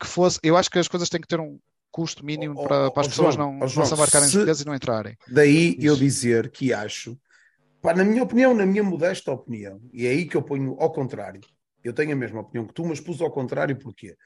que 0.00 0.06
fosse. 0.06 0.38
Eu 0.42 0.56
acho 0.56 0.70
que 0.70 0.78
as 0.78 0.88
coisas 0.88 1.08
têm 1.08 1.20
que 1.20 1.28
ter 1.28 1.40
um 1.40 1.58
custo 1.90 2.24
mínimo 2.24 2.54
oh, 2.58 2.62
para, 2.66 2.90
para 2.90 3.02
as 3.02 3.06
oh, 3.06 3.10
pessoas 3.10 3.34
João, 3.36 3.52
não, 3.52 3.64
oh, 3.64 3.68
João, 3.68 3.84
não 3.84 3.86
se 3.86 3.94
embarcarem 3.94 4.28
se... 4.28 4.38
bilhetes 4.38 4.62
e 4.62 4.66
não 4.66 4.74
entrarem. 4.74 5.16
Daí 5.28 5.76
Isso. 5.76 5.86
eu 5.86 5.96
dizer 5.96 6.50
que 6.50 6.72
acho, 6.72 7.16
pá, 7.80 7.94
na 7.94 8.02
minha 8.02 8.22
opinião, 8.22 8.52
na 8.52 8.66
minha 8.66 8.82
modesta 8.82 9.30
opinião, 9.30 9.80
e 9.92 10.06
é 10.06 10.10
aí 10.10 10.26
que 10.26 10.36
eu 10.36 10.42
ponho 10.42 10.76
ao 10.80 10.90
contrário 10.90 11.40
eu 11.84 11.92
tenho 11.92 12.12
a 12.12 12.16
mesma 12.16 12.40
opinião 12.40 12.66
que 12.66 12.72
tu, 12.72 12.84
mas 12.84 13.00
pus 13.00 13.20
ao 13.20 13.30
contrário, 13.30 13.78
porquê? 13.78 14.16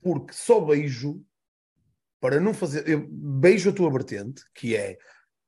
Porque 0.00 0.32
só 0.32 0.60
beijo 0.60 1.24
para 2.20 2.38
não 2.38 2.52
fazer. 2.52 2.86
Eu 2.88 3.06
beijo 3.08 3.70
a 3.70 3.72
tua 3.72 3.90
vertente, 3.90 4.42
que 4.54 4.76
é. 4.76 4.98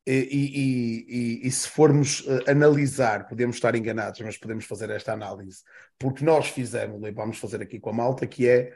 E, 0.06 0.12
e, 0.12 1.42
e, 1.42 1.46
e, 1.46 1.50
se 1.50 1.68
formos 1.68 2.20
uh, 2.20 2.50
analisar, 2.50 3.28
podemos 3.28 3.56
estar 3.56 3.74
enganados, 3.74 4.18
mas 4.22 4.38
podemos 4.38 4.64
fazer 4.64 4.88
esta 4.88 5.12
análise, 5.12 5.62
porque 5.98 6.24
nós 6.24 6.48
fizemos, 6.48 7.06
e 7.06 7.10
vamos 7.10 7.38
fazer 7.38 7.60
aqui 7.60 7.78
com 7.78 7.90
a 7.90 7.92
malta, 7.92 8.26
que 8.26 8.48
é 8.48 8.74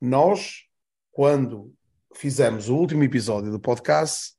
nós, 0.00 0.64
quando 1.10 1.74
fizemos 2.14 2.68
o 2.68 2.76
último 2.76 3.02
episódio 3.02 3.50
do 3.50 3.58
podcast, 3.58 4.36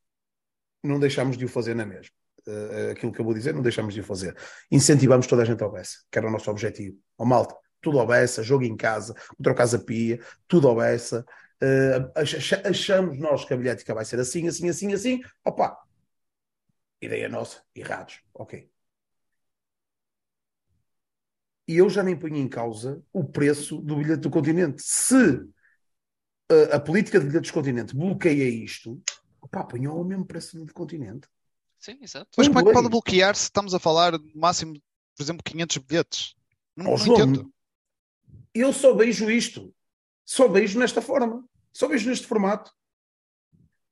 não 0.82 0.97
deixámos 0.97 1.38
de 1.38 1.43
o 1.43 1.49
fazer 1.49 1.76
na 1.76 1.86
mesma 1.86 2.20
uh, 2.48 2.92
aquilo 2.92 3.12
que 3.12 3.20
eu 3.20 3.26
vou 3.26 3.34
dizer, 3.34 3.54
não 3.54 3.62
deixamos 3.62 3.94
de 3.94 4.02
o 4.02 4.04
fazer. 4.04 4.36
Incentivamos 4.72 5.28
toda 5.28 5.42
a 5.42 5.46
gente 5.46 5.62
ao 5.64 5.72
Bessa, 5.72 5.98
que 6.12 6.18
era 6.18 6.28
o 6.28 6.32
nosso 6.32 6.50
objetivo. 6.50 6.98
Ao 7.18 7.26
malta, 7.26 7.56
tudo 7.82 8.00
ao 8.00 8.08
Bessa, 8.08 8.44
jogo 8.44 8.64
em 8.64 8.76
casa, 8.76 9.14
contra 9.38 9.54
Casa 9.54 9.80
Pia, 9.80 10.20
tudo 10.48 10.68
ao. 10.68 10.78
Uh, 10.78 12.12
achamos 12.68 13.20
nós 13.20 13.46
que 13.46 13.54
a 13.54 13.58
bilhética 13.58 13.94
vai 13.94 14.06
ser 14.06 14.20
assim, 14.20 14.48
assim, 14.48 14.70
assim, 14.70 14.94
assim. 14.94 15.22
Opa, 15.46 15.78
ideia 17.02 17.30
nossa, 17.30 17.62
errados, 17.76 18.22
ok. 18.34 18.72
e 21.72 21.78
eu 21.78 21.89
já 21.89 22.04
nem 22.04 22.18
ponho 22.18 22.36
em 22.36 22.50
causa 22.50 23.02
o 23.14 23.24
preço 23.24 23.78
do 23.82 23.96
bilhete 23.96 24.22
do 24.22 24.30
continente. 24.30 24.82
Se 24.84 25.42
a, 26.50 26.76
a 26.76 26.80
política 26.82 27.18
de 27.18 27.28
bilhetes 27.28 27.50
do 27.50 27.54
continente 27.54 27.96
bloqueia 27.96 28.44
isto, 28.44 29.02
opá, 29.39 29.64
ponham 29.64 29.96
o 29.96 30.04
mesmo 30.04 30.26
preço 30.26 30.66
do 30.66 30.74
continente. 30.74 31.30
Sim, 31.82 31.97
exato. 31.99 32.29
Mas 32.38 32.47
como 32.47 32.59
é 32.59 32.63
que 32.63 32.73
pode 32.73 32.89
bloquear 32.89 33.36
se 33.36 33.43
estamos 33.45 33.73
a 33.73 33.79
falar 33.79 34.11
no 34.11 34.32
máximo, 34.36 34.79
por 35.17 35.23
exemplo, 35.23 35.43
500 35.43 35.77
bilhetes? 35.77 36.36
Não, 36.75 36.86
Ó, 36.86 36.89
não 36.91 36.97
João, 36.97 37.17
entendo. 37.19 37.53
Eu 38.53 38.71
só 38.71 38.93
vejo 38.93 39.32
isto. 39.32 39.73
Só 40.23 40.47
vejo 40.47 40.77
nesta 40.79 41.01
forma. 41.01 41.43
Só 41.73 41.88
vejo 41.88 42.07
neste 42.07 42.27
formato. 42.27 42.71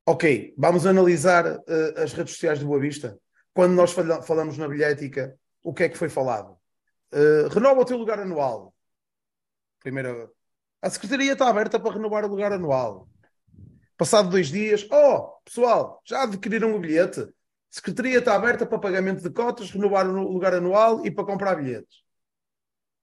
Ok, 0.06 0.54
vamos 0.56 0.86
analisar 0.86 1.46
eh, 1.68 2.04
as 2.04 2.14
redes 2.14 2.34
sociais 2.34 2.60
do 2.60 2.68
Boa 2.68 2.80
Vista. 2.80 3.20
Quando 3.54 3.74
nós 3.74 3.92
fala- 3.92 4.22
falamos 4.22 4.56
na 4.58 4.68
bilhética, 4.68 5.36
o 5.64 5.74
que 5.74 5.84
é 5.84 5.90
que 5.90 5.98
foi 5.98 6.10
falado? 6.10 6.58
Eh, 7.12 7.48
renova 7.52 7.82
o 7.82 7.86
teu 7.86 7.98
lugar 7.98 8.20
anual. 8.20 8.74
Primeira. 9.80 10.30
A 10.80 10.90
secretaria 10.92 11.34
está 11.34 11.50
aberta 11.50 11.80
para 11.80 11.94
renovar 11.94 12.24
o 12.24 12.28
lugar 12.28 12.54
anual. 12.54 13.10
Passado 13.98 14.30
dois 14.30 14.50
dias, 14.50 14.88
oh, 14.92 15.34
pessoal, 15.44 16.02
já 16.06 16.24
adquiriram 16.24 16.76
o 16.76 16.80
bilhete? 16.80 17.28
Secretaria 17.70 18.20
está 18.20 18.36
aberta 18.36 18.66
para 18.66 18.80
pagamento 18.80 19.22
de 19.22 19.30
cotas, 19.30 19.70
renovar 19.70 20.08
o 20.08 20.32
lugar 20.32 20.54
anual 20.54 21.06
e 21.06 21.12
para 21.12 21.26
comprar 21.26 21.56
bilhetes. 21.56 22.00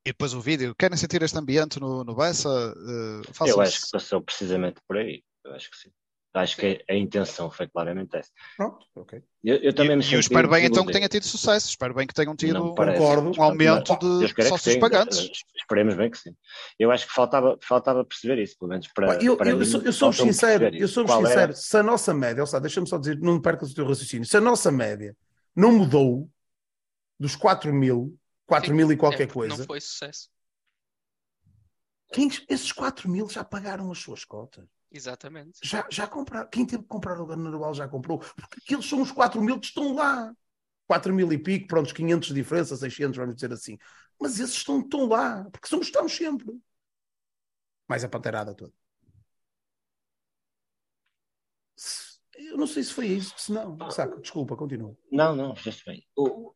E 0.04 0.10
depois 0.10 0.34
o 0.34 0.40
vídeo. 0.40 0.74
Querem 0.74 0.96
sentir 0.96 1.22
este 1.22 1.38
ambiente 1.38 1.80
no, 1.80 2.04
no 2.04 2.14
Bessa? 2.14 2.48
Uh, 2.48 3.46
Eu 3.46 3.60
acho 3.60 3.84
que 3.84 3.90
passou 3.90 4.20
precisamente 4.20 4.80
por 4.86 4.96
aí. 4.96 5.22
Eu 5.44 5.54
acho 5.54 5.70
que 5.70 5.76
sim. 5.76 5.90
Acho 6.36 6.56
que 6.56 6.84
a 6.88 6.94
intenção 6.94 7.50
foi 7.50 7.66
claramente 7.66 8.14
essa. 8.16 8.30
Pronto, 8.56 8.86
ok. 8.94 9.22
Eu, 9.42 9.56
eu 9.56 9.74
também 9.74 9.92
E- 9.92 9.96
me 9.96 10.04
e 10.04 10.12
eu 10.14 10.20
espero 10.20 10.48
bem 10.50 10.66
então 10.66 10.84
que 10.84 10.92
tenha 10.92 11.08
tido 11.08 11.24
sucesso. 11.24 11.68
Espero 11.70 11.94
bem 11.94 12.06
que 12.06 12.12
tenham 12.12 12.36
tido 12.36 12.74
parece. 12.74 12.98
Concordo. 12.98 13.32
um 13.38 13.42
aumento 13.42 13.98
Mas, 14.00 14.32
de 14.32 14.48
sócios 14.48 14.74
sim. 14.74 14.80
pagantes. 14.80 15.18
Eh, 15.18 15.30
Esperemos 15.56 15.94
bem 15.94 16.10
que 16.10 16.18
sim. 16.18 16.36
Eu 16.78 16.90
acho 16.90 17.06
que 17.06 17.12
faltava, 17.12 17.58
faltava 17.62 18.04
perceber 18.04 18.38
isso, 18.42 18.56
pelo 18.58 18.68
menos 18.68 18.86
para, 18.88 19.22
Eu, 19.22 19.36
para 19.36 19.50
eu, 19.50 19.58
mim, 19.58 19.64
sou, 19.64 19.80
eu 19.82 19.92
sou 19.92 20.12
sincero, 20.12 20.76
eu 20.76 20.86
sou 20.88 21.06
sincero. 21.08 21.28
era- 21.40 21.52
Se 21.54 21.76
a 21.78 21.82
nossa 21.82 22.12
média, 22.12 22.42
ou 22.42 22.46
seja, 22.46 22.60
deixa-me 22.60 22.86
só 22.88 22.98
dizer, 22.98 23.18
não 23.18 23.40
percas 23.40 23.70
o 23.72 23.74
teu 23.74 23.86
raciocínio. 23.86 24.26
Se 24.26 24.36
a 24.36 24.40
nossa 24.40 24.70
média 24.70 25.16
não 25.54 25.72
mudou 25.72 26.30
dos 27.18 27.34
4 27.34 27.72
mil, 27.72 28.14
4 28.46 28.74
mil 28.74 28.90
e 28.90 28.94
É 28.94 28.96
qualquer 28.96 29.26
porque 29.26 29.32
coisa, 29.38 29.56
Não 29.56 29.64
foi 29.64 29.80
sucesso. 29.80 30.28
quem, 32.12 32.28
esses 32.48 32.72
4 32.72 33.08
mil 33.10 33.28
já 33.28 33.42
pagaram 33.44 33.90
as 33.90 33.98
suas 33.98 34.24
cotas. 34.24 34.64
Exatamente. 34.90 35.58
Já, 35.62 35.86
já 35.90 36.06
compraram. 36.06 36.48
Quem 36.48 36.64
teve 36.66 36.82
que 36.82 36.88
comprar 36.88 37.16
o 37.16 37.20
lugar 37.20 37.34
anual 37.34 37.74
já 37.74 37.88
comprou. 37.88 38.18
Porque 38.18 38.60
aqueles 38.64 38.86
são 38.86 39.02
os 39.02 39.12
4 39.12 39.40
mil 39.42 39.58
que 39.58 39.66
estão 39.66 39.94
lá. 39.94 40.32
4 40.86 41.12
mil 41.12 41.32
e 41.32 41.38
pico, 41.38 41.66
pronto, 41.66 41.92
500 41.92 42.28
de 42.28 42.34
diferença, 42.34 42.76
600, 42.76 43.16
vamos 43.16 43.34
dizer 43.34 43.52
assim. 43.52 43.76
Mas 44.20 44.38
esses 44.38 44.56
estão, 44.56 44.80
estão 44.80 45.06
lá, 45.06 45.44
porque 45.50 45.68
somos, 45.68 45.86
estamos 45.86 46.12
sempre. 46.16 46.46
Mais 47.88 48.04
a 48.04 48.08
panteirada 48.08 48.54
toda. 48.54 48.72
Eu 52.36 52.56
não 52.56 52.66
sei 52.66 52.82
se 52.82 52.92
foi 52.92 53.06
isso, 53.06 53.34
se 53.36 53.52
não. 53.52 53.90
Saca, 53.90 54.20
desculpa, 54.20 54.56
continua. 54.56 54.96
Não, 55.10 55.34
não, 55.34 55.56
fizeste 55.56 55.84
bem. 55.84 56.06
O, 56.14 56.50
o 56.50 56.54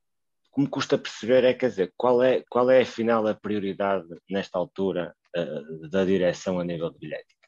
que 0.55 0.61
me 0.61 0.69
custa 0.69 0.99
perceber 0.99 1.45
é, 1.45 1.55
quer 1.55 1.71
dizer, 1.71 1.93
qual 1.97 2.23
é, 2.23 2.45
qual 2.49 2.71
é 2.71 2.83
afinal 2.83 3.27
a 3.27 3.35
prioridade 3.35 4.09
nesta 4.29 4.59
altura 4.59 5.15
eh, 5.35 5.89
da 5.91 6.05
direção 6.05 6.59
a 6.59 6.65
nível 6.65 6.91
de 6.91 6.99
bilhética? 6.99 7.40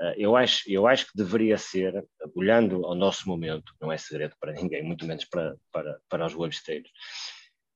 Eh, 0.00 0.14
eu, 0.18 0.36
acho, 0.36 0.62
eu 0.70 0.86
acho 0.86 1.06
que 1.06 1.16
deveria 1.16 1.58
ser, 1.58 2.04
olhando 2.34 2.84
ao 2.86 2.94
nosso 2.94 3.28
momento, 3.28 3.72
não 3.80 3.92
é 3.92 3.98
segredo 3.98 4.34
para 4.40 4.52
ninguém, 4.52 4.82
muito 4.82 5.06
menos 5.06 5.24
para, 5.24 5.56
para, 5.72 6.00
para 6.08 6.26
os 6.26 6.34
websteiros, 6.34 6.90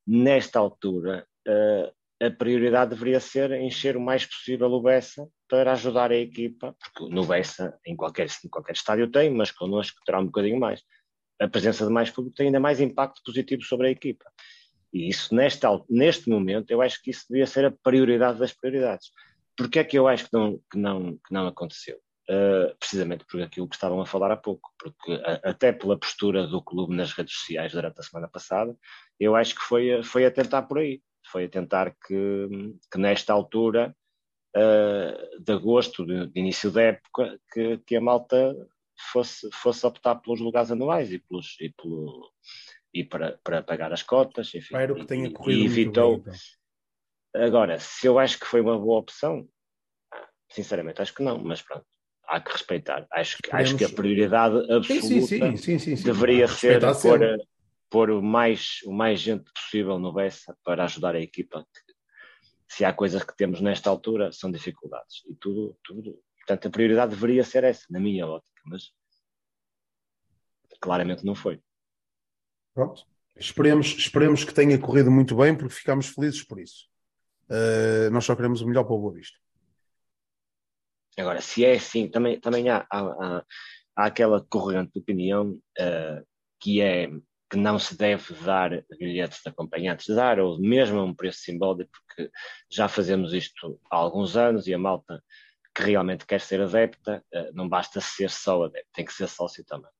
nesta 0.07 0.59
altura, 0.59 1.27
eh, 1.47 1.93
a 2.23 2.31
prioridade 2.31 2.91
deveria 2.91 3.21
ser 3.21 3.53
encher 3.53 3.97
o 3.97 4.01
mais 4.01 4.25
possível 4.25 4.71
o 4.71 4.81
Bessa 4.81 5.29
para 5.49 5.73
ajudar 5.73 6.11
a 6.11 6.17
equipa, 6.17 6.75
porque 6.79 7.13
no 7.13 7.25
Bessa, 7.27 7.79
em 7.87 7.97
qualquer, 7.97 8.29
em 8.45 8.49
qualquer 8.49 8.73
estádio 8.73 9.11
tem, 9.11 9.31
mas 9.31 9.51
connosco 9.51 10.01
terá 10.07 10.21
um 10.21 10.27
bocadinho 10.27 10.59
mais 10.59 10.83
a 11.41 11.49
presença 11.49 11.87
de 11.87 11.93
mais 11.93 12.11
público 12.11 12.37
tem 12.37 12.47
ainda 12.47 12.61
mais 12.61 12.81
impacto 12.81 13.23
positivo 13.25 13.63
sobre 13.63 13.89
a 13.89 13.91
equipa. 13.91 14.25
E 14.93 15.09
isso, 15.09 15.35
neste, 15.35 15.67
neste 15.91 16.29
momento, 16.29 16.71
eu 16.71 16.81
acho 16.81 17.03
que 17.03 17.11
isso 17.11 17.27
devia 17.29 17.47
ser 17.47 17.65
a 17.65 17.71
prioridade 17.71 18.39
das 18.39 18.53
prioridades. 18.53 19.11
Porquê 19.57 19.81
é 19.81 19.85
que 19.85 19.99
eu 19.99 20.07
acho 20.07 20.25
que 20.27 20.33
não, 20.33 20.61
que 20.71 20.79
não, 20.79 21.13
que 21.15 21.33
não 21.33 21.47
aconteceu? 21.47 21.99
Uh, 22.27 22.75
precisamente 22.79 23.23
por 23.27 23.43
aquilo 23.43 23.69
que 23.69 23.75
estavam 23.77 24.01
a 24.01 24.07
falar 24.07 24.31
há 24.31 24.37
pouco, 24.37 24.73
porque 24.79 25.13
a- 25.27 25.51
até 25.51 25.73
pela 25.73 25.99
postura 25.99 26.47
do 26.47 26.63
clube 26.63 26.97
nas 26.97 27.13
redes 27.13 27.35
sociais 27.35 27.73
durante 27.73 28.01
a 28.01 28.03
semana 28.03 28.27
passada, 28.29 28.75
eu 29.21 29.37
acho 29.37 29.55
que 29.55 29.61
foi, 29.61 29.93
a- 29.93 30.03
foi 30.03 30.25
a 30.25 30.31
tentar 30.31 30.63
por 30.63 30.79
aí, 30.79 31.03
foi 31.27 31.45
a 31.45 31.49
tentar 31.51 31.95
que, 32.07 32.49
que 32.91 32.97
nesta 32.99 33.31
altura 33.35 33.95
uh, 34.57 35.39
de 35.43 35.53
agosto, 35.53 36.07
de, 36.07 36.27
de 36.29 36.41
início 36.41 36.71
da 36.71 36.81
época, 36.83 37.39
que, 37.53 37.77
que 37.87 37.97
a 37.97 38.01
malta 38.01 38.57
fosse, 39.13 39.47
fosse 39.53 39.87
optar 39.87 40.15
pelos 40.17 40.41
lugares 40.41 40.71
anuais 40.71 41.13
e, 41.13 41.19
pelos, 41.19 41.57
e, 41.61 41.69
pelo, 41.71 42.33
e 42.95 43.05
para, 43.05 43.39
para 43.45 43.63
pagar 43.63 43.93
as 43.93 44.03
cotas. 44.03 44.49
Enfim, 44.55 44.75
Espero 44.77 44.95
que 44.95 45.05
tenha 45.05 45.31
corrido 45.31 45.61
e 45.61 45.67
evitou. 45.67 46.21
bem. 46.21 46.35
então. 47.35 47.43
Agora, 47.43 47.79
se 47.79 48.07
eu 48.07 48.19
acho 48.19 48.39
que 48.39 48.47
foi 48.47 48.61
uma 48.63 48.79
boa 48.79 48.99
opção, 49.01 49.47
ah, 50.13 50.29
sinceramente 50.49 51.03
acho 51.03 51.13
que 51.15 51.23
não, 51.23 51.37
mas 51.39 51.61
pronto, 51.61 51.85
há 52.29 52.41
que 52.41 52.53
respeitar. 52.53 53.07
Acho 53.11 53.39
que, 53.39 53.55
acho 53.55 53.77
que 53.77 53.85
a 53.85 53.89
prioridade 53.89 54.57
absoluta 54.73 55.27
sim, 55.27 55.57
sim, 55.57 55.79
sim, 55.79 55.95
deveria 56.03 56.49
ser 56.49 56.81
pôr, 56.81 57.21
pôr 57.91 58.11
o, 58.11 58.23
mais, 58.23 58.81
o 58.85 58.93
mais 58.93 59.21
gente 59.21 59.51
possível 59.53 59.99
no 59.99 60.13
Bessa 60.13 60.57
para 60.65 60.85
ajudar 60.85 61.15
a 61.15 61.21
equipa. 61.21 61.67
Se 62.69 62.85
há 62.85 62.93
coisas 62.93 63.23
que 63.23 63.37
temos 63.37 63.61
nesta 63.61 63.91
altura, 63.91 64.33
são 64.33 64.51
dificuldades. 64.51 65.23
E 65.29 65.35
tudo, 65.37 65.77
tudo. 65.85 66.19
Portanto, 66.39 66.69
a 66.69 66.71
prioridade 66.71 67.15
deveria 67.15 67.45
ser 67.45 67.65
essa, 67.65 67.85
na 67.91 68.01
minha 68.01 68.27
ótica, 68.27 68.63
mas 68.67 68.93
claramente 70.81 71.25
não 71.25 71.35
foi. 71.35 71.61
Pronto. 72.75 73.07
Esperemos, 73.37 73.87
esperemos 73.97 74.45
que 74.45 74.55
tenha 74.55 74.79
corrido 74.79 75.11
muito 75.11 75.37
bem, 75.37 75.57
porque 75.57 75.75
ficamos 75.75 76.09
felizes 76.09 76.43
por 76.43 76.61
isso. 76.61 76.87
Uh, 77.49 78.11
nós 78.11 78.25
só 78.25 78.35
queremos 78.35 78.61
o 78.61 78.67
melhor 78.67 78.85
para 78.85 78.95
o 78.95 78.99
Boa 78.99 79.15
Vista. 79.15 79.39
Agora, 81.19 81.41
se 81.41 81.65
é 81.65 81.75
assim, 81.75 82.09
também, 82.09 82.41
também 82.41 82.69
há, 82.69 82.87
há, 82.91 83.01
há, 83.01 83.45
há 83.97 84.07
aquela 84.07 84.45
corrente 84.49 84.93
de 84.95 85.01
opinião 85.01 85.51
uh, 85.51 86.27
que 86.61 86.81
é 86.81 87.09
que 87.51 87.57
não 87.57 87.79
se 87.79 87.97
deve 87.97 88.35
dar 88.43 88.85
bilhetes 88.99 89.41
de 89.43 89.49
acompanhantes, 89.49 90.15
dar 90.15 90.41
ou 90.41 90.59
mesmo 90.61 90.99
a 90.99 91.05
um 91.05 91.15
preço 91.15 91.41
simbólico, 91.41 91.91
porque 91.93 92.31
já 92.71 92.89
fazemos 92.89 93.33
isto 93.33 93.81
há 93.91 93.97
alguns 93.97 94.37
anos 94.37 94.67
e 94.67 94.75
a 94.75 94.79
malta 94.79 95.23
que 95.75 95.83
realmente 95.83 96.27
quer 96.27 96.41
ser 96.41 96.61
adepta, 96.61 97.25
uh, 97.33 97.53
não 97.53 97.69
basta 97.69 98.01
ser 98.01 98.31
só 98.31 98.65
adepto, 98.65 98.91
tem 98.93 99.05
que 99.05 99.13
ser 99.13 99.29
sócio 99.29 99.65
também. 99.65 99.91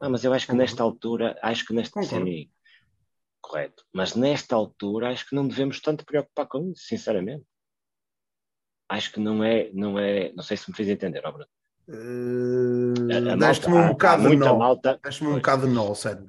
Não, 0.00 0.10
mas 0.10 0.24
eu 0.24 0.32
acho 0.32 0.46
que 0.46 0.52
nesta 0.52 0.82
altura, 0.82 1.38
acho 1.42 1.64
que 1.64 1.72
neste 1.72 1.92
Concordo. 1.92 2.26
sim, 2.26 2.50
correto, 3.40 3.84
mas 3.92 4.14
nesta 4.14 4.56
altura 4.56 5.10
acho 5.10 5.28
que 5.28 5.34
não 5.36 5.46
devemos 5.46 5.80
tanto 5.80 6.04
preocupar 6.04 6.46
com 6.46 6.70
isso, 6.72 6.82
sinceramente. 6.86 7.44
Acho 8.88 9.12
que 9.12 9.20
não 9.20 9.42
é, 9.42 9.70
não 9.72 9.98
é, 9.98 10.32
não 10.32 10.42
sei 10.42 10.56
se 10.56 10.70
me 10.70 10.76
fiz 10.76 10.88
entender, 10.88 11.22
ó 11.24 11.30
Bruno. 11.32 11.48
Uh, 11.88 13.32
a 13.32 13.36
Deste-me 13.36 13.74
um 13.76 13.88
bocado 13.88 14.28
de 14.28 14.36
nó. 14.36 14.58
malta, 14.58 15.00
Deste-me 15.02 15.30
um 15.30 15.34
bocado 15.36 15.66
de 15.66 15.72
nó, 15.72 15.94
sério. 15.94 16.26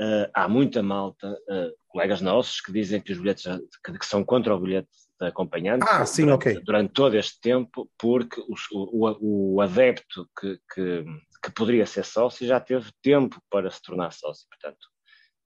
Uh, 0.00 0.30
há 0.32 0.48
muita 0.48 0.82
malta, 0.82 1.30
uh, 1.32 1.72
colegas 1.88 2.20
nossos, 2.20 2.60
que 2.60 2.72
dizem 2.72 3.00
que 3.00 3.12
os 3.12 3.18
bilhetes 3.18 3.44
que, 3.84 3.98
que 3.98 4.06
são 4.06 4.24
contra 4.24 4.54
o 4.54 4.60
bilhete 4.60 4.88
de 5.20 5.26
acompanhante 5.26 5.84
Ah, 5.88 6.06
sim, 6.06 6.22
durante, 6.24 6.34
ok. 6.56 6.60
durante 6.64 6.92
todo 6.92 7.16
este 7.16 7.38
tempo, 7.40 7.90
porque 7.98 8.40
os- 8.48 8.66
o, 8.72 9.06
o- 9.06 9.54
o 9.56 9.60
adepto 9.60 10.26
que, 10.40 10.58
que, 10.72 11.04
que 11.42 11.50
poderia 11.54 11.84
ser 11.84 12.04
sócio 12.04 12.46
já 12.46 12.58
teve 12.58 12.90
tempo 13.02 13.38
para 13.50 13.70
se 13.70 13.82
tornar 13.82 14.12
sócio, 14.12 14.46
portanto, 14.48 14.86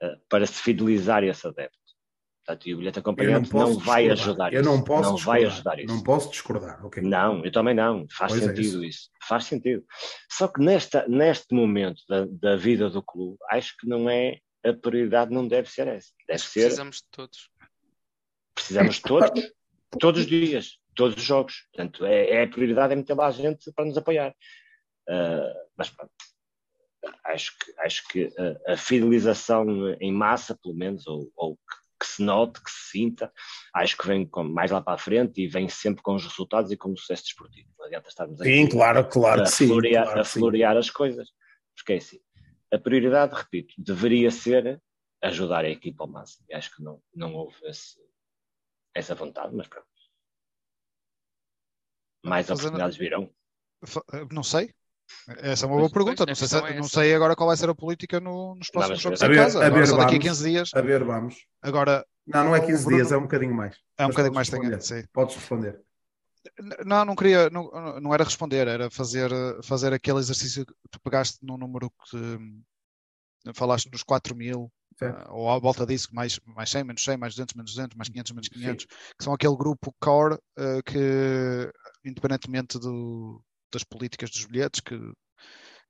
uh, 0.02 0.20
para 0.28 0.46
se 0.46 0.62
fidelizar 0.62 1.24
esse 1.24 1.46
adepto. 1.46 1.78
Portanto, 2.46 2.66
e 2.68 2.74
o 2.74 2.78
bilhete 2.78 2.98
Eu 2.98 3.02
não 3.02 3.10
acompanhante 3.12 3.48
posso 3.48 3.72
não, 3.72 3.78
vai 3.80 4.08
discordar. 4.08 4.48
ajudar 4.48 4.52
Eu 4.52 4.60
isso. 4.60 4.70
não 4.70 4.84
posso 4.84 5.10
não 5.10 5.16
vai 5.16 5.40
discordar. 5.44 5.72
ajudar 5.74 5.78
isso. 5.84 5.94
Não 5.94 6.02
posso 6.02 6.30
discordar, 6.30 6.86
ok. 6.86 7.02
Não, 7.02 7.44
eu 7.44 7.50
também 7.50 7.74
não. 7.74 8.06
Faz 8.10 8.32
Pois 8.32 8.42
é 8.42 8.54
sentido 8.54 8.84
isso. 8.84 9.10
Faz 9.26 9.44
sentido. 9.44 9.84
Só 10.30 10.48
que 10.48 10.60
nesta, 10.60 11.08
neste 11.08 11.54
momento 11.54 12.02
da, 12.08 12.26
da 12.26 12.56
vida 12.56 12.90
do 12.90 13.02
clube, 13.02 13.38
acho 13.50 13.74
que 13.78 13.88
não 13.88 14.10
é 14.10 14.38
a 14.62 14.72
prioridade, 14.74 15.32
não 15.32 15.48
deve 15.48 15.70
ser 15.70 15.88
essa. 15.88 16.10
Deve 16.28 16.32
Mas 16.32 16.42
ser, 16.42 16.60
precisamos 16.60 16.96
de 16.96 17.04
todos. 17.10 17.50
precisamos 18.54 18.94
de 18.96 19.02
todos, 19.02 19.52
todos 19.98 20.20
os 20.20 20.26
dias, 20.26 20.78
todos 20.94 21.16
os 21.16 21.22
jogos. 21.22 21.66
Portanto, 21.72 22.04
é, 22.04 22.28
é 22.30 22.42
a 22.44 22.48
prioridade 22.48 22.92
é 22.92 22.96
meter 22.96 23.14
lá 23.14 23.26
a 23.26 23.30
gente 23.30 23.72
para 23.72 23.86
nos 23.86 23.96
apoiar. 23.96 24.34
Ah, 25.08 25.52
mas 25.78 25.88
pronto, 25.88 26.12
acho 27.24 27.52
que, 27.58 27.80
acho 27.80 28.08
que 28.08 28.30
a, 28.66 28.72
a 28.74 28.76
fidelização 28.76 29.66
em 30.00 30.12
massa, 30.12 30.58
pelo 30.62 30.74
menos, 30.74 31.06
ou, 31.06 31.30
ou 31.36 31.56
que, 31.56 31.83
que 32.04 32.10
se 32.10 32.22
note, 32.22 32.62
que 32.62 32.70
se 32.70 32.90
sinta, 32.90 33.32
acho 33.74 33.96
que 33.96 34.06
vem 34.06 34.26
com, 34.26 34.44
mais 34.44 34.70
lá 34.70 34.80
para 34.82 34.94
a 34.94 34.98
frente 34.98 35.40
e 35.40 35.48
vem 35.48 35.68
sempre 35.68 36.02
com 36.02 36.14
os 36.14 36.24
resultados 36.24 36.70
e 36.70 36.76
com 36.76 36.92
o 36.92 36.96
sucesso 36.98 37.24
desportivo. 37.24 37.68
Não 37.78 37.86
adianta 37.86 38.08
estarmos 38.08 38.40
aqui 38.40 38.50
Sim, 38.50 38.68
claro, 38.68 39.08
claro 39.08 39.40
a, 39.40 39.44
que 39.44 39.50
sim. 39.50 39.66
florear, 39.68 40.04
claro 40.04 40.20
a 40.20 40.24
florear 40.24 40.76
as 40.76 40.90
coisas. 40.90 41.28
Porque 41.74 41.94
é 41.94 41.96
assim, 41.96 42.20
a 42.72 42.78
prioridade, 42.78 43.34
repito, 43.34 43.74
deveria 43.78 44.30
ser 44.30 44.80
ajudar 45.22 45.64
a 45.64 45.70
equipa 45.70 46.04
ao 46.04 46.10
máximo. 46.10 46.44
E 46.48 46.54
acho 46.54 46.74
que 46.76 46.82
não, 46.82 47.02
não 47.14 47.34
houve 47.34 47.56
esse, 47.64 47.98
essa 48.94 49.14
vontade, 49.14 49.54
mas 49.56 49.66
pronto. 49.66 49.88
Mais 52.22 52.50
oportunidades 52.50 52.96
virão. 52.96 53.30
Fa- 53.84 54.04
Não 54.30 54.42
sei. 54.42 54.74
Essa 55.38 55.64
é 55.64 55.68
uma 55.68 55.76
boa 55.76 55.90
Pois, 55.90 55.92
pergunta. 55.92 56.26
Não 56.26 56.34
sei, 56.34 56.48
se- 56.48 56.54
questão 56.54 56.68
é 56.68 56.76
não 56.76 56.88
sei 56.88 57.14
agora 57.14 57.34
qual 57.36 57.48
vai 57.48 57.56
ser 57.56 57.68
a 57.68 57.74
política 57.74 58.20
no- 58.20 58.54
nos 58.54 58.70
próximos 58.70 59.00
jogos 59.00 59.22
a 59.22 59.26
em 59.26 59.28
ver- 59.30 59.36
casa. 59.36 59.58
a 59.62 59.66
Agora 59.66 59.80
ver, 59.80 59.86
só 59.86 59.96
daqui 59.96 60.04
a 60.16 60.18
vamos. 60.18 60.24
15 60.24 60.50
dias. 60.50 60.70
A 60.74 60.80
ver, 60.80 61.04
vamos. 61.04 61.46
Agora 61.62 62.06
Não, 62.26 62.44
não 62.44 62.56
é 62.56 62.58
O 62.60 62.66
15 62.66 62.84
Bruno- 62.84 62.96
dias, 62.96 63.12
é 63.12 63.16
um 63.16 63.22
bocadinho 63.22 63.54
mais. 63.54 63.74
é 63.98 64.02
um 64.04 64.06
Mas 64.06 64.14
bocadinho 64.16 64.34
mais 64.34 64.48
tenho. 64.48 64.62
responder. 64.62 65.02
Sim. 65.02 65.08
Podes 65.12 65.36
responder. 65.36 65.80
Não, 66.84 67.04
não 67.04 67.14
queria, 67.16 67.48
não, 67.50 67.70
não 68.00 68.12
era 68.14 68.22
responder, 68.24 68.66
era 68.68 68.90
fazer, 68.90 69.30
fazer 69.62 69.92
aquele 69.94 70.18
exercício 70.18 70.64
que 70.66 70.72
tu 70.90 71.00
pegaste 71.00 71.38
num 71.42 71.56
número 71.56 71.90
que 72.10 72.16
hum, 72.16 72.62
falaste 73.54 73.90
nos 73.90 74.02
4 74.02 74.34
mil, 74.36 74.70
Certo. 74.98 75.16
ah, 75.26 75.32
ou 75.32 75.50
à 75.50 75.58
volta 75.58 75.86
disso, 75.86 76.08
mais, 76.12 76.38
mais 76.44 76.70
100, 76.70 76.84
menos 76.84 77.02
100, 77.02 77.16
mais 77.16 77.34
200, 77.34 77.54
menos 77.54 77.72
200, 77.72 77.96
mais 77.96 78.08
500, 78.10 78.32
menos 78.32 78.48
500, 78.48 78.86
que 78.86 79.24
são 79.24 79.32
aquele 79.32 79.56
grupo 79.56 79.94
core 79.98 80.38
ah, 80.58 80.80
que, 80.84 81.70
independentemente 82.04 82.78
do, 82.78 83.42
das 83.74 83.84
políticas 83.84 84.30
dos 84.30 84.46
bilhetes, 84.46 84.80
que, 84.80 84.96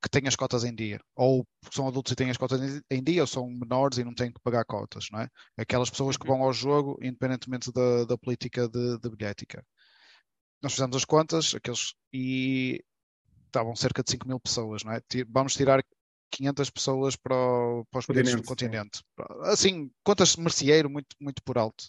que 0.03 0.09
têm 0.11 0.29
as 0.29 0.37
cotas 0.37 0.65
em 0.65 0.75
dia. 0.75 1.01
Ou 1.17 1.47
são 1.73 1.89
adultos 1.89 2.13
e 2.13 2.17
têm 2.17 2.31
as 2.31 2.37
cotas 2.37 2.61
em- 2.91 3.03
dia, 3.05 3.23
ou 3.23 3.27
são 3.27 3.49
menores 3.49 3.99
e 3.99 4.05
não 4.05 4.15
têm 4.15 4.33
que 4.33 4.41
pagar 4.43 4.65
cotas, 4.65 5.07
não 5.11 5.21
é? 5.21 5.29
Aquelas 5.57 5.91
pessoas 5.91 6.17
que 6.17 6.27
Uhum. 6.27 6.35
vão 6.37 6.43
ao 6.45 6.53
jogo, 6.53 6.99
independentemente 7.03 7.73
da, 7.73 8.05
da 8.05 8.19
política 8.19 8.69
de, 8.69 8.99
de 8.99 9.11
bilhética. 9.11 9.65
Nós 10.63 10.73
fizemos 10.73 10.97
as 10.97 11.05
contas, 11.05 11.55
aqueles, 11.55 11.95
e 12.13 12.83
estavam 13.47 13.77
cerca 13.77 14.03
de 14.03 14.11
5 14.13 14.29
mil 14.29 14.41
pessoas, 14.41 14.85
não 14.85 14.93
é? 14.93 15.01
Vamos 15.29 15.55
tirar 15.55 15.85
500 16.31 16.71
pessoas 16.71 17.17
para, 17.17 17.37
o- 17.37 17.87
para 17.91 18.01
os 18.01 18.07
bilhetes 18.07 18.35
do 18.35 18.45
Continente, 18.45 19.03
sim. 19.05 19.05
Assim, 19.45 19.91
contas 20.05 20.37
merceeiro 20.37 20.91
muito, 20.91 21.17
muito 21.21 21.43
por 21.45 21.59
alto. 21.59 21.85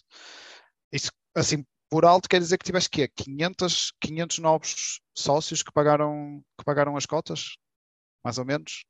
Isso, 0.92 1.10
assim, 1.34 1.64
por 1.96 2.04
alto 2.04 2.28
quer 2.28 2.40
dizer 2.40 2.58
que 2.58 2.64
tiveste 2.66 2.90
quê? 2.90 3.08
500, 3.08 3.94
500 3.98 4.38
novos 4.40 5.00
sócios 5.14 5.62
que 5.62 5.72
pagaram, 5.72 6.44
que 6.58 6.62
pagaram 6.62 6.94
as 6.94 7.06
cotas? 7.06 7.56
Mais 8.22 8.36
ou 8.36 8.44
menos? 8.44 8.84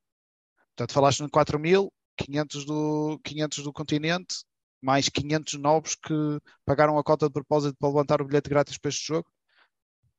Portanto, 0.74 0.93
falaste 0.93 1.20
em 1.20 1.28
4 1.28 1.57
mil, 1.57 1.93
500 2.16 2.65
do, 2.65 3.20
500 3.23 3.62
do 3.62 3.73
continente, 3.73 4.39
mais 4.83 5.09
500 5.09 5.55
novos 5.55 5.95
que 5.95 6.41
pagaram 6.65 6.99
a 6.99 7.05
cota 7.05 7.28
de 7.28 7.33
propósito 7.33 7.77
para 7.78 7.89
levantar 7.89 8.20
o 8.20 8.24
bilhete 8.24 8.51
grátis 8.51 8.77
para 8.77 8.89
este 8.89 9.07
jogo. 9.07 9.31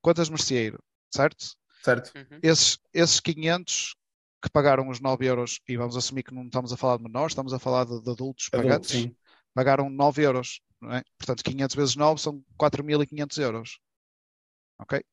Quantas 0.01 0.29
merceeiro, 0.29 0.81
certo? 1.13 1.57
Certo? 1.83 2.13
Uhum. 2.15 2.39
Esses, 2.41 2.79
esses 2.93 3.19
500 3.19 3.97
que 4.41 4.49
pagaram 4.49 4.87
os 4.87 5.01
9 5.01 5.25
euros, 5.25 5.59
e 5.67 5.75
vamos 5.75 5.97
assumir 5.97 6.23
que 6.23 6.33
não 6.33 6.45
estamos 6.45 6.71
a 6.71 6.77
falar 6.77 6.95
de 6.95 7.03
menores, 7.03 7.33
estamos 7.33 7.51
a 7.51 7.59
falar 7.59 7.83
de, 7.83 8.01
de 8.01 8.11
adultos 8.11 8.47
Adulto, 8.53 8.65
pagantes, 8.65 8.91
sim. 8.91 9.13
Pagaram 9.57 9.89
9 9.89 10.21
euros. 10.21 10.61
Não 10.79 10.93
é? 10.93 11.03
Portanto, 11.17 11.43
500 11.43 11.75
vezes 11.75 11.95
9 11.95 12.21
são 12.21 12.45
4.500 12.59 13.37
euros. 13.39 13.79
Ok? 14.79 15.03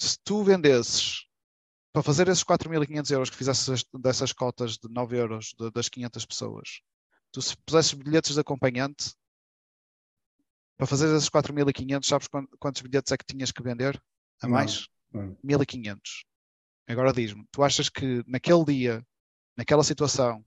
Se 0.00 0.16
tu 0.24 0.42
vendesses, 0.42 1.26
para 1.92 2.02
fazer 2.02 2.26
esses 2.28 2.42
4.500 2.42 3.10
euros 3.10 3.28
que 3.28 3.36
fizesses 3.36 3.84
dessas 4.00 4.32
cotas 4.32 4.78
de 4.78 4.88
9 4.88 5.18
euros 5.18 5.52
de- 5.58 5.70
das 5.70 5.90
500 5.90 6.24
pessoas, 6.24 6.80
tu 7.30 7.42
se 7.42 7.54
pusesses 7.66 7.92
bilhetes 7.92 8.32
de 8.32 8.40
acompanhante, 8.40 9.14
para 10.78 10.86
fazer 10.86 11.14
esses 11.14 11.28
4.500, 11.28 12.08
sabes 12.08 12.28
quan- 12.28 12.46
quantos 12.58 12.80
bilhetes 12.80 13.12
é 13.12 13.18
que 13.18 13.26
tinhas 13.26 13.52
que 13.52 13.62
vender? 13.62 14.00
A 14.40 14.46
Não. 14.46 14.54
mais? 14.54 14.88
Não. 15.12 15.36
1500. 15.42 16.24
Agora 16.86 17.12
diz-me, 17.12 17.44
tu 17.50 17.62
achas 17.62 17.90
que 17.90 18.22
naquele 18.26 18.64
dia, 18.64 19.06
naquela 19.54 19.84
situação, 19.84 20.42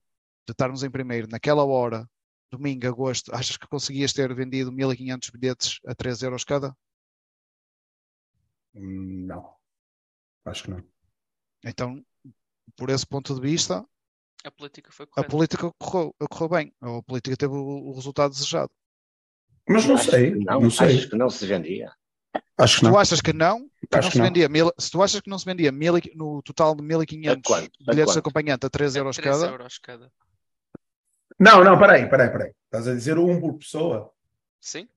de 0.52 0.54
estarmos 0.54 0.84
em 0.84 0.92
primeiro, 0.92 1.28
naquela 1.30 1.64
hora, 1.64 2.08
domingo, 2.52 2.86
agosto, 2.88 3.34
achas 3.34 3.56
que 3.58 3.68
conseguias 3.68 4.12
ter 4.14 4.34
vendido 4.36 4.72
1500 4.72 5.30
bilhetes 5.30 5.80
a 5.86 5.96
3 5.96 6.22
euros 6.24 6.44
cada? 6.44 6.76
Não. 8.74 9.54
Acho 10.46 10.64
que 10.64 10.72
não. 10.72 10.84
Então, 11.64 12.04
por 12.76 12.90
esse 12.90 13.06
ponto 13.06 13.34
de 13.36 13.42
vista, 13.42 13.86
A 14.44 14.52
política 14.52 14.92
foi 14.92 15.06
a 15.06 15.08
correta. 15.08 15.30
política 15.32 15.72
correu, 15.80 16.16
correu 16.30 16.50
bem. 16.50 16.74
A 16.82 17.02
política 17.04 17.38
teve 17.38 17.54
o, 17.54 17.90
o 17.90 17.94
resultado 17.94 18.32
desejado. 18.32 18.72
Mas 19.70 19.86
não 19.86 19.98
sei. 19.98 20.32
Não, 20.36 20.62
Não, 20.62 20.70
sei. 20.72 20.88
achas 20.88 21.06
que 21.06 21.16
não 21.16 21.30
se 21.30 21.46
vendia? 21.46 21.94
Acho 22.58 22.76
que 22.76 22.80
Se 22.80 22.84
não. 22.86 22.92
tu 22.94 22.98
achas 22.98 23.22
que 23.22 23.34
não, 23.34 23.70
que 23.70 23.88
Acho 23.98 24.02
não 24.02 24.08
que 24.08 24.12
se 24.14 24.18
não. 24.18 24.26
vendia 24.26 24.50
mil, 24.50 24.72
se 24.78 24.90
tu 24.92 25.02
achas 25.04 25.22
que 25.22 25.30
não 25.30 25.38
se 25.40 25.46
vendia 25.46 25.72
mil, 25.72 25.94
no 26.16 26.42
total 26.44 26.76
de 26.76 26.82
1500 26.84 27.38
A 27.52 27.56
quanto? 27.56 27.80
A 27.88 27.92
bilhetes 27.92 28.14
de 28.14 28.20
acompanhante 28.20 28.66
a 28.66 28.70
3 28.70 28.96
A 28.96 29.00
euros 29.00 29.16
3 29.18 29.36
cada, 29.36 29.52
euros 29.52 29.78
cada. 29.80 30.12
Não, 31.42 31.64
não, 31.64 31.78
peraí, 31.80 32.08
peraí, 32.08 32.30
peraí. 32.30 32.52
Estás 32.66 32.88
a 32.88 32.94
dizer 32.94 33.18
um 33.18 33.40
por 33.42 33.54
pessoa? 33.58 34.12
Sim? 34.60 34.88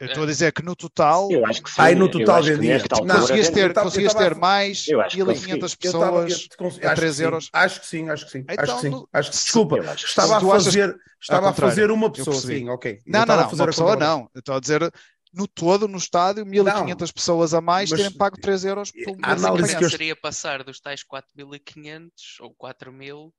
eu 0.00 0.08
estou 0.08 0.24
a 0.24 0.26
dizer 0.26 0.52
que 0.52 0.60
no 0.62 0.74
total 0.74 1.30
Eu 1.30 1.46
acho 1.46 1.62
que 1.62 1.70
sim. 1.70 1.80
Ai, 1.80 1.94
no 1.94 2.06
Eu 2.06 2.10
total 2.10 2.40
acho 2.40 2.48
vendia. 2.48 2.74
nesta 2.74 2.96
Não, 3.04 3.20
conseguias 3.20 3.48
ter, 3.48 3.60
Eu 3.60 3.68
eu 3.68 3.74
conseguias 3.74 4.12
tava 4.12 4.24
a- 4.24 4.28
ter 4.28 4.34
mais 4.34 4.88
Eu 4.88 5.00
acho 5.00 5.16
que 5.16 5.22
1500 5.24 5.76
Eu 5.80 5.86
estava- 5.86 6.22
pessoas 6.26 6.52
eu 6.82 6.88
a 6.88 6.92
acho 6.92 6.96
3 7.00 7.12
que 7.12 7.16
sim. 7.16 7.22
euros. 7.22 7.50
Acho 7.52 7.80
que 7.80 7.86
sim, 7.86 8.10
acho 8.10 8.24
que 8.26 8.30
sim. 8.32 8.44
acho 8.48 8.60
Então, 8.60 8.74
que 8.74 8.80
sim. 8.82 8.90
no- 8.90 9.08
Acho 9.12 9.30
que- 9.30 9.36
desculpa, 9.36 9.76
Eu 9.76 9.90
acho 9.90 10.06
estava 10.06 10.36
a 10.36 10.40
fazer, 10.40 10.96
estava 11.22 11.48
a 11.50 11.54
fazer 11.54 11.90
uma 11.92 12.06
eu 12.08 12.10
pessoa, 12.12 12.36
sim, 12.36 12.68
ok. 12.68 12.92
Eu 12.92 13.00
Não, 13.06 13.20
não, 13.24 13.36
não, 13.36 13.48
uma 13.50 13.66
pessoa 13.66 13.96
não. 13.96 14.30
Eu 14.34 14.40
estou 14.40 14.56
a 14.56 14.60
dizer 14.60 14.92
no 15.32 15.46
todo, 15.46 15.86
no 15.88 15.96
estádio, 15.96 16.44
1500 16.44 17.10
pessoas 17.12 17.54
a 17.54 17.60
mais 17.60 17.88
Mas- 17.90 18.00
terem 18.00 18.16
pago 18.16 18.36
3 18.38 18.64
euros 18.64 18.90
por 18.90 19.16
A 19.22 19.32
análise 19.32 19.76
que 19.76 19.84
eu- 19.84 19.90
seria 19.90 20.16
passar 20.16 20.62
dos 20.64 20.80
tais 20.80 21.02
4.500 21.04 22.40
ou 22.40 22.52
4.000 22.54 23.32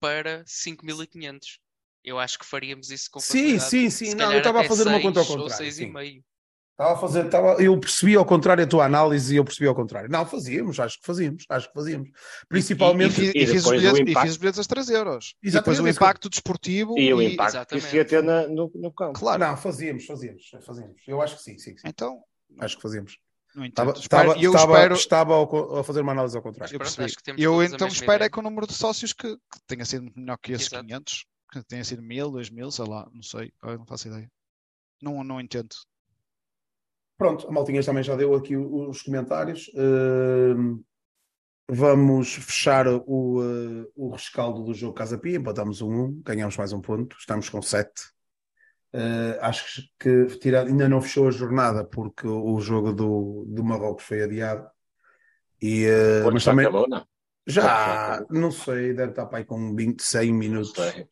para 0.00 0.44
5.500. 0.46 1.58
Eu 2.04 2.18
acho 2.18 2.38
que 2.38 2.46
faríamos 2.46 2.90
isso 2.90 3.10
com 3.10 3.20
Sim, 3.20 3.58
sim, 3.58 3.90
sim. 3.90 4.14
Não, 4.14 4.32
eu 4.32 4.38
estava 4.38 4.60
a 4.60 4.64
fazer 4.64 4.86
uma 4.86 5.00
conta 5.00 5.20
ao 5.20 5.26
contrário, 5.26 5.66
e. 5.66 6.22
Estava 6.72 6.92
a 6.94 6.96
fazer, 6.96 7.26
estava, 7.26 7.60
eu 7.60 7.76
percebi 7.80 8.14
ao 8.14 8.24
contrário 8.24 8.62
a 8.62 8.66
tua 8.66 8.84
análise 8.84 9.34
e 9.34 9.36
eu 9.36 9.44
percebi 9.44 9.66
ao 9.66 9.74
contrário. 9.74 10.08
Não, 10.08 10.24
fazíamos, 10.24 10.78
acho 10.78 11.00
que 11.00 11.04
fazíamos, 11.06 11.44
acho 11.48 11.66
que 11.66 11.74
fazíamos. 11.74 12.08
E, 12.08 12.12
e, 12.12 12.46
Principalmente. 12.48 13.14
fiz, 13.14 13.32
E 13.34 13.38
e 13.38 13.46
fiz 13.48 13.64
os 13.64 13.70
bilhetes, 13.72 13.98
e 13.98 14.02
impacto- 14.02 14.20
fiz 14.22 14.30
os 14.30 14.36
bilhetes 14.36 14.60
a 14.60 14.64
3 14.64 14.88
euros. 14.90 15.34
E 15.42 15.48
Exatamente, 15.48 15.76
depois 15.76 15.80
o 15.80 15.96
impacto 15.96 16.28
desportivo 16.30 16.96
E 16.96 17.12
o 17.12 17.20
e- 17.20 17.32
impacto 17.32 17.66
que 17.66 17.78
isso 17.78 17.88
exatamente. 17.88 17.96
ia 17.96 18.04
ter 18.04 18.22
na- 18.22 18.46
no, 18.46 18.70
no 18.76 18.92
campo. 18.92 19.18
Claro. 19.18 19.40
Não, 19.40 19.56
fazíamos, 19.56 20.06
fazíamos, 20.06 20.42
fazíamos. 20.64 21.02
Eu 21.08 21.20
acho 21.20 21.36
que 21.36 21.42
sim, 21.42 21.58
sim, 21.58 21.76
sim. 21.76 21.88
Então, 21.88 22.22
Acho 22.60 22.76
que 22.76 22.82
fazíamos. 22.82 23.18
não 23.56 23.64
Estava, 23.66 23.90
estava, 23.98 24.38
eu 24.38 24.52
estava, 24.52 24.72
espero, 24.74 24.94
estava 24.94 25.34
ao 25.34 25.78
a 25.80 25.82
fazer 25.84 26.00
uma 26.02 26.12
análise 26.12 26.36
ao 26.36 26.42
contrário. 26.44 26.72
eu 26.72 26.78
Pronto, 26.78 26.86
percebi. 26.90 27.04
acho 27.06 27.16
que 27.16 27.22
temos 27.24 27.42
Eu 27.42 27.60
então 27.60 27.88
espero 27.88 28.22
é 28.22 28.30
que 28.30 28.38
o 28.38 28.42
número 28.42 28.68
de 28.68 28.74
sócios 28.74 29.12
que, 29.12 29.34
que 29.36 29.60
tenha 29.66 29.84
sido 29.84 30.04
muito 30.04 30.18
melhor 30.20 30.38
que 30.38 30.52
esses 30.52 30.68
Exato. 30.68 30.84
500, 30.86 31.24
que 31.50 31.62
tenha 31.64 31.84
sido 31.84 32.02
1000, 32.02 32.30
2000, 32.30 32.70
sei 32.70 32.84
lá, 32.86 33.08
não 33.12 33.22
sei, 33.22 33.52
não 33.62 33.86
faço 33.86 34.08
ideia. 34.08 34.30
Não, 35.02 35.22
não 35.24 35.40
entendo. 35.40 35.74
Pronto, 37.16 37.48
a 37.48 37.50
Maltinhas 37.50 37.86
também 37.86 38.02
já 38.02 38.14
deu 38.14 38.34
aqui 38.34 38.56
os 38.56 39.02
comentários. 39.02 39.70
Hum, 39.74 40.82
vamos 41.68 42.34
fechar 42.34 42.86
o, 42.86 43.40
uh, 43.40 43.92
o 43.96 44.10
rescaldo 44.10 44.62
do 44.62 44.74
jogo 44.74 44.94
Casa 44.94 45.18
Pia. 45.18 45.36
Empatamos 45.36 45.80
um 45.82 45.90
1, 45.90 46.22
ganhamos 46.24 46.56
mais 46.56 46.72
um 46.72 46.80
ponto, 46.80 47.16
estamos 47.18 47.48
com 47.48 47.60
7. 47.60 47.90
acho 49.40 49.82
que 49.98 50.26
tirado, 50.38 50.68
ainda 50.68 50.88
não 50.88 51.00
fechou 51.00 51.28
a 51.28 51.32
jornada 51.32 51.84
porque 51.84 52.26
o 52.26 52.60
jogo 52.60 52.92
do, 52.92 53.44
do 53.48 53.64
Marrocos 53.64 54.04
foi 54.04 54.22
adiado. 54.22 54.68
E, 55.60 55.86
uh, 55.86 56.22
Porto 56.22 56.34
mas 56.34 56.42
já 56.44 56.50
também 56.52 56.66
acabou, 56.66 56.88
não? 56.88 57.04
já 57.46 58.24
não 58.30 58.50
sei, 58.52 58.92
deve 58.92 59.10
estar 59.10 59.26
para 59.26 59.38
aí 59.38 59.44
com 59.44 59.74
20, 59.74 60.02
100 60.02 60.30
Não 60.30 60.38
minutos. 60.38 60.72
sei. 60.72 61.08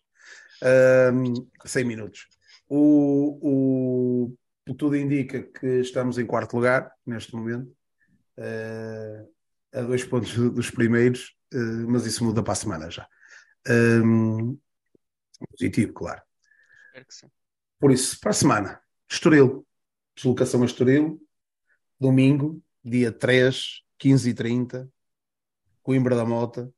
Um, 0.63 1.49
100 1.65 1.85
minutos. 1.85 2.27
O, 2.69 4.35
o, 4.67 4.75
tudo 4.75 4.97
indica 4.97 5.43
que 5.43 5.81
estamos 5.81 6.19
em 6.19 6.27
quarto 6.27 6.57
lugar 6.57 6.93
neste 7.05 7.35
momento, 7.35 7.71
uh, 8.39 9.33
a 9.73 9.83
dois 9.83 10.05
pontos 10.05 10.35
dos 10.35 10.71
primeiros, 10.71 11.37
uh, 11.55 11.89
mas 11.89 12.07
isso 12.07 12.25
muda 12.25 12.43
para 12.43 12.53
a 12.53 12.57
semana 12.57 12.91
já. 12.91 13.09
Um, 13.69 14.59
positivo, 15.51 15.93
claro. 15.93 16.23
Espero 16.87 17.07
que 17.07 17.15
sim. 17.15 17.27
Por 17.79 17.93
isso, 17.93 18.19
para 18.21 18.31
a 18.31 18.35
semana, 18.35 18.81
Estoril, 19.09 19.67
deslocação 20.15 20.63
a 20.63 20.67
Estoril, 20.67 21.21
domingo, 22.01 22.63
dia 22.83 23.13
3, 23.13 23.83
15 23.99 24.31
e 24.31 24.35
30, 24.35 24.89
Coimbra 25.83 26.17
da 26.17 26.25
Mota. 26.25 26.73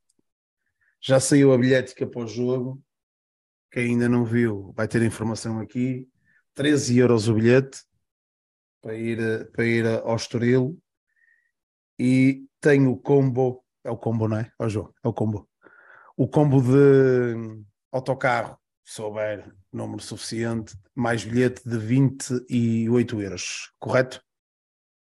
Já 1.01 1.21
saiu 1.21 1.53
a 1.53 1.59
bilhética 1.59 2.07
para 2.07 2.21
o 2.21 2.27
jogo. 2.27 2.83
Quem 3.71 3.93
ainda 3.93 4.09
não 4.09 4.25
viu 4.25 4.73
vai 4.77 4.89
ter 4.89 5.03
informação 5.03 5.61
aqui. 5.61 6.09
13 6.55 6.99
euros 6.99 7.29
o 7.29 7.35
bilhete 7.35 7.83
para 8.81 8.95
ir, 8.95 9.51
para 9.53 9.65
ir 9.65 9.87
ao 9.87 10.17
Estoril. 10.17 10.81
E 11.99 12.47
tem 12.61 12.87
o 12.87 12.97
combo, 12.97 13.65
é 13.85 13.91
o 13.91 13.97
combo, 13.97 14.29
não 14.29 14.39
é? 14.39 14.53
É 14.59 14.65
o 14.65 14.69
jogo, 14.69 14.95
é 15.05 15.09
o 15.09 15.13
combo. 15.13 15.49
O 16.17 16.29
combo 16.29 16.61
de 16.63 17.65
autocarro, 17.93 18.59
se 18.85 19.01
houver 19.03 19.53
número 19.73 20.03
suficiente, 20.03 20.77
mais 20.95 21.25
bilhete 21.25 21.69
de 21.69 21.79
28 21.79 23.21
euros, 23.21 23.73
correto? 23.79 24.23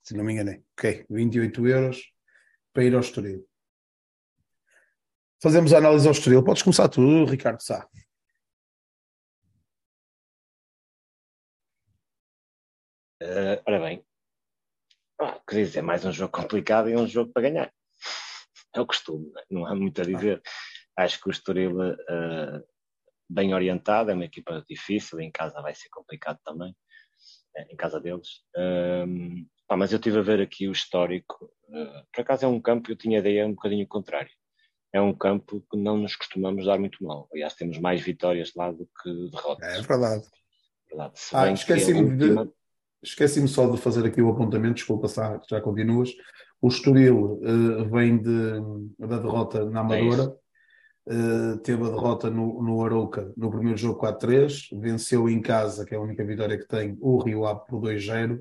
Se 0.03 0.15
não 0.15 0.25
me 0.25 0.33
enganei. 0.33 0.63
Ok, 0.79 1.07
28 1.11 1.67
euros 1.67 2.13
para 2.73 2.85
ir 2.85 2.95
ao 2.95 3.01
Estoril. 3.01 3.47
Fazemos 5.43 5.73
a 5.73 5.79
análise 5.79 6.07
ao 6.07 6.13
Estoril. 6.13 6.43
Podes 6.43 6.63
começar 6.63 6.89
tu, 6.89 7.25
Ricardo 7.25 7.61
Sá. 7.61 7.89
Uh, 13.25 13.57
ora 13.67 13.81
bem, 13.81 14.05
ah, 15.19 15.41
quer 15.49 15.65
dizer, 15.65 15.79
é 15.79 15.83
mais 15.83 16.05
um 16.05 16.13
jogo 16.13 16.31
complicado 16.31 16.91
e 16.91 16.97
um 16.97 17.07
jogo 17.07 17.33
para 17.33 17.49
ganhar. 17.49 17.73
É 18.75 18.81
o 18.81 18.87
costume, 18.87 19.33
não, 19.51 19.67
é? 19.67 19.73
há 19.73 19.75
muito 19.75 19.99
a 20.03 20.05
dizer. 20.05 20.43
Acho 20.95 21.19
que 21.19 21.29
o 21.29 21.31
Estoril, 21.31 21.81
uh, 21.81 22.63
bem 23.27 23.55
orientado, 23.55 24.11
é 24.11 24.15
uma 24.15 24.27
equipa 24.27 24.63
difícil, 24.69 25.21
em 25.21 25.31
casa 25.31 25.63
vai 25.63 25.75
ser 25.75 25.89
complicado 25.89 26.39
também, 26.45 26.77
é, 27.57 27.73
em 27.73 27.77
casa 27.77 27.99
deles. 27.99 28.43
Pá, 29.67 29.75
mas 29.75 29.91
eu 29.91 29.97
estive 29.97 30.19
a 30.19 30.23
ver 30.23 30.43
aqui 30.43 30.69
o 30.69 30.73
histórico. 30.73 31.51
Uh, 31.69 32.05
por 32.13 32.21
acaso 32.21 32.45
é 32.45 32.49
um 32.49 32.61
campo, 32.61 32.91
eu 32.91 32.97
tinha 32.97 33.21
ideia 33.21 33.47
um 33.47 33.55
bocadinho 33.55 33.89
contrário. 33.89 34.31
É 34.93 35.01
um 35.01 35.15
campo 35.15 35.65
que 35.71 35.79
não 35.79 35.97
nos 35.97 36.15
costumamos 36.15 36.67
dar 36.67 36.79
muito 36.79 37.03
mal. 37.03 37.27
Aliás, 37.33 37.55
temos 37.55 37.79
mais 37.79 38.03
vitórias 38.03 38.53
lá 38.55 38.71
do 38.71 38.87
que 39.03 39.31
derrotas. 39.31 39.79
É 39.79 39.81
verdade. 39.81 40.29
verdade. 40.91 41.15
Ah, 41.33 41.51
esqueci-me 41.51 42.03
última... 42.03 42.53
Esqueci-me 43.05 43.47
só 43.47 43.71
de 43.71 43.77
fazer 43.77 44.07
aqui 44.07 44.23
o 44.23 44.31
apontamento, 44.31 44.77
desculpa, 44.77 45.07
já, 45.09 45.41
já 45.49 45.61
continuas. 45.61 46.11
O 46.61 46.69
Estoril 46.69 47.41
uh, 47.43 47.91
vem 47.91 48.17
de, 48.17 48.61
da 48.99 49.19
derrota 49.19 49.69
na 49.69 49.81
Amadora, 49.81 50.35
uh, 51.07 51.59
teve 51.59 51.85
a 51.85 51.91
derrota 51.91 52.31
no, 52.31 52.63
no 52.63 52.83
Arouca 52.83 53.31
no 53.37 53.51
primeiro 53.51 53.77
jogo 53.77 54.01
4-3, 54.01 54.69
venceu 54.81 55.29
em 55.29 55.43
casa, 55.43 55.85
que 55.85 55.95
é 55.95 55.99
a 55.99 56.01
única 56.01 56.25
vitória 56.25 56.59
que 56.59 56.67
tem, 56.67 56.97
o 57.01 57.19
Rio 57.19 57.45
Ave 57.45 57.61
por 57.69 57.83
2-0. 57.83 58.41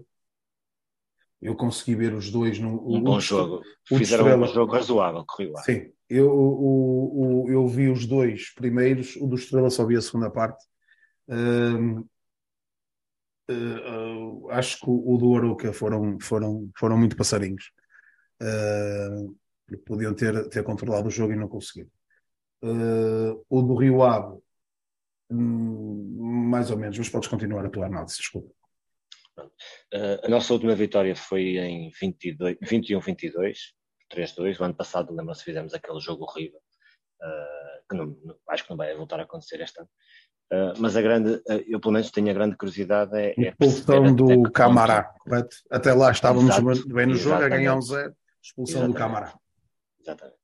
Eu 1.41 1.55
consegui 1.55 1.95
ver 1.95 2.13
os 2.13 2.31
dois 2.31 2.57
num. 2.57 2.75
Um 2.75 3.03
bom 3.03 3.19
jogo. 3.19 3.61
Fizeram 3.85 4.23
Estrela, 4.23 4.45
um 4.45 4.53
jogo 4.53 4.71
razoável 4.71 5.25
com 5.27 5.43
o 5.43 5.45
Rio 5.45 5.57
Ave. 5.57 5.65
Sim, 5.65 5.91
eu, 6.09 6.31
o, 6.31 7.43
o, 7.43 7.51
eu 7.51 7.67
vi 7.67 7.89
os 7.89 8.05
dois 8.05 8.53
primeiros, 8.53 9.17
o 9.17 9.27
do 9.27 9.35
Estrela 9.35 9.69
só 9.69 9.85
vi 9.85 9.97
a 9.97 10.01
segunda 10.01 10.29
parte. 10.29 10.63
Uh, 11.27 12.07
uh, 13.53 14.49
acho 14.51 14.79
que 14.79 14.85
o, 14.87 15.17
do 15.17 15.35
Aruca 15.35 15.73
foram, 15.73 16.17
foram, 16.19 16.69
foram 16.77 16.97
muito 16.97 17.15
passarinhos. 17.15 17.71
Uh, 18.41 19.37
podiam 19.85 20.13
ter, 20.13 20.49
ter 20.49 20.63
controlado 20.63 21.07
o 21.07 21.11
jogo 21.11 21.33
e 21.33 21.35
não 21.35 21.47
conseguiram. 21.47 21.89
Uh, 22.63 23.43
o 23.49 23.61
do 23.61 23.75
Rio 23.75 24.03
Ave, 24.03 24.39
hum, 25.29 26.47
mais 26.49 26.71
ou 26.71 26.77
menos, 26.77 26.97
mas 26.97 27.09
podes 27.09 27.29
continuar 27.29 27.65
a 27.65 27.69
tua 27.69 27.87
análise, 27.87 28.17
desculpa. 28.17 28.53
a 30.23 30.29
nossa 30.29 30.53
última 30.53 30.75
vitória 30.75 31.15
foi 31.15 31.57
em 31.57 31.91
21-22, 31.91 33.57
3-2. 34.11 34.59
O 34.59 34.63
ano 34.63 34.75
passado, 34.75 35.13
lembra-se, 35.13 35.43
fizemos 35.43 35.73
aquele 35.73 35.99
jogo 35.99 36.23
horrível, 36.23 36.59
que 37.89 37.95
não, 37.95 38.17
acho 38.49 38.63
que 38.63 38.69
não 38.69 38.77
vai 38.77 38.95
voltar 38.95 39.19
a 39.19 39.23
acontecer 39.23 39.59
este 39.61 39.79
ano. 39.79 39.89
Uh, 40.53 40.71
mas 40.77 40.95
a 40.95 41.01
grande, 41.01 41.31
uh, 41.31 41.63
eu 41.67 41.79
pelo 41.79 41.93
menos 41.93 42.11
tenho 42.11 42.29
a 42.29 42.33
grande 42.33 42.55
curiosidade 42.55 43.17
é. 43.17 43.33
é 43.35 43.49
expulsão 43.49 44.13
do 44.13 44.43
Camará, 44.51 45.05
correto? 45.19 45.55
Até 45.67 45.91
lá 45.93 46.11
estávamos 46.11 46.55
Exato, 46.55 46.87
bem 46.89 47.07
no 47.07 47.15
jogo 47.15 47.43
a 47.43 47.49
ganhar 47.49 47.75
um 47.75 47.81
zero, 47.81 48.15
expulsão 48.39 48.83
exatamente, 48.83 48.93
do 48.93 48.99
Camará. 48.99 49.39
Exatamente. 49.99 50.37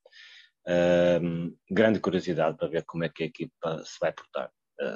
Uh, 0.66 1.56
grande 1.70 2.00
curiosidade 2.00 2.56
para 2.56 2.66
ver 2.66 2.84
como 2.86 3.04
é 3.04 3.08
que 3.08 3.22
a 3.22 3.26
equipa 3.26 3.84
se 3.84 3.98
vai 4.00 4.12
portar. 4.12 4.50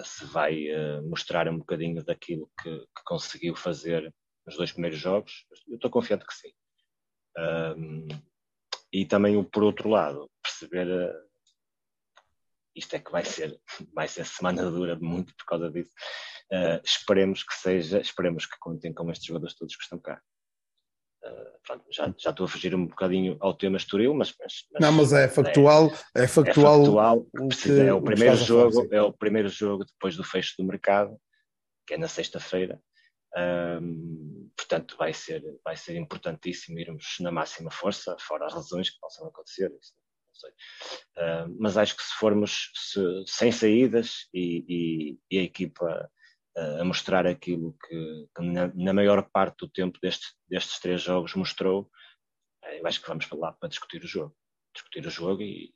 se 0.04 0.24
vai 0.24 0.66
mostrar 1.08 1.48
um 1.48 1.58
bocadinho 1.58 2.02
daquilo 2.02 2.50
que, 2.60 2.70
que, 2.76 3.04
conseguiu 3.04 3.54
fazer 3.54 4.12
nos 4.44 4.56
dois 4.56 4.72
primeiros 4.72 4.98
jogos. 4.98 5.46
Eu 5.68 5.76
estou 5.76 5.90
confiante 5.92 6.26
que 6.26 6.34
sim. 6.34 6.50
e 8.92 9.06
também, 9.06 9.40
por 9.44 9.62
outro 9.62 9.88
lado, 9.88 10.28
perceber 10.42 10.88
isto 12.74 12.96
é 12.96 12.98
que 12.98 13.10
vai 13.10 13.24
ser, 13.24 13.58
vai 13.92 14.08
ser 14.08 14.26
semana 14.26 14.70
dura 14.70 14.96
muito 14.96 15.34
por 15.36 15.44
causa 15.44 15.70
disso. 15.70 15.92
Uh, 16.52 16.80
esperemos 16.84 17.42
que 17.42 17.54
seja, 17.54 18.00
esperemos 18.00 18.46
que 18.46 18.58
contem 18.58 18.92
com 18.92 19.10
estes 19.10 19.26
jogadores 19.26 19.54
todos 19.54 19.76
que 19.76 19.82
estão 19.82 19.98
cá. 19.98 20.20
Uh, 21.24 21.58
pronto, 21.66 21.84
já, 21.90 22.12
já 22.18 22.30
estou 22.30 22.44
a 22.44 22.48
fugir 22.48 22.74
um 22.74 22.86
bocadinho 22.86 23.36
ao 23.40 23.54
tema 23.54 23.76
Estoril, 23.76 24.12
mas, 24.14 24.34
mas, 24.38 24.66
mas, 24.72 24.82
não, 24.82 24.92
mas 24.92 25.12
é 25.12 25.28
factual, 25.28 25.90
é, 26.14 26.24
é 26.24 26.28
factual. 26.28 26.80
É, 26.80 26.84
factual 26.84 27.26
precisa, 27.48 27.84
é 27.84 27.92
o 27.92 28.02
primeiro 28.02 28.36
jogo, 28.36 28.88
é 28.92 29.02
o 29.02 29.12
primeiro 29.12 29.48
jogo 29.48 29.84
depois 29.84 30.16
do 30.16 30.24
fecho 30.24 30.54
do 30.58 30.64
mercado, 30.64 31.16
que 31.86 31.94
é 31.94 31.98
na 31.98 32.08
sexta-feira. 32.08 32.80
Um, 33.36 34.48
portanto, 34.56 34.96
vai 34.96 35.12
ser, 35.12 35.42
vai 35.64 35.76
ser 35.76 35.96
importantíssimo 35.96 36.78
irmos 36.78 37.16
na 37.20 37.32
máxima 37.32 37.70
força, 37.70 38.16
fora 38.20 38.46
as 38.46 38.54
lesões 38.54 38.90
que 38.90 39.00
possam 39.00 39.26
acontecer. 39.26 39.72
Isso. 39.80 39.92
Uh, 41.16 41.56
mas 41.58 41.76
acho 41.76 41.96
que 41.96 42.02
se 42.02 42.14
formos 42.14 42.70
se, 42.74 43.24
sem 43.26 43.52
saídas 43.52 44.28
e, 44.32 44.64
e, 44.68 45.18
e 45.30 45.38
a 45.38 45.42
equipa 45.42 46.10
uh, 46.56 46.80
a 46.80 46.84
mostrar 46.84 47.26
aquilo 47.26 47.76
que, 47.86 48.28
que 48.34 48.42
na, 48.42 48.72
na, 48.74 48.92
maior 48.92 49.28
parte 49.30 49.58
do 49.58 49.68
tempo 49.68 49.98
deste, 50.00 50.26
destes 50.48 50.80
três 50.80 51.02
jogos 51.02 51.34
mostrou, 51.34 51.82
uh, 52.64 52.68
eu 52.68 52.86
acho 52.86 53.00
que 53.00 53.08
vamos 53.08 53.26
para 53.26 53.38
lá 53.38 53.52
para 53.52 53.68
discutir 53.68 54.02
o 54.02 54.08
jogo. 54.08 54.36
Discutir 54.74 55.06
o 55.06 55.10
jogo 55.10 55.42
e, 55.42 55.72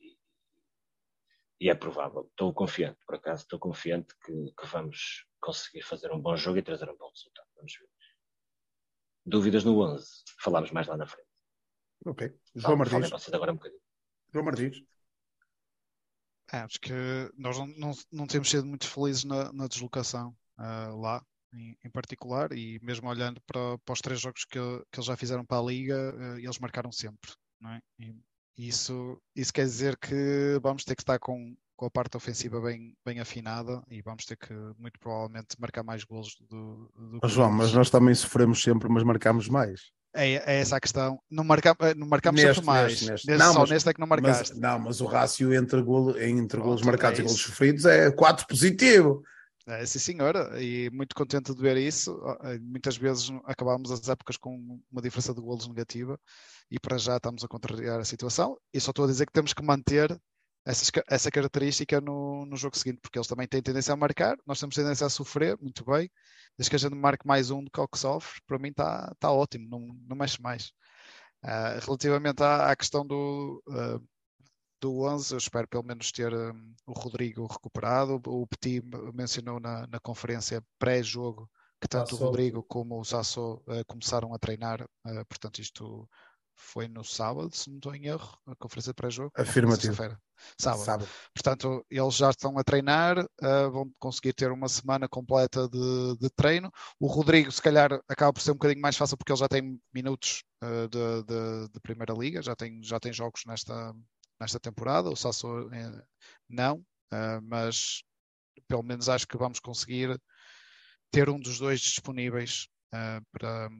e 1.61 1.69
é 1.69 1.75
provável. 1.75 2.27
Estou 2.31 2.53
confiante, 2.53 2.99
por 3.07 3.17
acaso, 3.17 3.43
estou 3.43 3.59
confiante 3.59 4.15
que, 4.25 4.33
que, 4.33 4.67
vamos 4.67 5.27
conseguir 5.41 5.83
fazer 5.83 6.13
um 6.13 6.21
bom 6.21 6.37
jogo 6.37 6.59
e 6.59 6.63
trazer 6.63 6.89
um 6.89 6.97
bom 6.97 7.11
resultado. 7.11 7.49
Vamos 7.57 7.73
ver. 7.79 7.89
Dúvidas 9.25 9.65
no 9.65 9.79
11? 9.81 10.07
Falámos 10.41 10.71
mais 10.71 10.87
lá 10.87 10.97
na 10.97 11.07
frente. 11.07 11.29
Ok. 12.07 12.33
João 12.55 12.77
Martins. 12.77 13.29
agora 13.35 13.53
um 13.53 13.57
bocadinho. 13.57 13.88
João 14.33 14.45
Martins. 14.45 14.83
É, 16.53 16.59
acho 16.59 16.81
que 16.81 16.95
nós 17.37 17.59
não, 17.59 17.67
não, 17.67 17.93
não, 18.11 18.27
temos 18.27 18.49
sido 18.49 18.67
muito 18.67 18.89
felizes 18.89 19.25
na, 19.25 19.53
na 19.53 19.67
deslocação 19.67 20.35
uh, 20.59 20.99
lá, 20.99 21.23
em, 21.53 21.77
em, 21.85 21.91
particular, 21.91 22.53
e 22.53 22.79
mesmo 22.83 23.09
olhando 23.09 23.41
para, 23.47 23.77
para 23.79 23.93
os 23.93 24.01
três 24.01 24.21
jogos 24.21 24.45
que, 24.45 24.59
que 24.91 24.99
eles 24.99 25.07
já 25.07 25.17
fizeram 25.17 25.45
para 25.45 25.59
a 25.59 25.63
Liga, 25.63 26.15
uh, 26.17 26.39
eles 26.39 26.59
marcaram 26.59 26.91
sempre. 26.91 27.33
É? 27.67 27.81
E 28.01 28.15
isso, 28.57 29.21
isso 29.37 29.53
quer 29.53 29.65
dizer 29.65 29.97
que 29.99 30.59
vamos 30.63 30.85
ter 30.85 30.97
que 30.97 31.03
estar 31.03 31.19
com, 31.19 31.55
com 31.77 31.87
a 31.87 31.91
parte 31.91 32.17
ofensiva 32.17 32.61
bem, 32.61 32.97
bem 33.05 33.21
afinada 33.21 33.83
e 33.89 34.03
vamos 34.03 34.25
ter 34.25 34.37
que, 34.37 34.53
muito 34.79 34.99
provavelmente, 34.99 35.61
marcar 35.61 35.85
mais 35.85 36.03
golos 36.03 36.35
do, 36.49 36.91
do 36.97 37.21
que 37.21 37.29
João, 37.29 37.53
mas 37.53 37.73
nós 37.73 37.91
também 37.91 38.15
sofremos 38.15 38.63
sempre, 38.63 38.89
mas 38.89 39.05
marcamos 39.05 39.49
mais. 39.49 39.93
É, 40.15 40.35
é, 40.35 40.61
essa 40.61 40.77
a 40.77 40.81
questão. 40.81 41.21
Não, 41.31 41.45
marca, 41.45 41.77
eh, 41.81 41.95
não 41.95 42.07
marcamos 42.07 42.41
neste, 42.41 42.55
sempre 42.55 42.67
mais. 42.67 42.93
Neste, 42.93 43.11
neste. 43.11 43.27
neste 43.27 43.45
não, 43.45 43.53
só 43.53 43.61
mas, 43.61 43.71
neste 43.71 43.89
é 43.89 43.95
que 43.95 44.01
não 44.01 44.07
marcaste. 44.07 44.53
Mas, 44.53 44.61
não, 44.61 44.79
mas 44.79 45.01
o 45.01 45.07
rácio 45.07 45.53
entre, 45.55 45.83
golo, 45.83 46.21
entre 46.21 46.61
golos 46.61 46.83
marcados 46.83 47.19
é 47.19 47.23
e 47.23 47.25
golos 47.25 47.41
sofridos 47.41 47.85
é 47.85 48.11
4 48.11 48.47
positivo. 48.47 49.23
É, 49.67 49.85
sim, 49.85 49.99
senhora, 49.99 50.63
e 50.63 50.89
muito 50.91 51.15
contente 51.15 51.55
de 51.55 51.61
ver 51.61 51.77
isso. 51.77 52.19
Eh, 52.43 52.59
muitas 52.59 52.97
vezes 52.97 53.31
acabamos 53.45 53.91
as 53.91 54.09
épocas 54.09 54.39
com 54.39 54.81
uma 54.91 55.03
diferença 55.03 55.35
de 55.35 55.43
golos 55.43 55.69
negativa 55.69 56.19
e 56.71 56.81
para 56.81 56.97
já 56.97 57.17
estamos 57.17 57.45
a 57.45 57.49
contrariar 57.49 58.01
a 58.01 58.05
situação. 58.05 58.57
E 58.73 58.81
só 58.81 58.91
estou 58.91 59.05
a 59.05 59.09
dizer 59.09 59.27
que 59.27 59.33
temos 59.33 59.53
que 59.53 59.63
manter 59.63 60.19
essa, 60.69 60.85
essa 61.09 61.31
característica 61.31 61.99
no, 61.99 62.45
no 62.45 62.55
jogo 62.55 62.77
seguinte, 62.77 62.99
porque 63.01 63.19
eles 63.19 63.27
também 63.27 63.49
têm 63.49 63.63
tendência 63.63 63.95
a 63.95 63.97
marcar, 63.97 64.37
nós 64.47 64.61
temos 64.61 64.75
tendência 64.75 65.07
a 65.07 65.11
sofrer, 65.11 65.57
muito 65.63 65.83
bem. 65.83 66.11
Desde 66.59 66.69
que 66.69 66.77
a 66.77 66.79
gente 66.79 66.95
marque 66.95 67.27
mais 67.27 67.51
um 67.51 67.65
do 67.65 67.71
que 67.71 67.81
o 67.81 67.89
que 67.89 67.99
sofre, 67.99 68.39
para 68.47 68.59
mim 68.59 68.69
está 68.69 69.15
tá 69.19 69.33
ótimo, 69.33 69.67
não, 69.67 69.89
não 70.07 70.15
mexe 70.15 70.41
mais. 70.43 70.73
Uh, 71.43 71.81
relativamente 71.83 72.43
à, 72.43 72.71
à, 72.71 72.77
questão 72.77 73.07
do, 73.07 73.63
uh, 73.67 74.07
do 74.79 75.05
11, 75.05 75.33
eu 75.33 75.39
espero 75.39 75.67
pelo 75.69 75.85
menos 75.85 76.13
ter 76.13 76.35
um, 76.35 76.75
o 76.87 76.93
Rodrigo 76.93 77.47
recuperado. 77.47 78.21
O 78.27 78.47
Petit 78.47 78.83
mencionou 79.15 79.59
na, 79.59 79.87
na 79.87 80.01
conferência 80.01 80.63
pré-jogo 80.79 81.49
que 81.81 81.89
tanto 81.89 82.11
Sassou. 82.11 82.27
o 82.27 82.31
Rodrigo 82.31 82.63
como 82.65 83.01
o 83.01 83.05
Sasso 83.05 83.63
uh, 83.69 83.85
começaram 83.87 84.35
a 84.35 84.39
treinar, 84.39 84.87
portanto, 85.29 85.61
isto 85.61 86.07
foi 86.59 86.89
no 86.89 87.05
sábado, 87.05 87.55
se 87.55 87.71
não 87.71 87.77
estou 87.77 87.95
em 87.95 88.07
erro, 88.07 88.37
a 88.47 88.55
conferência 88.57 88.93
pré-jogo. 88.93 89.33
Afirmativo. 89.37 89.95
Sábado. 90.59 90.85
sábado. 90.85 91.09
Portanto, 91.33 91.87
eles 91.89 92.15
já 92.15 92.31
estão 92.31 92.59
a 92.59 92.65
treinar, 92.65 93.19
uh, 93.19 93.71
vão 93.71 93.91
conseguir 93.99 94.33
ter 94.33 94.51
uma 94.51 94.69
semana 94.69 95.09
completa 95.09 95.69
de, 95.69 96.17
de, 96.21 96.29
treino. 96.31 96.71
O 96.99 97.07
Rodrigo, 97.07 97.51
se 97.51 97.63
calhar, 97.63 98.01
acaba 98.09 98.33
por 98.33 98.41
ser 98.41 98.51
um 98.51 98.55
bocadinho 98.55 98.83
mais 98.83 98.97
fácil 98.97 99.17
porque 99.17 99.33
ele 99.33 99.39
já 99.39 99.49
tem 99.49 99.81
minutos 99.95 100.45
uh, 100.63 100.89
de, 100.89 101.23
de, 101.25 101.73
de, 101.73 101.81
Primeira 101.81 102.13
Liga, 102.13 102.43
já 102.43 102.55
tem, 102.55 102.83
já 102.83 102.99
tem 102.99 103.13
jogos 103.13 103.43
nesta, 103.47 103.95
nesta 104.41 104.61
temporada. 104.61 105.11
O 105.11 105.17
Sasso 105.17 105.47
uh, 105.47 106.03
não, 106.49 106.85
mas 107.43 108.03
pelo 108.67 108.83
menos 108.83 109.09
acho 109.09 109.27
que 109.27 109.39
vamos 109.39 109.61
conseguir 109.61 110.21
ter 111.11 111.31
um 111.31 111.41
dos 111.41 111.59
dois 111.59 111.81
disponíveis 111.81 112.69
para 113.33 113.71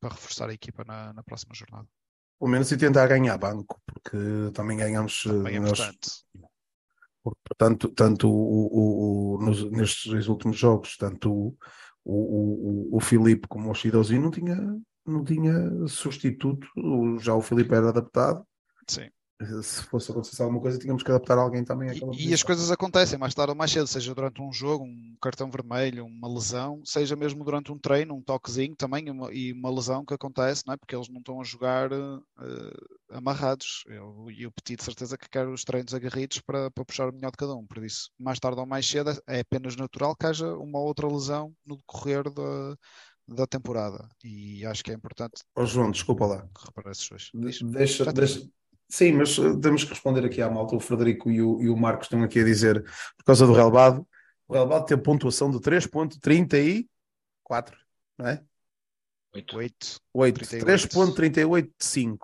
para 0.00 0.10
reforçar 0.10 0.48
a 0.48 0.54
equipa 0.54 0.84
na, 0.84 1.12
na 1.12 1.22
próxima 1.22 1.54
jornada. 1.54 1.88
Pelo 2.38 2.50
menos 2.50 2.70
e 2.70 2.76
tentar 2.76 3.06
ganhar 3.06 3.38
banco, 3.38 3.80
porque 3.86 4.16
também 4.52 4.76
ganhamos. 4.76 5.22
Também 5.22 5.56
é 5.56 5.60
nós, 5.60 6.24
portanto, 7.22 7.88
tanto 7.88 8.28
o, 8.28 8.66
o, 8.66 9.36
o, 9.36 9.44
nos, 9.44 9.70
nestes 9.70 10.28
últimos 10.28 10.56
jogos, 10.56 10.96
tanto 10.96 11.32
o, 11.32 11.56
o, 12.04 12.96
o, 12.96 13.00
Filipe 13.00 13.48
como 13.48 13.70
o 13.70 13.74
Chidozinho 13.74 14.22
não 14.22 14.30
tinha, 14.30 14.56
não 15.04 15.24
tinha 15.24 15.54
substituto, 15.88 16.68
já 17.20 17.34
o 17.34 17.42
Filipe 17.42 17.74
era 17.74 17.88
adaptado. 17.88 18.46
Sim. 18.86 19.10
Se 19.62 19.82
fosse 19.82 20.10
acontecer 20.10 20.42
alguma 20.42 20.60
coisa, 20.60 20.78
tínhamos 20.78 21.02
que 21.02 21.10
adaptar 21.10 21.36
alguém 21.36 21.62
também 21.62 21.90
àquela 21.90 22.14
E, 22.14 22.28
e 22.28 22.34
as 22.34 22.42
coisas 22.42 22.70
acontecem 22.70 23.18
mais 23.18 23.34
tarde 23.34 23.50
ou 23.50 23.56
mais 23.56 23.70
cedo, 23.70 23.86
seja 23.86 24.14
durante 24.14 24.40
um 24.40 24.50
jogo, 24.50 24.84
um 24.84 25.16
cartão 25.20 25.50
vermelho, 25.50 26.06
uma 26.06 26.26
lesão, 26.26 26.80
seja 26.84 27.14
mesmo 27.14 27.44
durante 27.44 27.70
um 27.70 27.78
treino, 27.78 28.14
um 28.14 28.22
toquezinho 28.22 28.74
também, 28.74 29.10
uma, 29.10 29.32
e 29.32 29.52
uma 29.52 29.70
lesão 29.70 30.04
que 30.04 30.14
acontece, 30.14 30.62
não 30.66 30.72
é? 30.72 30.76
Porque 30.78 30.96
eles 30.96 31.08
não 31.10 31.18
estão 31.18 31.40
a 31.40 31.44
jogar 31.44 31.92
uh, 31.92 32.22
amarrados. 33.10 33.84
Eu, 33.88 34.26
e 34.30 34.46
o 34.46 34.52
Petit, 34.52 34.76
de 34.76 34.84
certeza, 34.84 35.18
que 35.18 35.28
quer 35.28 35.46
os 35.46 35.64
treinos 35.64 35.92
agarridos 35.92 36.40
para, 36.40 36.70
para 36.70 36.84
puxar 36.84 37.08
o 37.08 37.12
melhor 37.12 37.30
de 37.30 37.36
cada 37.36 37.54
um. 37.54 37.66
Por 37.66 37.84
isso, 37.84 38.10
mais 38.18 38.38
tarde 38.38 38.58
ou 38.58 38.66
mais 38.66 38.86
cedo, 38.88 39.10
é 39.26 39.40
apenas 39.40 39.76
natural 39.76 40.16
que 40.16 40.26
haja 40.26 40.50
uma 40.56 40.78
outra 40.78 41.06
lesão 41.06 41.54
no 41.66 41.76
decorrer 41.76 42.24
da, 42.30 42.76
da 43.28 43.46
temporada. 43.46 44.08
E 44.24 44.64
acho 44.64 44.82
que 44.82 44.90
é 44.90 44.94
importante. 44.94 45.42
Ó 45.54 45.64
João, 45.66 45.90
desculpa 45.90 46.24
lá. 46.24 46.48
Reparar 46.64 46.92
esses 46.92 47.08
dois. 47.08 47.30
Deixa, 47.34 47.66
deixa, 47.66 48.48
Sim, 48.88 49.12
mas 49.12 49.38
eh, 49.38 49.56
temos 49.60 49.84
que 49.84 49.90
responder 49.90 50.24
aqui 50.24 50.40
à 50.40 50.50
malta. 50.50 50.76
O 50.76 50.80
Frederico 50.80 51.30
e 51.30 51.42
o, 51.42 51.62
e 51.62 51.68
o 51.68 51.76
Marcos 51.76 52.06
estão 52.06 52.22
aqui 52.22 52.40
a 52.40 52.44
dizer, 52.44 52.82
por 53.16 53.24
causa 53.24 53.46
do 53.46 53.52
relevado, 53.52 54.06
o 54.48 54.54
relevado 54.54 54.86
tem 54.86 54.96
pontuação 54.96 55.50
de 55.50 55.58
3.34, 55.58 57.74
não 58.18 58.28
é? 58.28 58.42
8. 59.34 59.56
8. 59.56 60.00
8. 60.14 60.40
3.38 60.40 62.18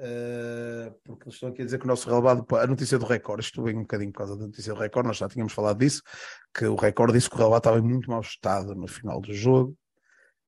Uh, 0.00 0.90
porque 1.04 1.24
eles 1.24 1.34
estão 1.34 1.50
aqui 1.50 1.60
a 1.60 1.64
dizer 1.66 1.78
que 1.78 1.84
o 1.84 1.86
nosso 1.86 2.08
relevado, 2.08 2.46
a 2.56 2.66
notícia 2.66 2.98
do 2.98 3.04
recorde, 3.04 3.44
isto 3.44 3.62
vem 3.62 3.76
um 3.76 3.82
bocadinho 3.82 4.10
por 4.10 4.20
causa 4.20 4.34
da 4.34 4.46
notícia 4.46 4.72
do 4.72 4.80
recorde, 4.80 5.08
nós 5.08 5.18
já 5.18 5.28
tínhamos 5.28 5.52
falado 5.52 5.76
disso, 5.76 6.02
que 6.54 6.64
o 6.64 6.74
recorde 6.74 7.12
disse 7.12 7.28
que 7.28 7.34
o 7.34 7.38
relevado 7.38 7.58
estava 7.58 7.78
em 7.78 7.82
muito 7.82 8.08
mau 8.08 8.22
estado 8.22 8.74
no 8.74 8.88
final 8.88 9.20
do 9.20 9.34
jogo. 9.34 9.76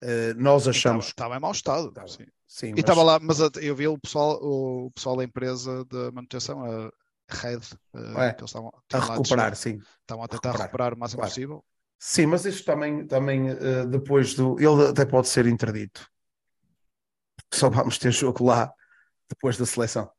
Uh, 0.03 0.35
nós 0.37 0.67
achamos. 0.67 1.07
Estava, 1.07 1.29
estava 1.29 1.37
em 1.37 1.41
mau 1.41 1.53
estado. 1.53 1.89
Estava, 1.91 2.09
sim. 2.09 2.27
Sim. 2.47 2.73
E 2.77 2.81
estava 2.81 3.03
lá, 3.03 3.19
mas 3.21 3.39
eu 3.61 3.75
vi 3.75 3.89
o 3.89 3.99
pessoal, 3.99 4.39
o 4.43 4.91
pessoal 4.93 5.17
da 5.17 5.25
empresa 5.25 5.85
de 5.85 6.11
manutenção, 6.13 6.65
a 6.65 6.91
Red, 7.29 7.61
é, 8.19 8.33
que 8.33 8.41
eles 8.41 8.51
estavam 8.51 8.73
a 8.93 8.99
recuperar, 8.99 9.57
sim. 9.57 9.81
Estavam 10.01 10.25
a 10.25 10.29
tentar 10.29 10.51
recuperar, 10.51 10.67
recuperar 10.67 10.95
o 10.95 10.99
máximo 10.99 11.21
claro. 11.21 11.31
possível. 11.31 11.65
Sim, 11.99 12.27
mas 12.27 12.45
isto 12.45 12.65
também, 12.65 13.07
também 13.07 13.51
uh, 13.51 13.87
depois 13.89 14.35
do. 14.35 14.57
Ele 14.61 14.89
até 14.89 15.05
pode 15.05 15.29
ser 15.29 15.47
interdito. 15.47 16.09
Só 17.53 17.71
vamos 17.71 17.99
ter 17.99 18.13
jogo 18.13 18.45
lá 18.45 18.73
depois 19.29 19.57
da 19.57 19.67
seleção. 19.67 20.11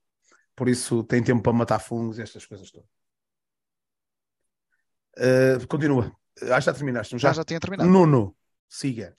Por 0.56 0.68
isso 0.68 1.04
tem 1.04 1.24
tempo 1.24 1.42
para 1.42 1.54
matar 1.54 1.80
fungos 1.80 2.18
e 2.18 2.24
estas 2.24 2.46
coisas 2.46 2.72
todas. 2.72 2.90
Uh, 5.18 5.68
continua. 5.68 6.12
Ah, 6.52 6.60
já 6.60 6.74
terminaste, 6.74 7.18
já? 7.18 7.30
Já, 7.30 7.34
já 7.34 7.44
tinha 7.44 7.60
terminado. 7.60 7.90
Nuno, 7.90 8.36
siga. 8.68 9.18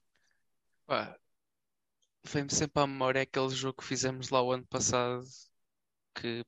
Vem-me 2.32 2.52
sempre 2.52 2.82
à 2.82 2.86
memória 2.86 3.22
aquele 3.22 3.50
jogo 3.50 3.78
que 3.78 3.84
fizemos 3.84 4.28
lá 4.30 4.42
o 4.42 4.52
ano 4.52 4.66
passado 4.66 5.24
que 6.14 6.44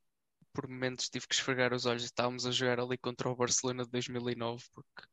por 0.52 0.68
momentos 0.68 1.08
tive 1.08 1.26
que 1.26 1.34
esfregar 1.34 1.72
os 1.72 1.86
olhos 1.86 2.02
e 2.02 2.06
estávamos 2.06 2.44
a 2.44 2.50
jogar 2.50 2.80
ali 2.80 2.98
contra 2.98 3.28
o 3.28 3.36
Barcelona 3.36 3.84
de 3.84 3.90
2009 3.90 4.64
porque 4.74 5.08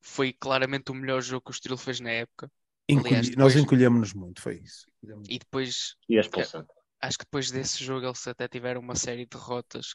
foi 0.00 0.32
claramente 0.32 0.90
o 0.90 0.94
melhor 0.94 1.20
jogo 1.20 1.44
que 1.44 1.50
o 1.50 1.52
Estoril 1.52 1.76
fez 1.76 2.00
na 2.00 2.10
época. 2.10 2.50
Encolhi, 2.88 3.08
Aliás, 3.08 3.28
depois, 3.28 3.54
nós 3.54 3.62
encolhemos-nos 3.62 4.12
muito, 4.14 4.40
foi 4.40 4.60
isso. 4.60 4.86
E 5.28 5.38
depois 5.38 5.96
e 6.08 6.18
acho 6.18 6.30
que 6.30 7.24
depois 7.24 7.50
desse 7.50 7.84
jogo 7.84 8.06
eles 8.06 8.26
até 8.26 8.48
tiveram 8.48 8.80
uma 8.80 8.94
série 8.94 9.24
de 9.24 9.30
derrotas 9.30 9.94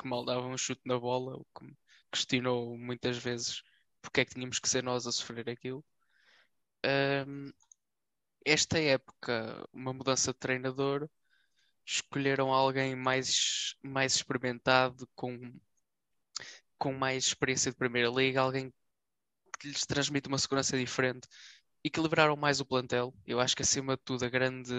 que 0.00 0.08
mal 0.08 0.24
davam 0.24 0.52
um 0.52 0.58
chute 0.58 0.82
na 0.84 0.98
bola, 0.98 1.36
o 1.36 1.46
que 1.56 1.64
me 1.64 1.76
questionou 2.10 2.78
muitas 2.78 3.18
vezes 3.18 3.62
porque 4.00 4.20
é 4.20 4.24
que 4.24 4.34
tínhamos 4.34 4.58
que 4.58 4.68
ser 4.68 4.82
nós 4.82 5.06
a 5.06 5.12
sofrer 5.12 5.50
aquilo. 5.50 5.84
Um, 6.84 7.50
esta 8.44 8.78
época, 8.78 9.66
uma 9.72 9.92
mudança 9.92 10.32
de 10.32 10.38
treinador, 10.38 11.08
escolheram 11.86 12.52
alguém 12.52 12.94
mais, 12.96 13.74
mais 13.82 14.14
experimentado, 14.16 15.08
com, 15.14 15.38
com 16.78 16.92
mais 16.92 17.24
experiência 17.24 17.70
de 17.70 17.76
Primeira 17.76 18.08
Liga, 18.10 18.40
alguém 18.40 18.72
que 19.58 19.68
lhes 19.68 19.86
transmite 19.86 20.28
uma 20.28 20.38
segurança 20.38 20.76
diferente, 20.78 21.28
equilibraram 21.84 22.36
mais 22.36 22.60
o 22.60 22.66
plantel. 22.66 23.14
Eu 23.26 23.40
acho 23.40 23.56
que 23.56 23.62
acima 23.62 23.96
de 23.96 24.02
tudo 24.04 24.24
a 24.24 24.28
grande 24.28 24.74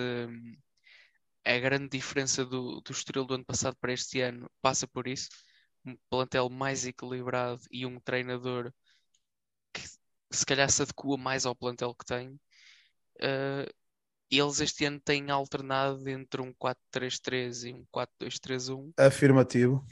a 1.45 1.57
grande 1.59 1.89
diferença 1.89 2.45
do, 2.45 2.81
do 2.81 2.91
Estoril 2.91 3.25
do 3.25 3.33
ano 3.35 3.45
passado 3.45 3.75
para 3.79 3.93
este 3.93 4.21
ano 4.21 4.49
passa 4.61 4.87
por 4.87 5.07
isso. 5.07 5.29
Um 5.85 5.97
plantel 6.09 6.49
mais 6.49 6.85
equilibrado 6.85 7.61
e 7.71 7.85
um 7.85 7.99
treinador 7.99 8.71
que 9.73 9.81
se 10.31 10.45
calhar 10.45 10.69
se 10.69 10.83
adequa 10.83 11.17
mais 11.17 11.45
ao 11.45 11.55
plantel 11.55 11.95
que 11.95 12.05
tem. 12.05 12.39
Uh, 13.21 13.69
eles 14.31 14.59
este 14.59 14.85
ano 14.85 14.99
têm 14.99 15.31
alternado 15.31 16.07
entre 16.07 16.41
um 16.41 16.53
4-3-3 16.53 17.69
e 17.69 17.73
um 17.73 17.85
4-2-3-1. 17.91 18.93
Afirmativo. 18.97 19.83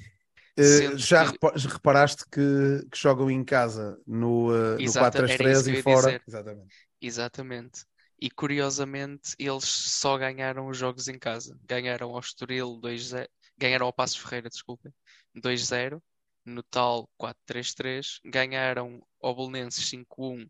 Uh, 0.58 0.98
já 0.98 1.32
que... 1.32 1.38
reparaste 1.68 2.24
que, 2.32 2.88
que, 2.92 2.98
jogam 2.98 3.30
em 3.30 3.44
casa 3.44 4.00
no, 4.06 4.50
uh, 4.50 4.78
no 4.78 4.92
4-3-3 4.92 5.74
e 5.74 5.82
fora? 5.82 6.08
Dizer. 6.08 6.24
Exatamente. 6.28 6.76
Exatamente. 7.02 7.86
E 8.20 8.32
curiosamente 8.32 9.36
eles 9.38 9.66
só 9.66 10.18
ganharam 10.18 10.68
os 10.68 10.78
jogos 10.78 11.08
em 11.08 11.20
casa. 11.20 11.58
Ganharam 11.64 12.10
ao 12.10 12.20
Estoril 12.20 12.80
2-0, 12.82 13.28
ganharam 13.58 13.86
ao 13.86 13.94
Passo 13.94 14.20
Ferreira, 14.20 14.50
desculpem, 14.50 14.92
2-0 15.36 16.02
no 16.44 16.64
tal 16.64 17.10
4-3-3, 17.20 18.20
ganharam 18.26 19.06
ao 19.22 19.36
Bolonenses 19.36 19.92
5-1 19.92 20.50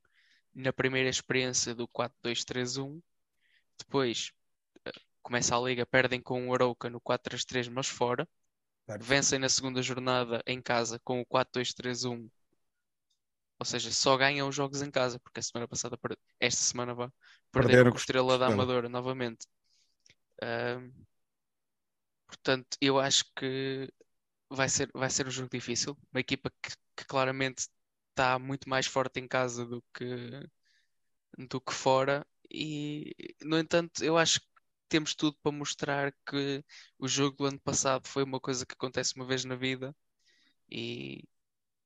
na 0.57 0.73
primeira 0.73 1.07
experiência 1.07 1.75
do 1.75 1.87
4-2-3-1. 1.87 2.99
Depois 3.77 4.31
eh, 4.83 4.91
começa 5.21 5.55
a 5.55 5.59
liga, 5.61 5.85
perdem 5.85 6.19
com 6.19 6.49
o 6.49 6.53
Arouca 6.53 6.89
no 6.89 6.99
4-3-3, 6.99 7.69
mas 7.69 7.87
fora. 7.87 8.27
Claro. 8.87 9.03
Vencem 9.03 9.37
na 9.37 9.49
segunda 9.49 9.83
jornada 9.83 10.41
em 10.47 10.59
casa 10.59 10.99
com 11.03 11.21
o 11.21 11.25
4-2-3-1. 11.25 12.27
Ou 13.59 13.65
seja, 13.65 13.91
só 13.91 14.17
ganham 14.17 14.47
os 14.47 14.55
jogos 14.55 14.81
em 14.81 14.89
casa, 14.89 15.19
porque 15.19 15.39
a 15.39 15.43
semana 15.43 15.67
passada, 15.67 15.97
esta 16.39 16.61
semana 16.61 16.93
vá, 16.93 17.11
perderam, 17.51 17.67
perderam 17.67 17.91
com 17.91 17.97
a 17.97 17.99
Estrela 17.99 18.37
da 18.37 18.47
Amadora 18.47 18.89
novamente. 18.89 19.47
Uh, 20.41 20.91
portanto, 22.27 22.77
eu 22.81 22.99
acho 22.99 23.25
que 23.35 23.91
vai 24.49 24.69
ser, 24.69 24.89
vai 24.93 25.09
ser 25.09 25.27
um 25.27 25.31
jogo 25.31 25.49
difícil. 25.51 25.97
Uma 26.11 26.19
equipa 26.19 26.51
que, 26.61 26.71
que 26.95 27.05
claramente 27.05 27.67
está 28.17 28.39
muito 28.39 28.67
mais 28.69 28.87
forte 28.87 29.19
em 29.19 29.27
casa 29.27 29.65
do 29.65 29.83
que, 29.93 30.05
do 31.49 31.61
que 31.61 31.73
fora. 31.73 32.25
E, 32.51 33.13
no 33.43 33.57
entanto, 33.59 34.03
eu 34.03 34.17
acho 34.17 34.41
que 34.41 34.47
temos 34.89 35.15
tudo 35.15 35.37
para 35.43 35.51
mostrar 35.51 36.13
que 36.25 36.63
o 36.99 37.07
jogo 37.07 37.37
do 37.37 37.45
ano 37.45 37.59
passado 37.59 38.07
foi 38.07 38.23
uma 38.23 38.39
coisa 38.39 38.65
que 38.65 38.73
acontece 38.73 39.15
uma 39.15 39.25
vez 39.25 39.45
na 39.45 39.55
vida 39.55 39.95
e 40.69 41.23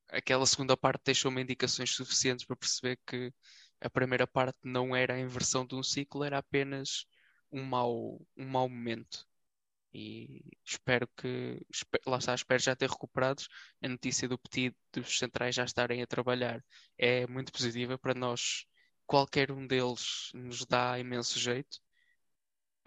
aquela 0.10 0.45
segunda 0.45 0.78
parte 0.78 1.03
deixou-me 1.06 1.41
indicações 1.41 1.91
suficientes 1.95 2.45
para 2.45 2.56
perceber 2.56 2.99
que 3.08 3.34
a 3.82 3.90
primeira 3.90 4.28
parte 4.28 4.60
não 4.64 4.95
era 4.95 5.16
a 5.16 5.20
inversão 5.20 5.66
de 5.66 5.76
um 5.76 5.84
ciclo, 5.84 6.24
era 6.24 6.38
apenas 6.40 7.06
um 7.52 7.64
mau, 7.64 8.22
um 8.38 8.48
mau 8.48 8.70
momento 8.70 9.28
e 9.94 10.42
espero 10.66 11.08
que 11.18 11.66
lá 12.06 12.18
está, 12.18 12.34
espero 12.36 12.62
já 12.62 12.76
ter 12.76 12.90
recuperados 12.90 13.48
a 13.82 13.88
notícia 13.90 14.28
do 14.28 14.38
pedido 14.40 14.76
dos 14.94 15.18
centrais 15.18 15.56
já 15.56 15.66
estarem 15.66 16.02
a 16.02 16.08
trabalhar. 16.08 16.64
É 16.98 17.28
muito 17.28 17.52
positiva 17.52 17.98
para 17.98 18.14
nós. 18.14 18.66
Qualquer 19.06 19.52
um 19.52 19.68
deles 19.68 20.32
nos 20.34 20.66
dá 20.66 20.98
imenso 21.00 21.38
jeito. 21.40 21.80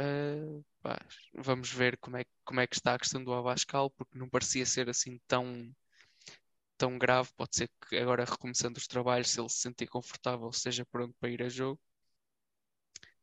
Uh, 0.01 0.65
pá, 0.83 0.99
vamos 1.35 1.71
ver 1.71 1.97
como 1.99 2.17
é, 2.17 2.25
como 2.45 2.61
é 2.61 2.67
que 2.67 2.75
está 2.75 2.95
a 2.95 2.99
questão 2.99 3.23
do 3.23 3.33
Abascal 3.33 3.91
porque 3.91 4.19
não 4.19 4.29
parecia 4.29 4.67
ser 4.67 4.89
assim 4.91 5.21
tão 5.29 5.73
tão 6.77 6.99
grave, 6.99 7.31
pode 7.37 7.57
ser 7.57 7.71
que 7.89 7.97
agora 7.97 8.25
recomeçando 8.25 8.79
os 8.79 8.87
trabalhos 8.87 9.31
se 9.31 9.41
ele 9.41 9.49
se 9.49 9.59
sentir 9.59 9.87
confortável 9.87 10.53
seja 10.53 10.85
pronto 10.87 11.15
para 11.21 11.31
ir 11.31 11.43
a 11.43 11.49
jogo. 11.49 11.81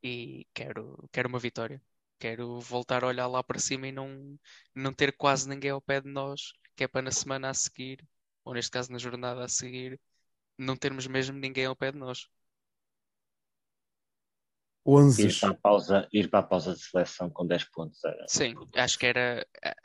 E 0.03 0.47
quero, 0.53 1.07
quero 1.11 1.29
uma 1.29 1.39
vitória 1.39 1.81
Quero 2.21 2.59
voltar 2.59 3.03
a 3.03 3.07
olhar 3.07 3.25
lá 3.25 3.41
para 3.41 3.57
cima 3.57 3.87
e 3.87 3.91
não, 3.91 4.37
não 4.75 4.93
ter 4.93 5.11
quase 5.17 5.49
ninguém 5.49 5.71
ao 5.71 5.81
pé 5.81 5.99
de 5.99 6.07
nós, 6.07 6.53
que 6.75 6.83
é 6.83 6.87
para 6.87 7.01
na 7.01 7.11
semana 7.11 7.49
a 7.49 7.53
seguir, 7.55 8.07
ou 8.45 8.53
neste 8.53 8.69
caso 8.69 8.91
na 8.91 8.99
jornada 8.99 9.43
a 9.43 9.47
seguir, 9.47 9.99
não 10.55 10.77
termos 10.77 11.07
mesmo 11.07 11.35
ninguém 11.39 11.65
ao 11.65 11.75
pé 11.75 11.91
de 11.91 11.97
nós. 11.97 12.29
11. 14.85 15.27
Ir 15.27 15.39
para 15.39 15.49
a 15.49 15.53
pausa, 15.55 16.07
ir 16.13 16.29
para 16.29 16.39
a 16.41 16.43
pausa 16.43 16.75
de 16.75 16.81
seleção 16.81 17.27
com 17.27 17.47
10 17.47 17.63
pontos. 17.71 18.03
Era... 18.03 18.27
Sim, 18.27 18.53
acho 18.75 18.99
que 18.99 19.07
era. 19.07 19.47
Eh, 19.63 19.75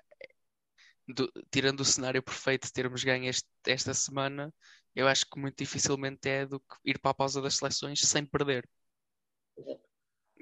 do, 1.08 1.32
tirando 1.50 1.80
o 1.80 1.84
cenário 1.86 2.22
perfeito 2.22 2.66
de 2.66 2.72
termos 2.74 3.02
ganho 3.02 3.30
este, 3.30 3.48
esta 3.66 3.94
semana, 3.94 4.52
eu 4.94 5.08
acho 5.08 5.24
que 5.24 5.40
muito 5.40 5.56
dificilmente 5.56 6.28
é 6.28 6.44
do 6.44 6.60
que 6.60 6.76
ir 6.84 6.98
para 6.98 7.12
a 7.12 7.14
pausa 7.14 7.40
das 7.40 7.56
seleções 7.56 8.00
sem 8.02 8.26
perder. 8.26 8.68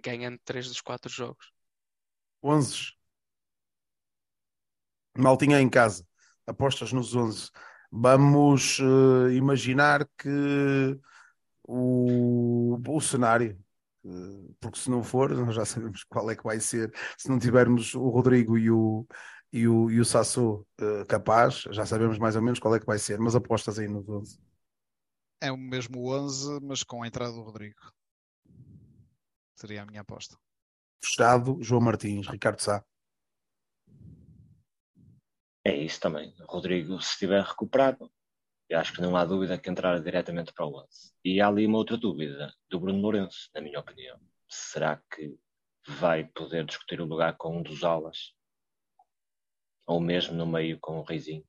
Ganhando 0.02 0.40
3 0.44 0.66
dos 0.66 0.80
4 0.80 1.08
jogos. 1.08 1.53
11. 2.44 2.92
Maltinha 5.16 5.60
em 5.60 5.68
casa. 5.68 6.06
Apostas 6.46 6.92
nos 6.92 7.14
11. 7.14 7.50
Vamos 7.90 8.78
uh, 8.80 9.30
imaginar 9.30 10.06
que 10.18 10.98
o, 11.62 12.78
o 12.86 13.00
cenário, 13.00 13.58
uh, 14.04 14.54
porque 14.60 14.78
se 14.78 14.90
não 14.90 15.02
for, 15.02 15.30
nós 15.30 15.54
já 15.54 15.64
sabemos 15.64 16.04
qual 16.04 16.30
é 16.30 16.36
que 16.36 16.44
vai 16.44 16.60
ser. 16.60 16.92
Se 17.16 17.28
não 17.28 17.38
tivermos 17.38 17.94
o 17.94 18.08
Rodrigo 18.08 18.58
e 18.58 18.70
o, 18.70 19.06
e 19.52 19.66
o, 19.66 19.90
e 19.90 20.00
o 20.00 20.04
Sassu 20.04 20.66
uh, 20.80 21.06
capaz, 21.08 21.62
já 21.70 21.86
sabemos 21.86 22.18
mais 22.18 22.36
ou 22.36 22.42
menos 22.42 22.58
qual 22.58 22.74
é 22.74 22.80
que 22.80 22.86
vai 22.86 22.98
ser, 22.98 23.18
mas 23.18 23.34
apostas 23.34 23.78
aí 23.78 23.88
no 23.88 24.04
11. 24.06 24.38
É 25.40 25.52
o 25.52 25.56
mesmo 25.56 26.10
11, 26.12 26.60
mas 26.62 26.82
com 26.82 27.02
a 27.02 27.06
entrada 27.06 27.32
do 27.32 27.42
Rodrigo. 27.42 27.80
Seria 29.54 29.82
a 29.82 29.86
minha 29.86 30.00
aposta. 30.00 30.36
Fechado, 31.02 31.62
João 31.62 31.80
Martins, 31.80 32.26
Ricardo 32.26 32.60
Sá. 32.60 32.84
É 35.64 35.74
isso 35.74 35.98
também. 36.00 36.34
Rodrigo, 36.46 37.00
se 37.00 37.12
estiver 37.12 37.42
recuperado, 37.42 38.10
acho 38.72 38.92
que 38.92 39.00
não 39.00 39.16
há 39.16 39.24
dúvida 39.24 39.58
que 39.58 39.70
entrar 39.70 40.00
diretamente 40.00 40.52
para 40.52 40.66
o 40.66 40.82
11. 40.82 41.12
E 41.24 41.40
há 41.40 41.48
ali 41.48 41.66
uma 41.66 41.78
outra 41.78 41.96
dúvida 41.96 42.52
do 42.68 42.80
Bruno 42.80 43.00
Lourenço, 43.00 43.50
na 43.54 43.60
minha 43.60 43.80
opinião. 43.80 44.18
Será 44.48 45.00
que 45.10 45.38
vai 45.86 46.24
poder 46.24 46.64
discutir 46.64 47.00
o 47.00 47.06
lugar 47.06 47.36
com 47.36 47.58
um 47.58 47.62
dos 47.62 47.84
alas? 47.84 48.34
Ou 49.86 50.00
mesmo 50.00 50.34
no 50.34 50.46
meio 50.46 50.78
com 50.80 50.98
o 50.98 51.02
Reizinho? 51.02 51.44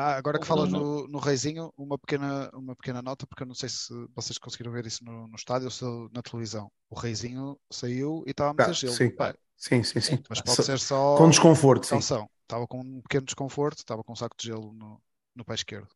Ah, 0.00 0.16
agora 0.16 0.38
que 0.38 0.46
falas 0.46 0.70
no, 0.70 1.08
no 1.08 1.18
Reizinho, 1.18 1.74
uma 1.76 1.98
pequena, 1.98 2.48
uma 2.54 2.76
pequena 2.76 3.02
nota, 3.02 3.26
porque 3.26 3.42
eu 3.42 3.48
não 3.48 3.54
sei 3.54 3.68
se 3.68 3.92
vocês 4.14 4.38
conseguiram 4.38 4.70
ver 4.70 4.86
isso 4.86 5.04
no, 5.04 5.26
no 5.26 5.34
estádio 5.34 5.68
ou 5.82 6.08
na 6.14 6.22
televisão. 6.22 6.70
O 6.88 6.94
Reizinho 6.94 7.58
saiu 7.68 8.22
e 8.24 8.30
estava 8.30 8.50
a 8.50 8.54
meter 8.54 8.70
ah, 8.70 8.72
gelo. 8.72 8.92
Sim. 8.92 9.10
sim, 9.56 9.82
sim, 9.82 10.00
sim. 10.00 10.22
Mas 10.30 10.40
pode 10.40 10.62
ser 10.62 10.78
só. 10.78 11.16
Com 11.16 11.28
desconforto, 11.28 11.84
sim. 11.84 11.98
Estava 11.98 12.64
com 12.68 12.78
um 12.78 13.02
pequeno 13.02 13.26
desconforto, 13.26 13.78
estava 13.78 14.04
com 14.04 14.12
um 14.12 14.16
saco 14.16 14.36
de 14.38 14.46
gelo 14.46 14.72
no, 14.72 15.02
no 15.34 15.44
pé 15.44 15.54
esquerdo. 15.54 15.88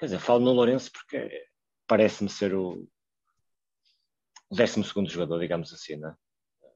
Quer 0.00 0.06
dizer, 0.06 0.18
falo 0.18 0.40
no 0.40 0.50
Lourenço 0.50 0.90
porque 0.90 1.46
parece-me 1.86 2.28
ser 2.28 2.52
o 2.52 2.84
12 4.50 4.82
jogador, 5.06 5.38
digamos 5.38 5.72
assim, 5.72 5.94
né? 5.94 6.16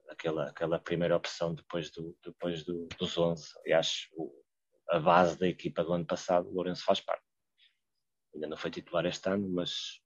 aquela, 0.08 0.50
aquela 0.50 0.78
primeira 0.78 1.16
opção 1.16 1.54
depois, 1.54 1.90
do, 1.90 2.16
depois 2.24 2.64
do, 2.64 2.86
dos 2.98 3.16
11. 3.16 3.44
E 3.64 3.72
acho 3.72 4.08
o, 4.12 4.39
a 4.90 4.98
base 4.98 5.38
da 5.38 5.48
equipa 5.48 5.84
do 5.84 5.92
ano 5.92 6.04
passado, 6.04 6.48
o 6.48 6.52
Lourenço 6.52 6.84
faz 6.84 7.00
parte. 7.00 7.24
Ainda 8.34 8.48
não 8.48 8.56
foi 8.56 8.70
titular 8.70 9.06
este 9.06 9.28
ano, 9.28 9.48
mas 9.48 10.00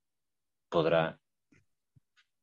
poderá. 0.70 1.18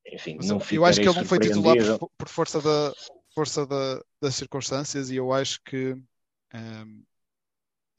Enfim, 0.05 0.35
mas 0.37 0.47
não 0.47 0.59
Eu 0.71 0.85
acho 0.85 0.99
que 0.99 1.07
ele 1.07 1.15
não 1.15 1.25
foi 1.25 1.39
titular 1.39 1.99
por, 1.99 2.09
por 2.17 2.27
força 2.27 2.59
da, 2.61 2.93
força 3.33 3.65
da, 3.65 4.03
das 4.19 4.35
circunstâncias 4.35 5.09
e 5.09 5.15
eu 5.15 5.31
acho 5.31 5.61
que 5.63 5.93
um, 5.93 6.03
ehm, 6.53 7.03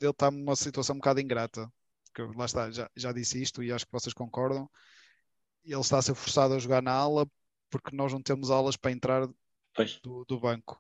ele 0.01 0.11
está 0.11 0.31
numa 0.31 0.57
situação 0.57 0.97
um 0.97 0.99
bocado 0.99 1.21
ingrata. 1.21 1.73
Porque, 2.05 2.37
lá 2.37 2.45
está, 2.45 2.71
já, 2.71 2.91
já 2.95 3.13
disse 3.13 3.41
isto 3.41 3.63
e 3.63 3.73
acho 3.73 3.87
que 3.87 3.93
vocês 3.93 4.13
concordam. 4.13 4.69
Ele 5.65 5.81
está 5.81 5.99
a 5.99 6.03
ser 6.03 6.15
forçado 6.15 6.55
a 6.55 6.59
jogar 6.59 6.83
na 6.83 6.93
ala 6.93 7.27
porque 7.71 7.97
nós 7.97 8.13
não 8.13 8.23
temos 8.23 8.51
alas 8.51 8.77
para 8.77 8.91
entrar 8.91 9.27
do, 10.03 10.25
do, 10.27 10.39
banco 10.39 10.79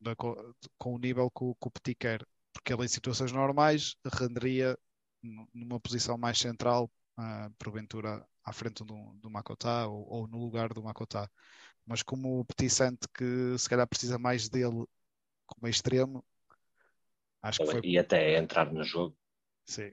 da, 0.00 0.16
com, 0.16 0.34
com, 0.76 0.94
o 0.94 0.98
nível 0.98 1.30
que 1.30 1.44
o, 1.44 1.54
que 1.54 1.68
o 1.68 1.70
Petit 1.70 1.94
quer. 1.94 2.26
Porque 2.52 2.72
ele, 2.72 2.84
em 2.84 2.88
situações 2.88 3.32
normais, 3.32 3.96
renderia 4.04 4.78
numa 5.22 5.80
posição 5.80 6.18
mais 6.18 6.38
central, 6.38 6.90
uh, 7.18 7.50
porventura 7.58 8.26
à 8.44 8.52
frente 8.52 8.84
do, 8.84 9.14
do 9.14 9.30
Makota 9.30 9.86
ou, 9.86 10.06
ou, 10.08 10.28
no 10.28 10.38
lugar 10.38 10.72
do 10.72 10.82
Makota 10.82 11.30
mas 11.86 12.02
como 12.02 12.40
o 12.40 12.44
Petit 12.44 12.70
sente 12.70 13.08
que 13.08 13.58
se 13.58 13.68
calhar 13.68 13.86
precisa 13.86 14.18
mais 14.18 14.48
dele 14.48 14.86
como 15.46 15.68
extremo, 15.68 16.24
acho 17.42 17.60
que 17.60 17.70
foi... 17.70 17.80
E 17.84 17.98
até 17.98 18.38
entrar 18.38 18.72
no 18.72 18.84
jogo. 18.84 19.16
Sim. 19.64 19.92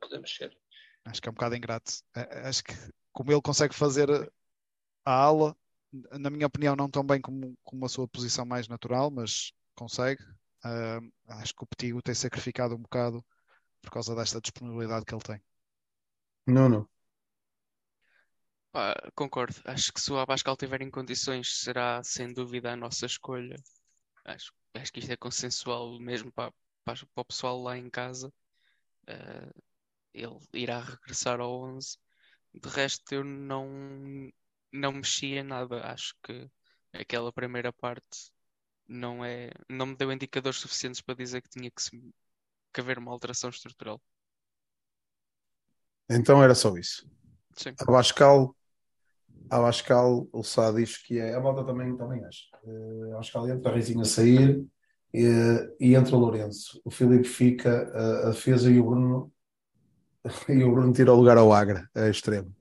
Podemos 0.00 0.34
ser. 0.34 0.56
Acho 1.04 1.22
que 1.22 1.28
é 1.28 1.30
um 1.30 1.34
bocado 1.34 1.56
ingrato. 1.56 1.92
Acho 2.44 2.62
que 2.62 2.72
como 3.12 3.32
ele 3.32 3.40
consegue 3.40 3.74
fazer 3.74 4.08
a 5.04 5.12
ala, 5.12 5.56
na 5.92 6.28
minha 6.28 6.46
opinião, 6.46 6.76
não 6.76 6.90
tão 6.90 7.04
bem 7.04 7.20
como, 7.20 7.56
como 7.64 7.86
a 7.86 7.88
sua 7.88 8.06
posição 8.06 8.44
mais 8.44 8.68
natural, 8.68 9.10
mas 9.10 9.52
consegue. 9.74 10.22
Uh, 10.64 11.12
acho 11.28 11.54
que 11.54 11.64
o 11.64 11.66
Petit 11.66 11.92
o 11.92 12.02
tem 12.02 12.14
sacrificado 12.14 12.74
um 12.74 12.82
bocado 12.82 13.24
por 13.80 13.90
causa 13.90 14.14
desta 14.14 14.40
disponibilidade 14.40 15.04
que 15.04 15.14
ele 15.14 15.22
tem. 15.22 15.40
Não, 16.46 16.68
não. 16.68 16.88
Pá, 18.72 18.94
concordo. 19.14 19.54
Acho 19.64 19.92
que 19.92 20.00
se 20.00 20.12
o 20.12 20.18
Abascal 20.18 20.54
estiver 20.54 20.82
em 20.82 20.90
condições, 20.90 21.60
será 21.60 22.02
sem 22.02 22.32
dúvida 22.32 22.72
a 22.72 22.76
nossa 22.76 23.06
escolha. 23.06 23.56
Acho, 24.24 24.52
acho 24.74 24.92
que 24.92 25.00
isto 25.00 25.12
é 25.12 25.16
consensual 25.16 25.98
mesmo 25.98 26.32
para, 26.32 26.52
para, 26.84 26.96
para 27.14 27.22
o 27.22 27.24
pessoal 27.24 27.62
lá 27.62 27.76
em 27.76 27.88
casa. 27.88 28.32
Uh, 29.08 29.62
ele 30.12 30.38
irá 30.52 30.80
regressar 30.80 31.40
ao 31.40 31.62
11. 31.62 31.98
De 32.54 32.68
resto, 32.68 33.12
eu 33.12 33.24
não, 33.24 34.30
não 34.72 34.92
mexi 34.92 35.34
em 35.34 35.42
nada. 35.42 35.86
Acho 35.86 36.14
que 36.22 36.50
aquela 36.92 37.32
primeira 37.32 37.72
parte 37.72 38.32
não 38.88 39.24
é, 39.24 39.50
não 39.68 39.86
me 39.86 39.96
deu 39.96 40.10
indicadores 40.10 40.58
suficientes 40.58 41.00
para 41.00 41.14
dizer 41.14 41.42
que 41.42 41.50
tinha 41.50 41.70
que, 41.70 41.82
se, 41.82 41.90
que 42.72 42.80
haver 42.80 42.98
uma 42.98 43.12
alteração 43.12 43.50
estrutural. 43.50 44.00
Então 46.10 46.42
era 46.42 46.54
só 46.54 46.76
isso. 46.76 47.08
Sim. 47.54 47.74
Abascal 47.80 48.54
a 49.50 49.56
Abascal, 49.56 50.28
o 50.32 50.42
Sá 50.42 50.70
diz 50.72 50.98
que 50.98 51.18
é. 51.18 51.34
A 51.34 51.40
malta 51.40 51.64
também, 51.64 51.96
também 51.96 52.24
acha. 52.24 52.44
Uh, 52.64 53.14
Abascal 53.14 53.48
entra, 53.48 53.70
a 53.70 53.74
Reizinho 53.74 54.00
a 54.00 54.04
sair 54.04 54.58
uh, 54.58 55.76
e 55.80 55.94
entra 55.94 56.14
o 56.14 56.18
Lourenço. 56.18 56.80
O 56.84 56.90
Filipe 56.90 57.26
fica 57.26 57.90
a, 57.94 58.28
a 58.28 58.30
defesa 58.30 58.70
e 58.70 58.78
o 58.78 58.84
Bruno. 58.84 59.32
e 60.48 60.62
o 60.62 60.72
Bruno 60.72 60.92
tira 60.92 61.12
o 61.12 61.16
lugar 61.16 61.38
ao 61.38 61.52
Agra, 61.52 61.88
a 61.94 62.08
extremo. 62.08 62.54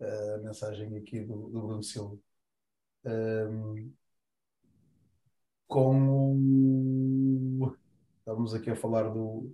Uh, 0.00 0.34
a 0.36 0.38
mensagem 0.38 0.96
aqui 0.96 1.20
do, 1.20 1.48
do 1.48 1.60
Bruno 1.60 1.82
Silva. 1.82 2.16
Um, 3.04 3.92
com 5.68 7.18
Estamos 8.28 8.52
aqui 8.52 8.70
a 8.70 8.76
falar 8.76 9.08
do, 9.08 9.50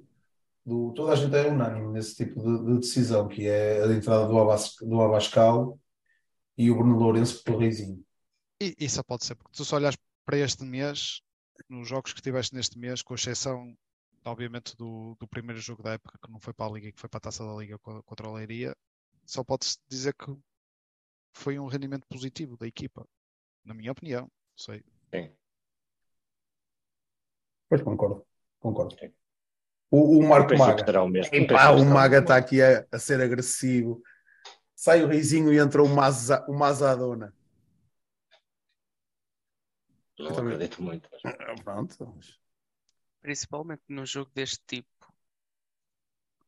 do. 0.67 0.93
Toda 0.95 1.13
a 1.13 1.17
gente 1.17 1.33
é 1.37 1.49
unânime 1.49 1.93
nesse 1.93 2.17
tipo 2.17 2.43
de, 2.43 2.65
de 2.67 2.81
decisão, 2.81 3.29
que 3.29 3.47
é 3.47 3.83
a 3.85 3.93
entrada 3.93 4.27
do, 4.27 4.37
Abas, 4.37 4.75
do 4.81 5.01
Abascal 5.01 5.79
e 6.59 6.73
o 6.73 6.77
Bruno 6.77 6.99
Lourenço 6.99 7.45
pelo 7.45 7.59
Reizinho. 7.59 8.05
E 8.61 8.75
isso 8.81 9.03
pode 9.05 9.25
ser, 9.25 9.37
porque 9.37 9.53
tu 9.57 9.65
só 9.65 9.77
olhas 9.77 9.97
para 10.25 10.39
este 10.39 10.65
mês, 10.65 11.21
nos 11.69 11.87
jogos 11.87 12.13
que 12.13 12.21
tiveste 12.21 12.53
neste 12.53 12.77
mês, 12.77 13.01
com 13.01 13.15
exceção, 13.15 13.77
obviamente, 14.25 14.77
do, 14.77 15.17
do 15.21 15.29
primeiro 15.29 15.61
jogo 15.61 15.81
da 15.81 15.93
época, 15.93 16.19
que 16.21 16.33
não 16.33 16.41
foi 16.41 16.53
para 16.53 16.67
a 16.67 16.75
Liga, 16.75 16.91
que 16.91 17.01
foi 17.01 17.09
para 17.09 17.19
a 17.19 17.21
Taça 17.21 17.45
da 17.45 17.55
Liga 17.55 17.79
contra 17.79 18.27
a 18.27 18.33
Leiria, 18.33 18.75
só 19.25 19.45
pode-se 19.45 19.79
dizer 19.89 20.15
que 20.15 20.35
foi 21.33 21.61
um 21.61 21.69
rendimento 21.69 22.07
positivo 22.09 22.57
da 22.57 22.67
equipa, 22.67 23.07
na 23.65 23.73
minha 23.73 23.93
opinião. 23.93 24.29
Sei. 24.57 24.83
Sim. 25.15 25.31
Pois 27.75 27.83
concordo, 27.83 28.25
concordo. 28.61 28.97
Sim. 28.97 29.13
O, 29.91 30.21
o 30.21 30.29
Marco 30.29 30.57
Maga. 30.57 30.85
O, 31.01 31.83
o 31.83 31.85
Maga 31.85 32.19
está 32.19 32.37
aqui 32.37 32.63
a, 32.63 32.87
a 32.93 32.99
ser 33.01 33.21
agressivo 33.21 34.01
sai 34.85 35.03
o 35.03 35.09
Reizinho 35.09 35.53
e 35.53 35.59
entra 35.59 35.83
o, 35.83 35.89
Maza, 35.89 36.45
o 36.47 36.53
Mazadona. 36.53 37.35
Não 40.19 40.27
Eu 40.27 40.35
também... 40.35 40.55
acredito 40.55 40.83
muito. 40.83 41.09
Mas... 41.11 41.35
Ah, 41.35 41.55
pronto. 41.65 42.15
Principalmente 43.21 43.83
num 43.89 44.05
jogo 44.05 44.31
deste 44.35 44.63
tipo, 44.67 45.15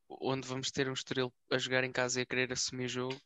onde 0.08 0.46
vamos 0.46 0.70
ter 0.70 0.88
um 0.88 0.92
Estoril 0.92 1.32
a 1.50 1.56
jogar 1.56 1.82
em 1.82 1.90
casa 1.90 2.20
e 2.20 2.22
a 2.22 2.26
querer 2.26 2.52
assumir 2.52 2.84
o 2.84 2.88
jogo, 2.88 3.20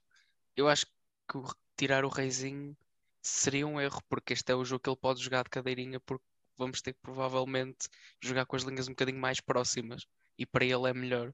eu 0.56 0.68
acho 0.68 0.86
que 0.86 1.38
tirar 1.76 2.04
o 2.04 2.08
Reizinho 2.08 2.76
seria 3.20 3.66
um 3.66 3.80
erro, 3.80 4.00
porque 4.08 4.32
este 4.32 4.52
é 4.52 4.54
o 4.54 4.64
jogo 4.64 4.82
que 4.82 4.88
ele 4.88 4.96
pode 4.96 5.20
jogar 5.20 5.42
de 5.42 5.50
cadeirinha, 5.50 6.00
porque 6.00 6.24
vamos 6.60 6.80
ter 6.82 6.92
que 6.92 7.00
provavelmente 7.00 7.88
jogar 8.20 8.46
com 8.46 8.54
as 8.54 8.62
linhas 8.62 8.86
um 8.86 8.92
bocadinho 8.92 9.18
mais 9.18 9.40
próximas 9.40 10.06
e 10.38 10.46
para 10.46 10.64
ele 10.64 10.88
é 10.88 10.94
melhor 10.94 11.32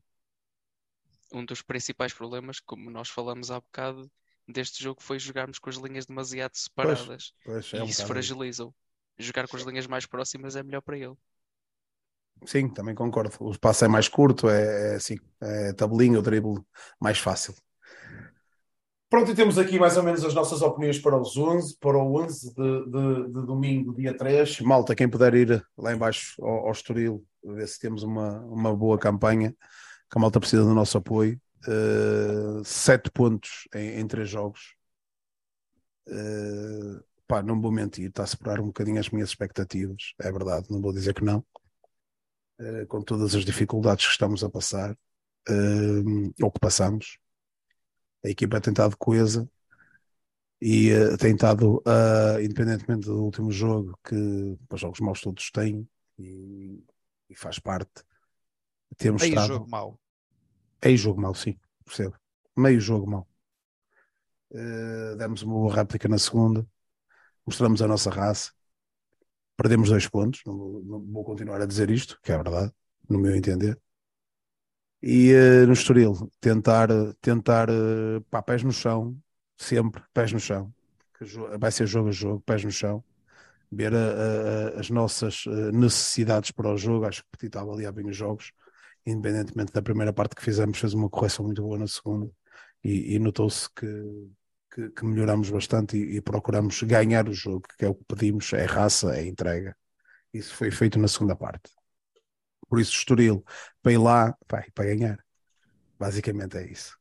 um 1.33 1.45
dos 1.45 1.61
principais 1.61 2.13
problemas, 2.13 2.61
como 2.61 2.89
nós 2.89 3.09
falamos 3.09 3.51
há 3.51 3.61
bocado, 3.61 4.11
deste 4.49 4.83
jogo 4.83 5.03
foi 5.03 5.19
jogarmos 5.19 5.59
com 5.59 5.69
as 5.69 5.77
linhas 5.77 6.07
demasiado 6.07 6.55
separadas 6.55 7.35
pois, 7.45 7.71
pois, 7.71 7.75
é 7.75 7.79
e 7.79 7.83
um 7.83 7.87
isso 7.87 8.07
fragilizam. 8.07 8.73
Jogar 9.19 9.49
com 9.49 9.57
as 9.57 9.63
linhas 9.63 9.87
mais 9.87 10.07
próximas 10.07 10.57
é 10.57 10.63
melhor 10.63 10.83
para 10.83 10.97
ele. 10.97 11.17
Sim, 12.45 12.69
também 12.69 12.95
concordo. 12.95 13.33
O 13.41 13.51
espaço 13.51 13.85
é 13.85 13.89
mais 13.89 14.09
curto, 14.09 14.49
é, 14.49 14.93
é 14.93 14.95
assim, 14.97 15.17
é 15.41 15.73
tabelinho, 15.73 16.21
o 16.21 16.23
drible 16.23 16.63
mais 17.01 17.19
fácil. 17.19 17.55
Pronto, 19.09 19.31
e 19.31 19.35
temos 19.35 19.57
aqui 19.57 19.79
mais 19.79 19.97
ou 19.97 20.03
menos 20.03 20.25
as 20.25 20.35
nossas 20.35 20.63
opiniões 20.63 20.99
para 20.99 21.17
os 21.17 21.37
11, 21.37 21.79
para 21.79 21.97
o 21.97 22.23
11 22.25 22.55
de, 22.55 22.85
de, 22.87 23.25
de 23.27 23.47
domingo, 23.47 23.95
dia 23.95 24.17
3. 24.17 24.61
Malta, 24.61 24.97
quem 24.97 25.09
puder 25.09 25.33
ir 25.35 25.65
lá 25.79 25.93
embaixo 25.93 26.35
ao, 26.43 26.67
ao 26.67 26.73
Estoril, 26.73 27.25
ver 27.45 27.69
se 27.69 27.79
temos 27.79 28.03
uma, 28.03 28.41
uma 28.41 28.75
boa 28.75 28.99
campanha 28.99 29.55
que 30.11 30.19
a 30.19 30.21
malta 30.21 30.41
precisa 30.41 30.65
do 30.65 30.75
nosso 30.75 30.99
apoio. 30.99 31.41
Uh, 31.69 32.65
sete 32.65 33.11
pontos 33.11 33.69
em, 33.75 34.01
em 34.01 34.07
três 34.07 34.29
jogos. 34.29 34.75
Uh, 36.09 37.03
pá, 37.27 37.43
não 37.43 37.61
vou 37.61 37.73
mentir, 37.73 38.09
está 38.09 38.23
a 38.23 38.27
superar 38.27 38.61
um 38.61 38.67
bocadinho 38.67 39.01
as 39.01 39.11
minhas 39.11 39.31
expectativas, 39.31 40.15
é 40.21 40.31
verdade, 40.31 40.69
não 40.71 40.81
vou 40.81 40.93
dizer 40.93 41.15
que 41.15 41.25
não. 41.25 41.45
Uh, 42.61 42.87
com 42.87 43.03
todas 43.03 43.35
as 43.35 43.45
dificuldades 43.45 44.07
que 44.07 44.13
estamos 44.13 44.45
a 44.45 44.51
passar, 44.51 44.93
uh, 44.93 46.33
ou 46.43 46.51
que 46.51 46.61
passamos, 46.61 47.19
a 48.27 48.31
equipa 48.31 48.61
tem 48.61 48.73
estado 48.73 48.97
coesa. 48.99 49.49
e 50.61 50.93
uh, 50.93 51.17
tem 51.19 51.35
estado, 51.35 51.79
uh, 51.87 52.41
independentemente 52.43 53.07
do 53.07 53.23
último 53.25 53.51
jogo, 53.53 53.99
que 54.05 54.15
os 54.71 54.81
jogos 54.81 55.01
maus 55.01 55.21
todos 55.21 55.51
têm 55.51 55.89
e, 56.19 56.83
e 57.29 57.35
faz 57.37 57.59
parte, 57.59 58.03
temos 58.97 59.23
Meio 59.23 59.31
estado. 59.31 59.49
jogo 59.49 59.69
mau. 59.69 60.01
É 60.81 60.97
jogo 60.97 61.21
mau, 61.21 61.35
sim, 61.35 61.59
percebo. 61.85 62.17
Meio 62.57 62.81
jogo 62.81 63.07
mau. 63.11 63.29
Uh, 64.51 65.17
demos 65.17 65.43
uma 65.43 65.55
boa 65.55 65.75
réplica 65.75 66.09
na 66.09 66.19
segunda, 66.19 66.67
mostramos 67.47 67.83
a 67.83 67.89
nossa 67.89 68.11
raça, 68.11 68.53
perdemos 69.57 69.91
dois 69.91 70.09
pontos. 70.09 70.43
Não 70.47 70.55
não 70.83 71.01
vou 71.13 71.25
continuar 71.25 71.61
a 71.61 71.67
dizer 71.67 71.91
isto, 71.91 72.19
que 72.23 72.33
é 72.33 72.37
verdade, 72.37 72.73
no 73.09 73.19
meu 73.19 73.35
entender. 73.37 73.81
E 75.03 75.33
uh, 75.35 75.67
no 75.67 75.73
Estoril, 75.73 76.31
tentar, 76.41 76.89
tentar 77.21 77.71
uh, 77.71 78.21
pá, 78.31 78.43
pés 78.43 78.63
no 78.63 78.73
chão, 78.73 79.17
sempre 79.57 80.03
pés 80.13 80.33
no 80.33 80.41
chão. 80.41 80.73
Vai 81.59 81.71
ser 81.73 81.87
jogo 81.87 82.09
a 82.09 82.13
jogo, 82.13 82.41
pés 82.41 82.65
no 82.65 82.71
chão. 82.71 83.03
Ver 83.73 83.93
as 84.79 84.91
nossas 84.91 85.45
eh, 85.49 85.73
necessidades 85.73 86.53
para 86.53 86.73
o 86.73 86.77
jogo. 86.77 87.05
Acho 87.07 87.23
que 87.25 87.31
Petit 87.33 87.47
estava 87.49 87.73
ali 87.73 87.85
a 87.85 87.91
bem 87.93 88.09
os 88.09 88.17
jogos, 88.17 88.53
independentemente 89.05 89.73
da 89.73 89.83
primeira 89.83 90.13
parte 90.13 90.37
que 90.37 90.43
fizemos, 90.43 90.79
fez 90.79 90.95
uma 90.95 91.11
correção 91.11 91.45
muito 91.45 91.63
boa 91.63 91.79
na 91.79 91.87
segunda 91.89 92.31
e, 92.87 93.15
e 93.15 93.19
notou-se 93.19 93.69
que, 93.75 93.87
que, 94.73 94.91
que, 94.91 95.05
melhoramos 95.05 95.51
bastante 95.51 95.97
e, 95.97 96.17
e, 96.17 96.21
procuramos 96.21 96.83
ganhar 96.83 97.29
o 97.29 97.33
jogo, 97.33 97.67
que 97.79 97.85
é 97.85 97.89
o 97.89 97.95
que 97.95 98.05
pedimos, 98.05 98.53
é 98.53 98.65
raça, 98.65 99.17
é 99.17 99.27
entrega. 99.27 99.77
Isso 100.33 100.55
foi 100.55 100.71
feito 100.71 100.99
na 100.99 101.09
segunda 101.09 101.35
parte. 101.37 101.71
Por 102.69 102.81
isso, 102.81 102.93
Estoril, 102.93 103.45
para 103.83 103.93
ir 103.93 103.99
lá, 103.99 104.37
vai, 104.51 104.71
para 104.71 104.87
ganhar. 104.87 105.19
Basicamente 105.99 106.57
é 106.59 106.71
isso 106.71 106.97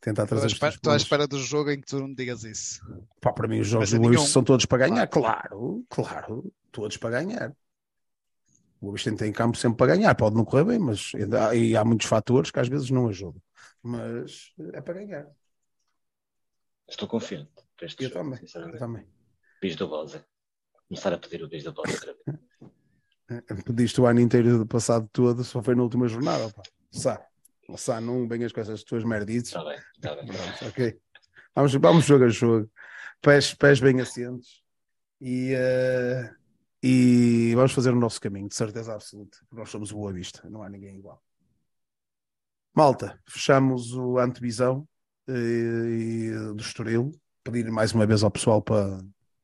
tentar 0.00 0.26
trazer 0.26 0.46
Estou 0.46 0.66
à, 0.66 0.70
espera, 0.70 0.94
à 0.94 0.96
espera 0.96 1.26
do 1.26 1.38
jogo 1.38 1.70
em 1.70 1.80
que 1.80 1.86
tu 1.86 1.98
não 1.98 2.12
digas 2.12 2.44
isso. 2.44 2.80
Pá, 3.20 3.32
para 3.32 3.48
mim, 3.48 3.60
os 3.60 3.66
jogos 3.66 3.90
do 3.90 4.00
Boa 4.00 4.18
são 4.18 4.44
todos 4.44 4.66
para 4.66 4.88
ganhar, 4.88 5.06
claro. 5.06 5.84
claro, 5.88 6.08
claro, 6.10 6.52
todos 6.70 6.96
para 6.96 7.22
ganhar. 7.22 7.50
O 8.80 8.86
Boa 8.86 8.94
Vista 8.94 9.14
tem 9.16 9.32
campo 9.32 9.56
sempre 9.58 9.78
para 9.78 9.96
ganhar, 9.96 10.14
pode 10.14 10.36
não 10.36 10.44
correr 10.44 10.64
bem, 10.64 10.78
mas 10.78 11.12
há, 11.14 11.54
e 11.54 11.76
há 11.76 11.84
muitos 11.84 12.06
fatores 12.06 12.50
que 12.50 12.60
às 12.60 12.68
vezes 12.68 12.90
não 12.90 13.08
ajudam. 13.08 13.42
Mas 13.82 14.52
é 14.72 14.80
para 14.80 14.94
ganhar. 14.94 15.26
Estou 16.88 17.08
confiante. 17.08 17.50
Eu, 17.80 17.88
jogo, 17.88 18.14
também, 18.14 18.40
eu 18.54 18.78
também. 18.78 19.06
Bis 19.60 19.76
do 19.76 19.88
Bosa. 19.88 20.24
Começar 20.88 21.12
a 21.12 21.18
pedir 21.18 21.42
o 21.42 21.48
bis 21.48 21.64
do 21.64 21.72
Bosa 21.72 21.92
outra 21.92 22.14
vez. 22.14 22.38
Pediste 23.64 24.00
o 24.00 24.06
ano 24.06 24.20
inteiro 24.20 24.58
do 24.58 24.66
passado 24.66 25.08
todo, 25.12 25.44
só 25.44 25.62
foi 25.62 25.74
na 25.74 25.82
última 25.82 26.08
jornada, 26.08 26.50
pá. 26.50 26.62
Sabe? 26.90 27.24
Sá, 27.76 28.00
não 28.00 28.26
venhas 28.26 28.52
com 28.52 28.60
essas 28.60 28.82
tuas 28.82 29.04
merdices. 29.04 29.48
Está 29.48 29.64
bem, 29.64 29.78
está 29.94 30.14
bem. 30.16 30.26
Pronto, 30.26 30.66
ok. 30.68 31.00
Vamos, 31.54 31.74
vamos 31.74 32.04
jogo 32.04 32.24
a 32.24 32.28
jogo. 32.28 32.70
Pés, 33.20 33.52
pés 33.52 33.80
bem 33.80 34.00
assentes. 34.00 34.62
E, 35.20 35.54
uh, 35.54 36.34
e 36.82 37.52
vamos 37.54 37.72
fazer 37.72 37.90
o 37.90 37.98
nosso 37.98 38.20
caminho, 38.20 38.48
de 38.48 38.54
certeza 38.54 38.94
absoluta. 38.94 39.38
Nós 39.52 39.68
somos 39.68 39.92
Boa 39.92 40.12
Vista, 40.12 40.48
não 40.48 40.62
há 40.62 40.68
ninguém 40.68 40.96
igual. 40.96 41.22
Malta, 42.74 43.20
fechamos 43.26 43.92
o 43.92 44.18
antevisão 44.18 44.88
uh, 45.28 46.54
do 46.54 46.62
Estoril. 46.62 47.10
Pedir 47.44 47.70
mais 47.70 47.92
uma 47.92 48.06
vez 48.06 48.22
ao 48.22 48.30
pessoal 48.30 48.62
para, 48.62 48.98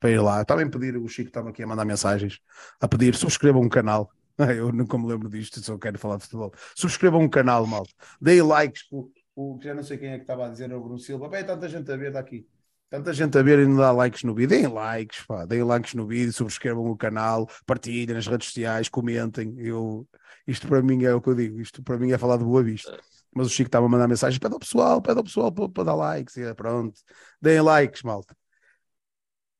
para 0.04 0.10
ir 0.10 0.20
lá. 0.20 0.44
Também 0.44 0.68
pedir, 0.68 0.98
o 0.98 1.08
Chico 1.08 1.28
estava 1.28 1.48
aqui 1.48 1.62
a 1.62 1.66
mandar 1.66 1.86
mensagens, 1.86 2.38
a 2.78 2.86
pedir, 2.86 3.14
subscrevam 3.14 3.62
o 3.62 3.70
canal 3.70 4.10
Eu 4.58 4.70
nunca 4.70 4.98
me 4.98 5.06
lembro 5.06 5.30
disto, 5.30 5.62
só 5.62 5.78
quero 5.78 5.98
falar 5.98 6.16
de 6.16 6.24
futebol. 6.24 6.52
Subscrevam 6.74 7.22
um 7.22 7.28
canal, 7.28 7.66
malta. 7.66 7.92
Deem 8.20 8.42
likes. 8.42 8.82
O, 8.90 9.10
o, 9.34 9.58
já 9.62 9.72
não 9.72 9.82
sei 9.82 9.96
quem 9.96 10.10
é 10.10 10.16
que 10.16 10.24
estava 10.24 10.44
a 10.44 10.48
dizer, 10.48 10.72
o 10.74 10.80
Bruno 10.80 10.98
Silva. 10.98 11.28
Bem, 11.28 11.44
tanta 11.44 11.68
gente 11.68 11.90
a 11.90 11.96
ver 11.96 12.12
daqui. 12.12 12.46
Tanta 12.90 13.12
gente 13.12 13.38
a 13.38 13.42
ver 13.42 13.60
e 13.60 13.66
não 13.66 13.76
dá 13.76 13.92
likes 13.92 14.24
no 14.24 14.34
vídeo. 14.34 14.48
Deem 14.50 14.66
likes, 14.66 15.22
pá. 15.24 15.46
Deem 15.46 15.62
likes 15.62 15.94
no 15.94 16.06
vídeo, 16.06 16.32
subscrevam 16.32 16.84
o 16.86 16.96
canal, 16.96 17.48
partilhem 17.64 18.14
nas 18.14 18.26
redes 18.26 18.48
sociais, 18.48 18.88
comentem. 18.88 19.54
Eu, 19.56 20.06
isto 20.46 20.66
para 20.68 20.82
mim 20.82 21.04
é 21.04 21.14
o 21.14 21.20
que 21.20 21.28
eu 21.28 21.34
digo. 21.34 21.60
Isto 21.60 21.82
para 21.82 21.96
mim 21.96 22.10
é 22.12 22.18
falar 22.18 22.36
de 22.36 22.44
boa 22.44 22.62
vista. 22.62 22.98
Mas 23.34 23.46
o 23.46 23.50
Chico 23.50 23.68
estava 23.68 23.86
a 23.86 23.88
mandar 23.88 24.08
mensagens. 24.08 24.38
Pede 24.38 24.52
ao 24.52 24.60
pessoal, 24.60 25.00
pede 25.00 25.18
ao 25.18 25.24
pessoal 25.24 25.52
para, 25.52 25.68
para 25.68 25.84
dar 25.84 25.94
likes. 25.94 26.36
E 26.36 26.42
é, 26.42 26.52
pronto. 26.54 27.00
Deem 27.40 27.60
likes, 27.60 28.02
malta. 28.02 28.36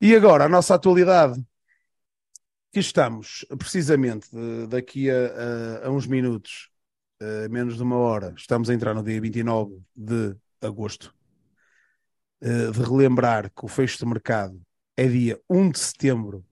E 0.07 0.15
agora, 0.15 0.45
a 0.45 0.49
nossa 0.51 0.75
atualidade 0.75 1.43
estamos 2.75 3.47
precisamente 3.57 4.29
daqui 4.69 5.09
a, 5.11 5.15
a, 5.15 5.87
a 5.87 5.91
uns 5.91 6.07
minutos, 6.07 6.69
a 7.19 7.49
menos 7.49 7.79
de 7.79 7.83
uma 7.83 7.97
hora, 7.97 8.35
estamos 8.37 8.69
a 8.69 8.75
entrar 8.75 8.93
no 8.93 9.03
dia 9.03 9.19
29 9.19 9.81
de 9.97 10.37
agosto, 10.61 11.15
eh, 12.43 12.71
de 12.71 12.83
relembrar 12.83 13.51
que 13.51 13.65
o 13.65 13.67
fecho 13.67 13.97
de 13.97 14.05
mercado 14.05 14.61
é 14.95 15.09
dia 15.09 15.41
1 15.49 15.71
de 15.71 15.79
setembro 15.79 16.45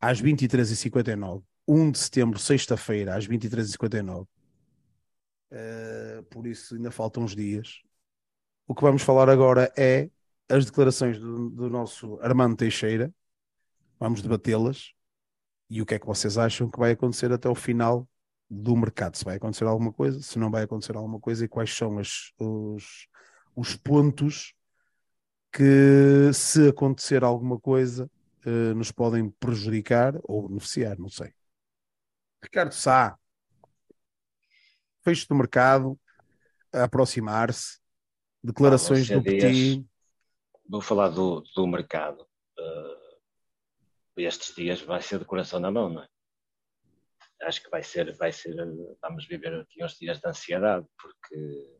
às 0.00 0.22
23h59. 0.22 1.42
1 1.66 1.90
de 1.90 1.98
setembro, 1.98 2.38
sexta-feira, 2.38 3.16
às 3.16 3.26
23h59. 3.26 4.20
Uh, 4.20 4.26
eh, 5.50 6.22
por 6.30 6.46
isso 6.46 6.76
ainda 6.76 6.92
faltam 6.92 7.24
uns 7.24 7.34
dias. 7.34 7.82
O 8.64 8.76
que 8.76 8.82
vamos 8.82 9.02
falar 9.02 9.28
agora 9.28 9.72
é 9.76 10.08
as 10.48 10.64
declarações 10.64 11.18
do, 11.18 11.50
do 11.50 11.70
nosso 11.70 12.18
Armando 12.20 12.56
Teixeira. 12.56 13.12
Vamos 13.98 14.22
debatê-las 14.22 14.92
e 15.70 15.80
o 15.80 15.86
que 15.86 15.94
é 15.94 15.98
que 15.98 16.06
vocês 16.06 16.36
acham 16.36 16.70
que 16.70 16.78
vai 16.78 16.92
acontecer 16.92 17.32
até 17.32 17.48
o 17.48 17.54
final 17.54 18.08
do 18.50 18.76
mercado? 18.76 19.16
Se 19.16 19.24
vai 19.24 19.36
acontecer 19.36 19.64
alguma 19.64 19.92
coisa, 19.92 20.20
se 20.20 20.38
não 20.38 20.50
vai 20.50 20.64
acontecer 20.64 20.96
alguma 20.96 21.18
coisa 21.18 21.44
e 21.44 21.48
quais 21.48 21.72
são 21.74 21.98
as, 21.98 22.32
os, 22.38 23.08
os 23.56 23.76
pontos 23.76 24.54
que, 25.52 26.32
se 26.32 26.68
acontecer 26.68 27.22
alguma 27.22 27.58
coisa, 27.58 28.10
eh, 28.44 28.74
nos 28.74 28.90
podem 28.90 29.30
prejudicar 29.30 30.14
ou 30.24 30.48
beneficiar, 30.48 30.98
não 30.98 31.08
sei. 31.08 31.32
Ricardo 32.42 32.72
Sá, 32.72 33.16
fecho 35.04 35.28
do 35.28 35.34
mercado, 35.34 35.98
a 36.72 36.84
aproximar-se, 36.84 37.78
declarações 38.42 39.08
do 39.08 39.22
Petit. 39.22 39.84
Vou 40.72 40.80
falar 40.80 41.10
do, 41.10 41.42
do 41.54 41.66
mercado. 41.66 42.26
Uh 42.58 43.02
estes 44.16 44.54
dias 44.54 44.80
vai 44.82 45.00
ser 45.00 45.18
de 45.18 45.24
coração 45.24 45.58
na 45.58 45.70
mão, 45.70 45.88
não 45.88 46.02
é? 46.02 46.08
Acho 47.42 47.62
que 47.62 47.70
vai 47.70 47.82
ser, 47.82 48.14
vai 48.16 48.30
ser, 48.30 48.54
vamos 49.00 49.26
viver 49.26 49.52
aqui 49.54 49.82
uns 49.82 49.98
dias 49.98 50.20
de 50.20 50.28
ansiedade, 50.28 50.86
porque 51.00 51.78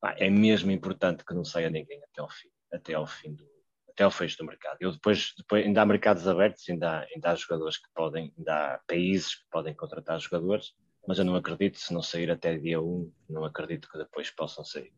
pá, 0.00 0.14
é 0.18 0.30
mesmo 0.30 0.70
importante 0.70 1.24
que 1.24 1.34
não 1.34 1.44
saia 1.44 1.68
ninguém 1.68 2.02
até 2.04 2.20
ao 2.20 2.30
fim, 2.30 2.48
até 2.72 2.94
ao 2.94 3.06
fim 3.06 3.34
do, 3.34 3.46
até 3.90 4.04
ao 4.04 4.10
fecho 4.10 4.38
do 4.38 4.46
mercado. 4.46 4.78
Eu 4.80 4.92
depois, 4.92 5.34
depois 5.36 5.66
ainda 5.66 5.82
há 5.82 5.86
mercados 5.86 6.26
abertos, 6.26 6.66
ainda 6.68 7.00
há, 7.00 7.06
ainda 7.14 7.30
há 7.30 7.34
jogadores 7.34 7.76
que 7.76 7.88
podem, 7.94 8.32
ainda 8.38 8.74
há 8.74 8.78
países 8.86 9.34
que 9.34 9.44
podem 9.50 9.74
contratar 9.74 10.18
jogadores, 10.18 10.72
mas 11.06 11.18
eu 11.18 11.24
não 11.26 11.36
acredito, 11.36 11.78
se 11.78 11.92
não 11.92 12.02
sair 12.02 12.30
até 12.30 12.56
dia 12.56 12.80
1, 12.80 13.12
não 13.28 13.44
acredito 13.44 13.88
que 13.90 13.98
depois 13.98 14.30
possam 14.30 14.64
sair. 14.64 14.94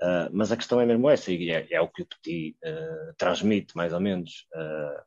Uh, 0.00 0.30
mas 0.32 0.52
a 0.52 0.56
questão 0.56 0.80
é 0.80 0.86
mesmo 0.86 1.10
essa, 1.10 1.32
e 1.32 1.50
é, 1.50 1.66
é 1.72 1.80
o 1.80 1.88
que 1.88 2.02
o 2.02 2.06
Petit 2.06 2.56
uh, 2.64 3.14
transmite, 3.16 3.76
mais 3.76 3.92
ou 3.92 4.00
menos. 4.00 4.46
Uh, 4.54 5.02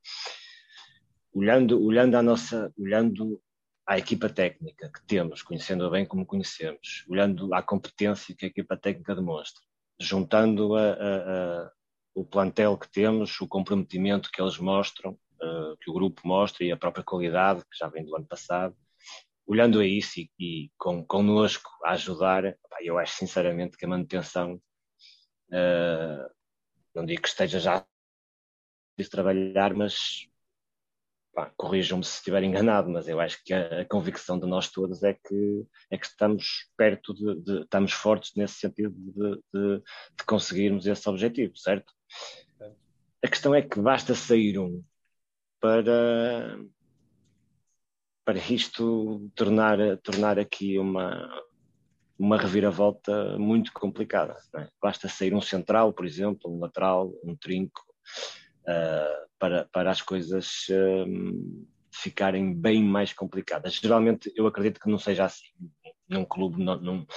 olhando, 1.33 1.81
olhando 1.81 2.15
à 2.15 2.21
nossa, 2.21 2.73
olhando 2.77 3.41
à 3.87 3.97
equipa 3.97 4.29
técnica 4.29 4.91
que 4.91 5.05
temos, 5.07 5.41
conhecendo-a 5.41 5.89
bem 5.89 6.05
como 6.05 6.25
conhecemos, 6.25 7.05
olhando 7.09 7.53
à 7.53 7.61
competência 7.61 8.35
que 8.35 8.45
a 8.45 8.49
equipa 8.49 8.75
técnica 8.75 9.15
demonstra, 9.15 9.63
juntando 9.99 10.75
a, 10.75 10.91
a, 10.91 11.63
a, 11.63 11.71
o 12.13 12.25
plantel 12.25 12.77
que 12.77 12.91
temos, 12.91 13.39
o 13.39 13.47
comprometimento 13.47 14.29
que 14.29 14.41
eles 14.41 14.57
mostram, 14.57 15.17
que 15.81 15.89
o 15.89 15.93
grupo 15.93 16.21
mostra 16.23 16.63
e 16.63 16.71
a 16.71 16.77
própria 16.77 17.03
qualidade 17.03 17.61
que 17.61 17.75
já 17.75 17.87
vem 17.87 18.05
do 18.05 18.15
ano 18.15 18.27
passado, 18.27 18.75
olhando 19.47 19.79
a 19.79 19.85
isso 19.85 20.19
e, 20.19 20.29
e 20.39 20.71
com, 20.77 21.03
connosco 21.03 21.69
a 21.83 21.93
ajudar, 21.93 22.55
eu 22.81 22.99
acho 22.99 23.15
sinceramente 23.15 23.75
que 23.75 23.85
a 23.85 23.89
manutenção 23.89 24.61
Uh, 25.51 26.29
não 26.95 27.05
digo 27.05 27.21
que 27.21 27.27
esteja 27.27 27.59
já 27.59 27.77
a 27.77 27.85
trabalhar, 29.09 29.73
mas 29.73 30.27
corrijam-me 31.57 32.03
se 32.03 32.15
estiver 32.15 32.43
enganado, 32.43 32.89
mas 32.89 33.07
eu 33.07 33.19
acho 33.19 33.41
que 33.43 33.53
a, 33.53 33.81
a, 33.81 33.85
convicção 33.85 34.37
de 34.37 34.45
nós 34.45 34.69
todos 34.69 35.01
é 35.03 35.13
que, 35.13 35.65
é 35.89 35.97
que 35.97 36.05
estamos 36.05 36.69
perto 36.75 37.13
de, 37.13 37.41
de 37.41 37.61
estamos 37.61 37.93
fortes 37.93 38.33
nesse 38.35 38.55
sentido 38.55 38.93
de, 38.93 39.41
de, 39.53 39.77
de, 39.79 40.25
conseguirmos 40.25 40.85
esse 40.85 41.09
objetivo, 41.09 41.55
certo? 41.57 41.93
A 43.23 43.27
questão 43.27 43.55
é 43.55 43.61
que 43.61 43.79
basta 43.79 44.13
sair 44.13 44.59
um 44.59 44.83
para, 45.59 46.59
para 48.25 48.39
isto 48.39 49.29
tornar, 49.35 49.77
tornar 49.99 50.39
aqui 50.39 50.77
uma, 50.77 51.29
uma 52.21 52.37
reviravolta 52.37 53.35
muito 53.39 53.73
complicada. 53.73 54.37
É? 54.55 54.67
Basta 54.79 55.09
sair 55.09 55.33
um 55.33 55.41
central, 55.41 55.91
por 55.91 56.05
exemplo, 56.05 56.53
um 56.53 56.59
lateral, 56.59 57.11
um 57.23 57.35
trinco, 57.35 57.81
uh, 58.61 59.27
para, 59.39 59.65
para 59.71 59.89
as 59.89 60.03
coisas 60.03 60.67
uh, 60.69 61.67
ficarem 61.91 62.53
bem 62.53 62.83
mais 62.83 63.11
complicadas. 63.11 63.73
Geralmente 63.73 64.31
eu 64.35 64.45
acredito 64.45 64.79
que 64.79 64.87
não 64.89 64.99
seja 64.99 65.25
assim. 65.25 65.47
Num 66.07 66.23
clube, 66.23 66.61
num, 66.61 67.07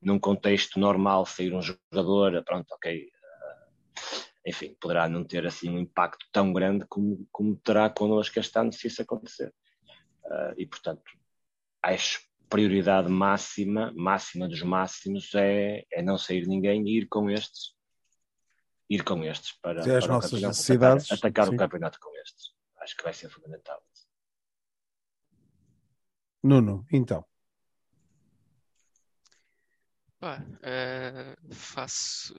num 0.00 0.18
contexto 0.18 0.78
normal, 0.78 1.26
sair 1.26 1.52
um 1.52 1.60
jogador, 1.60 2.44
pronto, 2.44 2.70
ok. 2.72 3.04
Uh, 3.04 4.22
enfim, 4.46 4.76
poderá 4.80 5.08
não 5.08 5.24
ter 5.24 5.44
assim 5.44 5.70
um 5.70 5.78
impacto 5.78 6.24
tão 6.30 6.52
grande 6.52 6.86
como, 6.86 7.26
como 7.32 7.56
terá 7.56 7.90
connosco 7.90 8.38
este 8.38 8.56
ano 8.56 8.72
se 8.72 8.86
isso 8.86 9.02
acontecer. 9.02 9.52
Uh, 10.24 10.54
e, 10.56 10.66
portanto, 10.66 11.02
acho 11.82 12.20
prioridade 12.52 13.08
máxima, 13.08 13.90
máxima 13.96 14.46
dos 14.46 14.62
máximos, 14.62 15.34
é, 15.34 15.86
é 15.90 16.02
não 16.02 16.18
sair 16.18 16.46
ninguém 16.46 16.86
e 16.86 16.98
ir 16.98 17.08
com 17.08 17.30
estes, 17.30 17.74
ir 18.90 19.02
com 19.02 19.24
estes 19.24 19.52
para, 19.52 19.82
para 19.82 19.98
as 19.98 20.06
nossas 20.06 20.42
necessidades. 20.42 21.10
Atacar, 21.10 21.44
atacar 21.46 21.54
o 21.54 21.56
campeonato 21.56 21.98
com 21.98 22.14
estes. 22.18 22.52
Acho 22.78 22.94
que 22.94 23.02
vai 23.02 23.14
ser 23.14 23.30
fundamental. 23.30 23.82
Nuno, 26.42 26.86
então. 26.92 27.24
Pá, 30.20 30.38
uh, 30.40 31.54
faço, 31.54 32.38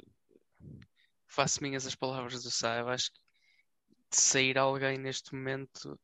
faço 1.27 1.63
minhas 1.63 1.87
as 1.87 1.95
palavras 1.95 2.43
do. 2.43 2.67
Eu 2.67 2.89
acho 2.89 3.11
que 3.11 3.19
de 4.11 4.21
sair 4.21 4.59
alguém 4.59 4.99
neste 4.99 5.33
momento, 5.33 5.99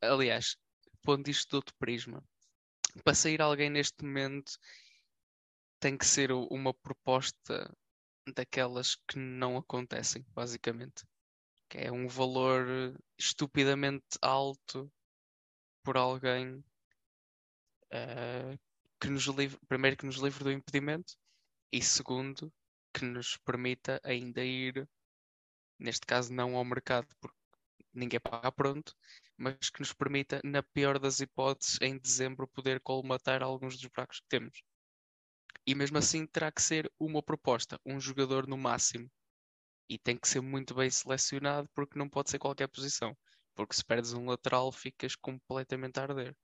aliás, 0.00 0.56
pondo 1.02 1.28
isto 1.28 1.50
de 1.50 1.56
outro 1.56 1.74
prisma, 1.78 2.20
para 3.02 3.14
sair 3.14 3.40
alguém 3.40 3.70
neste 3.70 4.04
momento 4.04 4.52
tem 5.80 5.96
que 5.98 6.06
ser 6.06 6.32
uma 6.32 6.72
proposta 6.72 7.74
daquelas 8.34 8.96
que 9.08 9.18
não 9.18 9.56
acontecem, 9.56 10.24
basicamente. 10.30 11.04
Que 11.68 11.78
é 11.78 11.92
um 11.92 12.08
valor 12.08 12.66
estupidamente 13.18 14.18
alto 14.22 14.90
por 15.82 15.96
alguém 15.96 16.64
uh, 17.92 18.58
que 19.00 19.08
nos 19.08 19.26
livre, 19.26 19.58
primeiro 19.68 19.96
que 19.96 20.06
nos 20.06 20.16
livre 20.16 20.44
do 20.44 20.52
impedimento 20.52 21.14
e 21.72 21.82
segundo 21.82 22.52
que 22.94 23.04
nos 23.04 23.36
permita 23.38 24.00
ainda 24.04 24.42
ir, 24.42 24.88
neste 25.78 26.06
caso 26.06 26.32
não 26.32 26.56
ao 26.56 26.64
mercado, 26.64 27.08
porque 27.20 27.36
ninguém 27.94 28.20
paga 28.20 28.50
pronto, 28.52 28.94
mas 29.36 29.70
que 29.70 29.80
nos 29.80 29.92
permita, 29.92 30.40
na 30.44 30.62
pior 30.62 30.98
das 30.98 31.20
hipóteses, 31.20 31.78
em 31.80 31.98
dezembro 31.98 32.48
poder 32.48 32.80
colmatar 32.80 33.42
alguns 33.42 33.76
dos 33.76 33.86
buracos 33.86 34.20
que 34.20 34.28
temos. 34.28 34.62
E 35.66 35.74
mesmo 35.74 35.98
assim 35.98 36.26
terá 36.26 36.52
que 36.52 36.62
ser 36.62 36.92
uma 36.98 37.22
proposta, 37.22 37.80
um 37.86 38.00
jogador 38.00 38.46
no 38.46 38.56
máximo. 38.56 39.10
E 39.88 39.98
tem 39.98 40.16
que 40.16 40.28
ser 40.28 40.40
muito 40.40 40.74
bem 40.74 40.90
selecionado 40.90 41.68
porque 41.74 41.98
não 41.98 42.08
pode 42.08 42.30
ser 42.30 42.38
qualquer 42.38 42.68
posição. 42.68 43.16
Porque 43.54 43.74
se 43.74 43.84
perdes 43.84 44.12
um 44.12 44.26
lateral 44.26 44.70
ficas 44.72 45.14
completamente 45.14 45.98
a 45.98 46.02
arder. 46.02 46.36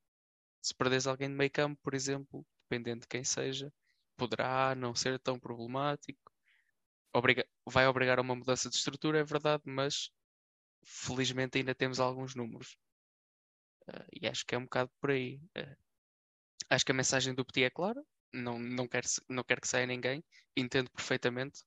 Se 0.63 0.75
perdes 0.75 1.07
alguém 1.07 1.29
de 1.29 1.35
meio 1.35 1.51
campo, 1.51 1.81
por 1.83 1.95
exemplo, 1.95 2.47
dependendo 2.63 3.01
de 3.01 3.09
quem 3.09 3.25
seja, 3.25 3.73
poderá 4.17 4.75
não 4.75 4.95
ser 4.95 5.19
tão 5.19 5.39
problemático. 5.39 6.33
Obriga 7.13 7.47
vai 7.67 7.87
obrigar 7.87 8.19
a 8.19 8.23
uma 8.23 8.35
mudança 8.37 8.69
de 8.69 8.77
estrutura, 8.77 9.19
é 9.19 9.25
verdade, 9.25 9.63
mas 9.67 10.11
felizmente 10.83 11.59
ainda 11.59 11.75
temos 11.75 12.01
alguns 12.01 12.35
números. 12.35 12.77
Uh, 13.89 14.07
e 14.21 14.27
acho 14.27 14.45
que 14.47 14.55
é 14.55 14.59
um 14.59 14.65
bocado 14.65 14.91
por 15.01 15.11
aí. 15.11 15.41
Uh, 15.57 15.77
acho 16.69 16.85
que 16.85 16.93
a 16.93 16.95
mensagem 16.95 17.35
do 17.35 17.45
Petit 17.45 17.65
é 17.65 17.71
clara. 17.71 18.03
Não, 18.33 18.59
não, 18.59 18.87
quero, 18.87 19.07
não 19.29 19.43
quero 19.45 19.61
que 19.61 19.69
saia 19.69 19.87
ninguém. 19.87 20.23
Entendo 20.57 20.91
perfeitamente. 20.91 21.63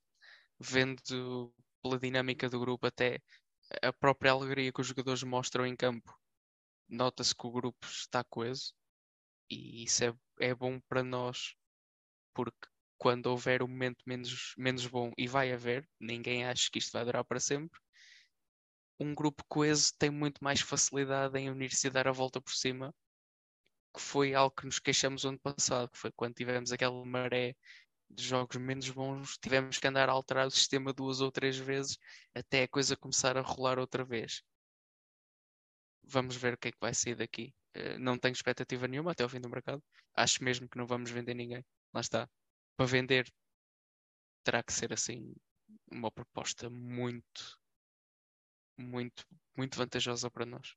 Vendo 0.60 1.54
pela 1.82 2.00
dinâmica 2.00 2.50
do 2.50 2.60
grupo 2.60 2.88
até 2.88 3.22
a 3.82 3.92
própria 3.92 4.32
alegria 4.32 4.72
que 4.72 4.82
os 4.82 4.88
jogadores 4.88 5.24
mostram 5.24 5.66
em 5.66 5.76
campo. 5.76 6.18
Nota-se 6.88 7.36
que 7.36 7.48
o 7.48 7.52
grupo 7.52 7.86
está 7.86 8.24
coeso. 8.24 8.74
E 9.50 9.84
isso 9.84 10.04
é, 10.06 10.14
é 10.40 10.56
bom 10.56 10.80
para 10.82 11.04
nós. 11.04 11.56
Porque 12.34 12.68
quando 12.98 13.28
houver 13.28 13.62
um 13.62 13.68
momento 13.68 14.02
menos, 14.06 14.54
menos 14.58 14.88
bom, 14.88 15.12
e 15.18 15.28
vai 15.28 15.52
haver, 15.52 15.88
ninguém 16.00 16.46
acha 16.46 16.70
que 16.72 16.80
isto 16.80 16.94
vai 16.94 17.04
durar 17.04 17.26
para 17.26 17.40
sempre, 17.40 17.78
um 19.00 19.14
grupo 19.14 19.44
coeso 19.48 19.94
tem 19.98 20.10
muito 20.10 20.44
mais 20.44 20.62
facilidade 20.62 21.38
em 21.38 21.50
unir-se 21.50 21.88
e 21.88 21.90
dar 21.90 22.08
a 22.08 22.12
volta 22.12 22.42
por 22.42 22.54
cima, 22.54 22.94
que 23.94 24.02
foi 24.02 24.34
algo 24.34 24.56
que 24.56 24.66
nos 24.66 24.80
queixamos 24.80 25.26
ano 25.26 25.40
passado, 25.40 25.90
que 25.92 25.98
foi 25.98 26.12
quando 26.12 26.34
tivemos 26.36 26.72
aquela 26.72 27.06
maré 27.06 27.56
de 28.10 28.24
jogos 28.24 28.58
menos 28.58 28.90
bons, 28.90 29.38
tivemos 29.38 29.78
que 29.80 29.88
andar 29.88 30.10
a 30.10 30.12
alterar 30.12 30.48
o 30.48 30.52
sistema 30.52 30.94
duas 30.94 31.22
ou 31.22 31.32
três 31.32 31.58
vezes 31.58 31.98
até 32.36 32.64
a 32.64 32.68
coisa 32.68 32.98
começar 32.98 33.38
a 33.38 33.42
rolar 33.42 33.80
outra 33.80 34.04
vez. 34.06 34.44
Vamos 36.04 36.36
ver 36.36 36.54
o 36.54 36.58
que 36.58 36.70
é 36.70 36.72
que 36.72 36.78
vai 36.80 36.94
sair 36.94 37.16
daqui. 37.16 37.54
Eh, 37.74 37.98
não 37.98 38.18
tenho 38.18 38.34
expectativa 38.34 38.88
nenhuma 38.88 39.12
até 39.12 39.24
ao 39.24 39.30
fim 39.30 39.40
do 39.40 39.50
mercado. 39.50 39.82
Acho 40.16 40.44
mesmo 40.44 40.68
que 40.70 40.78
não 40.78 40.86
vamos 40.86 41.10
vender 41.12 41.34
ninguém. 41.34 41.66
Lá 41.94 42.02
está. 42.02 42.30
Para 42.78 42.86
vender 42.86 43.32
terá 44.44 44.62
que 44.62 44.74
ser 44.74 44.94
assim 44.94 45.34
uma 45.92 46.12
proposta 46.12 46.70
muito 46.70 47.58
muito, 48.78 49.26
muito 49.56 49.78
vantajosa 49.78 50.30
para 50.30 50.46
nós. 50.46 50.76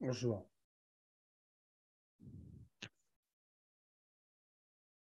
O 0.00 0.12
João. 0.12 0.48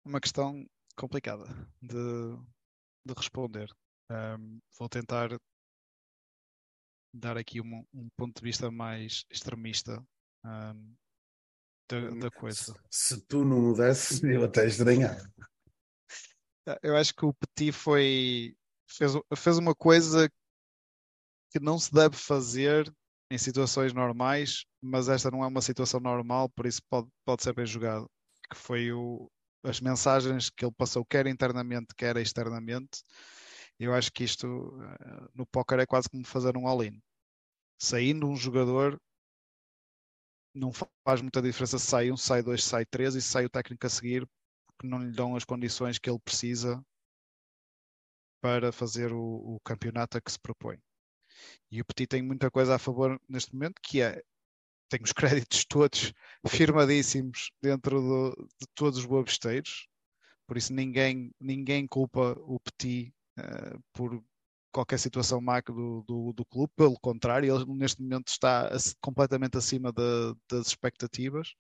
Uma 0.05 0.21
questão 0.21 0.67
complicada 0.97 1.45
de, 1.81 2.37
de 3.07 3.15
responder. 3.17 3.71
Um, 4.11 4.61
vou 4.79 4.89
tentar 4.89 5.31
dar 7.15 7.37
aqui 7.39 7.61
um, 7.61 7.85
um, 7.95 8.09
ponto 8.17 8.37
de 8.37 8.43
vista 8.43 8.71
mais 8.71 9.25
extremista 9.31 10.05
um, 10.45 10.95
da, 11.89 12.11
da, 12.11 12.31
coisa. 12.31 12.75
Se, 12.91 13.15
se, 13.15 13.21
tu 13.27 13.45
não 13.45 13.61
mudasses, 13.61 14.23
eu 14.25 14.45
até 14.45 14.67
estranhar. 14.67 15.17
Eu 16.83 16.97
acho 16.97 17.15
que 17.15 17.25
o 17.25 17.35
Petit 17.35 17.73
foi 17.73 18.57
fez, 18.89 19.13
fez 19.37 19.59
uma 19.59 19.75
coisa 19.75 20.31
que 21.53 21.61
não 21.61 21.79
se 21.79 21.93
deve 21.93 22.17
fazer 22.17 22.93
em 23.31 23.39
situações 23.39 23.93
normais, 23.93 24.65
mas 24.81 25.09
esta 25.09 25.31
não 25.31 25.45
é 25.45 25.47
uma 25.47 25.63
situação 25.63 26.01
normal, 26.01 26.49
por 26.51 26.67
isso 26.67 26.83
pode, 26.89 27.09
pode 27.25 27.43
ser 27.43 27.55
bem 27.55 27.67
jogado. 27.67 28.11
Que 28.51 28.57
foi 28.57 28.93
o, 28.93 29.31
as 29.65 29.81
mensagens 29.81 30.51
que 30.51 30.65
ele 30.65 30.75
passou, 30.77 31.05
quer 31.05 31.27
internamente, 31.27 31.95
quer 31.97 32.17
externamente. 32.17 33.03
Eu 33.79 33.95
acho 33.95 34.13
que 34.13 34.25
isto 34.25 34.47
eh, 34.83 35.29
no 35.35 35.47
póquer 35.47 35.81
é 35.81 35.87
quase 35.87 36.09
como 36.09 36.27
fazer 36.27 36.57
um 36.57 36.67
all-in. 36.67 37.01
Saindo 37.79 38.29
um 38.29 38.37
jogador, 38.37 39.01
não 40.55 40.71
faz 41.05 41.21
muita 41.23 41.43
diferença 41.43 41.79
se 41.79 41.87
sai 41.87 42.11
um, 42.11 42.17
sai 42.17 42.43
dois, 42.43 42.65
sai 42.65 42.85
três 42.87 43.15
e 43.15 43.23
se 43.23 43.29
sai 43.29 43.45
o 43.47 43.51
técnico 43.51 43.87
a 43.87 43.91
seguir, 43.91 44.29
porque 44.67 44.87
não 44.89 44.99
lhe 44.99 45.13
dão 45.13 45.37
as 45.37 45.45
condições 45.45 45.99
que 45.99 46.11
ele 46.11 46.21
precisa 46.21 46.83
para 48.41 48.73
fazer 48.73 49.13
o, 49.13 49.57
o 49.57 49.61
campeonato 49.65 50.19
a 50.19 50.21
que 50.21 50.31
se 50.31 50.39
propõe. 50.39 50.79
E 51.71 51.81
o 51.81 51.85
Petit 51.85 52.07
tem 52.07 52.23
muita 52.23 52.51
coisa 52.51 52.75
a 52.75 52.79
favor 52.79 53.21
neste 53.29 53.55
momento, 53.55 53.81
que 53.83 54.01
é 54.01 54.23
tem 54.89 55.01
os 55.03 55.13
créditos 55.47 55.65
todos 55.65 56.13
firmadíssimos 56.47 57.51
dentro 57.63 58.01
do, 58.01 58.49
de 58.61 58.67
todos 58.75 58.99
os 58.99 59.07
boabesteiros, 59.07 59.89
por 60.47 60.57
isso 60.57 60.73
ninguém, 60.73 61.33
ninguém 61.41 61.87
culpa 61.87 62.37
o 62.41 62.61
Petit 62.61 63.15
uh, 63.39 63.83
por 63.93 64.23
qualquer 64.73 64.99
situação 64.99 65.41
má 65.41 65.61
do, 65.61 66.03
do, 66.07 66.33
do, 66.33 66.45
clube, 66.47 66.73
pelo 66.77 66.99
contrário, 66.99 67.55
ele 67.55 67.65
neste 67.75 68.03
momento 68.03 68.29
está 68.29 68.71
completamente 69.01 69.57
acima 69.57 69.93
de, 69.93 70.35
das 70.51 70.67
expectativas. 70.69 71.55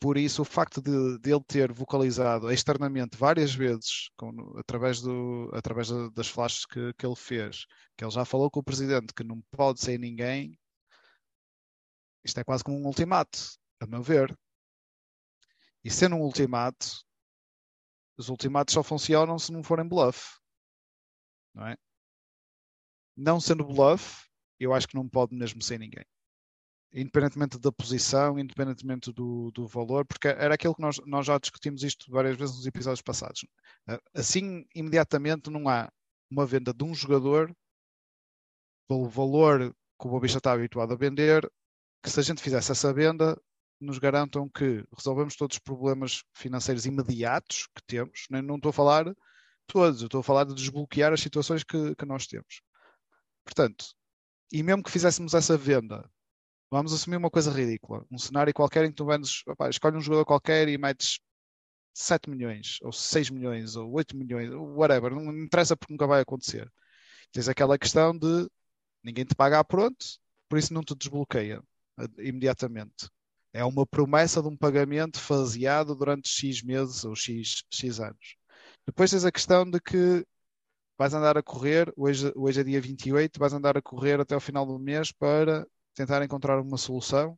Por 0.00 0.16
isso, 0.16 0.42
o 0.42 0.44
facto 0.44 0.80
de, 0.80 1.18
de 1.18 1.30
ele 1.32 1.44
ter 1.44 1.72
vocalizado 1.72 2.50
externamente 2.50 3.16
várias 3.16 3.54
vezes, 3.54 4.10
com, 4.16 4.56
através, 4.58 5.00
do, 5.00 5.50
através 5.52 5.88
das 6.12 6.28
flashes 6.28 6.64
que, 6.66 6.92
que 6.94 7.06
ele 7.06 7.16
fez, 7.16 7.66
que 7.96 8.04
ele 8.04 8.10
já 8.10 8.24
falou 8.24 8.50
com 8.50 8.60
o 8.60 8.64
presidente 8.64 9.12
que 9.14 9.24
não 9.24 9.40
pode 9.50 9.80
ser 9.80 9.98
ninguém, 9.98 10.58
isto 12.24 12.38
é 12.38 12.44
quase 12.44 12.62
como 12.64 12.78
um 12.78 12.86
ultimato, 12.86 13.38
a 13.80 13.86
meu 13.86 14.02
ver. 14.02 14.36
E 15.84 15.90
sendo 15.90 16.16
um 16.16 16.22
ultimato, 16.22 16.86
os 18.16 18.28
ultimatos 18.28 18.74
só 18.74 18.82
funcionam 18.82 19.38
se 19.38 19.52
não 19.52 19.62
forem 19.62 19.88
bluff. 19.88 20.38
Não 21.54 21.66
é? 21.66 21.76
Não 23.16 23.40
sendo 23.40 23.64
bluff, 23.64 24.28
eu 24.60 24.72
acho 24.72 24.88
que 24.88 24.94
não 24.94 25.08
pode 25.08 25.34
mesmo 25.34 25.62
ser 25.62 25.78
ninguém 25.78 26.04
independentemente 26.92 27.58
da 27.58 27.70
posição, 27.70 28.38
independentemente 28.38 29.12
do, 29.12 29.50
do 29.52 29.66
valor, 29.66 30.06
porque 30.06 30.28
era 30.28 30.54
aquilo 30.54 30.74
que 30.74 30.80
nós, 30.82 30.98
nós 31.06 31.26
já 31.26 31.38
discutimos 31.38 31.82
isto 31.82 32.10
várias 32.10 32.36
vezes 32.36 32.56
nos 32.56 32.66
episódios 32.66 33.02
passados. 33.02 33.44
Assim, 34.14 34.64
imediatamente, 34.74 35.50
não 35.50 35.68
há 35.68 35.90
uma 36.30 36.46
venda 36.46 36.72
de 36.72 36.84
um 36.84 36.94
jogador 36.94 37.54
pelo 38.88 39.08
valor 39.08 39.74
que 40.00 40.06
o 40.06 40.10
Bobista 40.10 40.38
está 40.38 40.52
habituado 40.52 40.92
a 40.92 40.96
vender, 40.96 41.50
que 42.02 42.10
se 42.10 42.20
a 42.20 42.22
gente 42.22 42.42
fizesse 42.42 42.72
essa 42.72 42.92
venda, 42.92 43.38
nos 43.80 43.98
garantam 43.98 44.48
que 44.48 44.84
resolvemos 44.96 45.36
todos 45.36 45.56
os 45.56 45.62
problemas 45.62 46.22
financeiros 46.34 46.86
imediatos 46.86 47.68
que 47.74 47.82
temos. 47.86 48.26
Não 48.30 48.56
estou 48.56 48.70
a 48.70 48.72
falar 48.72 49.14
todos, 49.66 50.02
estou 50.02 50.20
a 50.20 50.24
falar 50.24 50.44
de 50.44 50.54
desbloquear 50.54 51.12
as 51.12 51.20
situações 51.20 51.62
que, 51.62 51.94
que 51.94 52.06
nós 52.06 52.26
temos. 52.26 52.62
Portanto, 53.44 53.86
e 54.52 54.62
mesmo 54.62 54.82
que 54.82 54.90
fizéssemos 54.90 55.34
essa 55.34 55.56
venda 55.56 56.08
Vamos 56.70 56.92
assumir 56.92 57.16
uma 57.16 57.30
coisa 57.30 57.50
ridícula. 57.50 58.04
Um 58.10 58.18
cenário 58.18 58.52
qualquer 58.52 58.84
em 58.84 58.90
que 58.90 58.96
tu 58.96 59.06
vendes, 59.06 59.42
opa, 59.46 59.70
escolhe 59.70 59.96
um 59.96 60.00
jogador 60.00 60.24
qualquer 60.26 60.68
e 60.68 60.76
metes 60.76 61.18
7 61.94 62.30
milhões, 62.30 62.78
ou 62.82 62.92
6 62.92 63.30
milhões, 63.30 63.74
ou 63.76 63.90
8 63.92 64.16
milhões, 64.16 64.50
whatever, 64.52 65.14
não 65.14 65.32
interessa 65.32 65.76
porque 65.76 65.92
nunca 65.92 66.06
vai 66.06 66.20
acontecer. 66.20 66.70
Tens 67.32 67.48
aquela 67.48 67.78
questão 67.78 68.16
de 68.16 68.48
ninguém 69.02 69.24
te 69.24 69.34
paga 69.34 69.58
a 69.58 69.64
pronto, 69.64 70.06
por 70.48 70.58
isso 70.58 70.72
não 70.74 70.82
te 70.82 70.94
desbloqueia 70.94 71.62
eh, 72.00 72.28
imediatamente. 72.28 73.08
É 73.52 73.64
uma 73.64 73.86
promessa 73.86 74.42
de 74.42 74.48
um 74.48 74.56
pagamento 74.56 75.18
faseado 75.20 75.94
durante 75.96 76.28
X 76.28 76.62
meses 76.62 77.04
ou 77.04 77.16
X, 77.16 77.64
X 77.70 78.00
anos. 78.00 78.36
Depois 78.86 79.10
tens 79.10 79.24
a 79.24 79.32
questão 79.32 79.68
de 79.68 79.80
que 79.80 80.24
vais 80.98 81.14
andar 81.14 81.36
a 81.38 81.42
correr, 81.42 81.92
hoje, 81.96 82.32
hoje 82.36 82.60
é 82.60 82.64
dia 82.64 82.80
28, 82.80 83.38
vais 83.38 83.52
andar 83.52 83.76
a 83.76 83.82
correr 83.82 84.20
até 84.20 84.36
o 84.36 84.40
final 84.40 84.66
do 84.66 84.78
mês 84.78 85.12
para 85.12 85.66
tentar 85.98 86.22
encontrar 86.22 86.60
uma 86.60 86.78
solução, 86.78 87.36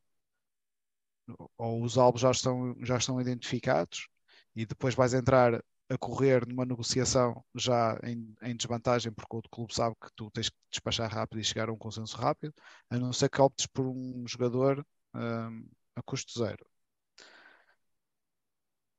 ou 1.57 1.83
os 1.83 1.97
alvos 1.97 2.21
já 2.21 2.31
estão, 2.31 2.77
já 2.85 2.97
estão 2.99 3.21
identificados, 3.21 4.09
e 4.55 4.67
depois 4.67 4.95
vais 4.95 5.15
entrar 5.15 5.65
a 5.89 5.99
correr 5.99 6.47
numa 6.47 6.67
negociação 6.67 7.43
já 7.55 7.99
em, 8.05 8.35
em, 8.43 8.55
desvantagem, 8.57 9.13
porque 9.13 9.37
o 9.37 9.43
clube 9.51 9.75
sabe 9.75 9.97
que 10.01 10.09
tu 10.15 10.31
tens 10.31 10.51
que 10.51 10.57
despachar 10.71 11.11
rápido 11.11 11.41
e 11.41 11.45
chegar 11.45 11.69
a 11.69 11.73
um 11.73 11.79
consenso 11.79 12.17
rápido, 12.17 12.55
a 12.91 12.99
não 12.99 13.13
ser 13.13 13.31
que 13.31 13.41
optes 13.41 13.67
por 13.67 13.87
um 13.87 14.25
jogador 14.29 14.87
um, 15.15 15.69
a 15.97 16.03
custo 16.03 16.39
zero. 16.39 16.65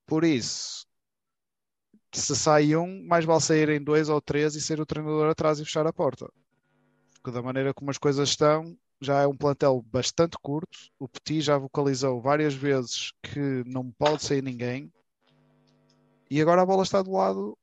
Por 0.05 0.23
isso, 0.23 0.85
se 2.13 2.35
sai 2.35 2.75
um, 2.75 3.05
mais 3.07 3.25
vale 3.25 3.41
sair 3.41 3.69
em 3.69 3.83
dois 3.83 4.09
ou 4.09 4.21
três 4.21 4.55
e 4.55 4.61
ser 4.61 4.79
o 4.81 4.85
treinador 4.85 5.29
atrás 5.29 5.59
e 5.59 5.65
fechar 5.65 5.85
a 5.87 5.93
porta. 5.93 6.29
Porque 7.13 7.31
da 7.31 7.41
maneira 7.41 7.73
como 7.73 7.91
as 7.91 7.97
coisas 7.97 8.29
estão, 8.29 8.77
já 9.01 9.21
é 9.21 9.27
um 9.27 9.35
plantel 9.35 9.81
bastante 9.81 10.37
curto. 10.41 10.77
O 10.99 11.07
Petit 11.07 11.41
já 11.41 11.57
vocalizou 11.57 12.21
várias 12.21 12.53
vezes 12.53 13.11
que 13.23 13.63
não 13.65 13.91
pode 13.91 14.23
sair 14.23 14.43
ninguém. 14.43 14.93
E 16.29 16.39
agora 16.41 16.61
a 16.61 16.65
bola 16.65 16.83
está 16.83 17.01
do 17.01 17.11
lado 17.11 17.57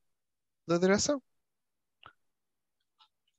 da 0.67 0.77
direção. 0.77 1.23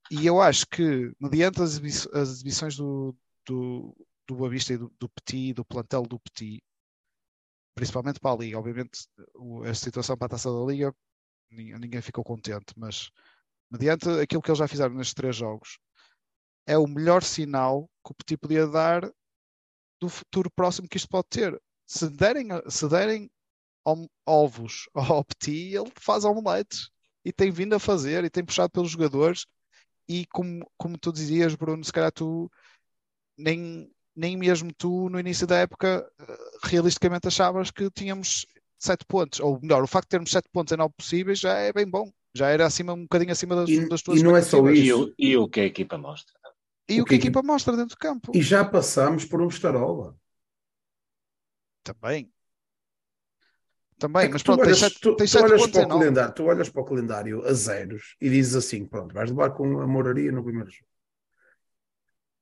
E 0.09 0.25
eu 0.25 0.41
acho 0.41 0.65
que, 0.65 1.13
mediante 1.19 1.61
as, 1.61 1.79
exibições 1.79 2.75
do, 2.75 3.15
do, 3.45 3.95
do 4.27 4.35
Boa 4.35 4.49
Vista 4.49 4.73
e 4.73 4.77
do, 4.77 4.91
do 4.99 5.07
Petit, 5.09 5.53
do 5.53 5.65
plantel 5.65 6.03
do 6.03 6.19
Petit, 6.19 6.63
principalmente 7.75 8.19
para 8.19 8.31
a 8.31 8.37
Liga. 8.37 8.57
Obviamente, 8.57 9.07
a 9.69 9.73
situação 9.73 10.17
para 10.17 10.25
a 10.27 10.29
taça 10.29 10.49
da 10.51 10.65
Liga, 10.65 10.95
ninguém 11.51 12.01
ficou 12.01 12.23
contente, 12.23 12.73
mas 12.75 13.11
mediante 13.69 14.09
aquilo 14.09 14.41
que 14.41 14.49
eles 14.49 14.57
já 14.57 14.67
fizeram 14.67 14.95
nestes 14.95 15.13
três 15.13 15.35
jogos, 15.35 15.77
é 16.69 16.77
o 16.77 16.85
melhor 16.85 17.23
sinal 17.23 17.89
que 18.05 18.11
o 18.11 18.13
Petit 18.13 18.37
podia 18.37 18.67
dar 18.67 19.11
do 19.99 20.07
futuro 20.07 20.51
próximo 20.51 20.87
que 20.87 20.97
isto 20.97 21.09
pode 21.09 21.25
ter. 21.27 21.59
Se 21.87 22.07
derem, 22.07 22.47
se 22.69 22.87
derem 22.87 23.27
ovos 24.23 24.87
ao 24.93 25.25
Petit, 25.25 25.75
ele 25.75 25.91
faz 25.99 26.23
omeletes 26.23 26.91
e 27.25 27.33
tem 27.33 27.49
vindo 27.49 27.73
a 27.73 27.79
fazer 27.79 28.23
e 28.23 28.29
tem 28.29 28.45
puxado 28.45 28.69
pelos 28.69 28.91
jogadores. 28.91 29.47
E 30.07 30.27
como, 30.27 30.63
como 30.77 30.95
tu 30.95 31.11
dizias, 31.11 31.55
Bruno, 31.55 31.83
se 31.83 31.91
calhar 31.91 32.11
tu 32.11 32.51
nem, 33.35 33.91
nem 34.15 34.37
mesmo 34.37 34.71
tu, 34.71 35.09
no 35.09 35.19
início 35.19 35.47
da 35.47 35.57
época, 35.57 36.07
eh, 36.19 36.37
realisticamente 36.63 37.27
achavas 37.27 37.71
que 37.71 37.89
tínhamos 37.89 38.45
sete 38.77 39.05
pontos. 39.07 39.39
Ou 39.39 39.59
melhor, 39.59 39.83
o 39.83 39.87
facto 39.87 40.05
de 40.05 40.09
termos 40.09 40.29
sete 40.29 40.47
pontos 40.51 40.71
em 40.71 40.77
nove 40.77 40.93
possíveis 40.95 41.39
já 41.39 41.57
é 41.57 41.73
bem 41.73 41.87
bom. 41.87 42.11
Já 42.33 42.49
era 42.49 42.67
acima, 42.67 42.93
um 42.93 43.03
bocadinho 43.03 43.31
acima 43.31 43.55
das, 43.55 43.69
e, 43.69 43.89
das 43.89 44.03
tuas 44.03 44.19
E 44.19 44.23
não 44.23 44.37
é 44.37 44.41
só 44.43 44.57
isso. 44.69 45.13
E 45.17 45.29
e 45.29 45.37
o 45.37 45.49
que 45.49 45.61
a 45.61 45.65
equipa 45.65 45.97
mostra. 45.97 46.38
E 46.89 46.99
o, 46.99 47.03
o 47.03 47.05
que, 47.05 47.13
a 47.13 47.17
equipa 47.17 47.41
mostra 47.41 47.75
dentro 47.75 47.95
do 47.95 47.99
campo. 47.99 48.31
E 48.33 48.41
já 48.41 48.65
passamos 48.65 49.25
por 49.25 49.41
um 49.41 49.47
estarola. 49.47 50.15
Também. 51.83 52.31
Também, 53.97 54.27
é 54.27 54.29
mas 54.29 54.41
pronto, 54.41 54.61
olhas, 54.61 54.79
tens, 54.79 54.93
tu, 54.93 55.15
tens 55.15 55.31
tu, 55.31 55.43
olhas 55.43 55.67
para 55.67 55.83
o 55.83 55.89
calendário, 55.89 56.33
tu 56.33 56.43
olhas 56.45 56.69
para 56.69 56.81
o 56.81 56.85
calendário 56.85 57.45
a 57.45 57.53
zeros 57.53 58.15
e 58.21 58.29
dizes 58.29 58.55
assim: 58.55 58.85
pronto, 58.85 59.13
vais 59.13 59.29
levar 59.29 59.49
com 59.51 59.81
a 59.81 59.87
moraria 59.87 60.31
no 60.31 60.41
primeiro 60.41 60.71
jogo 60.71 60.89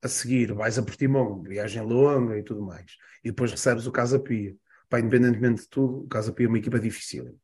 a 0.02 0.08
seguir 0.08 0.52
vais 0.52 0.78
a 0.78 0.82
Portimão, 0.82 1.42
viagem 1.42 1.82
longa 1.82 2.38
e 2.38 2.42
tudo 2.42 2.62
mais, 2.62 2.96
e 3.24 3.30
depois 3.30 3.50
recebes 3.50 3.86
o 3.86 3.92
Casa 3.92 4.18
Pia. 4.18 4.56
Pá, 4.88 5.00
independentemente 5.00 5.62
de 5.62 5.68
tudo, 5.68 6.04
o 6.04 6.08
Casa 6.08 6.32
Pia 6.32 6.46
é 6.46 6.48
uma 6.48 6.58
equipa 6.58 6.78
difícil. 6.78 7.38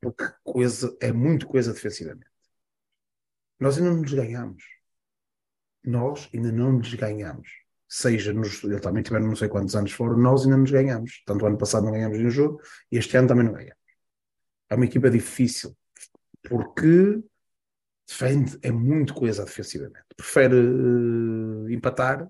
Porque 0.00 0.24
coisa, 0.44 0.96
é 1.00 1.10
muito 1.12 1.46
coisa 1.46 1.72
defensivamente. 1.72 2.30
Nós 3.58 3.78
ainda 3.78 3.90
não 3.90 4.02
nos 4.02 4.12
ganhamos. 4.12 4.62
Nós 5.84 6.28
ainda 6.34 6.50
não 6.50 6.72
nos 6.72 6.92
ganhamos. 6.94 7.48
Seja 7.88 8.32
nos. 8.32 8.62
Ele 8.64 8.80
também 8.80 9.02
tiveram 9.02 9.26
não 9.26 9.36
sei 9.36 9.48
quantos 9.48 9.76
anos 9.76 9.92
fora, 9.92 10.16
nós 10.16 10.44
ainda 10.44 10.56
nos 10.56 10.70
ganhamos. 10.70 11.22
Tanto 11.26 11.46
ano 11.46 11.58
passado 11.58 11.84
não 11.84 11.92
ganhamos 11.92 12.18
nenhum 12.18 12.30
jogo 12.30 12.60
e 12.90 12.96
este 12.98 13.16
ano 13.16 13.28
também 13.28 13.44
não 13.44 13.52
ganhamos. 13.52 13.76
É 14.70 14.74
uma 14.74 14.84
equipa 14.84 15.10
difícil. 15.10 15.76
Porque 16.42 17.22
defende, 18.06 18.58
é 18.62 18.70
muito 18.70 19.14
coisa 19.14 19.44
defensivamente. 19.44 20.06
Prefere 20.16 20.54
uh, 20.56 21.70
empatar 21.70 22.28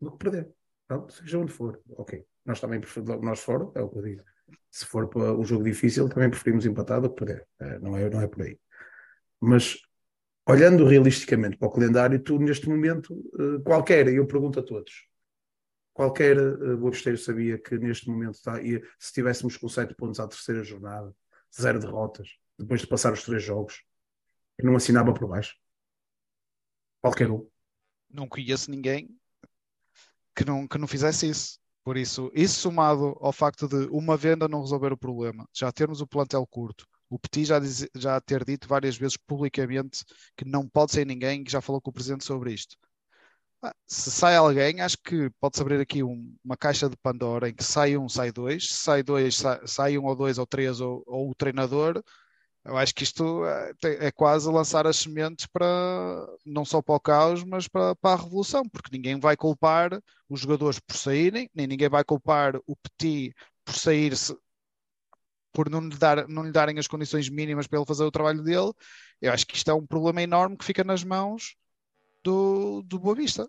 do 0.00 0.12
que 0.12 0.18
perder. 0.18 0.50
Pronto, 0.86 1.12
seja 1.12 1.38
onde 1.38 1.52
for. 1.52 1.80
Ok. 1.90 2.24
Nós 2.44 2.60
também 2.60 2.80
preferimos, 2.80 3.20
nós 3.22 3.40
fora, 3.40 3.70
é 3.74 3.80
o 3.80 3.88
que 3.88 3.98
eu 3.98 4.02
digo. 4.02 4.22
Se 4.70 4.84
for 4.84 5.08
para 5.08 5.32
um 5.32 5.44
jogo 5.44 5.64
difícil, 5.64 6.08
também 6.08 6.28
preferimos 6.28 6.66
empatar 6.66 7.00
do 7.00 7.08
que 7.08 7.24
perder. 7.24 7.46
Uh, 7.60 7.80
não, 7.80 7.96
é, 7.96 8.10
não 8.10 8.20
é 8.20 8.26
por 8.26 8.42
aí. 8.42 8.58
Mas 9.40 9.78
olhando 10.46 10.86
realisticamente 10.86 11.56
para 11.56 11.68
o 11.68 11.70
calendário, 11.70 12.22
tu 12.22 12.38
neste 12.38 12.68
momento, 12.68 13.14
uh, 13.34 13.62
qualquer, 13.62 14.08
eu 14.08 14.26
pergunto 14.26 14.60
a 14.60 14.62
todos, 14.62 15.06
qualquer 15.92 16.38
uh, 16.38 16.76
boavisteiro 16.76 17.18
sabia 17.18 17.58
que 17.58 17.78
neste 17.78 18.08
momento 18.08 18.34
está, 18.34 18.56
se 18.56 18.82
estivéssemos 18.98 19.56
com 19.56 19.68
sete 19.68 19.94
pontos 19.94 20.20
à 20.20 20.28
terceira 20.28 20.62
jornada, 20.62 21.14
zero 21.58 21.78
derrotas, 21.80 22.28
depois 22.58 22.80
de 22.80 22.86
passar 22.86 23.12
os 23.12 23.22
três 23.22 23.42
jogos, 23.42 23.82
não 24.62 24.76
assinava 24.76 25.12
por 25.12 25.28
baixo. 25.28 25.56
Qualquer 27.00 27.30
um. 27.30 27.46
Não 28.08 28.28
conheço 28.28 28.70
ninguém 28.70 29.10
que 30.34 30.44
não, 30.44 30.66
que 30.66 30.78
não 30.78 30.86
fizesse 30.86 31.28
isso. 31.28 31.58
Por 31.82 31.98
isso, 31.98 32.30
isso 32.34 32.60
somado 32.60 33.16
ao 33.20 33.32
facto 33.32 33.68
de 33.68 33.86
uma 33.90 34.16
venda 34.16 34.48
não 34.48 34.62
resolver 34.62 34.90
o 34.92 34.96
problema, 34.96 35.46
já 35.52 35.70
termos 35.70 36.00
o 36.00 36.06
plantel 36.06 36.46
curto, 36.46 36.86
o 37.14 37.18
Petit 37.18 37.44
já, 37.46 37.60
diz, 37.60 37.86
já 37.94 38.20
ter 38.20 38.44
dito 38.44 38.66
várias 38.68 38.96
vezes 38.96 39.16
publicamente 39.16 40.04
que 40.36 40.44
não 40.44 40.68
pode 40.68 40.92
ser 40.92 41.06
ninguém, 41.06 41.44
que 41.44 41.52
já 41.52 41.60
falou 41.60 41.80
com 41.80 41.90
o 41.90 41.92
Presidente 41.92 42.24
sobre 42.24 42.52
isto. 42.52 42.76
Ah, 43.62 43.74
se 43.86 44.10
sai 44.10 44.36
alguém, 44.36 44.80
acho 44.80 44.98
que 44.98 45.30
pode-se 45.40 45.62
abrir 45.62 45.80
aqui 45.80 46.02
um, 46.02 46.36
uma 46.44 46.56
caixa 46.56 46.88
de 46.88 46.96
Pandora 46.96 47.48
em 47.48 47.54
que 47.54 47.64
sai 47.64 47.96
um, 47.96 48.08
sai 48.08 48.32
dois, 48.32 48.68
sai 48.68 49.02
dois, 49.02 49.36
sai, 49.36 49.60
sai 49.66 49.98
um 49.98 50.04
ou 50.06 50.16
dois 50.16 50.38
ou 50.38 50.46
três 50.46 50.80
ou, 50.80 51.04
ou 51.06 51.30
o 51.30 51.34
treinador, 51.34 52.02
eu 52.64 52.76
acho 52.78 52.94
que 52.94 53.04
isto 53.04 53.44
é, 53.44 54.06
é, 54.06 54.10
quase 54.12 54.50
lançar 54.50 54.86
as 54.86 54.96
sementes 54.96 55.46
para 55.46 55.66
não 56.44 56.64
só 56.64 56.80
para 56.82 56.94
o 56.96 57.00
caos, 57.00 57.44
mas 57.44 57.68
para, 57.68 57.94
para, 57.96 58.14
a 58.18 58.22
revolução, 58.24 58.68
porque 58.68 58.90
ninguém 58.96 59.20
vai 59.20 59.36
culpar 59.36 60.00
os 60.28 60.40
jogadores 60.40 60.80
por 60.80 60.96
saírem, 60.96 61.48
nem 61.54 61.66
ninguém 61.66 61.88
vai 61.88 62.02
culpar 62.04 62.56
o 62.66 62.74
Petit 62.76 63.34
por 63.64 63.74
sair 63.74 64.14
por 65.54 65.70
não 65.70 65.80
lhe, 65.80 65.96
dar, 65.96 66.28
não 66.28 66.42
lhe 66.42 66.50
darem 66.50 66.78
as 66.78 66.88
condições 66.88 67.30
mínimas 67.30 67.68
para 67.68 67.78
ele 67.78 67.86
fazer 67.86 68.02
o 68.02 68.10
trabalho 68.10 68.42
dele. 68.42 68.72
Eu 69.22 69.32
acho 69.32 69.46
que 69.46 69.56
isto 69.56 69.70
é 69.70 69.74
um 69.74 69.86
problema 69.86 70.20
enorme 70.20 70.56
que 70.56 70.64
fica 70.64 70.82
nas 70.82 71.04
mãos 71.04 71.54
do, 72.24 72.82
do 72.82 72.98
Boa 72.98 73.14
Vista. 73.14 73.48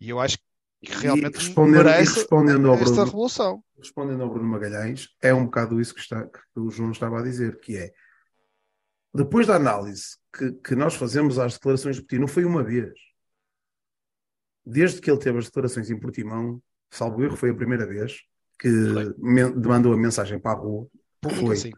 E 0.00 0.08
eu 0.08 0.18
acho 0.18 0.38
que 0.38 0.90
realmente 0.90 1.36
respondendo, 1.36 1.84
merece 1.84 2.14
respondendo 2.14 2.72
esta 2.72 2.84
Bruno, 2.84 3.04
revolução. 3.04 3.64
Respondendo 3.76 4.22
ao 4.22 4.30
Bruno 4.30 4.48
Magalhães, 4.48 5.10
é 5.20 5.34
um 5.34 5.44
bocado 5.44 5.78
isso 5.78 5.94
que, 5.94 6.00
está, 6.00 6.24
que 6.26 6.40
o 6.58 6.70
João 6.70 6.90
estava 6.90 7.20
a 7.20 7.22
dizer, 7.22 7.60
que 7.60 7.76
é 7.76 7.92
depois 9.14 9.46
da 9.46 9.56
análise 9.56 10.16
que, 10.36 10.52
que 10.52 10.74
nós 10.74 10.94
fazemos 10.94 11.38
às 11.38 11.54
declarações 11.54 11.96
de 11.96 12.02
Petit, 12.02 12.18
não 12.18 12.26
foi 12.26 12.44
uma 12.44 12.64
vez. 12.64 12.94
Desde 14.66 15.00
que 15.00 15.10
ele 15.10 15.20
teve 15.20 15.38
as 15.38 15.44
declarações 15.44 15.90
em 15.90 16.00
Portimão, 16.00 16.60
salvo 16.90 17.22
erro, 17.22 17.36
foi 17.36 17.50
a 17.50 17.54
primeira 17.54 17.86
vez 17.86 18.22
que 18.58 18.68
mandou 19.18 19.92
a 19.92 19.96
mensagem 19.96 20.38
para 20.38 20.58
a 20.58 20.60
rua. 20.60 20.86
Foi. 21.40 21.56
Sim. 21.56 21.72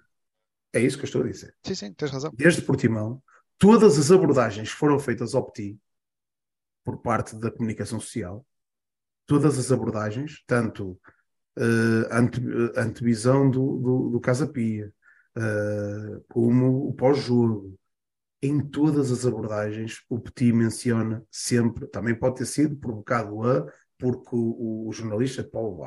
É 0.72 0.80
isso 0.80 0.98
que 0.98 1.04
eu 1.04 1.06
estou 1.06 1.22
a 1.22 1.26
dizer. 1.26 1.54
Sim, 1.64 1.74
sim, 1.74 1.92
tens 1.94 2.10
razão. 2.10 2.30
Desde 2.34 2.62
Portimão, 2.62 3.22
todas 3.58 3.98
as 3.98 4.10
abordagens 4.10 4.70
que 4.70 4.78
foram 4.78 4.98
feitas 4.98 5.34
ao 5.34 5.50
Petit 5.50 5.78
por 6.84 6.98
parte 6.98 7.34
da 7.36 7.50
comunicação 7.50 7.98
social, 7.98 8.46
todas 9.26 9.58
as 9.58 9.72
abordagens, 9.72 10.42
tanto 10.46 10.90
uh, 11.58 12.06
ante, 12.12 12.40
uh, 12.40 12.72
antevisão 12.76 13.50
do, 13.50 13.78
do, 13.78 14.10
do 14.10 14.20
Casa 14.20 14.46
Pia, 14.46 14.92
uh, 15.36 16.24
como 16.28 16.88
o 16.88 16.94
pós-jogo. 16.94 17.76
Em 18.42 18.60
todas 18.60 19.10
as 19.10 19.26
abordagens, 19.26 20.04
o 20.08 20.20
Petit 20.20 20.52
menciona 20.52 21.24
sempre, 21.30 21.86
também 21.88 22.14
pode 22.14 22.36
ter 22.36 22.46
sido 22.46 22.76
provocado 22.76 23.42
a 23.42 23.66
porque 23.98 24.34
o, 24.34 24.88
o 24.88 24.92
jornalista, 24.92 25.42
pô, 25.42 25.82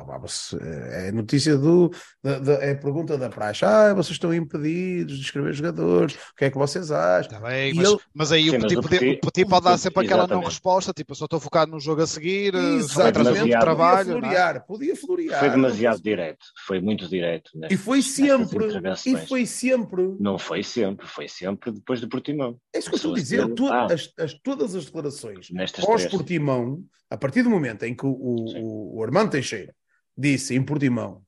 é 0.60 1.12
notícia 1.12 1.56
do. 1.56 1.90
Da, 2.22 2.38
da, 2.38 2.52
é 2.54 2.74
pergunta 2.74 3.16
da 3.16 3.28
praxe. 3.28 3.64
Ah, 3.64 3.94
vocês 3.94 4.12
estão 4.12 4.34
impedidos 4.34 5.16
de 5.16 5.24
escrever 5.24 5.52
jogadores, 5.52 6.14
o 6.14 6.36
que 6.36 6.46
é 6.46 6.50
que 6.50 6.58
vocês 6.58 6.90
acham? 6.90 7.30
Tá 7.30 7.40
bem, 7.40 7.74
mas, 7.74 7.88
ele... 7.88 7.98
mas, 8.14 8.32
aí 8.32 8.50
Sim, 8.50 8.56
o, 8.56 8.60
Petit, 8.60 8.74
pode, 8.74 8.96
o 8.96 9.20
Petit 9.20 9.44
pode 9.46 9.64
dar 9.64 9.78
sempre 9.78 10.04
aquela 10.04 10.26
não 10.26 10.40
resposta, 10.40 10.92
tipo, 10.92 11.12
eu 11.12 11.16
só 11.16 11.24
estou 11.26 11.40
focado 11.40 11.70
no 11.70 11.80
jogo 11.80 12.02
a 12.02 12.06
seguir, 12.06 12.54
Exatamente, 12.54 13.50
trabalho. 13.58 14.14
Podia 14.14 14.20
florear, 14.20 14.56
é? 14.56 14.60
podia 14.60 14.96
florear. 14.96 15.40
Foi 15.40 15.50
demasiado 15.50 16.02
direto, 16.02 16.46
foi 16.66 16.80
muito 16.80 17.08
direto. 17.08 17.50
E 17.70 17.76
foi 17.76 18.02
sempre, 18.02 18.66
e 19.06 19.16
foi 19.26 19.46
sempre. 19.46 20.16
Não 20.18 20.38
foi 20.38 20.62
sempre, 20.62 21.06
foi 21.06 21.28
sempre 21.28 21.72
depois 21.72 22.00
do 22.00 22.08
Portimão. 22.08 22.58
É 22.74 22.78
isso 22.78 22.88
que 22.88 22.94
eu 22.94 22.96
estou 22.96 23.12
a 23.12 23.16
dizer, 23.16 23.54
tu, 23.54 23.66
ah, 23.68 23.86
as, 23.86 24.12
as, 24.18 24.34
todas 24.34 24.74
as 24.74 24.86
declarações 24.86 25.48
pós-Portimão, 25.80 26.82
a 27.10 27.16
partir 27.16 27.42
do 27.42 27.50
momento 27.50 27.82
em 27.82 27.94
que 27.94 28.06
o, 28.06 28.10
o, 28.12 28.96
o 28.96 29.02
Armando 29.02 29.32
Teixeira 29.32 29.74
disse 30.16 30.54
em 30.54 30.62
Portimão: 30.62 31.22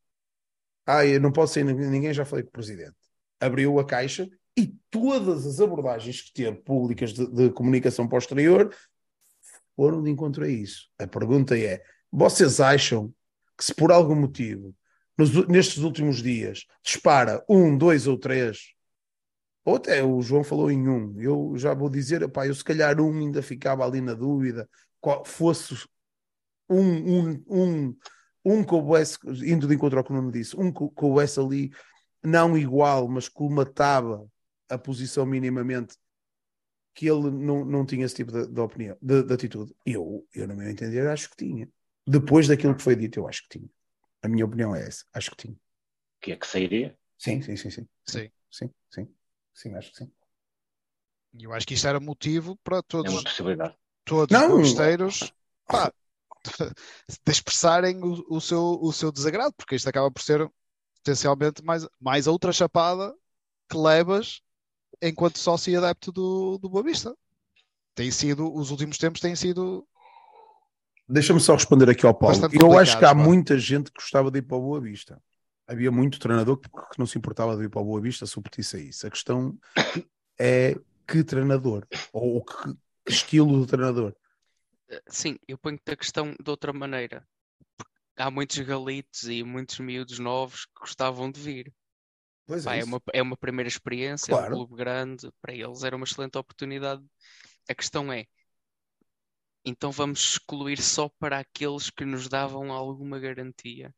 Ah, 0.87 1.05
eu 1.05 1.21
não 1.21 1.33
posso 1.33 1.55
ser 1.55 1.65
ninguém, 1.65 2.15
já 2.15 2.25
falei 2.25 2.45
com 2.45 2.51
o 2.51 2.53
presidente. 2.53 2.95
Abriu 3.41 3.79
a 3.81 3.85
caixa 3.85 4.31
e 4.57 4.75
todas 4.91 5.45
as 5.47 5.61
abordagens 5.61 6.21
que 6.23 6.33
teve 6.33 6.59
públicas 6.59 7.13
de, 7.13 7.27
de 7.27 7.51
comunicação 7.51 8.07
posterior 8.07 8.73
foram 9.75 10.03
de 10.03 10.11
encontro 10.11 10.45
a 10.45 10.49
isso. 10.49 10.89
A 10.99 11.07
pergunta 11.07 11.59
é: 11.59 11.83
vocês 12.11 12.61
acham 12.61 13.13
que 13.59 13.65
se 13.65 13.75
por 13.75 13.91
algum 13.91 14.15
motivo, 14.15 14.75
nos, 15.19 15.49
nestes 15.49 15.79
últimos 15.79 16.23
dias, 16.23 16.67
dispara 16.83 17.45
um, 17.49 17.77
dois 17.77 18.07
ou 18.07 18.17
três, 18.17 18.75
ou 19.65 19.77
até 19.77 20.03
o 20.03 20.21
João 20.21 20.43
falou 20.43 20.71
em 20.71 20.89
um, 20.89 21.21
eu 21.21 21.53
já 21.57 21.73
vou 21.75 21.89
dizer, 21.89 22.29
pá, 22.29 22.47
eu 22.47 22.55
se 22.55 22.65
calhar 22.65 23.01
um 23.01 23.17
ainda 23.19 23.43
ficava 23.43 23.85
ali 23.85 24.01
na 24.01 24.15
dúvida, 24.15 24.69
fosse 25.25 25.87
um, 26.69 26.81
um, 26.81 27.45
um, 27.49 27.97
um 28.45 28.65
que 28.65 28.75
houvesse, 28.75 29.19
indo 29.45 29.67
de 29.67 29.75
encontro 29.75 29.99
ao 29.99 30.05
que 30.05 30.13
o 30.13 30.15
nome 30.15 30.33
disse, 30.33 30.59
um 30.59 30.73
que, 30.73 30.89
que 30.89 31.05
houvesse 31.05 31.39
ali 31.39 31.71
não 32.23 32.57
igual, 32.57 33.09
mas 33.09 33.29
colmatava 33.29 34.27
a 34.69 34.79
posição 34.79 35.27
minimamente 35.27 35.97
que 36.95 37.07
ele 37.07 37.31
não, 37.31 37.65
não 37.65 37.87
tinha 37.87 38.05
esse 38.05 38.15
tipo 38.15 38.33
de, 38.33 38.47
de 38.47 38.61
opinião, 38.61 38.97
de, 39.01 39.23
de, 39.23 39.33
atitude. 39.33 39.75
Eu, 39.85 40.27
eu, 40.35 40.47
no 40.47 40.55
meu 40.55 40.69
entender, 40.69 41.07
acho 41.09 41.31
que 41.31 41.37
tinha. 41.37 41.69
Depois 42.07 42.49
daquilo 42.49 42.75
que 42.75 42.83
foi 42.83 42.95
dito, 42.95 43.19
eu 43.19 43.29
acho 43.29 43.43
que 43.43 43.59
tinha. 43.59 43.71
A 44.23 44.29
minha 44.29 44.45
opinião 44.45 44.75
é 44.75 44.87
essa, 44.87 45.05
acho 45.13 45.31
que 45.31 45.37
tinha. 45.37 45.57
Que 46.21 46.33
é 46.33 46.37
que 46.37 46.47
sairia? 46.47 46.97
Sim, 47.19 47.41
sim, 47.43 47.57
sim, 47.57 47.71
sim. 47.71 47.89
Sim, 48.07 48.31
sim, 48.51 48.71
sim. 48.91 49.15
Sim, 49.55 49.75
acho 49.75 49.91
que 49.91 49.99
sim. 49.99 50.13
E 51.35 51.45
eu 51.45 51.53
acho 51.53 51.67
que 51.67 51.75
isto 51.75 51.89
era 51.89 51.99
motivo 51.99 52.57
para 52.59 52.83
todos, 52.83 53.11
é 53.11 53.15
uma 53.15 53.25
possibilidade. 53.25 53.75
Todos 54.05 54.37
não. 54.37 54.61
os 54.61 54.69
posteiros 54.69 55.33
pá, 55.67 55.93
de 57.25 57.33
expressarem 57.33 58.03
o, 58.03 58.25
o, 58.29 58.41
seu, 58.41 58.79
o 58.81 58.93
seu 58.93 59.13
desagrado, 59.13 59.55
porque 59.57 59.77
isto 59.77 59.89
acaba 59.89 60.11
por 60.11 60.23
ser 60.23 60.49
potencialmente 60.97 61.65
mais, 61.65 61.87
mais 62.01 62.27
outra 62.27 62.53
chapada 62.53 63.15
que 63.69 63.77
levas 63.77 64.41
enquanto 65.01 65.39
sócio 65.39 65.73
e 65.73 65.77
adepto 65.77 66.13
do, 66.13 66.59
do 66.59 66.69
Boa 66.69 66.85
Vista. 66.85 67.15
Tem 67.95 68.11
sido, 68.11 68.53
os 68.55 68.71
últimos 68.71 68.97
tempos 68.97 69.21
têm 69.21 69.35
sido. 69.35 69.87
Deixa-me 71.09 71.41
só 71.41 71.55
responder 71.55 71.91
aqui 71.91 72.07
ao 72.07 72.15
Paulo. 72.15 72.37
Eu 72.53 72.79
acho 72.79 72.99
que 72.99 73.05
há 73.05 73.15
muita 73.15 73.59
gente 73.59 73.91
que 73.91 74.01
gostava 74.01 74.31
de 74.31 74.39
ir 74.39 74.43
para 74.43 74.57
o 74.57 74.63
Boa 74.63 74.81
Vista. 74.81 75.21
Havia 75.67 75.91
muito 75.91 76.19
treinador 76.19 76.57
que, 76.57 76.69
que 76.69 76.99
não 76.99 77.07
se 77.07 77.19
importava 77.19 77.57
de 77.57 77.65
ir 77.65 77.69
para 77.69 77.83
o 77.83 77.85
Boa 77.85 78.01
Vista 78.01 78.27
se 78.27 78.39
o 78.39 78.43
petisse 78.43 78.77
a 78.77 78.81
isso. 78.81 79.07
A 79.07 79.11
questão 79.11 79.59
é 80.39 80.77
que 81.07 81.23
treinador 81.23 81.87
ou 82.13 82.43
que 82.45 82.75
estilo 83.07 83.61
de 83.61 83.67
treinador. 83.67 84.15
Sim, 85.09 85.39
eu 85.49 85.57
ponho-te 85.59 85.91
a 85.91 85.97
questão 85.97 86.35
de 86.39 86.51
outra 86.51 86.73
maneira. 86.73 87.27
Há 88.17 88.31
muitos 88.31 88.59
galitos 88.59 89.25
e 89.25 89.43
muitos 89.43 89.79
miúdos 89.79 90.19
novos 90.19 90.67
que 90.67 90.81
gostavam 90.81 91.31
de 91.31 91.41
vir. 91.41 91.73
Pois 92.47 92.65
Pá, 92.65 92.75
é, 92.75 92.81
é, 92.81 92.85
uma, 92.85 93.03
é 93.15 93.23
uma 93.23 93.37
primeira 93.37 93.69
experiência, 93.69 94.35
claro. 94.35 94.47
é 94.47 94.49
um 94.49 94.53
clube 94.59 94.77
grande, 94.77 95.31
para 95.41 95.55
eles 95.55 95.83
era 95.83 95.97
uma 95.97 96.05
excelente 96.05 96.37
oportunidade. 96.37 97.03
A 97.69 97.75
questão 97.75 98.13
é, 98.13 98.27
então 99.65 99.93
vamos 99.93 100.21
excluir 100.21 100.81
só 100.83 101.09
para 101.09 101.39
aqueles 101.39 101.89
que 101.89 102.05
nos 102.05 102.29
davam 102.29 102.73
alguma 102.73 103.19
garantia. 103.19 103.95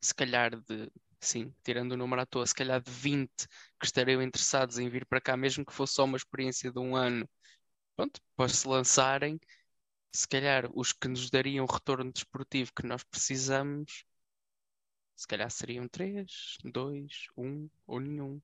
Se 0.00 0.14
calhar 0.14 0.50
de, 0.60 0.90
sim, 1.20 1.52
tirando 1.64 1.92
o 1.92 1.96
número 1.96 2.22
à 2.22 2.26
toa, 2.26 2.46
se 2.46 2.54
calhar 2.54 2.80
de 2.80 2.90
20 2.90 3.48
que 3.80 3.86
estariam 3.86 4.22
interessados 4.22 4.78
em 4.78 4.88
vir 4.88 5.04
para 5.06 5.20
cá, 5.20 5.36
mesmo 5.36 5.64
que 5.64 5.72
fosse 5.72 5.94
só 5.94 6.04
uma 6.04 6.16
experiência 6.16 6.70
de 6.70 6.78
um 6.78 6.94
ano, 6.94 7.28
pronto, 7.96 8.20
para 8.36 8.48
se 8.48 8.66
lançarem, 8.66 9.40
se 10.12 10.28
calhar 10.28 10.70
os 10.74 10.92
que 10.92 11.08
nos 11.08 11.30
dariam 11.30 11.64
o 11.64 11.72
retorno 11.72 12.12
desportivo 12.12 12.72
que 12.74 12.86
nós 12.86 13.02
precisamos, 13.02 14.04
se 15.16 15.26
calhar 15.26 15.50
seriam 15.50 15.88
três, 15.88 16.56
dois, 16.64 17.26
um 17.36 17.68
ou 17.86 18.00
nenhum. 18.00 18.40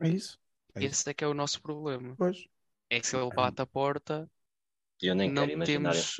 É 0.00 0.08
isso. 0.08 0.38
É 0.74 0.84
Esse 0.84 1.00
isso. 1.00 1.10
é 1.10 1.14
que 1.14 1.24
é 1.24 1.26
o 1.26 1.34
nosso 1.34 1.60
problema. 1.60 2.14
Pois. 2.16 2.46
É 2.90 3.00
que 3.00 3.06
se 3.06 3.16
ele 3.16 3.30
bate 3.34 3.60
a 3.60 3.66
porta. 3.66 4.30
Eu 5.00 5.14
nem 5.14 5.30
não 5.30 5.42
quero 5.42 5.52
imaginar 5.52 5.92
temos... 5.92 6.16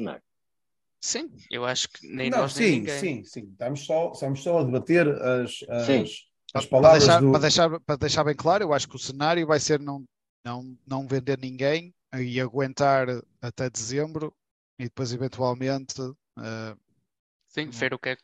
Sim, 1.01 1.31
eu 1.51 1.65
acho 1.65 1.89
que 1.89 2.07
nem 2.09 2.29
não, 2.29 2.39
nós 2.39 2.55
sim, 2.55 2.63
nem 2.63 2.73
ninguém. 2.81 2.99
Sim, 2.99 3.25
sim, 3.25 3.49
estamos 3.53 3.87
só, 3.87 4.11
estamos 4.13 4.43
só 4.43 4.59
a 4.59 4.65
debater 4.65 5.07
as, 5.09 5.63
as, 5.69 5.87
Sim. 5.87 6.05
as 6.53 6.67
Para 6.67 6.71
palavras 6.71 7.05
deixar, 7.05 7.21
do... 7.21 7.31
para, 7.31 7.41
deixar, 7.41 7.81
para 7.81 7.97
deixar 7.97 8.25
bem 8.25 8.35
claro, 8.35 8.65
eu 8.65 8.73
acho 8.73 8.89
que 8.89 8.97
o 8.97 8.99
cenário 8.99 9.47
vai 9.47 9.61
ser 9.61 9.79
não, 9.79 10.05
não, 10.45 10.77
não 10.85 11.07
vender 11.07 11.39
ninguém 11.39 11.95
e 12.15 12.41
aguentar 12.41 13.07
até 13.41 13.69
dezembro 13.71 14.35
e 14.79 14.85
depois 14.85 15.13
eventualmente 15.13 16.01
uh, 16.01 16.79
Sim, 17.49 17.71
ver 17.71 17.93
o 17.95 17.99
que 17.99 18.11
é 18.11 18.17
que 18.17 18.23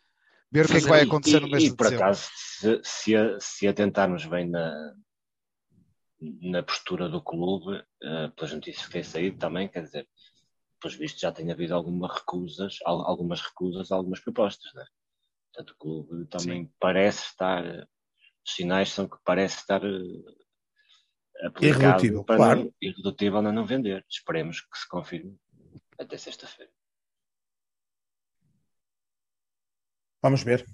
ver 0.50 0.64
o 0.64 0.68
que 0.70 0.78
é 0.78 0.80
que 0.82 0.88
vai 0.88 1.02
E- 1.02 1.02
acontecer 1.02 1.40
no 1.40 1.48
e, 1.48 1.48
mês 1.48 1.64
e 1.66 1.70
de 1.70 1.76
por 1.76 1.86
dezembro. 1.86 1.88
acaso, 1.88 2.30
se, 2.36 2.80
se, 2.84 3.16
a- 3.16 3.38
se 3.40 3.68
atentarmos 3.68 4.26
bem 4.26 4.48
na, 4.50 4.94
na 6.42 6.62
postura 6.62 7.08
do 7.08 7.20
clube, 7.22 7.82
eh, 8.02 8.28
pelas 8.34 8.52
notícias 8.52 8.86
que 8.86 8.92
têm 8.92 9.02
saído 9.02 9.38
também, 9.38 9.68
quer 9.68 9.82
dizer, 9.82 10.08
pelos 10.80 10.96
vistos 10.96 11.20
já 11.20 11.32
tem 11.32 11.50
havido 11.52 11.74
algumas 11.74 12.12
recusas, 12.14 12.78
al- 12.86 13.06
algumas 13.06 13.40
recusas 13.42 13.92
algumas 13.92 14.20
propostas, 14.20 14.72
né? 14.74 14.84
Portanto, 15.52 15.72
o 15.72 15.78
clube 15.78 16.26
também 16.28 16.72
parece 16.80 17.26
estar, 17.26 17.64
os 18.46 18.54
sinais 18.54 18.90
são 18.90 19.08
que 19.08 19.18
parece 19.24 19.58
estar 19.58 19.84
eh, 19.84 19.90
Irredutível, 21.60 22.24
para 22.24 22.36
claro. 22.36 22.64
não, 22.64 22.74
irredutível 22.80 23.38
a 23.38 23.52
não 23.52 23.66
vender. 23.66 24.04
Esperemos 24.08 24.60
que 24.60 24.78
se 24.78 24.88
confirme 24.88 25.38
até 25.98 26.16
sexta-feira. 26.16 26.72
Vamos 30.22 30.42
ver. 30.42 30.64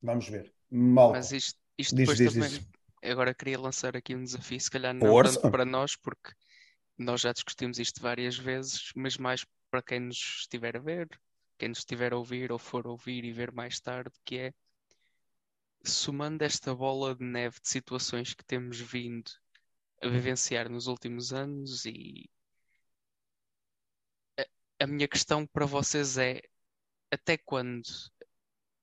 Vamos 0.00 0.28
ver. 0.28 0.52
Mal. 0.70 1.12
Mas 1.12 1.32
isto, 1.32 1.58
isto 1.76 1.96
Diz, 1.96 2.08
depois 2.08 2.18
diz, 2.18 2.32
também. 2.34 2.48
diz. 2.48 2.68
Agora 3.10 3.34
queria 3.34 3.58
lançar 3.58 3.96
aqui 3.96 4.14
um 4.14 4.22
desafio, 4.22 4.60
se 4.60 4.70
calhar 4.70 4.94
não 4.94 5.06
Força. 5.06 5.40
tanto 5.40 5.50
para 5.50 5.64
nós, 5.64 5.96
porque 5.96 6.32
nós 6.96 7.20
já 7.20 7.32
discutimos 7.32 7.78
isto 7.78 8.00
várias 8.00 8.36
vezes, 8.36 8.92
mas 8.94 9.16
mais 9.16 9.44
para 9.70 9.82
quem 9.82 10.00
nos 10.00 10.16
estiver 10.40 10.76
a 10.76 10.80
ver, 10.80 11.08
quem 11.58 11.68
nos 11.68 11.78
estiver 11.78 12.12
a 12.12 12.16
ouvir 12.16 12.50
ou 12.50 12.58
for 12.58 12.86
ouvir 12.86 13.24
e 13.24 13.32
ver 13.32 13.52
mais 13.52 13.80
tarde, 13.80 14.12
que 14.24 14.38
é 14.38 14.52
somando 15.84 16.42
esta 16.42 16.74
bola 16.74 17.14
de 17.14 17.24
neve 17.24 17.60
de 17.60 17.68
situações 17.68 18.34
que 18.34 18.44
temos 18.44 18.80
vindo 18.80 19.30
a 20.00 20.08
vivenciar 20.08 20.68
nos 20.68 20.86
últimos 20.86 21.32
anos 21.32 21.84
e 21.84 22.28
a, 24.38 24.44
a 24.84 24.86
minha 24.86 25.08
questão 25.08 25.46
para 25.46 25.66
vocês 25.66 26.18
é 26.18 26.40
até 27.10 27.36
quando? 27.36 27.88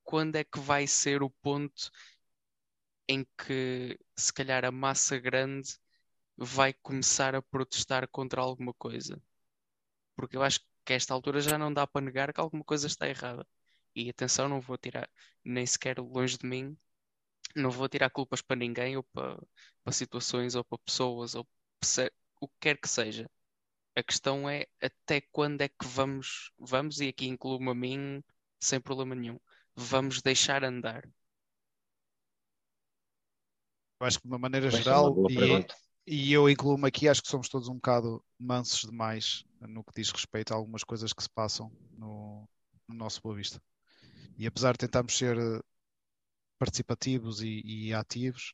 Quando 0.03 0.35
é 0.35 0.43
que 0.43 0.59
vai 0.59 0.87
ser 0.87 1.23
o 1.23 1.29
ponto 1.29 1.91
em 3.07 3.25
que 3.37 3.99
se 4.15 4.33
calhar 4.33 4.65
a 4.65 4.71
massa 4.71 5.17
grande 5.19 5.77
vai 6.37 6.73
começar 6.73 7.35
a 7.35 7.41
protestar 7.41 8.07
contra 8.09 8.41
alguma 8.41 8.73
coisa? 8.73 9.21
Porque 10.15 10.37
eu 10.37 10.43
acho 10.43 10.59
que 10.85 10.93
a 10.93 10.95
esta 10.95 11.13
altura 11.13 11.41
já 11.41 11.57
não 11.57 11.73
dá 11.73 11.87
para 11.87 12.05
negar 12.05 12.33
que 12.33 12.39
alguma 12.39 12.63
coisa 12.63 12.87
está 12.87 13.07
errada. 13.07 13.47
E 13.95 14.09
atenção, 14.09 14.49
não 14.49 14.61
vou 14.61 14.77
tirar 14.77 15.09
nem 15.43 15.65
sequer 15.65 15.99
longe 15.99 16.37
de 16.37 16.45
mim, 16.47 16.77
não 17.55 17.71
vou 17.71 17.89
tirar 17.89 18.09
culpas 18.09 18.41
para 18.41 18.55
ninguém 18.57 18.97
ou 18.97 19.03
para, 19.03 19.37
para 19.83 19.93
situações 19.93 20.55
ou 20.55 20.63
para 20.65 20.77
pessoas 20.79 21.35
ou 21.35 21.47
se- 21.83 22.11
o 22.41 22.47
que 22.47 22.55
quer 22.61 22.77
que 22.79 22.87
seja. 22.89 23.29
A 23.95 24.03
questão 24.03 24.49
é 24.49 24.67
até 24.81 25.21
quando 25.31 25.61
é 25.61 25.69
que 25.69 25.85
vamos, 25.87 26.51
vamos, 26.59 27.01
e 27.01 27.09
aqui 27.09 27.27
incluo-me 27.27 27.71
a 27.71 27.75
mim 27.75 28.23
sem 28.59 28.79
problema 28.81 29.15
nenhum, 29.15 29.39
vamos 29.75 30.21
deixar 30.21 30.63
andar. 30.63 31.03
Eu 33.99 34.07
acho 34.07 34.17
que 34.19 34.23
de 34.27 34.31
uma 34.33 34.39
maneira 34.39 34.69
é 34.71 34.95
uma 34.95 35.11
geral, 35.11 35.11
boa 35.11 35.29
e, 35.29 35.65
e 36.05 36.33
eu 36.33 36.49
incluo-me 36.49 36.87
aqui, 36.87 37.07
acho 37.07 37.21
que 37.21 37.29
somos 37.29 37.49
todos 37.49 37.67
um 37.69 37.75
bocado 37.75 38.23
mansos 38.39 38.81
demais 38.89 39.43
no 39.61 39.83
que 39.83 39.93
diz 39.95 40.11
respeito 40.11 40.53
a 40.53 40.55
algumas 40.57 40.83
coisas 40.83 41.13
que 41.13 41.23
se 41.23 41.29
passam 41.29 41.71
no, 41.97 42.47
no 42.87 42.95
nosso 42.95 43.21
Boa 43.21 43.35
Vista. 43.35 43.61
E 44.37 44.47
apesar 44.47 44.73
de 44.73 44.79
tentarmos 44.79 45.17
ser 45.17 45.37
eh, 45.37 45.61
participativos 46.59 47.41
e, 47.41 47.61
e 47.65 47.93
ativos, 47.93 48.53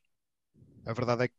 a 0.86 0.92
verdade 0.94 1.24
é 1.24 1.28
que 1.28 1.34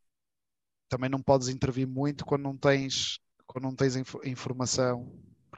também 0.90 1.10
não 1.10 1.22
podes 1.22 1.48
intervir 1.50 1.88
muito 1.88 2.26
quando 2.26 2.44
não 2.44 2.58
tens, 2.58 3.20
quando 3.48 3.64
não 3.66 3.76
tens 3.76 3.96
inf- 3.96 4.16
informação. 4.26 5.12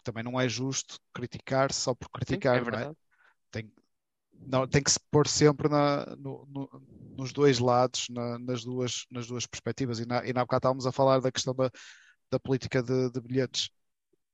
também 0.04 0.24
não 0.24 0.40
é 0.40 0.48
justo 0.50 1.00
criticar 1.14 1.74
só 1.74 1.94
por 1.96 2.10
criticar, 2.10 2.58
Sim, 2.58 2.66
é 2.66 2.66
não 2.66 2.78
é? 2.78 2.90
Tem, 3.52 3.72
não, 4.46 4.68
tem 4.68 4.84
que 4.84 4.92
se 4.92 5.00
pôr 5.12 5.28
sempre 5.28 5.70
na, 5.70 6.06
no- 6.18 6.46
no- 6.48 6.84
nos 7.18 7.34
dois 7.34 7.60
lados, 7.60 8.08
na- 8.10 8.40
nas, 8.40 8.64
duas, 8.66 9.06
nas 9.12 9.28
duas 9.28 9.48
perspectivas. 9.48 10.00
E 10.00 10.06
na, 10.08 10.26
e 10.28 10.34
na 10.34 10.42
bocado 10.44 10.60
estávamos 10.60 10.88
a 10.88 10.92
falar 10.92 11.20
da 11.22 11.32
questão 11.32 11.56
da, 11.56 11.72
da 12.32 12.40
política 12.40 12.84
de, 12.84 13.12
de 13.12 13.22
bilhetes. 13.22 13.70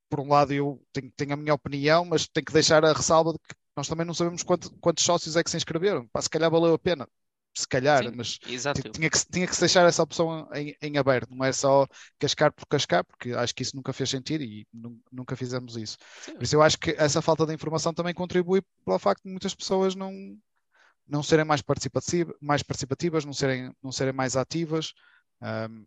Por 0.10 0.20
um 0.22 0.30
lado, 0.30 0.54
eu 0.54 0.84
tenho, 0.94 1.12
tenho 1.18 1.34
a 1.34 1.38
minha 1.38 1.54
opinião, 1.54 2.06
mas 2.06 2.28
tenho 2.28 2.46
que 2.46 2.54
deixar 2.54 2.86
a 2.86 2.94
ressalva 2.94 3.34
de 3.34 3.40
que 3.40 3.56
nós 3.76 3.88
também 3.88 4.06
não 4.06 4.14
sabemos 4.14 4.44
quanto- 4.44 4.72
quantos 4.80 5.04
sócios 5.04 5.36
é 5.36 5.44
que 5.44 5.50
se 5.50 5.58
inscreveram. 5.58 6.08
Pá, 6.10 6.22
se 6.22 6.30
calhar 6.30 6.50
valeu 6.52 6.74
a 6.74 6.80
pena, 6.80 7.08
se 7.54 7.68
calhar, 7.68 8.04
Sim, 8.04 8.12
mas 8.16 8.40
Exato. 8.48 8.82
Ti- 8.82 8.90
Tinha 8.92 9.10
que, 9.10 9.18
se- 9.18 9.26
tinha 9.30 9.48
que 9.48 9.60
deixar 9.60 9.86
essa 9.88 10.04
opção 10.04 10.48
em, 10.54 10.76
em 10.82 10.98
aberto, 10.98 11.36
não 11.36 11.46
é 11.46 11.52
só 11.52 11.88
cascar 12.20 12.52
por 12.54 12.66
cascar, 12.68 13.04
porque 13.04 13.32
acho 13.34 13.54
que 13.54 13.64
isso 13.64 13.76
nunca 13.76 13.92
fez 13.94 14.10
sentido 14.10 14.44
e 14.44 14.66
nu- 14.74 15.00
nunca 15.12 15.36
fizemos 15.36 15.76
isso. 15.76 15.98
Sim. 16.22 16.34
Por 16.36 16.44
isso 16.44 16.56
eu 16.56 16.62
acho 16.62 16.78
que 16.78 16.92
essa 16.92 17.22
falta 17.22 17.46
de 17.46 17.54
informação 17.54 17.94
também 17.94 18.14
contribui 18.14 18.62
para 18.86 18.96
o 18.96 19.00
facto 19.00 19.24
de 19.24 19.32
muitas 19.32 19.54
pessoas 19.56 19.96
não, 19.96 20.14
não 21.08 21.24
serem 21.24 21.46
mais 21.46 21.62
participativas, 21.62 22.36
mais 22.42 22.64
participativas, 22.64 23.26
não 23.26 23.34
serem, 23.34 23.74
não 23.84 23.92
serem 23.92 24.14
mais 24.14 24.36
ativas, 24.38 24.94
ahm, 25.42 25.86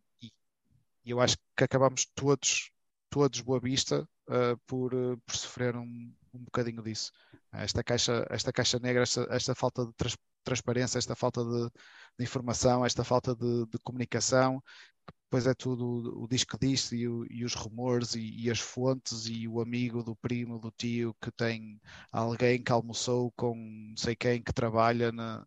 e 1.04 1.10
eu 1.10 1.20
acho 1.20 1.36
que 1.56 1.64
acabamos 1.64 2.06
todos, 2.14 2.70
todos 3.10 3.40
boa 3.40 3.60
vista, 3.60 4.08
ah, 4.28 4.56
por, 4.66 4.92
eh, 4.94 5.16
por 5.26 5.36
sofrer 5.36 5.76
um, 5.76 6.12
um 6.38 6.44
bocadinho 6.44 6.82
disso. 6.82 7.10
Esta 7.52 7.82
caixa, 7.84 8.26
esta 8.30 8.52
caixa 8.52 8.78
negra, 8.78 9.02
esta, 9.02 9.26
esta 9.30 9.54
falta 9.54 9.86
de 9.86 9.92
trans- 9.94 10.16
transparência, 10.42 10.98
esta 10.98 11.14
falta 11.16 11.44
de, 11.44 11.70
de 12.18 12.24
informação, 12.24 12.84
esta 12.84 13.04
falta 13.04 13.34
de, 13.34 13.66
de 13.66 13.78
comunicação, 13.84 14.62
depois 15.24 15.46
é 15.46 15.54
tudo 15.54 16.22
o, 16.22 16.28
diz 16.28 16.44
que 16.44 16.56
e, 16.96 17.08
o- 17.08 17.26
e 17.30 17.44
os 17.44 17.54
rumores 17.54 18.14
e, 18.14 18.20
e 18.44 18.50
as 18.50 18.60
fontes 18.60 19.26
e 19.26 19.48
o 19.48 19.60
amigo 19.60 20.02
do 20.02 20.14
primo, 20.16 20.58
do 20.58 20.70
tio 20.70 21.14
que 21.20 21.30
tem 21.32 21.80
alguém 22.12 22.62
que 22.62 22.72
almoçou 22.72 23.32
com 23.32 23.54
não 23.56 23.96
sei 23.96 24.14
quem 24.16 24.42
que 24.42 24.52
trabalha 24.52 25.10
na, 25.12 25.46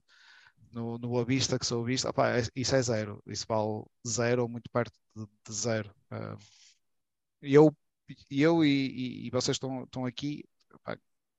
no, 0.72 0.98
no 0.98 1.18
Avista, 1.20 1.60
que 1.60 1.66
sou 1.66 1.84
Avista, 1.84 2.10
Opá, 2.10 2.38
é- 2.40 2.48
isso 2.56 2.76
é 2.76 2.82
zero, 2.82 3.22
isso 3.28 3.46
vale 3.48 3.84
zero 4.08 4.44
ou 4.44 4.50
muito 4.50 4.70
perto 4.72 4.94
de, 5.16 5.26
de 5.48 5.54
zero. 5.54 5.94
Ah, 6.12 6.38
eu, 7.42 7.76
eu 8.30 8.64
e, 8.64 8.68
e- 8.70 9.28
e 9.28 9.30
vocês 9.32 9.56
estão, 9.56 9.84
estão 9.84 10.06
aqui, 10.06 10.44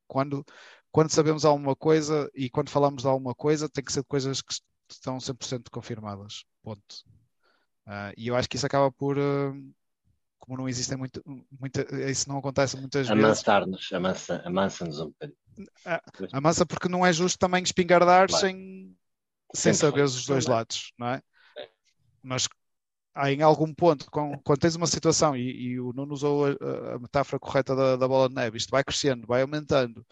quando, 0.06 0.44
quando 0.90 1.10
sabemos 1.10 1.44
alguma 1.44 1.76
coisa 1.76 2.30
e 2.34 2.48
quando 2.48 2.70
falamos 2.70 3.02
de 3.02 3.08
alguma 3.08 3.34
coisa, 3.34 3.68
tem 3.68 3.84
que 3.84 3.92
ser 3.92 4.00
de 4.00 4.06
coisas 4.06 4.40
que 4.40 4.54
estão 4.90 5.20
100% 5.20 5.70
confirmadas. 5.70 6.44
Ponto. 6.62 7.04
Ah, 7.86 8.12
e 8.16 8.28
eu 8.28 8.36
acho 8.36 8.48
que 8.48 8.56
isso 8.56 8.66
acaba 8.66 8.90
por, 8.90 9.18
ah, 9.18 9.52
como 10.38 10.58
não 10.58 10.68
existem 10.68 10.96
muito, 10.96 11.22
muita, 11.60 11.86
isso 12.10 12.28
não 12.28 12.38
acontece 12.38 12.76
muitas 12.76 13.06
vezes, 13.06 13.22
Amansar-nos, 13.22 13.92
amansa- 13.92 14.42
amansa-nos 14.44 15.00
um 15.00 15.06
bocadinho. 15.06 15.36
amansa 16.32 16.64
porque 16.66 16.88
não 16.88 17.04
é 17.04 17.12
justo 17.12 17.38
também 17.38 17.62
espingardar 17.62 18.28
Claro. 18.28 18.46
sem, 18.46 18.96
sem 19.54 19.72
Sempre 19.72 19.78
saber 19.78 19.92
foi, 19.92 20.02
os 20.02 20.26
dois 20.26 20.46
lados, 20.46 20.92
não 20.98 21.08
é? 21.08 21.22
Mas 22.22 22.48
há 23.18 23.32
em 23.32 23.42
algum 23.42 23.72
ponto, 23.74 24.10
com- 24.10 24.38
quando 24.44 24.58
tens 24.60 24.76
uma 24.76 24.86
situação, 24.86 25.36
e, 25.36 25.72
e 25.72 25.80
o 25.80 25.92
Nuno 25.92 26.12
usou 26.14 26.46
a, 26.46 26.94
a- 26.94 26.98
metáfora 26.98 27.38
correta 27.40 27.74
da, 27.76 27.96
da 27.96 28.08
bola 28.08 28.28
de 28.28 28.34
neve, 28.34 28.56
isto 28.58 28.70
vai 28.70 28.84
crescendo, 28.84 29.26
vai 29.26 29.42
aumentando, 29.42 30.04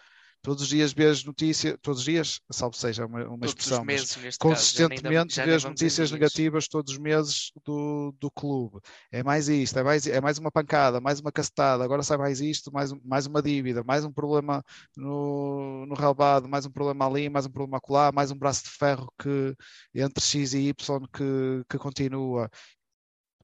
todos 0.42 0.62
os 0.62 0.68
dias 0.68 0.92
vês 0.92 1.24
notícias, 1.24 1.76
todos 1.82 2.00
os 2.00 2.04
dias, 2.04 2.40
salvo 2.52 2.76
seja 2.76 3.04
uma, 3.06 3.24
uma 3.28 3.46
expressão, 3.46 3.84
meses, 3.84 4.12
caso. 4.14 4.36
consistentemente 4.38 5.34
nem 5.34 5.42
vês 5.42 5.64
notícias 5.64 6.10
negativas 6.12 6.68
todos 6.68 6.92
os 6.92 6.98
meses 6.98 7.50
do, 7.64 8.14
do 8.20 8.30
clube. 8.30 8.78
É 9.10 9.22
mais 9.24 9.48
isto, 9.48 9.78
é 9.78 9.82
mais, 9.82 10.06
é 10.06 10.20
mais 10.20 10.38
uma 10.38 10.50
pancada, 10.52 11.00
mais 11.00 11.18
uma 11.20 11.32
cacetada, 11.32 11.82
agora 11.84 12.02
sai 12.02 12.16
mais 12.16 12.40
isto, 12.40 12.72
mais, 12.72 12.92
mais 13.04 13.26
uma 13.26 13.42
dívida, 13.42 13.82
mais 13.84 14.04
um 14.04 14.12
problema 14.12 14.62
no, 14.96 15.84
no 15.86 15.94
relvado, 15.94 16.48
mais 16.48 16.64
um 16.66 16.70
problema 16.70 17.06
ali, 17.06 17.28
mais 17.28 17.46
um 17.46 17.50
problema 17.50 17.78
acolá, 17.78 18.12
mais 18.12 18.30
um 18.30 18.38
braço 18.38 18.64
de 18.64 18.70
ferro 18.70 19.12
que 19.20 19.54
entre 19.94 20.22
X 20.24 20.52
e 20.54 20.68
Y 20.68 21.08
que, 21.12 21.64
que 21.68 21.78
continua. 21.78 22.48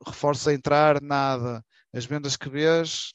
Reforço 0.06 0.50
a 0.50 0.54
entrar, 0.54 1.00
nada. 1.00 1.64
As 1.92 2.04
vendas 2.04 2.36
que 2.36 2.48
vês 2.48 3.12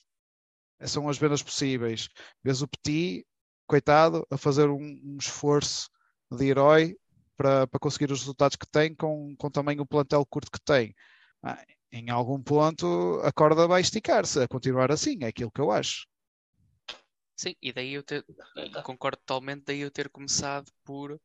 são 0.85 1.09
as 1.09 1.18
vendas 1.18 1.41
possíveis. 1.41 2.07
Vês 2.43 2.61
o 2.61 2.68
Petit, 2.68 3.26
coitado, 3.65 4.26
a 4.30 4.38
fazer 4.38 4.69
um, 4.69 5.01
um 5.03 5.18
esforço 5.19 5.89
de 6.31 6.45
herói 6.45 6.95
para, 7.35 7.68
para 7.68 7.80
conseguir 7.80 8.11
os 8.11 8.19
resultados 8.19 8.55
que 8.55 8.68
tem 8.68 8.95
com, 8.95 9.35
com 9.38 9.49
também 9.49 9.80
o 9.80 9.85
plantel 9.85 10.26
curto 10.26 10.51
que 10.51 10.59
tem. 10.59 10.93
Ah, 11.43 11.64
em 11.91 12.09
algum 12.09 12.41
ponto 12.41 13.22
a 13.23 13.31
corda 13.31 13.68
vai 13.68 13.81
esticar-se, 13.81 14.41
a 14.41 14.47
continuar 14.47 14.91
assim, 14.91 15.18
é 15.22 15.27
aquilo 15.27 15.51
que 15.51 15.61
eu 15.61 15.72
acho. 15.72 16.07
Sim, 17.35 17.55
e 17.61 17.72
daí 17.72 17.93
eu 17.93 18.03
ter, 18.03 18.26
concordo 18.84 19.18
totalmente, 19.18 19.64
daí 19.65 19.81
eu 19.81 19.91
ter 19.91 20.09
começado 20.09 20.72
por 20.84 21.19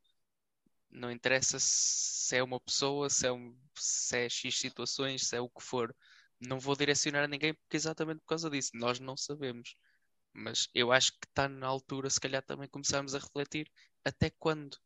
não 0.93 1.11
interessa 1.11 1.59
se 1.61 2.37
é 2.37 2.43
uma 2.43 2.61
pessoa, 2.61 3.11
se 3.11 3.27
é, 3.27 3.33
um, 3.33 3.57
se 3.77 4.17
é 4.19 4.29
X 4.29 4.59
situações, 4.59 5.27
se 5.29 5.37
é 5.37 5.41
o 5.41 5.49
que 5.51 5.63
for. 5.63 5.95
Não 6.41 6.59
vou 6.61 6.77
direcionar 6.77 7.25
a 7.25 7.29
ninguém 7.29 7.55
porque 7.55 7.77
exatamente 7.77 8.21
por 8.21 8.27
causa 8.29 8.51
disso. 8.51 8.71
Nós 8.75 9.01
não 9.01 9.17
sabemos. 9.17 9.77
Mas 10.33 10.69
eu 10.75 10.93
acho 10.93 11.13
que 11.13 11.27
está 11.29 11.49
na 11.49 11.67
altura, 11.69 12.11
se 12.11 12.21
calhar, 12.21 12.43
também 12.45 12.69
começarmos 12.69 13.15
a 13.15 13.19
refletir 13.21 13.71
até 14.05 14.31
quando? 14.31 14.79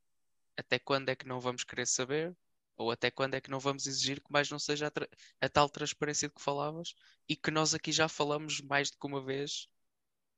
Até 0.56 0.78
quando 0.78 1.08
é 1.10 1.16
que 1.16 1.26
não 1.26 1.40
vamos 1.40 1.64
querer 1.64 1.86
saber? 1.86 2.36
Ou 2.76 2.90
até 2.90 3.10
quando 3.10 3.34
é 3.34 3.40
que 3.40 3.50
não 3.50 3.58
vamos 3.60 3.86
exigir 3.86 4.20
que 4.22 4.30
mais 4.32 4.50
não 4.50 4.58
seja 4.58 4.88
a, 4.88 4.90
tra- 4.90 5.08
a 5.40 5.48
tal 5.48 5.68
transparência 5.68 6.28
de 6.28 6.34
que 6.34 6.42
falavas 6.42 6.94
e 7.28 7.36
que 7.36 7.50
nós 7.50 7.74
aqui 7.74 7.92
já 7.92 8.08
falamos 8.08 8.60
mais 8.60 8.90
do 8.90 8.98
que 8.98 9.06
uma 9.06 9.24
vez, 9.24 9.68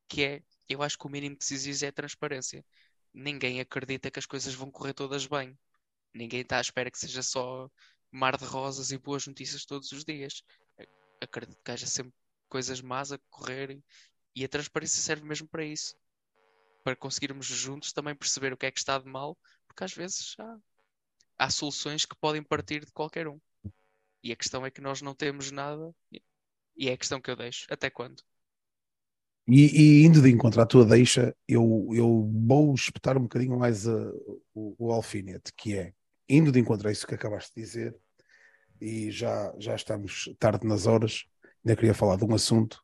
que 0.09 0.23
é, 0.25 0.43
eu 0.69 0.83
acho 0.83 0.99
que 0.99 1.07
o 1.07 1.11
mínimo 1.11 1.37
que 1.37 1.45
se 1.45 1.55
exige 1.55 1.87
é 1.87 1.93
transparência. 1.93 2.65
Ninguém 3.13 3.61
acredita 3.61 4.11
que 4.11 4.19
as 4.19 4.27
coisas 4.27 4.55
vão 4.55 4.71
correr 4.71 4.95
todas 4.95 5.27
bem. 5.27 5.59
Ninguém 6.15 6.41
está 6.41 6.59
à 6.59 6.61
espera 6.61 6.91
que 6.91 6.99
seja 6.99 7.23
só 7.23 7.71
mar 8.11 8.37
de 8.37 8.45
rosas 8.45 8.91
e 8.91 8.99
boas 8.99 9.27
notícias 9.27 9.65
todos 9.65 9.93
os 9.93 10.05
dias. 10.05 10.43
Acredito 11.21 11.63
que 11.65 11.71
haja 11.71 11.87
sempre 11.87 12.15
coisas 12.49 12.81
más 12.81 13.13
a 13.13 13.19
correr 13.31 13.83
e- 14.35 14.45
a 14.45 14.49
transparência 14.49 15.03
serve 15.03 15.25
mesmo 15.27 15.49
para 15.49 15.65
isso. 15.65 15.95
Para 16.85 16.97
conseguirmos 16.97 17.47
juntos 17.47 17.93
também 17.93 18.15
perceber 18.15 18.53
o 18.53 18.57
que 18.57 18.67
é 18.67 18.71
que 18.71 18.79
está 18.79 18.99
de 18.99 19.07
mal, 19.09 19.37
porque 19.67 19.85
às 19.85 19.93
vezes 19.93 20.35
há, 20.39 20.59
há 21.39 21.51
soluções 21.51 22.07
que 22.07 22.17
podem 22.17 22.43
partir 22.43 22.85
de 22.85 22.93
qualquer 22.93 23.29
um. 23.29 23.41
E 24.23 24.33
a 24.33 24.37
questão 24.37 24.65
é 24.67 24.71
que 24.71 24.81
nós 24.81 25.03
não 25.03 25.15
temos 25.15 25.51
nada, 25.51 25.95
e 26.77 26.89
é 26.89 26.93
a 26.93 26.99
questão 26.99 27.21
que 27.21 27.31
eu 27.31 27.37
deixo. 27.37 27.67
Até 27.71 27.91
quando? 27.91 28.23
E, 29.49 30.03
e 30.03 30.05
indo 30.05 30.21
de 30.21 30.31
encontro 30.31 30.61
à 30.61 30.67
tua 30.67 30.85
deixa, 30.85 31.35
eu, 31.49 31.89
eu 31.93 32.31
vou 32.47 32.75
espetar 32.75 33.17
um 33.17 33.23
bocadinho 33.23 33.59
mais 33.59 33.89
a- 33.89 34.13
o, 34.55 34.75
o 34.79 34.93
alfinete, 34.93 35.53
que 35.57 35.77
é, 35.77 35.93
indo 36.29 36.53
de 36.53 36.61
encontro 36.61 36.89
a 36.89 36.93
isso 36.93 37.07
que 37.07 37.15
acabaste 37.15 37.53
de 37.55 37.63
dizer, 37.63 37.97
e 38.81 39.11
já, 39.11 39.55
já 39.59 39.75
estamos 39.75 40.35
tarde 40.39 40.67
nas 40.67 40.87
horas, 40.87 41.25
ainda 41.65 41.77
queria 41.77 41.95
falar 41.95 42.17
de 42.17 42.25
um 42.25 42.35
assunto, 42.35 42.83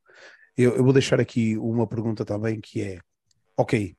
eu, 0.57 0.77
eu 0.77 0.85
vou 0.85 0.93
deixar 0.93 1.21
aqui 1.21 1.57
uma 1.59 1.87
pergunta 1.87 2.25
também, 2.25 2.61
que 2.61 2.83
é, 2.83 3.01
ok, 3.57 3.97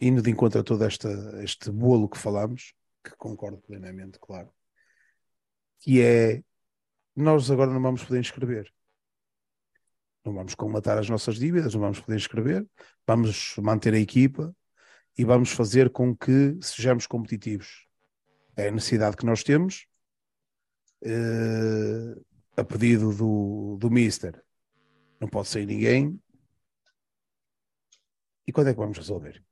indo 0.00 0.22
de 0.22 0.30
encontro 0.30 0.60
a 0.60 0.64
todo 0.64 0.84
esta, 0.84 1.08
este 1.42 1.70
bolo 1.70 2.08
que 2.08 2.18
falamos, 2.18 2.74
que 3.04 3.16
concordo 3.16 3.58
plenamente, 3.58 4.18
claro, 4.20 4.50
que 5.80 6.00
é, 6.00 6.42
nós 7.16 7.50
agora 7.50 7.72
não 7.72 7.82
vamos 7.82 8.04
poder 8.04 8.20
inscrever. 8.20 8.72
Não 10.24 10.32
vamos 10.32 10.54
comatar 10.54 10.96
as 10.98 11.08
nossas 11.08 11.36
dívidas, 11.36 11.74
não 11.74 11.80
vamos 11.82 12.00
poder 12.00 12.16
inscrever, 12.16 12.66
vamos 13.06 13.54
manter 13.58 13.92
a 13.92 13.98
equipa 13.98 14.54
e 15.18 15.24
vamos 15.24 15.50
fazer 15.50 15.90
com 15.90 16.16
que 16.16 16.56
sejamos 16.62 17.06
competitivos. 17.06 17.86
É 18.56 18.68
a 18.68 18.70
necessidade 18.70 19.16
que 19.16 19.26
nós 19.26 19.42
temos, 19.42 19.86
eh, 21.02 22.14
a 22.56 22.64
pedido 22.64 23.12
do, 23.14 23.76
do 23.78 23.90
Mister. 23.90 24.42
Não 25.20 25.28
pode 25.28 25.48
sair 25.48 25.66
ninguém. 25.66 26.18
E 28.46 28.52
quando 28.52 28.68
é 28.68 28.72
que 28.72 28.80
vamos 28.80 28.96
resolver? 28.96 29.44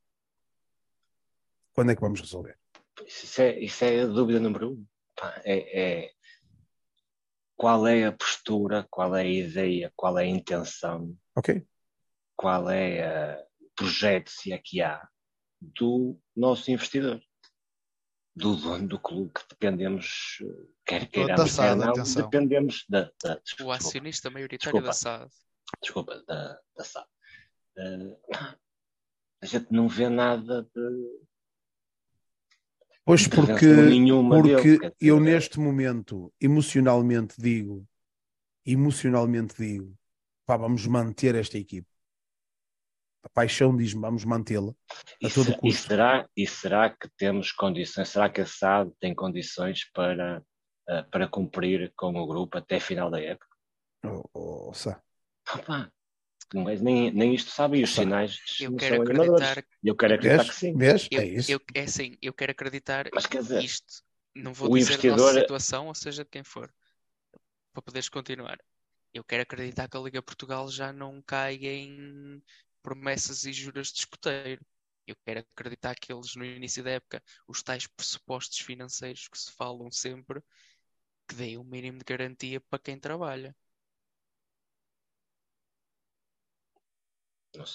Quando 1.73 1.91
é 1.91 1.95
que 1.95 2.01
vamos 2.01 2.21
resolver? 2.21 2.59
Isso 3.07 3.43
é, 3.43 3.59
isso 3.59 3.85
é 3.85 4.03
a 4.03 4.07
dúvida 4.07 4.41
número 4.41 4.73
um. 4.73 4.87
Pá, 5.17 5.41
é, 5.45 5.81
é 5.81 6.13
qual 7.63 7.87
é 7.87 8.07
a 8.07 8.11
postura, 8.13 8.85
qual 8.91 9.15
é 9.15 9.23
a 9.23 9.25
ideia, 9.25 9.93
qual 9.95 10.19
é 10.19 10.25
a 10.25 10.27
intenção, 10.27 11.17
Ok? 11.37 11.65
qual 12.35 12.69
é 12.69 13.05
a- 13.37 13.47
o 13.61 13.71
projeto, 13.77 14.31
se 14.31 14.53
é 14.53 14.59
que 14.59 14.83
há, 14.83 15.09
do 15.61 16.19
nosso 16.35 16.73
investidor, 16.73 17.23
do 18.35 18.57
dono 18.57 18.89
do 18.89 18.99
clube, 18.99 19.31
que 19.33 19.43
dependemos, 19.49 20.39
eh, 20.43 20.67
quer 20.85 21.09
queiramos, 21.09 21.55
quer 21.55 21.77
não, 21.77 21.91
atenção. 21.91 22.23
dependemos 22.23 22.85
da, 22.89 23.13
da 23.23 23.35
O 23.37 23.41
desculpa, 23.45 23.75
acionista 23.77 24.29
maioritário 24.29 24.81
Desculpa. 24.83 24.87
da 24.89 24.93
SAD. 24.93 25.31
desculpa, 25.81 26.25
da, 26.27 26.61
da 26.77 26.85
SAD. 26.85 27.07
Eh, 27.79 28.19
a 29.41 29.47
gente 29.47 29.71
não 29.73 29.87
vê 29.87 30.09
nada 30.09 30.63
de 30.75 31.21
Pois 33.05 33.27
porque, 33.27 33.65
nenhuma 33.67 34.37
porque 34.37 34.79
dele, 34.79 34.95
eu 35.01 35.19
é- 35.19 35.21
neste 35.21 35.59
momento 35.59 36.33
emocionalmente 36.41 37.35
digo, 37.41 37.87
emocionalmente 38.65 39.55
digo, 39.59 39.95
pá, 40.47 40.57
vamos 40.57 40.87
manter 40.87 41.35
esta 41.35 41.59
equipe. 41.59 41.89
paixão 43.35 43.77
diz-me 43.77 44.01
vamos 44.01 44.25
mantê-la 44.25 44.73
a 45.23 45.27
E, 45.27 45.31
todo 45.31 45.51
se- 45.51 45.59
e 45.63 45.73
custo. 45.73 45.89
será, 45.89 46.29
e 46.37 46.47
será 46.47 46.91
que 46.91 47.09
temos 47.17 47.53
condições? 47.53 48.09
Será 48.09 48.29
que 48.29 48.41
a 48.41 48.47
SAD 48.47 48.91
tem 49.01 49.15
condições 49.15 49.91
para, 49.93 50.43
eh, 50.89 51.03
para 51.05 51.29
cumprir 51.29 51.93
com 51.97 52.15
o 52.17 52.27
grupo 52.27 52.59
até 52.59 52.79
final 52.81 53.11
da 53.11 53.21
época? 53.21 53.57
Oh, 54.05 54.23
oh, 54.35 54.73
Sá. 54.75 55.03
Opa, 55.55 55.91
não 56.55 56.69
é- 56.69 56.77
nem, 56.77 57.11
nem 57.13 57.35
isto 57.35 57.51
sabe, 57.51 57.79
e 57.79 57.85
os 57.85 57.91
sinais 57.91 58.39
Eu 58.59 58.77
quero 58.77 59.03
acreditar, 59.03 59.65
Eu 59.83 59.97
quero 59.97 60.15
acreditar 60.15 60.45
Vês? 60.45 60.49
que 60.51 60.55
sim. 60.55 60.77
Vês? 60.77 61.09
eu, 61.11 61.21
É 61.21 61.27
isso. 61.27 61.53
eu, 61.53 61.61
é 61.75 61.83
assim, 61.83 62.17
eu 62.23 62.33
quero 62.33 62.53
acreditar 62.53 63.11
Mas 63.15 63.27
quer 63.27 63.43
dizer, 63.43 63.63
isto. 63.63 64.03
Não 64.35 64.55
vou 64.55 64.69
o 64.69 64.77
dizer 64.77 64.95
a 64.95 64.97
nossa 64.97 65.13
investidor- 65.13 65.35
situação, 65.41 65.89
ou 65.89 65.95
seja, 65.95 66.25
de 66.25 66.31
quem 66.31 66.43
for, 66.45 66.73
para 67.73 67.83
poderes 67.83 68.09
continuar. 68.09 68.59
Eu 69.15 69.25
quero 69.25 69.43
acreditar 69.43 69.89
que 69.89 69.97
a 69.97 70.01
Liga 70.01 70.23
Portugal 70.23 70.69
já 70.71 70.93
não 70.93 71.21
cai 71.23 71.57
em 71.57 72.43
promessas 72.83 73.45
e 73.45 73.53
juras 73.53 73.89
de 73.89 74.01
escoteiro. 74.01 74.65
Eu 75.07 75.17
quero 75.27 75.41
acreditar 75.41 75.95
que 75.97 76.13
eles, 76.13 76.35
no 76.37 76.45
início 76.45 76.83
da 76.83 76.93
época, 76.93 77.23
os 77.47 77.63
tais 77.63 77.87
pressupostos 77.87 78.59
financeiros 78.61 79.29
que 79.29 79.39
se 79.39 79.53
falam 79.53 79.91
sempre, 79.91 80.43
que 81.29 81.35
deem 81.35 81.59
o 81.59 81.65
mínimo 81.65 81.99
de 81.99 82.05
garantia 82.05 82.61
para 82.61 82.79
quem 82.79 82.99
trabalha. 82.99 83.49
não 83.49 83.55
sei. 83.55 83.57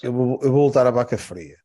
Eu 0.02 0.12
vou, 0.12 0.40
eu 0.42 0.52
vou 0.52 0.62
voltar 0.62 0.86
à 0.86 0.90
vaca 0.90 1.16
fria 1.16 1.56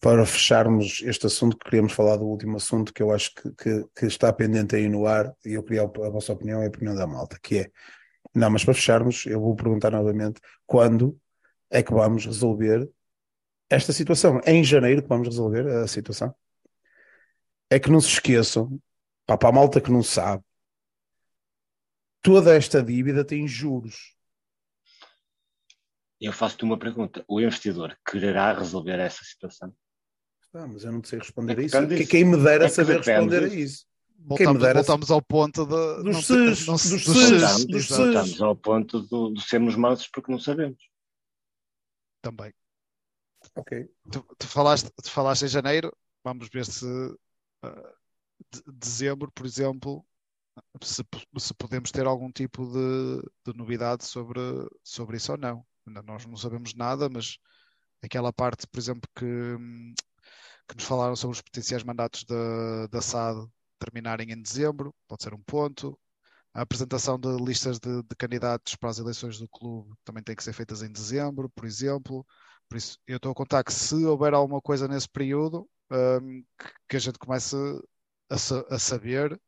para 0.00 0.26
fecharmos 0.26 1.00
este 1.02 1.26
assunto 1.26 1.56
que 1.56 1.64
queríamos 1.64 1.92
falar 1.92 2.16
do 2.16 2.26
último 2.26 2.56
assunto 2.56 2.92
que 2.92 3.02
eu 3.02 3.12
acho 3.12 3.32
que, 3.34 3.52
que, 3.52 3.84
que 3.94 4.06
está 4.06 4.32
pendente 4.32 4.74
aí 4.76 4.88
no 4.88 5.06
ar 5.06 5.32
e 5.44 5.54
eu 5.54 5.62
queria 5.62 5.82
a 5.82 6.10
vossa 6.10 6.32
opinião 6.32 6.62
e 6.62 6.66
a 6.66 6.68
opinião 6.68 6.94
da 6.94 7.06
malta, 7.06 7.38
que 7.40 7.58
é 7.60 7.70
não, 8.34 8.50
mas 8.50 8.64
para 8.64 8.74
fecharmos, 8.74 9.24
eu 9.24 9.40
vou 9.40 9.56
perguntar 9.56 9.90
novamente 9.90 10.40
quando 10.66 11.18
é 11.70 11.82
que 11.82 11.92
vamos 11.92 12.26
resolver 12.26 12.88
esta 13.70 13.92
situação? 13.92 14.40
É 14.44 14.52
em 14.52 14.62
janeiro 14.62 15.02
que 15.02 15.08
vamos 15.08 15.28
resolver 15.28 15.66
a 15.66 15.86
situação? 15.86 16.34
É 17.70 17.80
que 17.80 17.90
não 17.90 18.00
se 18.00 18.08
esqueçam, 18.08 18.78
para 19.26 19.48
a 19.48 19.52
malta 19.52 19.80
que 19.80 19.90
não 19.90 20.02
sabe, 20.02 20.44
toda 22.20 22.54
esta 22.54 22.82
dívida 22.82 23.24
tem 23.24 23.46
juros. 23.48 24.15
Eu 26.20 26.32
faço-te 26.32 26.64
uma 26.64 26.78
pergunta. 26.78 27.24
O 27.28 27.40
investidor 27.40 27.96
quererá 28.08 28.52
resolver 28.52 28.98
essa 28.98 29.22
situação? 29.24 29.74
Ah, 30.54 30.66
mas 30.66 30.84
eu 30.84 30.92
não 30.92 31.04
sei 31.04 31.18
responder 31.18 31.58
É 31.58 31.60
a 31.60 31.64
isso. 31.64 31.86
disso. 31.86 32.10
Quem 32.10 32.24
me 32.24 32.42
dera 32.42 32.64
É 32.64 32.68
que 32.68 32.74
saber 32.74 32.96
responder 33.02 33.44
a 33.44 33.48
isso. 33.54 33.84
Voltamos, 34.18 34.62
dera- 34.62 34.74
voltamos 34.80 35.10
ao 35.10 35.22
ponto 35.22 35.64
de. 35.66 36.02
Dos 36.02 36.28
não- 36.28 36.36
dos 36.76 37.86
SES. 37.86 37.90
estamos 37.90 38.40
ao 38.40 38.56
ponto 38.56 39.02
do- 39.02 39.32
de 39.34 39.42
sermos 39.42 39.76
mansos 39.76 40.08
porque 40.08 40.32
não 40.32 40.38
sabemos. 40.40 40.82
Também. 42.22 42.52
Ok. 43.54 43.88
Tu, 44.10 44.26
tu 44.38 44.46
falaste, 44.48 44.90
tu 45.02 45.10
falaste 45.10 45.42
em 45.44 45.48
janeiro, 45.48 45.94
vamos 46.24 46.48
ver 46.48 46.64
se 46.64 46.86
ah, 47.62 47.92
de- 48.50 48.62
dezembro, 48.72 49.30
por 49.30 49.46
exemplo, 49.46 50.04
se, 50.82 51.04
se 51.38 51.54
podemos 51.54 51.92
ter 51.92 52.06
algum 52.06 52.32
tipo 52.32 52.66
de, 52.66 53.22
de 53.52 53.56
novidade 53.56 54.04
sobre, 54.04 54.40
sobre 54.82 55.18
isso 55.18 55.32
ou 55.32 55.38
não. 55.38 55.64
Nós 55.86 56.26
não 56.26 56.36
sabemos 56.36 56.74
nada, 56.74 57.08
mas 57.08 57.38
aquela 58.02 58.32
parte, 58.32 58.66
por 58.66 58.78
exemplo, 58.78 59.08
que, 59.14 59.24
que 60.68 60.74
nos 60.76 60.84
falaram 60.84 61.16
sobre 61.16 61.34
os 61.36 61.42
potenciais 61.42 61.82
mandatos 61.84 62.24
da, 62.24 62.86
da 62.88 63.00
SAD 63.00 63.48
terminarem 63.78 64.32
em 64.32 64.40
dezembro, 64.40 64.94
pode 65.08 65.22
ser 65.22 65.34
um 65.34 65.42
ponto. 65.42 65.98
A 66.54 66.62
apresentação 66.62 67.18
de 67.18 67.28
listas 67.36 67.78
de, 67.78 68.02
de 68.02 68.16
candidatos 68.16 68.76
para 68.76 68.90
as 68.90 68.98
eleições 68.98 69.38
do 69.38 69.48
clube 69.48 69.94
também 70.04 70.22
tem 70.22 70.34
que 70.34 70.42
ser 70.42 70.52
feitas 70.54 70.82
em 70.82 70.90
dezembro, 70.90 71.50
por 71.50 71.66
exemplo. 71.66 72.26
Por 72.68 72.78
isso, 72.78 72.98
eu 73.06 73.18
estou 73.18 73.32
a 73.32 73.34
contar 73.34 73.62
que 73.64 73.72
se 73.72 73.94
houver 74.06 74.34
alguma 74.34 74.60
coisa 74.60 74.88
nesse 74.88 75.08
período, 75.08 75.68
hum, 75.90 76.44
que, 76.58 76.72
que 76.88 76.96
a 76.96 77.00
gente 77.00 77.18
comece 77.18 77.56
a, 78.30 78.74
a 78.74 78.78
saber 78.78 79.40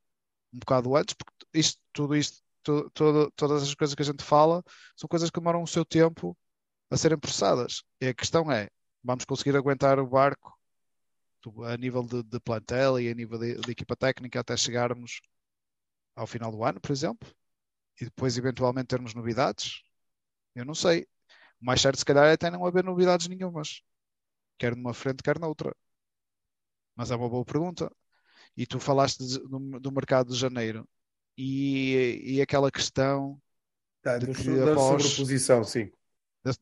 um 0.53 0.59
bocado 0.59 0.97
antes, 0.97 1.15
porque 1.15 1.33
isto, 1.55 1.81
tudo 1.93 2.17
isto, 2.17 2.43
todas 2.63 3.63
as 3.63 3.75
coisas 3.75 3.95
que 3.95 4.03
a 4.03 4.05
gente 4.05 4.23
fala 4.25 4.63
são 4.97 5.09
coisas 5.09 5.31
que 5.31 5.39
demoram 5.41 5.63
o 5.63 5.67
seu 5.67 5.85
tempo 5.85 6.37
a 6.91 6.97
serem 6.97 7.19
processadas. 7.19 7.83
E 8.01 8.09
a 8.09 8.15
questão 8.15 8.51
é, 8.51 8.69
vamos 9.03 9.25
conseguir 9.25 9.57
aguentar 9.57 9.99
o 9.99 10.07
barco 10.07 10.57
a 11.67 11.77
nível 11.77 12.03
de, 12.03 12.23
de 12.23 12.41
plantel 12.41 13.01
e 13.01 13.09
a 13.11 13.15
nível 13.15 13.39
de, 13.39 13.55
de 13.57 13.71
equipa 13.73 13.97
técnica 13.97 14.41
até 14.41 14.57
chegarmos 14.57 15.21
ao 16.15 16.27
final 16.27 16.51
do 16.51 16.65
ano, 16.65 16.81
por 16.81 16.93
exemplo, 16.93 17.29
e 18.01 18.05
depois 18.05 18.37
eventualmente 18.39 18.89
termos 18.89 19.15
novidades? 19.15 19.83
Eu 20.55 20.65
não 20.65 20.75
sei. 20.75 21.07
O 21.61 21.67
mais 21.67 21.81
certo, 21.81 21.99
se 21.99 22.05
calhar, 22.05 22.27
é 22.27 22.33
até 22.35 22.51
não 22.51 22.67
haver 22.67 22.85
novidades 22.85 23.29
nenhumas, 23.29 23.83
quer 24.59 24.77
numa 24.77 24.95
frente, 24.95 25.23
quer 25.23 25.39
noutra. 25.41 25.75
Mas 26.97 27.11
é 27.11 27.17
uma 27.17 27.29
boa 27.29 27.45
pergunta. 27.45 27.91
E 28.57 28.67
tu 28.67 28.81
falaste 28.81 29.19
de- 29.27 29.39
do, 29.49 29.81
do 29.81 29.93
mercado 29.93 30.33
de 30.33 30.39
janeiro 30.39 30.89
e, 31.39 32.35
e 32.37 32.43
aquela 32.43 32.71
questão 32.71 33.39
Tá, 34.03 34.17
De 34.19 34.27
que 34.33 34.45
da 34.57 34.73
após- 34.73 35.03
sobreposição, 35.03 35.65
sim. 35.65 35.91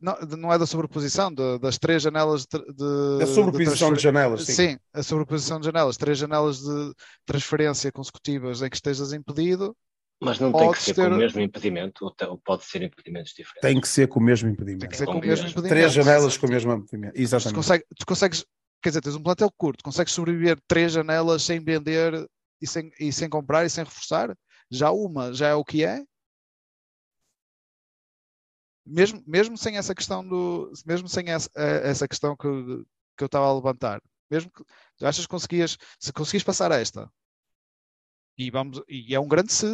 não, 0.00 0.14
de- 0.26 0.36
não 0.36 0.52
é 0.52 0.58
da 0.58 0.66
sobreposição, 0.66 1.32
da- 1.32 1.58
das 1.58 1.78
três 1.78 2.02
janelas 2.02 2.46
de, 2.46 2.58
de, 2.58 3.18
Da 3.18 3.26
sobreposição 3.26 3.88
transfer- 3.88 3.96
de 3.96 4.02
janelas, 4.02 4.42
sim. 4.44 4.52
Sim, 4.54 4.78
a 4.92 5.02
sobreposição 5.02 5.60
de 5.60 5.66
janelas, 5.66 5.96
três 5.98 6.16
janelas 6.18 6.60
de 6.60 6.92
transferência 7.26 7.92
consecutivas 7.92 8.62
em 8.62 8.70
que 8.70 8.76
estejas 8.76 9.12
impedido, 9.12 9.76
Mas 10.20 10.40
não 10.40 10.50
tem 10.50 10.70
que 10.72 10.82
ser 10.82 10.94
ter- 10.94 11.08
com 11.10 11.14
o 11.14 11.18
mesmo 11.18 11.40
impedimento 11.42 12.04
ou, 12.06 12.10
te- 12.10 12.24
ou 12.24 12.38
pode 12.38 12.64
ser 12.64 12.82
impedimentos 12.82 13.32
diferentes. 13.32 13.60
Tem 13.60 13.78
que 13.80 13.86
ser 13.88 14.08
com 14.08 14.18
o 14.18 14.22
mesmo 14.22 14.48
tem 14.48 14.54
impedimento. 14.54 14.88
que 14.88 14.96
ser 14.96 15.04
com 15.04 15.12
o 15.12 15.14
Com 15.16 15.20
mesmo 15.20 15.44
mesmo. 15.44 15.50
impedimento. 15.60 15.68
Três 15.68 15.92
janelas 15.92 16.38
com 16.38 16.46
o 16.46 16.50
mesmo 16.50 16.72
impedimento. 16.72 17.14
Tu, 17.14 17.20
Exatamente. 17.20 17.54
consegue- 17.54 17.84
tu 17.98 18.06
consegues, 18.06 18.44
quer 18.82 18.88
dizer, 18.88 19.02
tens 19.02 19.14
um 19.14 19.22
plantel 19.22 19.50
curto, 19.58 19.84
consegues 19.84 20.14
sobreviver 20.14 20.58
três 20.66 20.90
janelas 20.92 21.42
sem 21.42 21.60
vender 21.60 22.26
e 22.62 22.66
sem, 22.66 22.90
e 22.98 23.12
sem 23.12 23.28
comprar 23.28 23.66
e 23.66 23.70
sem 23.70 23.84
reforçar? 23.84 24.34
Já 24.70 24.90
uma 24.92 25.32
já 25.32 25.48
é 25.48 25.54
o 25.54 25.64
que 25.64 25.84
é? 25.84 26.04
Mesmo, 28.84 29.22
mesmo 29.26 29.56
sem 29.58 29.76
essa 29.76 29.94
questão 29.94 30.26
do. 30.26 30.72
Mesmo 30.86 31.08
sem 31.08 31.28
essa, 31.30 31.50
eh, 31.56 31.88
essa 31.90 32.06
questão 32.08 32.36
que, 32.36 32.46
que 33.16 33.24
eu 33.24 33.26
estava 33.26 33.46
a 33.46 33.54
levantar, 33.54 34.00
mesmo 34.30 34.50
que 34.50 34.62
tu 34.96 35.06
achas 35.06 35.24
que 35.26 35.30
conseguias, 35.30 35.76
se 35.98 36.12
conseguis 36.12 36.44
passar 36.44 36.70
esta, 36.72 37.10
e, 38.38 38.50
vamos, 38.50 38.82
e 38.88 39.14
é 39.14 39.20
um 39.20 39.28
grande 39.28 39.52
se, 39.52 39.66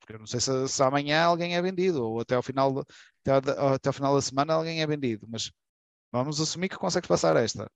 porque 0.00 0.14
eu 0.14 0.18
não 0.18 0.26
sei 0.26 0.40
se, 0.40 0.68
se 0.68 0.82
amanhã 0.82 1.22
alguém 1.24 1.56
é 1.56 1.62
vendido, 1.62 2.02
ou 2.04 2.20
até 2.20 2.34
ao 2.34 2.42
final, 2.42 2.80
até, 3.24 3.32
até 3.74 3.88
ao 3.88 3.92
final 3.92 4.14
da 4.14 4.22
semana 4.22 4.54
alguém 4.54 4.82
é 4.82 4.86
vendido, 4.86 5.26
mas 5.28 5.50
vamos 6.12 6.40
assumir 6.40 6.68
que 6.70 6.78
consegues 6.78 7.08
passar 7.08 7.36
esta. 7.36 7.70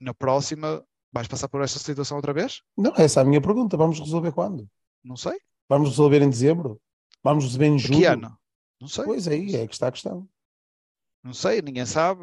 Na 0.00 0.14
próxima, 0.14 0.84
vais 1.14 1.28
passar 1.28 1.48
por 1.48 1.62
esta 1.62 1.78
situação 1.78 2.16
outra 2.16 2.32
vez? 2.32 2.60
Não, 2.76 2.92
essa 2.96 3.20
é 3.20 3.22
a 3.22 3.26
minha 3.26 3.40
pergunta. 3.40 3.76
Vamos 3.76 4.00
resolver 4.00 4.32
quando? 4.32 4.68
Não 5.02 5.16
sei. 5.16 5.38
Vamos 5.68 5.90
resolver 5.90 6.20
em 6.20 6.28
dezembro? 6.28 6.80
Vamos 7.22 7.44
resolver 7.44 7.66
em 7.66 7.78
julho? 7.78 7.98
que 8.00 8.04
ano? 8.04 8.36
Não 8.80 8.88
sei. 8.88 9.04
Pois 9.04 9.28
aí, 9.28 9.54
é 9.54 9.66
que 9.66 9.72
está 9.72 9.86
a 9.88 9.92
questão. 9.92 10.28
Não 11.22 11.32
sei, 11.32 11.62
ninguém 11.62 11.86
sabe. 11.86 12.20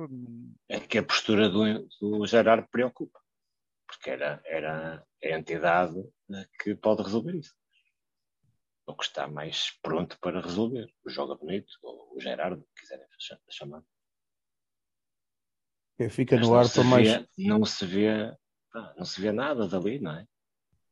É 0.69 0.79
que 0.79 0.97
a 0.97 1.03
postura 1.03 1.49
do, 1.49 1.87
do 1.99 2.27
Gerard 2.27 2.67
preocupa, 2.69 3.19
porque 3.87 4.09
era, 4.11 4.39
era 4.45 5.03
a 5.23 5.27
entidade 5.29 5.95
que 6.61 6.75
pode 6.75 7.01
resolver 7.01 7.35
isso. 7.35 7.55
Ou 8.85 8.95
que 8.95 9.05
está 9.05 9.27
mais 9.27 9.71
pronto 9.81 10.19
para 10.19 10.41
resolver. 10.41 10.85
O 11.05 11.09
Joga 11.09 11.35
Bonito, 11.35 11.71
ou 11.81 12.15
o 12.15 12.19
Gerardo, 12.19 12.61
que 12.75 12.81
quiserem 12.81 13.05
cha- 13.17 13.39
chamar. 13.49 13.83
Que 15.97 16.09
Fica 16.09 16.35
Mas 16.35 16.47
no 16.47 16.55
ar 16.55 16.69
para 16.69 16.83
mais. 16.83 17.25
não 17.37 17.63
se 17.65 17.85
vê 17.85 18.35
não 18.73 19.05
se 19.05 19.21
vê 19.21 19.31
nada 19.31 19.67
dali, 19.67 19.99
não 19.99 20.11
é? 20.11 20.27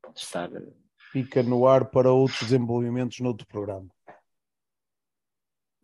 Pode 0.02 0.20
estar 0.20 0.54
eh, 0.54 0.74
Fica 1.12 1.42
no 1.42 1.68
ar 1.68 1.90
para 1.90 2.12
outros 2.12 2.42
desenvolvimentos 2.42 3.20
noutro 3.20 3.48
programa. 3.48 3.90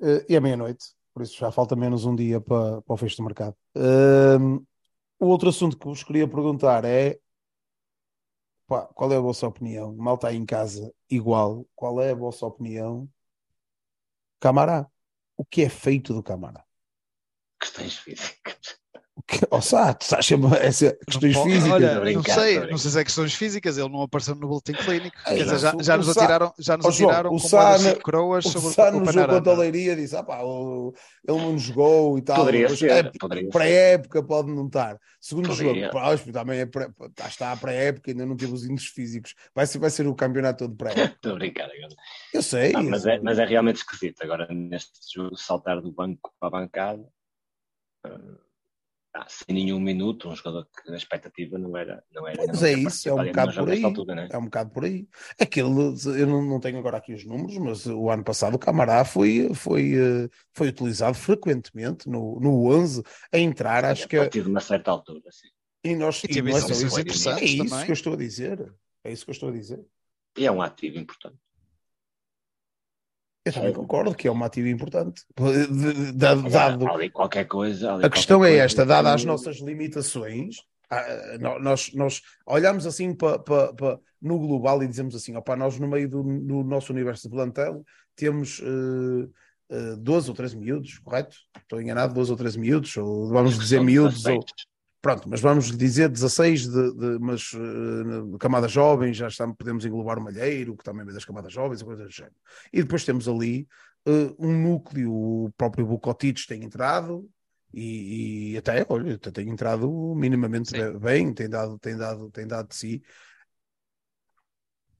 Eh, 0.01 0.25
e 0.29 0.35
é 0.35 0.39
meia-noite, 0.39 0.93
por 1.13 1.23
isso 1.23 1.37
já 1.37 1.51
falta 1.51 1.75
menos 1.75 2.05
um 2.05 2.15
dia 2.15 2.39
para, 2.41 2.81
para 2.81 2.93
o 2.93 2.97
fecho 2.97 3.17
do 3.17 3.23
mercado. 3.23 3.55
Ahm, 3.75 4.59
o 5.19 5.27
outro 5.27 5.49
assunto 5.49 5.77
que 5.77 5.85
vos 5.85 6.03
queria 6.03 6.27
perguntar 6.27 6.83
é 6.85 7.19
pá, 8.67 8.85
qual 8.87 9.11
é 9.11 9.17
a 9.17 9.21
vossa 9.21 9.47
opinião? 9.47 9.95
Mal 9.95 10.15
está 10.15 10.29
aí 10.29 10.37
em 10.37 10.45
casa 10.45 10.93
igual, 11.09 11.65
qual 11.75 12.01
é 12.01 12.11
a 12.11 12.15
vossa 12.15 12.45
opinião? 12.45 13.09
Camará. 14.39 14.87
O 15.37 15.43
que 15.45 15.63
é 15.63 15.69
feito 15.69 16.13
do 16.13 16.23
Camará? 16.23 16.65
questões 17.75 17.97
físicas. 17.97 18.79
O 19.27 19.37
que, 19.37 19.39
oh, 19.49 19.59
Sá, 19.59 19.91
tu 19.91 20.05
sabes 20.05 20.27
sempre 20.27 20.55
essa 20.59 20.95
questões 21.07 21.33
Não 21.33 21.43
po- 21.43 21.49
físicas. 21.49 21.71
Olha, 21.73 21.91
a 21.91 21.95
não 21.95 22.01
brincar, 22.01 22.35
sei, 22.35 22.57
a 22.59 22.67
não 22.67 22.77
sei 22.77 22.91
se 22.91 22.99
é 22.99 23.03
questões 23.03 23.33
físicas, 23.33 23.75
ele 23.75 23.89
não 23.89 24.03
apareceu 24.03 24.35
no 24.35 24.47
boletim 24.47 24.73
clínico. 24.73 25.17
Dizer, 25.27 25.57
já, 25.57 25.75
o- 25.75 25.81
já 25.83 25.95
o 25.95 25.97
nos 25.97 26.05
Sá- 26.05 26.11
atiraram, 26.21 26.53
já 26.59 26.77
nos 26.77 26.95
João, 26.95 27.09
atiraram 27.09 27.29
o 27.31 27.33
com 27.33 27.39
Sá 27.39 27.77
de 27.77 27.95
coroas 28.01 28.45
O 28.45 28.49
sobre 28.49 28.69
Sá 28.69 28.89
o 28.89 28.99
no 28.99 29.11
jogo 29.11 29.27
contra 29.27 29.51
a. 29.51 29.55
Leiria 29.57 29.95
disse: 29.95 30.15
ah, 30.15 30.21
pá, 30.23 30.43
o- 30.43 30.93
ele 31.27 31.37
não 31.39 31.57
jogou 31.57 32.19
e 32.19 32.21
tal. 32.21 32.35
Poderia 32.35 32.69
mas 32.69 32.77
ser, 32.77 32.91
é 32.91 33.11
poderia 33.19 33.49
pré-época, 33.49 34.21
pode 34.23 34.51
não 34.51 34.67
estar. 34.67 34.99
Segundo 35.19 35.49
Poderia. 35.49 35.85
jogo, 35.85 35.91
pá, 35.91 36.15
também 36.31 36.59
é 36.59 36.65
pré, 36.67 36.89
pá, 36.95 37.27
está 37.27 37.51
a 37.51 37.57
pré-época, 37.57 38.11
ainda 38.11 38.27
não 38.27 38.37
teve 38.37 38.53
os 38.53 38.63
índices 38.63 38.89
físicos. 38.91 39.33
Vai 39.55 39.65
ser, 39.65 39.79
vai 39.79 39.89
ser 39.89 40.05
o 40.07 40.13
campeonato 40.13 40.65
todo 40.67 40.75
pré-época. 40.77 41.15
Estou 41.17 41.31
a 41.31 41.35
brincar 41.35 41.63
agora. 41.65 41.95
Eu 42.31 42.43
sei. 42.43 42.73
Ah, 42.75 42.83
mas, 42.83 43.03
é, 43.07 43.19
mas 43.19 43.39
é 43.39 43.45
realmente 43.45 43.77
esquisito. 43.77 44.21
Agora, 44.21 44.47
neste 44.53 44.99
jogo, 45.11 45.35
saltar 45.35 45.81
do 45.81 45.91
banco 45.91 46.31
para 46.39 46.47
a 46.59 46.61
bancada, 46.61 47.03
ah, 49.15 49.25
sem 49.29 49.55
nenhum 49.55 49.79
minuto, 49.79 50.27
um 50.27 50.35
jogador 50.35 50.65
que 50.65 50.91
a 50.91 50.95
expectativa 50.95 51.57
não 51.57 51.77
era. 51.77 52.03
Não 52.13 52.27
era 52.27 52.45
Mas 52.47 52.61
é 52.63 52.73
isso, 52.73 53.07
é 53.07 53.13
um 53.13 53.23
bocado 53.23 53.53
por 53.53 53.69
aí. 53.69 53.83
Altura, 53.83 54.15
né? 54.15 54.27
É 54.29 54.37
um 54.37 54.43
bocado 54.43 54.69
por 54.71 54.83
aí. 54.83 55.07
Aquele, 55.39 55.69
eu 56.19 56.27
não, 56.27 56.41
não 56.41 56.59
tenho 56.59 56.77
agora 56.77 56.97
aqui 56.97 57.13
os 57.13 57.23
números, 57.23 57.57
mas 57.57 57.85
o 57.85 58.09
ano 58.09 58.25
passado 58.25 58.55
o 58.55 58.59
Camará 58.59 59.05
foi, 59.05 59.53
foi, 59.53 59.93
eh, 59.93 60.29
foi 60.53 60.67
utilizado 60.67 61.15
frequentemente 61.15 62.09
no, 62.09 62.41
no 62.41 62.69
11 62.69 63.03
a 63.31 63.39
entrar, 63.39 63.85
sim, 63.85 63.91
acho 63.91 64.07
que. 64.09 64.17
A 64.17 64.23
partir 64.23 64.43
de 64.43 64.49
uma 64.49 64.59
certa 64.59 64.91
altura, 64.91 65.31
sim. 65.31 65.47
E 65.81 65.95
nós 65.95 66.21
e 66.23 66.37
e 66.37 66.41
nós, 66.41 66.69
é, 66.69 66.73
isso, 66.73 67.29
é 67.29 67.43
isso 67.43 67.69
também. 67.69 67.85
que 67.85 67.91
eu 67.91 67.93
estou 67.93 68.13
a 68.13 68.17
dizer. 68.17 68.73
É 69.01 69.11
isso 69.13 69.23
que 69.23 69.31
eu 69.31 69.33
estou 69.33 69.49
a 69.49 69.51
dizer. 69.53 69.85
E 70.37 70.45
é 70.45 70.51
um 70.51 70.61
ativo 70.61 70.97
importante. 70.97 71.37
Eu 73.45 73.53
também 73.53 73.73
concordo 73.73 74.15
que 74.15 74.27
é 74.27 74.31
uma 74.31 74.47
ativa 74.47 74.69
importante. 74.69 75.21
Dado, 76.15 76.49
dado 76.49 77.11
qualquer 77.11 77.45
coisa. 77.45 78.03
A 78.03 78.09
questão 78.09 78.43
é 78.43 78.55
esta, 78.55 78.83
dada 78.83 79.13
as 79.13 79.23
nossas 79.23 79.57
limitações, 79.57 80.57
ah, 80.89 81.37
nós, 81.59 81.91
nós 81.93 82.21
olhamos 82.45 82.85
assim 82.85 83.13
para, 83.13 83.39
para, 83.39 83.73
para, 83.73 83.99
no 84.21 84.39
global 84.39 84.81
e 84.83 84.87
dizemos 84.87 85.15
assim: 85.15 85.35
opa, 85.35 85.55
nós 85.55 85.79
no 85.79 85.87
meio 85.87 86.09
do, 86.09 86.23
do 86.23 86.63
nosso 86.63 86.91
universo 86.91 87.23
de 87.23 87.35
plantel 87.35 87.83
temos 88.15 88.59
uh, 88.59 89.29
uh, 89.69 89.97
12 89.97 90.29
ou 90.29 90.35
13 90.35 90.57
miúdos, 90.57 90.99
correto? 90.99 91.35
Estou 91.57 91.81
enganado, 91.81 92.13
12 92.13 92.31
ou 92.31 92.37
13 92.37 92.59
miúdos, 92.59 92.97
ou 92.97 93.29
vamos 93.29 93.57
dizer 93.59 93.81
miúdos, 93.81 94.25
ou, 94.25 94.43
Pronto, 95.05 95.29
mas 95.29 95.39
vamos 95.39 95.69
dizer 95.77 96.09
16 96.09 96.67
de, 96.67 96.93
de 96.95 97.19
mas 97.19 97.53
uh, 97.53 98.35
camada 98.39 98.67
jovem, 98.67 99.13
já 99.13 99.27
estamos, 99.27 99.55
podemos 99.55 99.85
englobar 99.85 100.17
o 100.17 100.23
Malheiro, 100.23 100.75
que 100.75 100.83
também 100.83 101.07
é 101.07 101.13
das 101.13 101.23
camadas 101.23 101.53
jovens, 101.53 101.83
coisas 101.83 102.07
do 102.07 102.11
género. 102.11 102.33
E 102.73 102.81
depois 102.81 103.05
temos 103.05 103.27
ali 103.27 103.67
uh, 104.07 104.35
um 104.39 104.51
núcleo, 104.51 105.13
o 105.13 105.51
próprio 105.55 105.85
Bucotites 105.85 106.47
tem 106.47 106.63
entrado, 106.63 107.29
e, 107.71 108.53
e, 108.53 108.57
até, 108.57 108.83
olha, 108.89 109.13
até 109.13 109.29
tem 109.29 109.47
entrado 109.47 110.15
minimamente 110.15 110.71
Sim. 110.71 110.97
bem, 110.97 111.31
tem 111.35 111.47
dado, 111.47 111.77
tem, 111.77 111.95
dado, 111.95 112.31
tem 112.31 112.47
dado 112.47 112.69
de 112.69 112.75
si. 112.75 113.03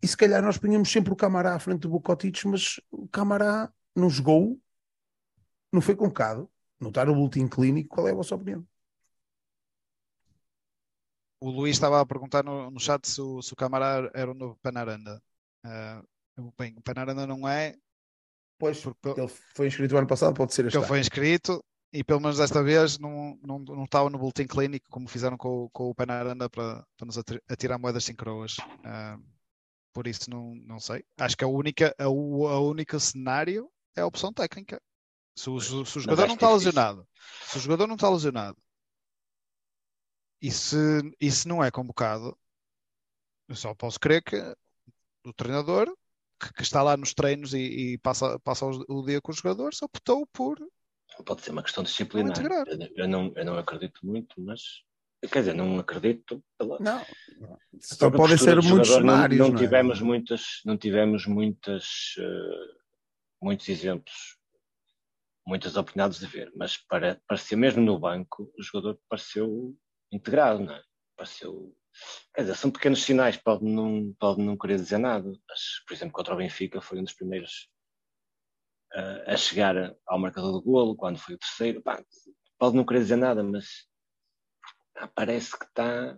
E 0.04 0.08
se 0.08 0.16
calhar 0.16 0.40
nós 0.40 0.60
punhamos 0.60 0.92
sempre 0.92 1.14
o 1.14 1.16
Camará 1.16 1.56
à 1.56 1.60
frente 1.60 1.80
do 1.80 1.90
Bucotites, 1.90 2.44
mas 2.44 2.80
o 2.92 3.08
Camará 3.08 3.74
não 3.96 4.08
jogou, 4.08 4.62
não 5.74 5.82
foi 5.82 5.96
convocado. 5.96 6.48
Não 6.80 6.90
está 6.90 7.04
no 7.04 7.16
boletim 7.16 7.48
clínico, 7.48 7.96
qual 7.96 8.08
é 8.08 8.12
a 8.12 8.16
vossa 8.16 8.36
opinião? 8.36 8.64
O 11.46 11.52
Luís 11.52 11.76
estava 11.76 12.02
a 12.02 12.06
perguntar 12.06 12.44
no, 12.44 12.72
no 12.72 12.80
chat 12.80 13.08
se 13.08 13.22
o, 13.22 13.40
se 13.40 13.54
o 13.54 13.58
era 14.14 14.32
o 14.32 14.34
novo 14.34 14.58
Panaranda. 14.64 15.22
Uh, 15.64 16.52
bem, 16.58 16.74
o 16.76 16.82
Panaranda 16.82 17.28
não 17.28 17.48
é. 17.48 17.76
Pois, 18.58 18.82
porque 18.82 19.22
ele 19.22 19.32
foi 19.56 19.68
inscrito 19.68 19.94
o 19.94 19.98
ano 19.98 20.08
passado, 20.08 20.34
pode 20.34 20.54
ser 20.54 20.66
este 20.66 20.78
Ele 20.78 20.88
foi 20.88 21.00
inscrito 21.00 21.64
e 21.94 22.04
pelo 22.04 22.22
menos 22.22 22.38
desta 22.38 22.64
vez 22.64 22.98
não, 22.98 23.38
não, 23.44 23.60
não 23.60 23.84
estava 23.84 24.10
no 24.10 24.18
boletim 24.18 24.48
clínico 24.48 24.88
como 24.90 25.08
fizeram 25.08 25.38
com, 25.38 25.70
com 25.72 25.90
o 25.90 25.96
Panaranda 25.96 26.50
para, 26.50 26.84
para 26.98 27.06
nos 27.06 27.18
atirar 27.48 27.78
moedas 27.78 28.06
sem 28.06 28.16
coroas. 28.16 28.58
Uh, 28.58 29.22
por 29.94 30.08
isso 30.08 30.30
não, 30.30 30.56
não 30.56 30.80
sei. 30.80 31.04
Acho 31.20 31.38
que 31.38 31.44
a 31.44 31.48
única, 31.48 31.94
a, 32.00 32.06
a 32.06 32.60
única 32.60 32.98
cenário 33.00 33.70
é 33.96 34.02
a 34.02 34.08
opção 34.08 34.34
técnica. 34.34 34.82
Se 35.38 35.50
o, 35.50 35.60
se 35.60 35.98
o 35.98 36.02
jogador 36.02 36.28
não 36.28 36.36
está 36.36 36.52
lesionado, 36.52 37.08
se 37.44 37.58
o 37.58 37.62
jogador 37.62 37.88
não 37.88 37.96
está 37.96 38.10
lesionado 38.10 38.58
e 40.42 40.52
se, 40.52 40.78
e 41.20 41.32
se 41.32 41.48
não 41.48 41.64
é 41.64 41.72
convocado, 41.72 42.38
eu 43.48 43.56
só 43.56 43.74
posso 43.74 44.00
crer 44.00 44.24
que 44.24 44.36
o 45.26 45.34
treinador, 45.34 45.88
que, 46.40 46.54
que 46.54 46.62
está 46.62 46.82
lá 46.82 46.98
nos 46.98 47.14
treinos 47.14 47.54
e, 47.54 47.94
e 47.94 47.98
passa, 48.00 48.40
passa 48.40 48.66
o, 48.66 49.06
dia 49.06 49.22
com 49.22 49.32
os 49.32 49.38
jogadores, 49.38 49.82
optou 49.82 50.28
por. 50.28 50.58
Pode 51.26 51.42
ser 51.42 51.52
uma 51.52 51.64
questão 51.64 51.84
disciplinar. 51.84 52.36
Eu, 52.68 52.90
eu, 52.96 53.08
não, 53.08 53.32
eu 53.36 53.46
não 53.46 53.58
acredito 53.58 54.06
muito, 54.06 54.36
mas. 54.38 54.62
Quer 55.32 55.40
dizer, 55.40 55.56
não 55.56 55.80
acredito. 55.80 56.44
Pela... 56.58 56.78
Não, 56.80 57.04
só 57.80 58.12
podem 58.12 58.38
ser 58.38 58.62
muitos 58.62 58.90
cenários. 58.90 59.40
Não, 59.40 59.50
não, 59.50 59.56
é? 59.56 59.60
tivemos 59.60 60.02
muitas, 60.02 60.62
não 60.66 60.78
tivemos 60.78 61.26
muitas, 61.26 62.16
uh, 62.20 62.76
muitos 63.42 63.68
exemplos 63.70 64.38
muitas 65.48 65.78
oportunidades 65.78 66.20
de 66.20 66.26
ver, 66.26 66.52
mas 66.56 66.76
para, 66.76 67.22
parecia 67.28 67.56
mesmo 67.56 67.82
no 67.84 68.00
banco, 68.00 68.52
o 68.58 68.64
jogador 68.64 69.00
pareceu 69.08 69.78
integrado, 70.12 70.64
não 70.64 70.74
é? 70.74 70.84
Pareceu. 71.16 71.76
Quer 72.34 72.42
dizer, 72.42 72.56
são 72.56 72.72
pequenos 72.72 73.04
sinais, 73.04 73.38
pode 73.38 73.64
não, 73.64 74.14
pode 74.20 74.42
não 74.42 74.58
querer 74.58 74.76
dizer 74.76 74.98
nada. 74.98 75.32
Mas, 75.48 75.62
por 75.88 75.94
exemplo, 75.94 76.14
contra 76.14 76.34
o 76.34 76.38
Benfica 76.38 76.82
foi 76.82 77.00
um 77.00 77.04
dos 77.04 77.14
primeiros 77.14 77.70
uh, 78.94 79.32
a 79.32 79.38
chegar 79.38 79.96
ao 80.06 80.20
marcador 80.20 80.52
do 80.52 80.62
golo, 80.62 80.96
quando 80.96 81.18
foi 81.18 81.36
o 81.36 81.40
terceiro. 81.40 81.82
Pá, 81.82 82.04
pode 82.58 82.76
não 82.76 82.86
querer 82.86 83.00
dizer 83.00 83.16
nada, 83.16 83.44
mas 83.44 83.88
ah, 84.98 85.08
parece 85.08 85.58
que 85.58 85.66
está 85.66 86.18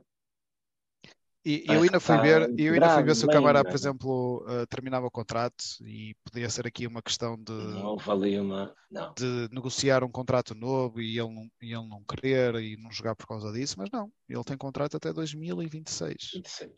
e 1.48 1.64
eu 1.68 1.82
ainda 1.82 2.00
fui 2.00 2.18
ver, 2.18 2.60
eu 2.60 2.74
ainda 2.74 2.94
fui 2.94 3.04
ver 3.04 3.16
se 3.16 3.26
o 3.26 3.30
Camará, 3.30 3.64
por 3.64 3.74
exemplo, 3.74 4.46
uh, 4.46 4.68
terminava 4.68 5.06
o 5.06 5.12
contrato 5.12 5.64
e 5.82 6.14
podia 6.24 6.50
ser 6.50 6.68
aqui 6.68 6.86
uma 6.86 7.02
questão 7.02 7.38
de, 7.42 7.54
não 7.54 7.86
houve 7.86 8.38
uma, 8.40 8.76
não. 8.92 9.14
de 9.14 9.48
negociar 9.52 10.04
um 10.04 10.12
contrato 10.12 10.54
novo 10.54 11.00
e 11.00 11.18
ele, 11.18 11.34
não, 11.34 11.50
e 11.62 11.74
ele 11.74 11.88
não 11.88 12.04
querer 12.04 12.56
e 12.56 12.76
não 12.76 12.92
jogar 12.92 13.16
por 13.16 13.26
causa 13.28 13.52
disso, 13.54 13.76
mas 13.78 13.90
não, 13.92 14.12
ele 14.28 14.44
tem 14.44 14.58
contrato 14.58 14.98
até 14.98 15.14
2026. 15.14 16.32
26. 16.34 16.72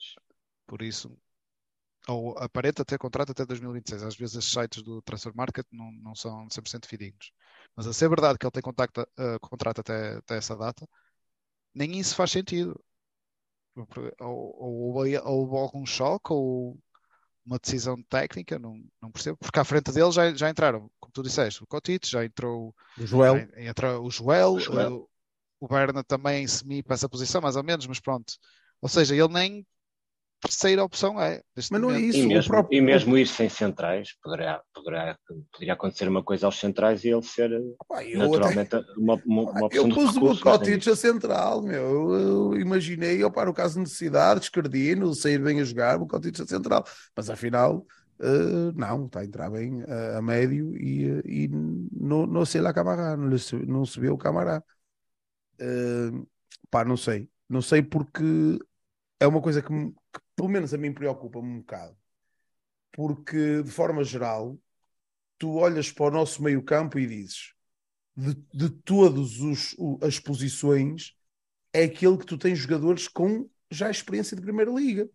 Por 0.67 0.83
isso, 0.83 1.17
ou 2.07 2.37
aparenta 2.37 2.85
ter 2.85 2.99
contrato 2.99 3.31
até 3.31 3.45
2026. 3.45 4.03
Às 4.03 4.15
vezes 4.15 4.35
esses 4.35 4.51
sites 4.51 4.83
do 4.83 5.01
Transfer 5.01 5.33
Market 5.35 5.65
não, 5.71 5.91
não 5.93 6.13
são 6.13 6.47
100% 6.47 6.85
fidedignos. 6.85 7.31
Mas 7.75 7.87
a 7.87 7.93
ser 7.93 8.07
verdade 8.07 8.37
que 8.37 8.45
ele 8.45 8.51
tem 8.51 8.61
contacto, 8.61 9.01
uh, 9.01 9.39
contrato 9.41 9.81
até, 9.81 10.17
até 10.17 10.37
essa 10.37 10.55
data, 10.55 10.87
nem 11.73 11.99
isso 11.99 12.15
faz 12.15 12.31
sentido 12.31 12.79
ou, 14.19 14.55
ou, 14.59 15.05
ou, 15.25 15.57
algum 15.57 15.85
choque 15.85 16.31
ou 16.31 16.77
uma 17.45 17.57
decisão 17.57 18.01
técnica, 18.03 18.59
não, 18.59 18.79
não 19.01 19.11
percebo, 19.11 19.37
porque 19.37 19.59
à 19.59 19.63
frente 19.63 19.91
dele 19.91 20.11
já, 20.11 20.33
já 20.33 20.49
entraram, 20.49 20.89
como 20.99 21.11
tu 21.11 21.23
disseste, 21.23 21.63
o 21.63 21.67
Cotite, 21.67 22.09
já 22.09 22.23
entrou 22.23 22.75
o 22.97 23.05
Joel, 23.05 23.37
já 23.37 23.69
entrou 23.69 24.05
o 24.05 24.11
Joel, 24.11 24.53
o, 24.53 24.59
Joel. 24.59 24.95
o, 24.95 25.09
o 25.65 25.67
Berna 25.67 26.03
também 26.03 26.47
semi 26.47 26.83
para 26.83 26.93
essa 26.93 27.09
posição, 27.09 27.41
mais 27.41 27.55
ou 27.55 27.63
menos, 27.63 27.87
mas 27.87 27.99
pronto. 27.99 28.33
Ou 28.81 28.87
seja, 28.87 29.15
ele 29.15 29.33
nem 29.33 29.65
terceira 30.39 30.83
opção 30.83 31.21
é. 31.21 31.41
Mas 31.55 31.69
não 31.69 31.91
é 31.91 31.99
isso. 31.99 32.19
E 32.19 32.27
mesmo, 32.27 32.51
próprio... 32.51 32.77
e 32.77 32.81
mesmo 32.81 33.17
ir 33.17 33.27
sem 33.27 33.49
centrais, 33.49 34.09
poderá, 34.23 34.61
poderá, 34.73 35.17
poderia 35.51 35.73
acontecer 35.73 36.07
uma 36.07 36.23
coisa 36.23 36.45
aos 36.45 36.59
centrais 36.59 37.03
e 37.03 37.09
ele 37.09 37.23
ser 37.23 37.51
ah, 37.91 38.01
naturalmente 38.15 38.75
até... 38.75 38.91
uma, 38.97 39.21
uma, 39.25 39.41
uma 39.51 39.65
opção 39.65 39.87
Eu 39.87 39.93
pus 39.93 40.15
o 40.15 40.19
Bucotic 40.19 40.87
a 40.87 40.95
central, 40.95 41.61
meu. 41.61 41.81
Eu, 41.81 42.13
eu 42.13 42.59
imaginei, 42.59 43.21
eu 43.21 43.31
para 43.31 43.49
o 43.49 43.53
caso 43.53 43.75
de 43.75 43.81
necessidade, 43.81 44.41
Escardino, 44.41 45.13
sair 45.13 45.39
bem 45.39 45.59
a 45.59 45.63
jogar, 45.63 45.97
o 45.97 45.99
Bucotic 45.99 46.39
a 46.39 46.47
central. 46.47 46.85
Mas 47.15 47.29
afinal, 47.29 47.85
uh, 48.19 48.71
não, 48.75 49.05
está 49.05 49.19
a 49.19 49.25
entrar 49.25 49.49
bem 49.49 49.83
uh, 49.83 50.17
a 50.17 50.21
médio 50.21 50.75
e, 50.77 51.11
uh, 51.11 51.21
e 51.25 51.47
não, 51.49 52.25
não 52.25 52.45
sei 52.45 52.61
lá 52.61 52.73
Camará, 52.73 53.17
não, 53.17 53.29
não 53.67 53.85
se 53.85 53.99
vê 53.99 54.09
o 54.09 54.17
Camará. 54.17 54.63
Uh, 55.61 56.27
pá, 56.69 56.85
não 56.85 56.95
sei. 56.95 57.29
Não 57.49 57.61
sei 57.61 57.81
porque 57.81 58.59
é 59.19 59.27
uma 59.27 59.41
coisa 59.41 59.61
que, 59.61 59.71
me, 59.71 59.91
que 59.91 59.98
pelo 60.39 60.47
menos 60.47 60.73
a 60.73 60.77
mim 60.77 60.93
preocupa-me 60.93 61.49
um 61.49 61.59
bocado. 61.59 61.97
Porque, 62.93 63.61
de 63.61 63.69
forma 63.69 64.05
geral, 64.05 64.57
tu 65.37 65.57
olhas 65.57 65.91
para 65.91 66.05
o 66.05 66.11
nosso 66.11 66.41
meio-campo 66.41 66.97
e 66.97 67.05
dizes 67.05 67.53
de, 68.15 68.35
de 68.53 68.69
todas 68.69 69.31
as 70.01 70.17
posições, 70.17 71.13
é 71.73 71.83
aquele 71.83 72.17
que 72.17 72.25
tu 72.25 72.37
tens 72.37 72.57
jogadores 72.57 73.09
com 73.09 73.49
já 73.69 73.91
experiência 73.91 74.33
de 74.33 74.41
Primeira 74.41 74.71
Liga. 74.71 75.09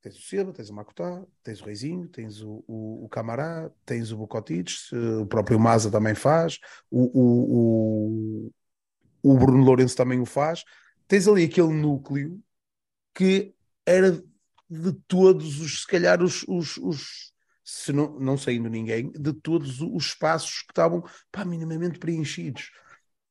Tens 0.00 0.16
o 0.16 0.22
Silva, 0.22 0.52
tens 0.52 0.70
o 0.70 0.74
Macutá, 0.74 1.26
tens 1.42 1.60
o 1.60 1.64
Reizinho, 1.64 2.06
tens 2.06 2.40
o, 2.42 2.62
o, 2.68 3.06
o 3.06 3.08
Camará, 3.08 3.68
tens 3.84 4.12
o 4.12 4.16
Bucotites, 4.16 4.92
o 4.92 5.26
próprio 5.26 5.58
Maza 5.58 5.90
também 5.90 6.14
faz, 6.14 6.60
o, 6.88 7.10
o, 7.12 8.50
o, 9.24 9.32
o 9.32 9.36
Bruno 9.36 9.64
Lourenço 9.64 9.96
também 9.96 10.20
o 10.20 10.26
faz. 10.26 10.62
Tens 11.08 11.26
ali 11.26 11.42
aquele 11.42 11.72
núcleo 11.72 12.40
que 13.12 13.55
era 13.86 14.12
de 14.68 14.92
todos 15.06 15.60
os, 15.60 15.82
se 15.82 15.86
calhar, 15.86 16.22
os, 16.22 16.44
os, 16.48 16.76
os 16.78 17.32
se 17.64 17.92
não, 17.92 18.18
não 18.18 18.36
saindo 18.36 18.68
ninguém, 18.68 19.10
de 19.10 19.32
todos 19.32 19.80
os 19.80 20.06
espaços 20.06 20.62
que 20.62 20.72
estavam 20.72 21.02
pá, 21.32 21.44
minimamente 21.44 21.98
preenchidos. 21.98 22.70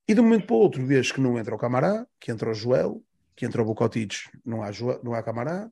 E 0.07 0.13
de 0.13 0.19
um 0.19 0.23
momento 0.23 0.45
para 0.45 0.55
o 0.55 0.59
outro, 0.59 0.85
vês 0.85 1.11
que 1.11 1.21
não 1.21 1.37
entra 1.39 1.55
o 1.55 1.57
Camará, 1.57 2.05
que 2.19 2.31
entra 2.31 2.51
o 2.51 2.53
Joel, 2.53 3.01
que 3.35 3.45
entra 3.45 3.61
o 3.61 3.65
Bocotides, 3.65 4.29
não 4.45 4.61
há, 4.61 4.69
não 5.03 5.13
há 5.13 5.23
Camará. 5.23 5.69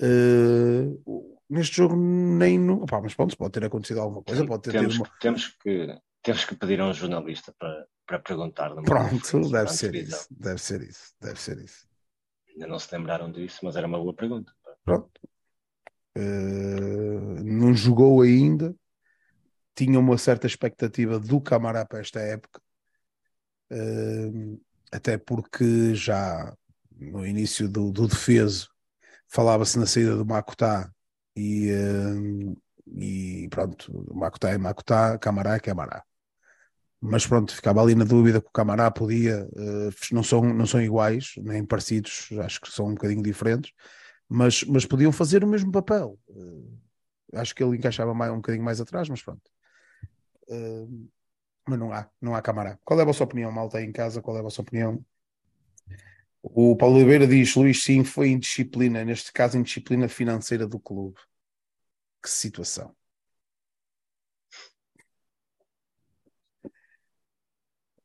Uh, 0.00 1.38
neste 1.48 1.76
jogo 1.76 1.96
nem 1.96 2.58
no. 2.58 2.84
Pá, 2.86 3.00
mas 3.00 3.14
pronto, 3.14 3.36
pode 3.36 3.52
ter 3.52 3.64
acontecido 3.64 4.00
alguma 4.00 4.22
coisa, 4.22 4.44
pode 4.44 4.62
ter 4.62 4.72
temos, 4.72 4.96
uma... 4.96 5.10
temos, 5.20 5.48
que, 5.48 5.96
temos 6.22 6.44
que 6.44 6.56
pedir 6.56 6.80
a 6.80 6.88
um 6.88 6.92
jornalista 6.92 7.54
para, 7.58 7.86
para 8.04 8.18
perguntar. 8.18 8.74
Pronto, 8.82 9.50
deve 9.50 9.70
ser 9.70 9.94
isso, 9.94 10.26
deve 10.30 10.60
ser 10.60 10.82
isso, 10.82 11.14
deve 11.20 11.40
ser 11.40 11.58
isso. 11.58 11.91
Ainda 12.52 12.66
não 12.66 12.78
se 12.78 12.94
lembraram 12.94 13.30
disso, 13.30 13.60
mas 13.62 13.76
era 13.76 13.86
uma 13.86 13.98
boa 13.98 14.14
pergunta. 14.14 14.52
Pronto. 14.84 15.10
Uh, 16.16 17.42
não 17.42 17.74
jogou 17.74 18.20
ainda. 18.20 18.74
Tinha 19.74 19.98
uma 19.98 20.18
certa 20.18 20.46
expectativa 20.46 21.18
do 21.18 21.40
Camará 21.40 21.84
para 21.86 22.00
esta 22.00 22.20
época. 22.20 22.60
Uh, 23.70 24.60
até 24.92 25.16
porque 25.16 25.94
já 25.94 26.54
no 26.90 27.26
início 27.26 27.68
do, 27.68 27.90
do 27.90 28.06
defeso 28.06 28.68
falava-se 29.26 29.78
na 29.78 29.86
saída 29.86 30.14
do 30.14 30.26
Makutá 30.26 30.92
e, 31.34 31.70
uh, 31.72 32.56
e 32.86 33.48
pronto, 33.48 34.06
Makutá 34.14 34.50
é 34.50 34.58
Makutá, 34.58 35.18
Camará 35.18 35.54
é 35.54 35.60
Camará. 35.60 36.04
Mas 37.04 37.26
pronto, 37.26 37.52
ficava 37.52 37.82
ali 37.82 37.96
na 37.96 38.04
dúvida 38.04 38.40
que 38.40 38.46
o 38.46 38.52
Camará 38.52 38.88
podia, 38.88 39.44
uh, 39.44 39.90
não, 40.12 40.22
são, 40.22 40.40
não 40.54 40.64
são 40.64 40.80
iguais, 40.80 41.32
nem 41.38 41.64
parecidos, 41.64 42.28
acho 42.38 42.60
que 42.60 42.70
são 42.70 42.86
um 42.86 42.94
bocadinho 42.94 43.24
diferentes, 43.24 43.72
mas, 44.28 44.62
mas 44.62 44.86
podiam 44.86 45.10
fazer 45.10 45.42
o 45.42 45.48
mesmo 45.48 45.72
papel. 45.72 46.16
Uh, 46.28 46.78
acho 47.34 47.56
que 47.56 47.64
ele 47.64 47.76
encaixava 47.76 48.14
mais, 48.14 48.30
um 48.30 48.36
bocadinho 48.36 48.64
mais 48.64 48.80
atrás, 48.80 49.08
mas 49.08 49.20
pronto. 49.20 49.42
Uh, 50.48 51.10
mas 51.68 51.76
não 51.76 51.92
há, 51.92 52.08
não 52.20 52.36
há 52.36 52.40
Camará. 52.40 52.78
Qual 52.84 53.00
é 53.00 53.02
a 53.02 53.06
vossa 53.06 53.24
opinião, 53.24 53.50
malta 53.50 53.78
aí 53.78 53.84
em 53.84 53.92
casa? 53.92 54.22
Qual 54.22 54.36
é 54.36 54.40
a 54.40 54.44
vossa 54.44 54.62
opinião? 54.62 55.04
O 56.40 56.76
Paulo 56.76 56.96
Oliveira 56.96 57.26
diz: 57.26 57.54
Luís, 57.56 57.82
sim, 57.82 58.04
foi 58.04 58.30
indisciplina, 58.30 59.04
neste 59.04 59.32
caso, 59.32 59.58
indisciplina 59.58 60.08
financeira 60.08 60.68
do 60.68 60.78
clube. 60.78 61.18
Que 62.22 62.30
situação. 62.30 62.94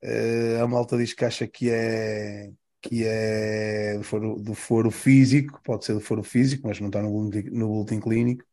Uh, 0.08 0.64
a 0.64 0.68
malta 0.68 0.98
diz 0.98 1.14
que 1.14 1.26
acha 1.26 1.46
que 1.48 1.70
é 1.70 2.52
que 2.82 3.04
é 3.04 3.98
do 3.98 4.04
foro, 4.04 4.36
do 4.40 4.54
foro 4.54 4.92
físico, 4.92 5.60
pode 5.64 5.84
ser 5.84 5.94
do 5.94 6.00
foro 6.00 6.24
físico, 6.24 6.68
mas 6.68 6.80
não 6.80 6.88
está 6.88 7.02
no 7.02 7.12
boletim, 7.12 7.50
no 7.50 7.68
boletim 7.68 8.00
clínico. 8.00 8.46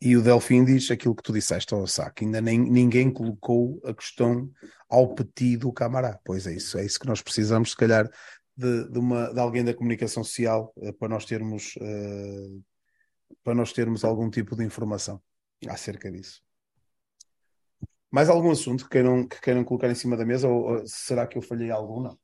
E 0.00 0.16
o 0.16 0.22
Delfim 0.22 0.64
diz 0.64 0.90
aquilo 0.90 1.14
que 1.14 1.22
tu 1.22 1.32
disseste 1.32 1.74
ao 1.74 1.86
saco, 1.86 2.24
ainda 2.24 2.40
nem, 2.40 2.58
ninguém 2.58 3.12
colocou 3.12 3.80
a 3.84 3.92
questão 3.92 4.50
ao 4.88 5.14
petit 5.14 5.58
do 5.58 5.72
Camará. 5.72 6.18
Pois 6.24 6.46
é 6.46 6.54
isso, 6.54 6.78
é 6.78 6.84
isso 6.84 6.98
que 6.98 7.06
nós 7.06 7.20
precisamos, 7.20 7.70
se 7.70 7.76
calhar, 7.76 8.08
de, 8.56 8.88
de, 8.88 8.98
uma, 8.98 9.32
de 9.32 9.38
alguém 9.38 9.64
da 9.64 9.74
comunicação 9.74 10.24
social 10.24 10.72
uh, 10.76 10.92
para 10.94 11.08
nós 11.08 11.24
termos 11.24 11.76
uh, 11.76 12.62
para 13.42 13.54
nós 13.54 13.72
termos 13.72 14.04
algum 14.04 14.30
tipo 14.30 14.56
de 14.56 14.64
informação 14.64 15.20
acerca 15.68 16.10
disso. 16.10 16.42
Mais 18.12 18.28
algum 18.28 18.50
assunto 18.50 18.84
que 18.84 18.90
queiram, 18.90 19.26
que 19.26 19.40
queiram 19.40 19.64
colocar 19.64 19.90
em 19.90 19.94
cima 19.94 20.18
da 20.18 20.26
mesa 20.26 20.46
ou, 20.46 20.70
ou 20.70 20.86
será 20.86 21.26
que 21.26 21.38
eu 21.38 21.42
falhei 21.42 21.70
alguma? 21.70 22.18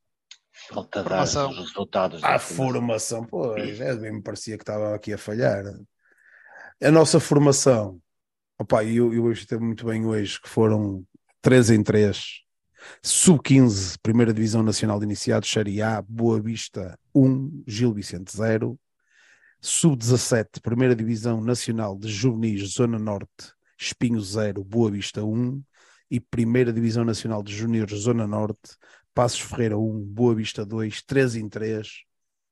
Falta 0.69 1.03
dar 1.03 1.23
os 1.23 1.57
resultados. 1.57 2.23
A 2.23 2.39
formação, 2.39 3.25
pois, 3.25 3.81
é, 3.81 3.97
bem 3.97 4.13
me 4.13 4.23
parecia 4.23 4.59
que 4.59 4.63
estava 4.63 4.95
aqui 4.95 5.15
a 5.15 5.19
falhar. 5.19 5.65
A 6.83 6.91
nossa 6.91 7.19
formação, 7.19 7.99
opa, 8.59 8.85
eu, 8.85 9.15
eu 9.15 9.33
esteve 9.33 9.65
muito 9.65 9.87
bem 9.87 10.05
hoje, 10.05 10.39
que 10.41 10.49
foram 10.49 11.07
3 11.41 11.71
em 11.71 11.83
3, 11.83 12.43
sub-15, 13.03 13.97
primeira 14.03 14.35
divisão 14.35 14.63
nacional 14.63 14.99
de 14.99 15.07
iniciados, 15.07 15.51
A, 15.83 16.03
Boa 16.03 16.39
Vista 16.39 16.99
1, 17.15 17.65
Gil 17.67 17.95
Vicente 17.95 18.37
0, 18.37 18.79
sub-17, 19.61 20.61
primeira 20.61 20.95
divisão 20.95 21.41
nacional 21.41 21.97
de 21.97 22.09
juvenis, 22.09 22.75
Zona 22.75 22.99
Norte, 22.99 23.55
Espinho 23.79 24.21
0, 24.21 24.63
Boa 24.65 24.91
Vista 24.91 25.25
1, 25.25 25.63
e 26.11 26.21
primeira 26.21 26.73
divisão 26.73 27.05
nacional 27.05 27.43
de 27.43 27.55
júniores, 27.55 28.01
Zona 28.01 28.27
Norte, 28.27 28.77
Passos 29.15 29.41
Ferreira 29.41 29.77
1, 29.77 30.05
Boa 30.05 30.35
Vista 30.35 30.65
2, 30.65 31.03
3 31.03 31.37
em 31.37 31.49
3, 31.49 32.05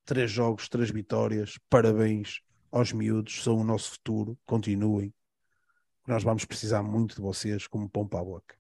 3 0.05 0.31
jogos, 0.31 0.69
3 0.69 0.91
vitórias, 0.91 1.59
parabéns 1.71 2.41
aos 2.71 2.93
miúdos, 2.93 3.43
são 3.43 3.57
o 3.59 3.65
nosso 3.65 3.93
futuro, 3.93 4.39
continuem. 4.45 5.15
Nós 6.07 6.23
vamos 6.23 6.45
precisar 6.45 6.83
muito 6.83 7.17
de 7.17 7.21
vocês 7.21 7.67
como 7.67 7.89
pão 7.89 8.07
para 8.07 8.21
a 8.21 8.25
boca. 8.25 8.57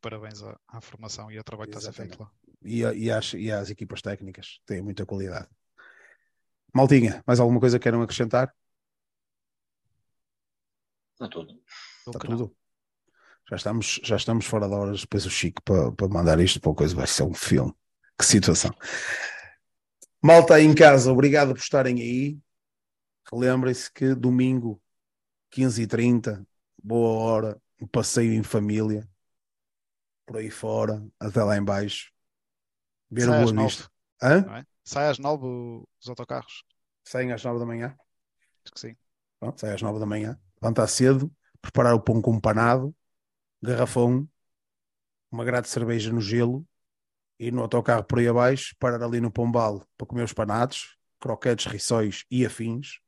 Parabéns 0.00 0.42
à, 0.42 0.58
à 0.68 0.80
formação 0.80 1.30
e 1.30 1.36
ao 1.36 1.44
trabalho 1.44 1.70
que 1.70 1.76
está 1.76 1.90
a 1.90 1.92
ser 1.92 2.00
feito 2.02 2.20
lá. 2.20 2.30
E, 2.62 2.80
e, 2.80 3.10
às, 3.10 3.32
e 3.34 3.50
às 3.50 3.70
equipas 3.70 4.00
técnicas, 4.00 4.60
têm 4.64 4.80
muita 4.80 5.04
qualidade. 5.04 5.48
Maltinha, 6.72 7.22
mais 7.26 7.40
alguma 7.40 7.58
coisa 7.58 7.78
que 7.78 7.82
queiram 7.82 8.02
acrescentar? 8.02 8.54
Está 11.14 11.28
tudo. 11.28 11.60
Está 12.06 12.18
tudo. 12.20 12.56
Já 13.50 13.56
estamos, 13.56 14.00
já 14.04 14.14
estamos 14.14 14.46
fora 14.46 14.68
da 14.68 14.76
hora, 14.76 14.92
depois 14.92 15.26
o 15.26 15.30
Chico 15.30 15.60
para, 15.62 15.90
para 15.90 16.08
mandar 16.08 16.38
isto 16.38 16.60
para 16.60 16.70
a 16.70 16.74
coisa 16.74 16.94
vai 16.94 17.06
ser 17.08 17.24
um 17.24 17.34
filme. 17.34 17.74
Que 18.16 18.24
situação. 18.24 18.70
Malta 20.22 20.54
aí 20.54 20.64
em 20.64 20.74
casa, 20.74 21.10
obrigado 21.10 21.52
por 21.52 21.58
estarem 21.58 22.00
aí. 22.00 22.38
Lembrem-se 23.32 23.92
que 23.92 24.14
domingo, 24.14 24.80
15h30, 25.52 26.46
boa 26.80 27.24
hora, 27.24 27.62
um 27.80 27.88
passeio 27.88 28.32
em 28.34 28.42
família, 28.44 29.08
por 30.24 30.36
aí 30.36 30.48
fora, 30.48 31.04
até 31.18 31.42
lá 31.42 31.56
em 31.56 31.64
baixo. 31.64 32.12
Ver 33.10 33.22
Sai 33.22 33.42
o 33.42 33.52
Boa 33.52 33.64
Vista. 33.66 33.90
É? 34.22 34.64
Sai 34.84 35.08
às 35.08 35.18
9 35.18 35.84
os 36.00 36.08
autocarros. 36.08 36.62
Saem 37.02 37.32
às 37.32 37.42
9 37.42 37.58
da 37.58 37.66
manhã? 37.66 37.96
Acho 38.64 38.74
que 38.74 38.80
sim. 38.80 38.96
Sai 39.56 39.74
às 39.74 39.82
9 39.82 39.98
da 39.98 40.06
manhã. 40.06 40.38
Levantar 40.62 40.86
cedo, 40.86 41.32
preparar 41.60 41.94
o 41.94 42.00
pão 42.00 42.22
com 42.22 42.38
panado, 42.38 42.94
garrafão, 43.62 44.28
uma 45.30 45.44
grade 45.44 45.66
de 45.66 45.72
cerveja 45.72 46.12
no 46.12 46.20
gelo, 46.20 46.66
ir 47.38 47.52
no 47.52 47.62
autocarro 47.62 48.04
por 48.04 48.18
aí 48.18 48.28
abaixo, 48.28 48.74
parar 48.78 49.02
ali 49.02 49.20
no 49.20 49.30
Pombal 49.30 49.86
para 49.96 50.06
comer 50.06 50.24
os 50.24 50.32
panados, 50.32 50.96
croquetes, 51.18 51.66
rissóis 51.66 52.24
e 52.30 52.44
afins, 52.44 53.00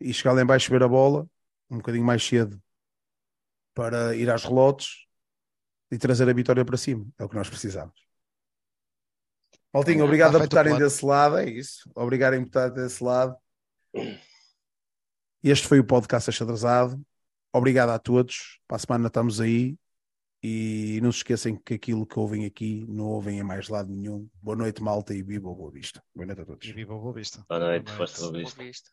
e 0.00 0.12
chegar 0.12 0.32
lá 0.32 0.42
embaixo 0.42 0.70
ver 0.70 0.82
a 0.82 0.88
bola 0.88 1.28
um 1.70 1.78
bocadinho 1.78 2.04
mais 2.04 2.24
cedo 2.24 2.60
para 3.74 4.14
ir 4.16 4.30
às 4.30 4.44
relotes 4.44 5.06
e 5.90 5.98
trazer 5.98 6.28
a 6.28 6.32
vitória 6.32 6.64
para 6.64 6.76
cima. 6.76 7.06
É 7.18 7.24
o 7.24 7.28
que 7.28 7.36
nós 7.36 7.48
precisamos. 7.48 7.94
Maltinho, 9.72 10.04
obrigado 10.04 10.32
por 10.32 10.44
estarem 10.44 10.78
desse 10.78 11.04
lado. 11.04 11.38
É 11.38 11.48
isso. 11.48 11.90
Obrigado 11.94 12.34
por 12.36 12.46
estarem 12.46 12.74
desse 12.74 13.04
lado. 13.04 13.36
Este 15.42 15.68
foi 15.68 15.78
o 15.78 15.84
podcast 15.84 16.30
Achadrezado. 16.30 17.00
Obrigado 17.58 17.90
a 17.90 17.98
todos. 17.98 18.60
Para 18.68 18.76
a 18.76 18.78
semana 18.78 19.08
estamos 19.08 19.40
aí. 19.40 19.76
E 20.40 21.00
não 21.02 21.10
se 21.10 21.18
esqueçam 21.18 21.56
que 21.56 21.74
aquilo 21.74 22.06
que 22.06 22.16
ouvem 22.16 22.46
aqui 22.46 22.86
não 22.88 23.06
ouvem 23.06 23.40
em 23.40 23.42
mais 23.42 23.68
lado 23.68 23.90
nenhum. 23.90 24.28
Boa 24.40 24.56
noite, 24.56 24.80
malta, 24.80 25.12
e 25.12 25.24
viva 25.24 25.48
o 25.48 25.54
Boa 25.56 25.72
Vista. 25.72 26.00
Boa 26.14 26.24
noite 26.24 26.42
a 26.42 26.46
todos. 26.46 26.68
E 26.68 26.72
viva 26.72 26.94
o 26.94 27.00
Boa 27.00 27.12
Vista. 27.12 27.44
Boa 27.48 27.58
noite, 27.58 27.90
força 27.90 28.30
Boa 28.30 28.44
Vista. 28.44 28.92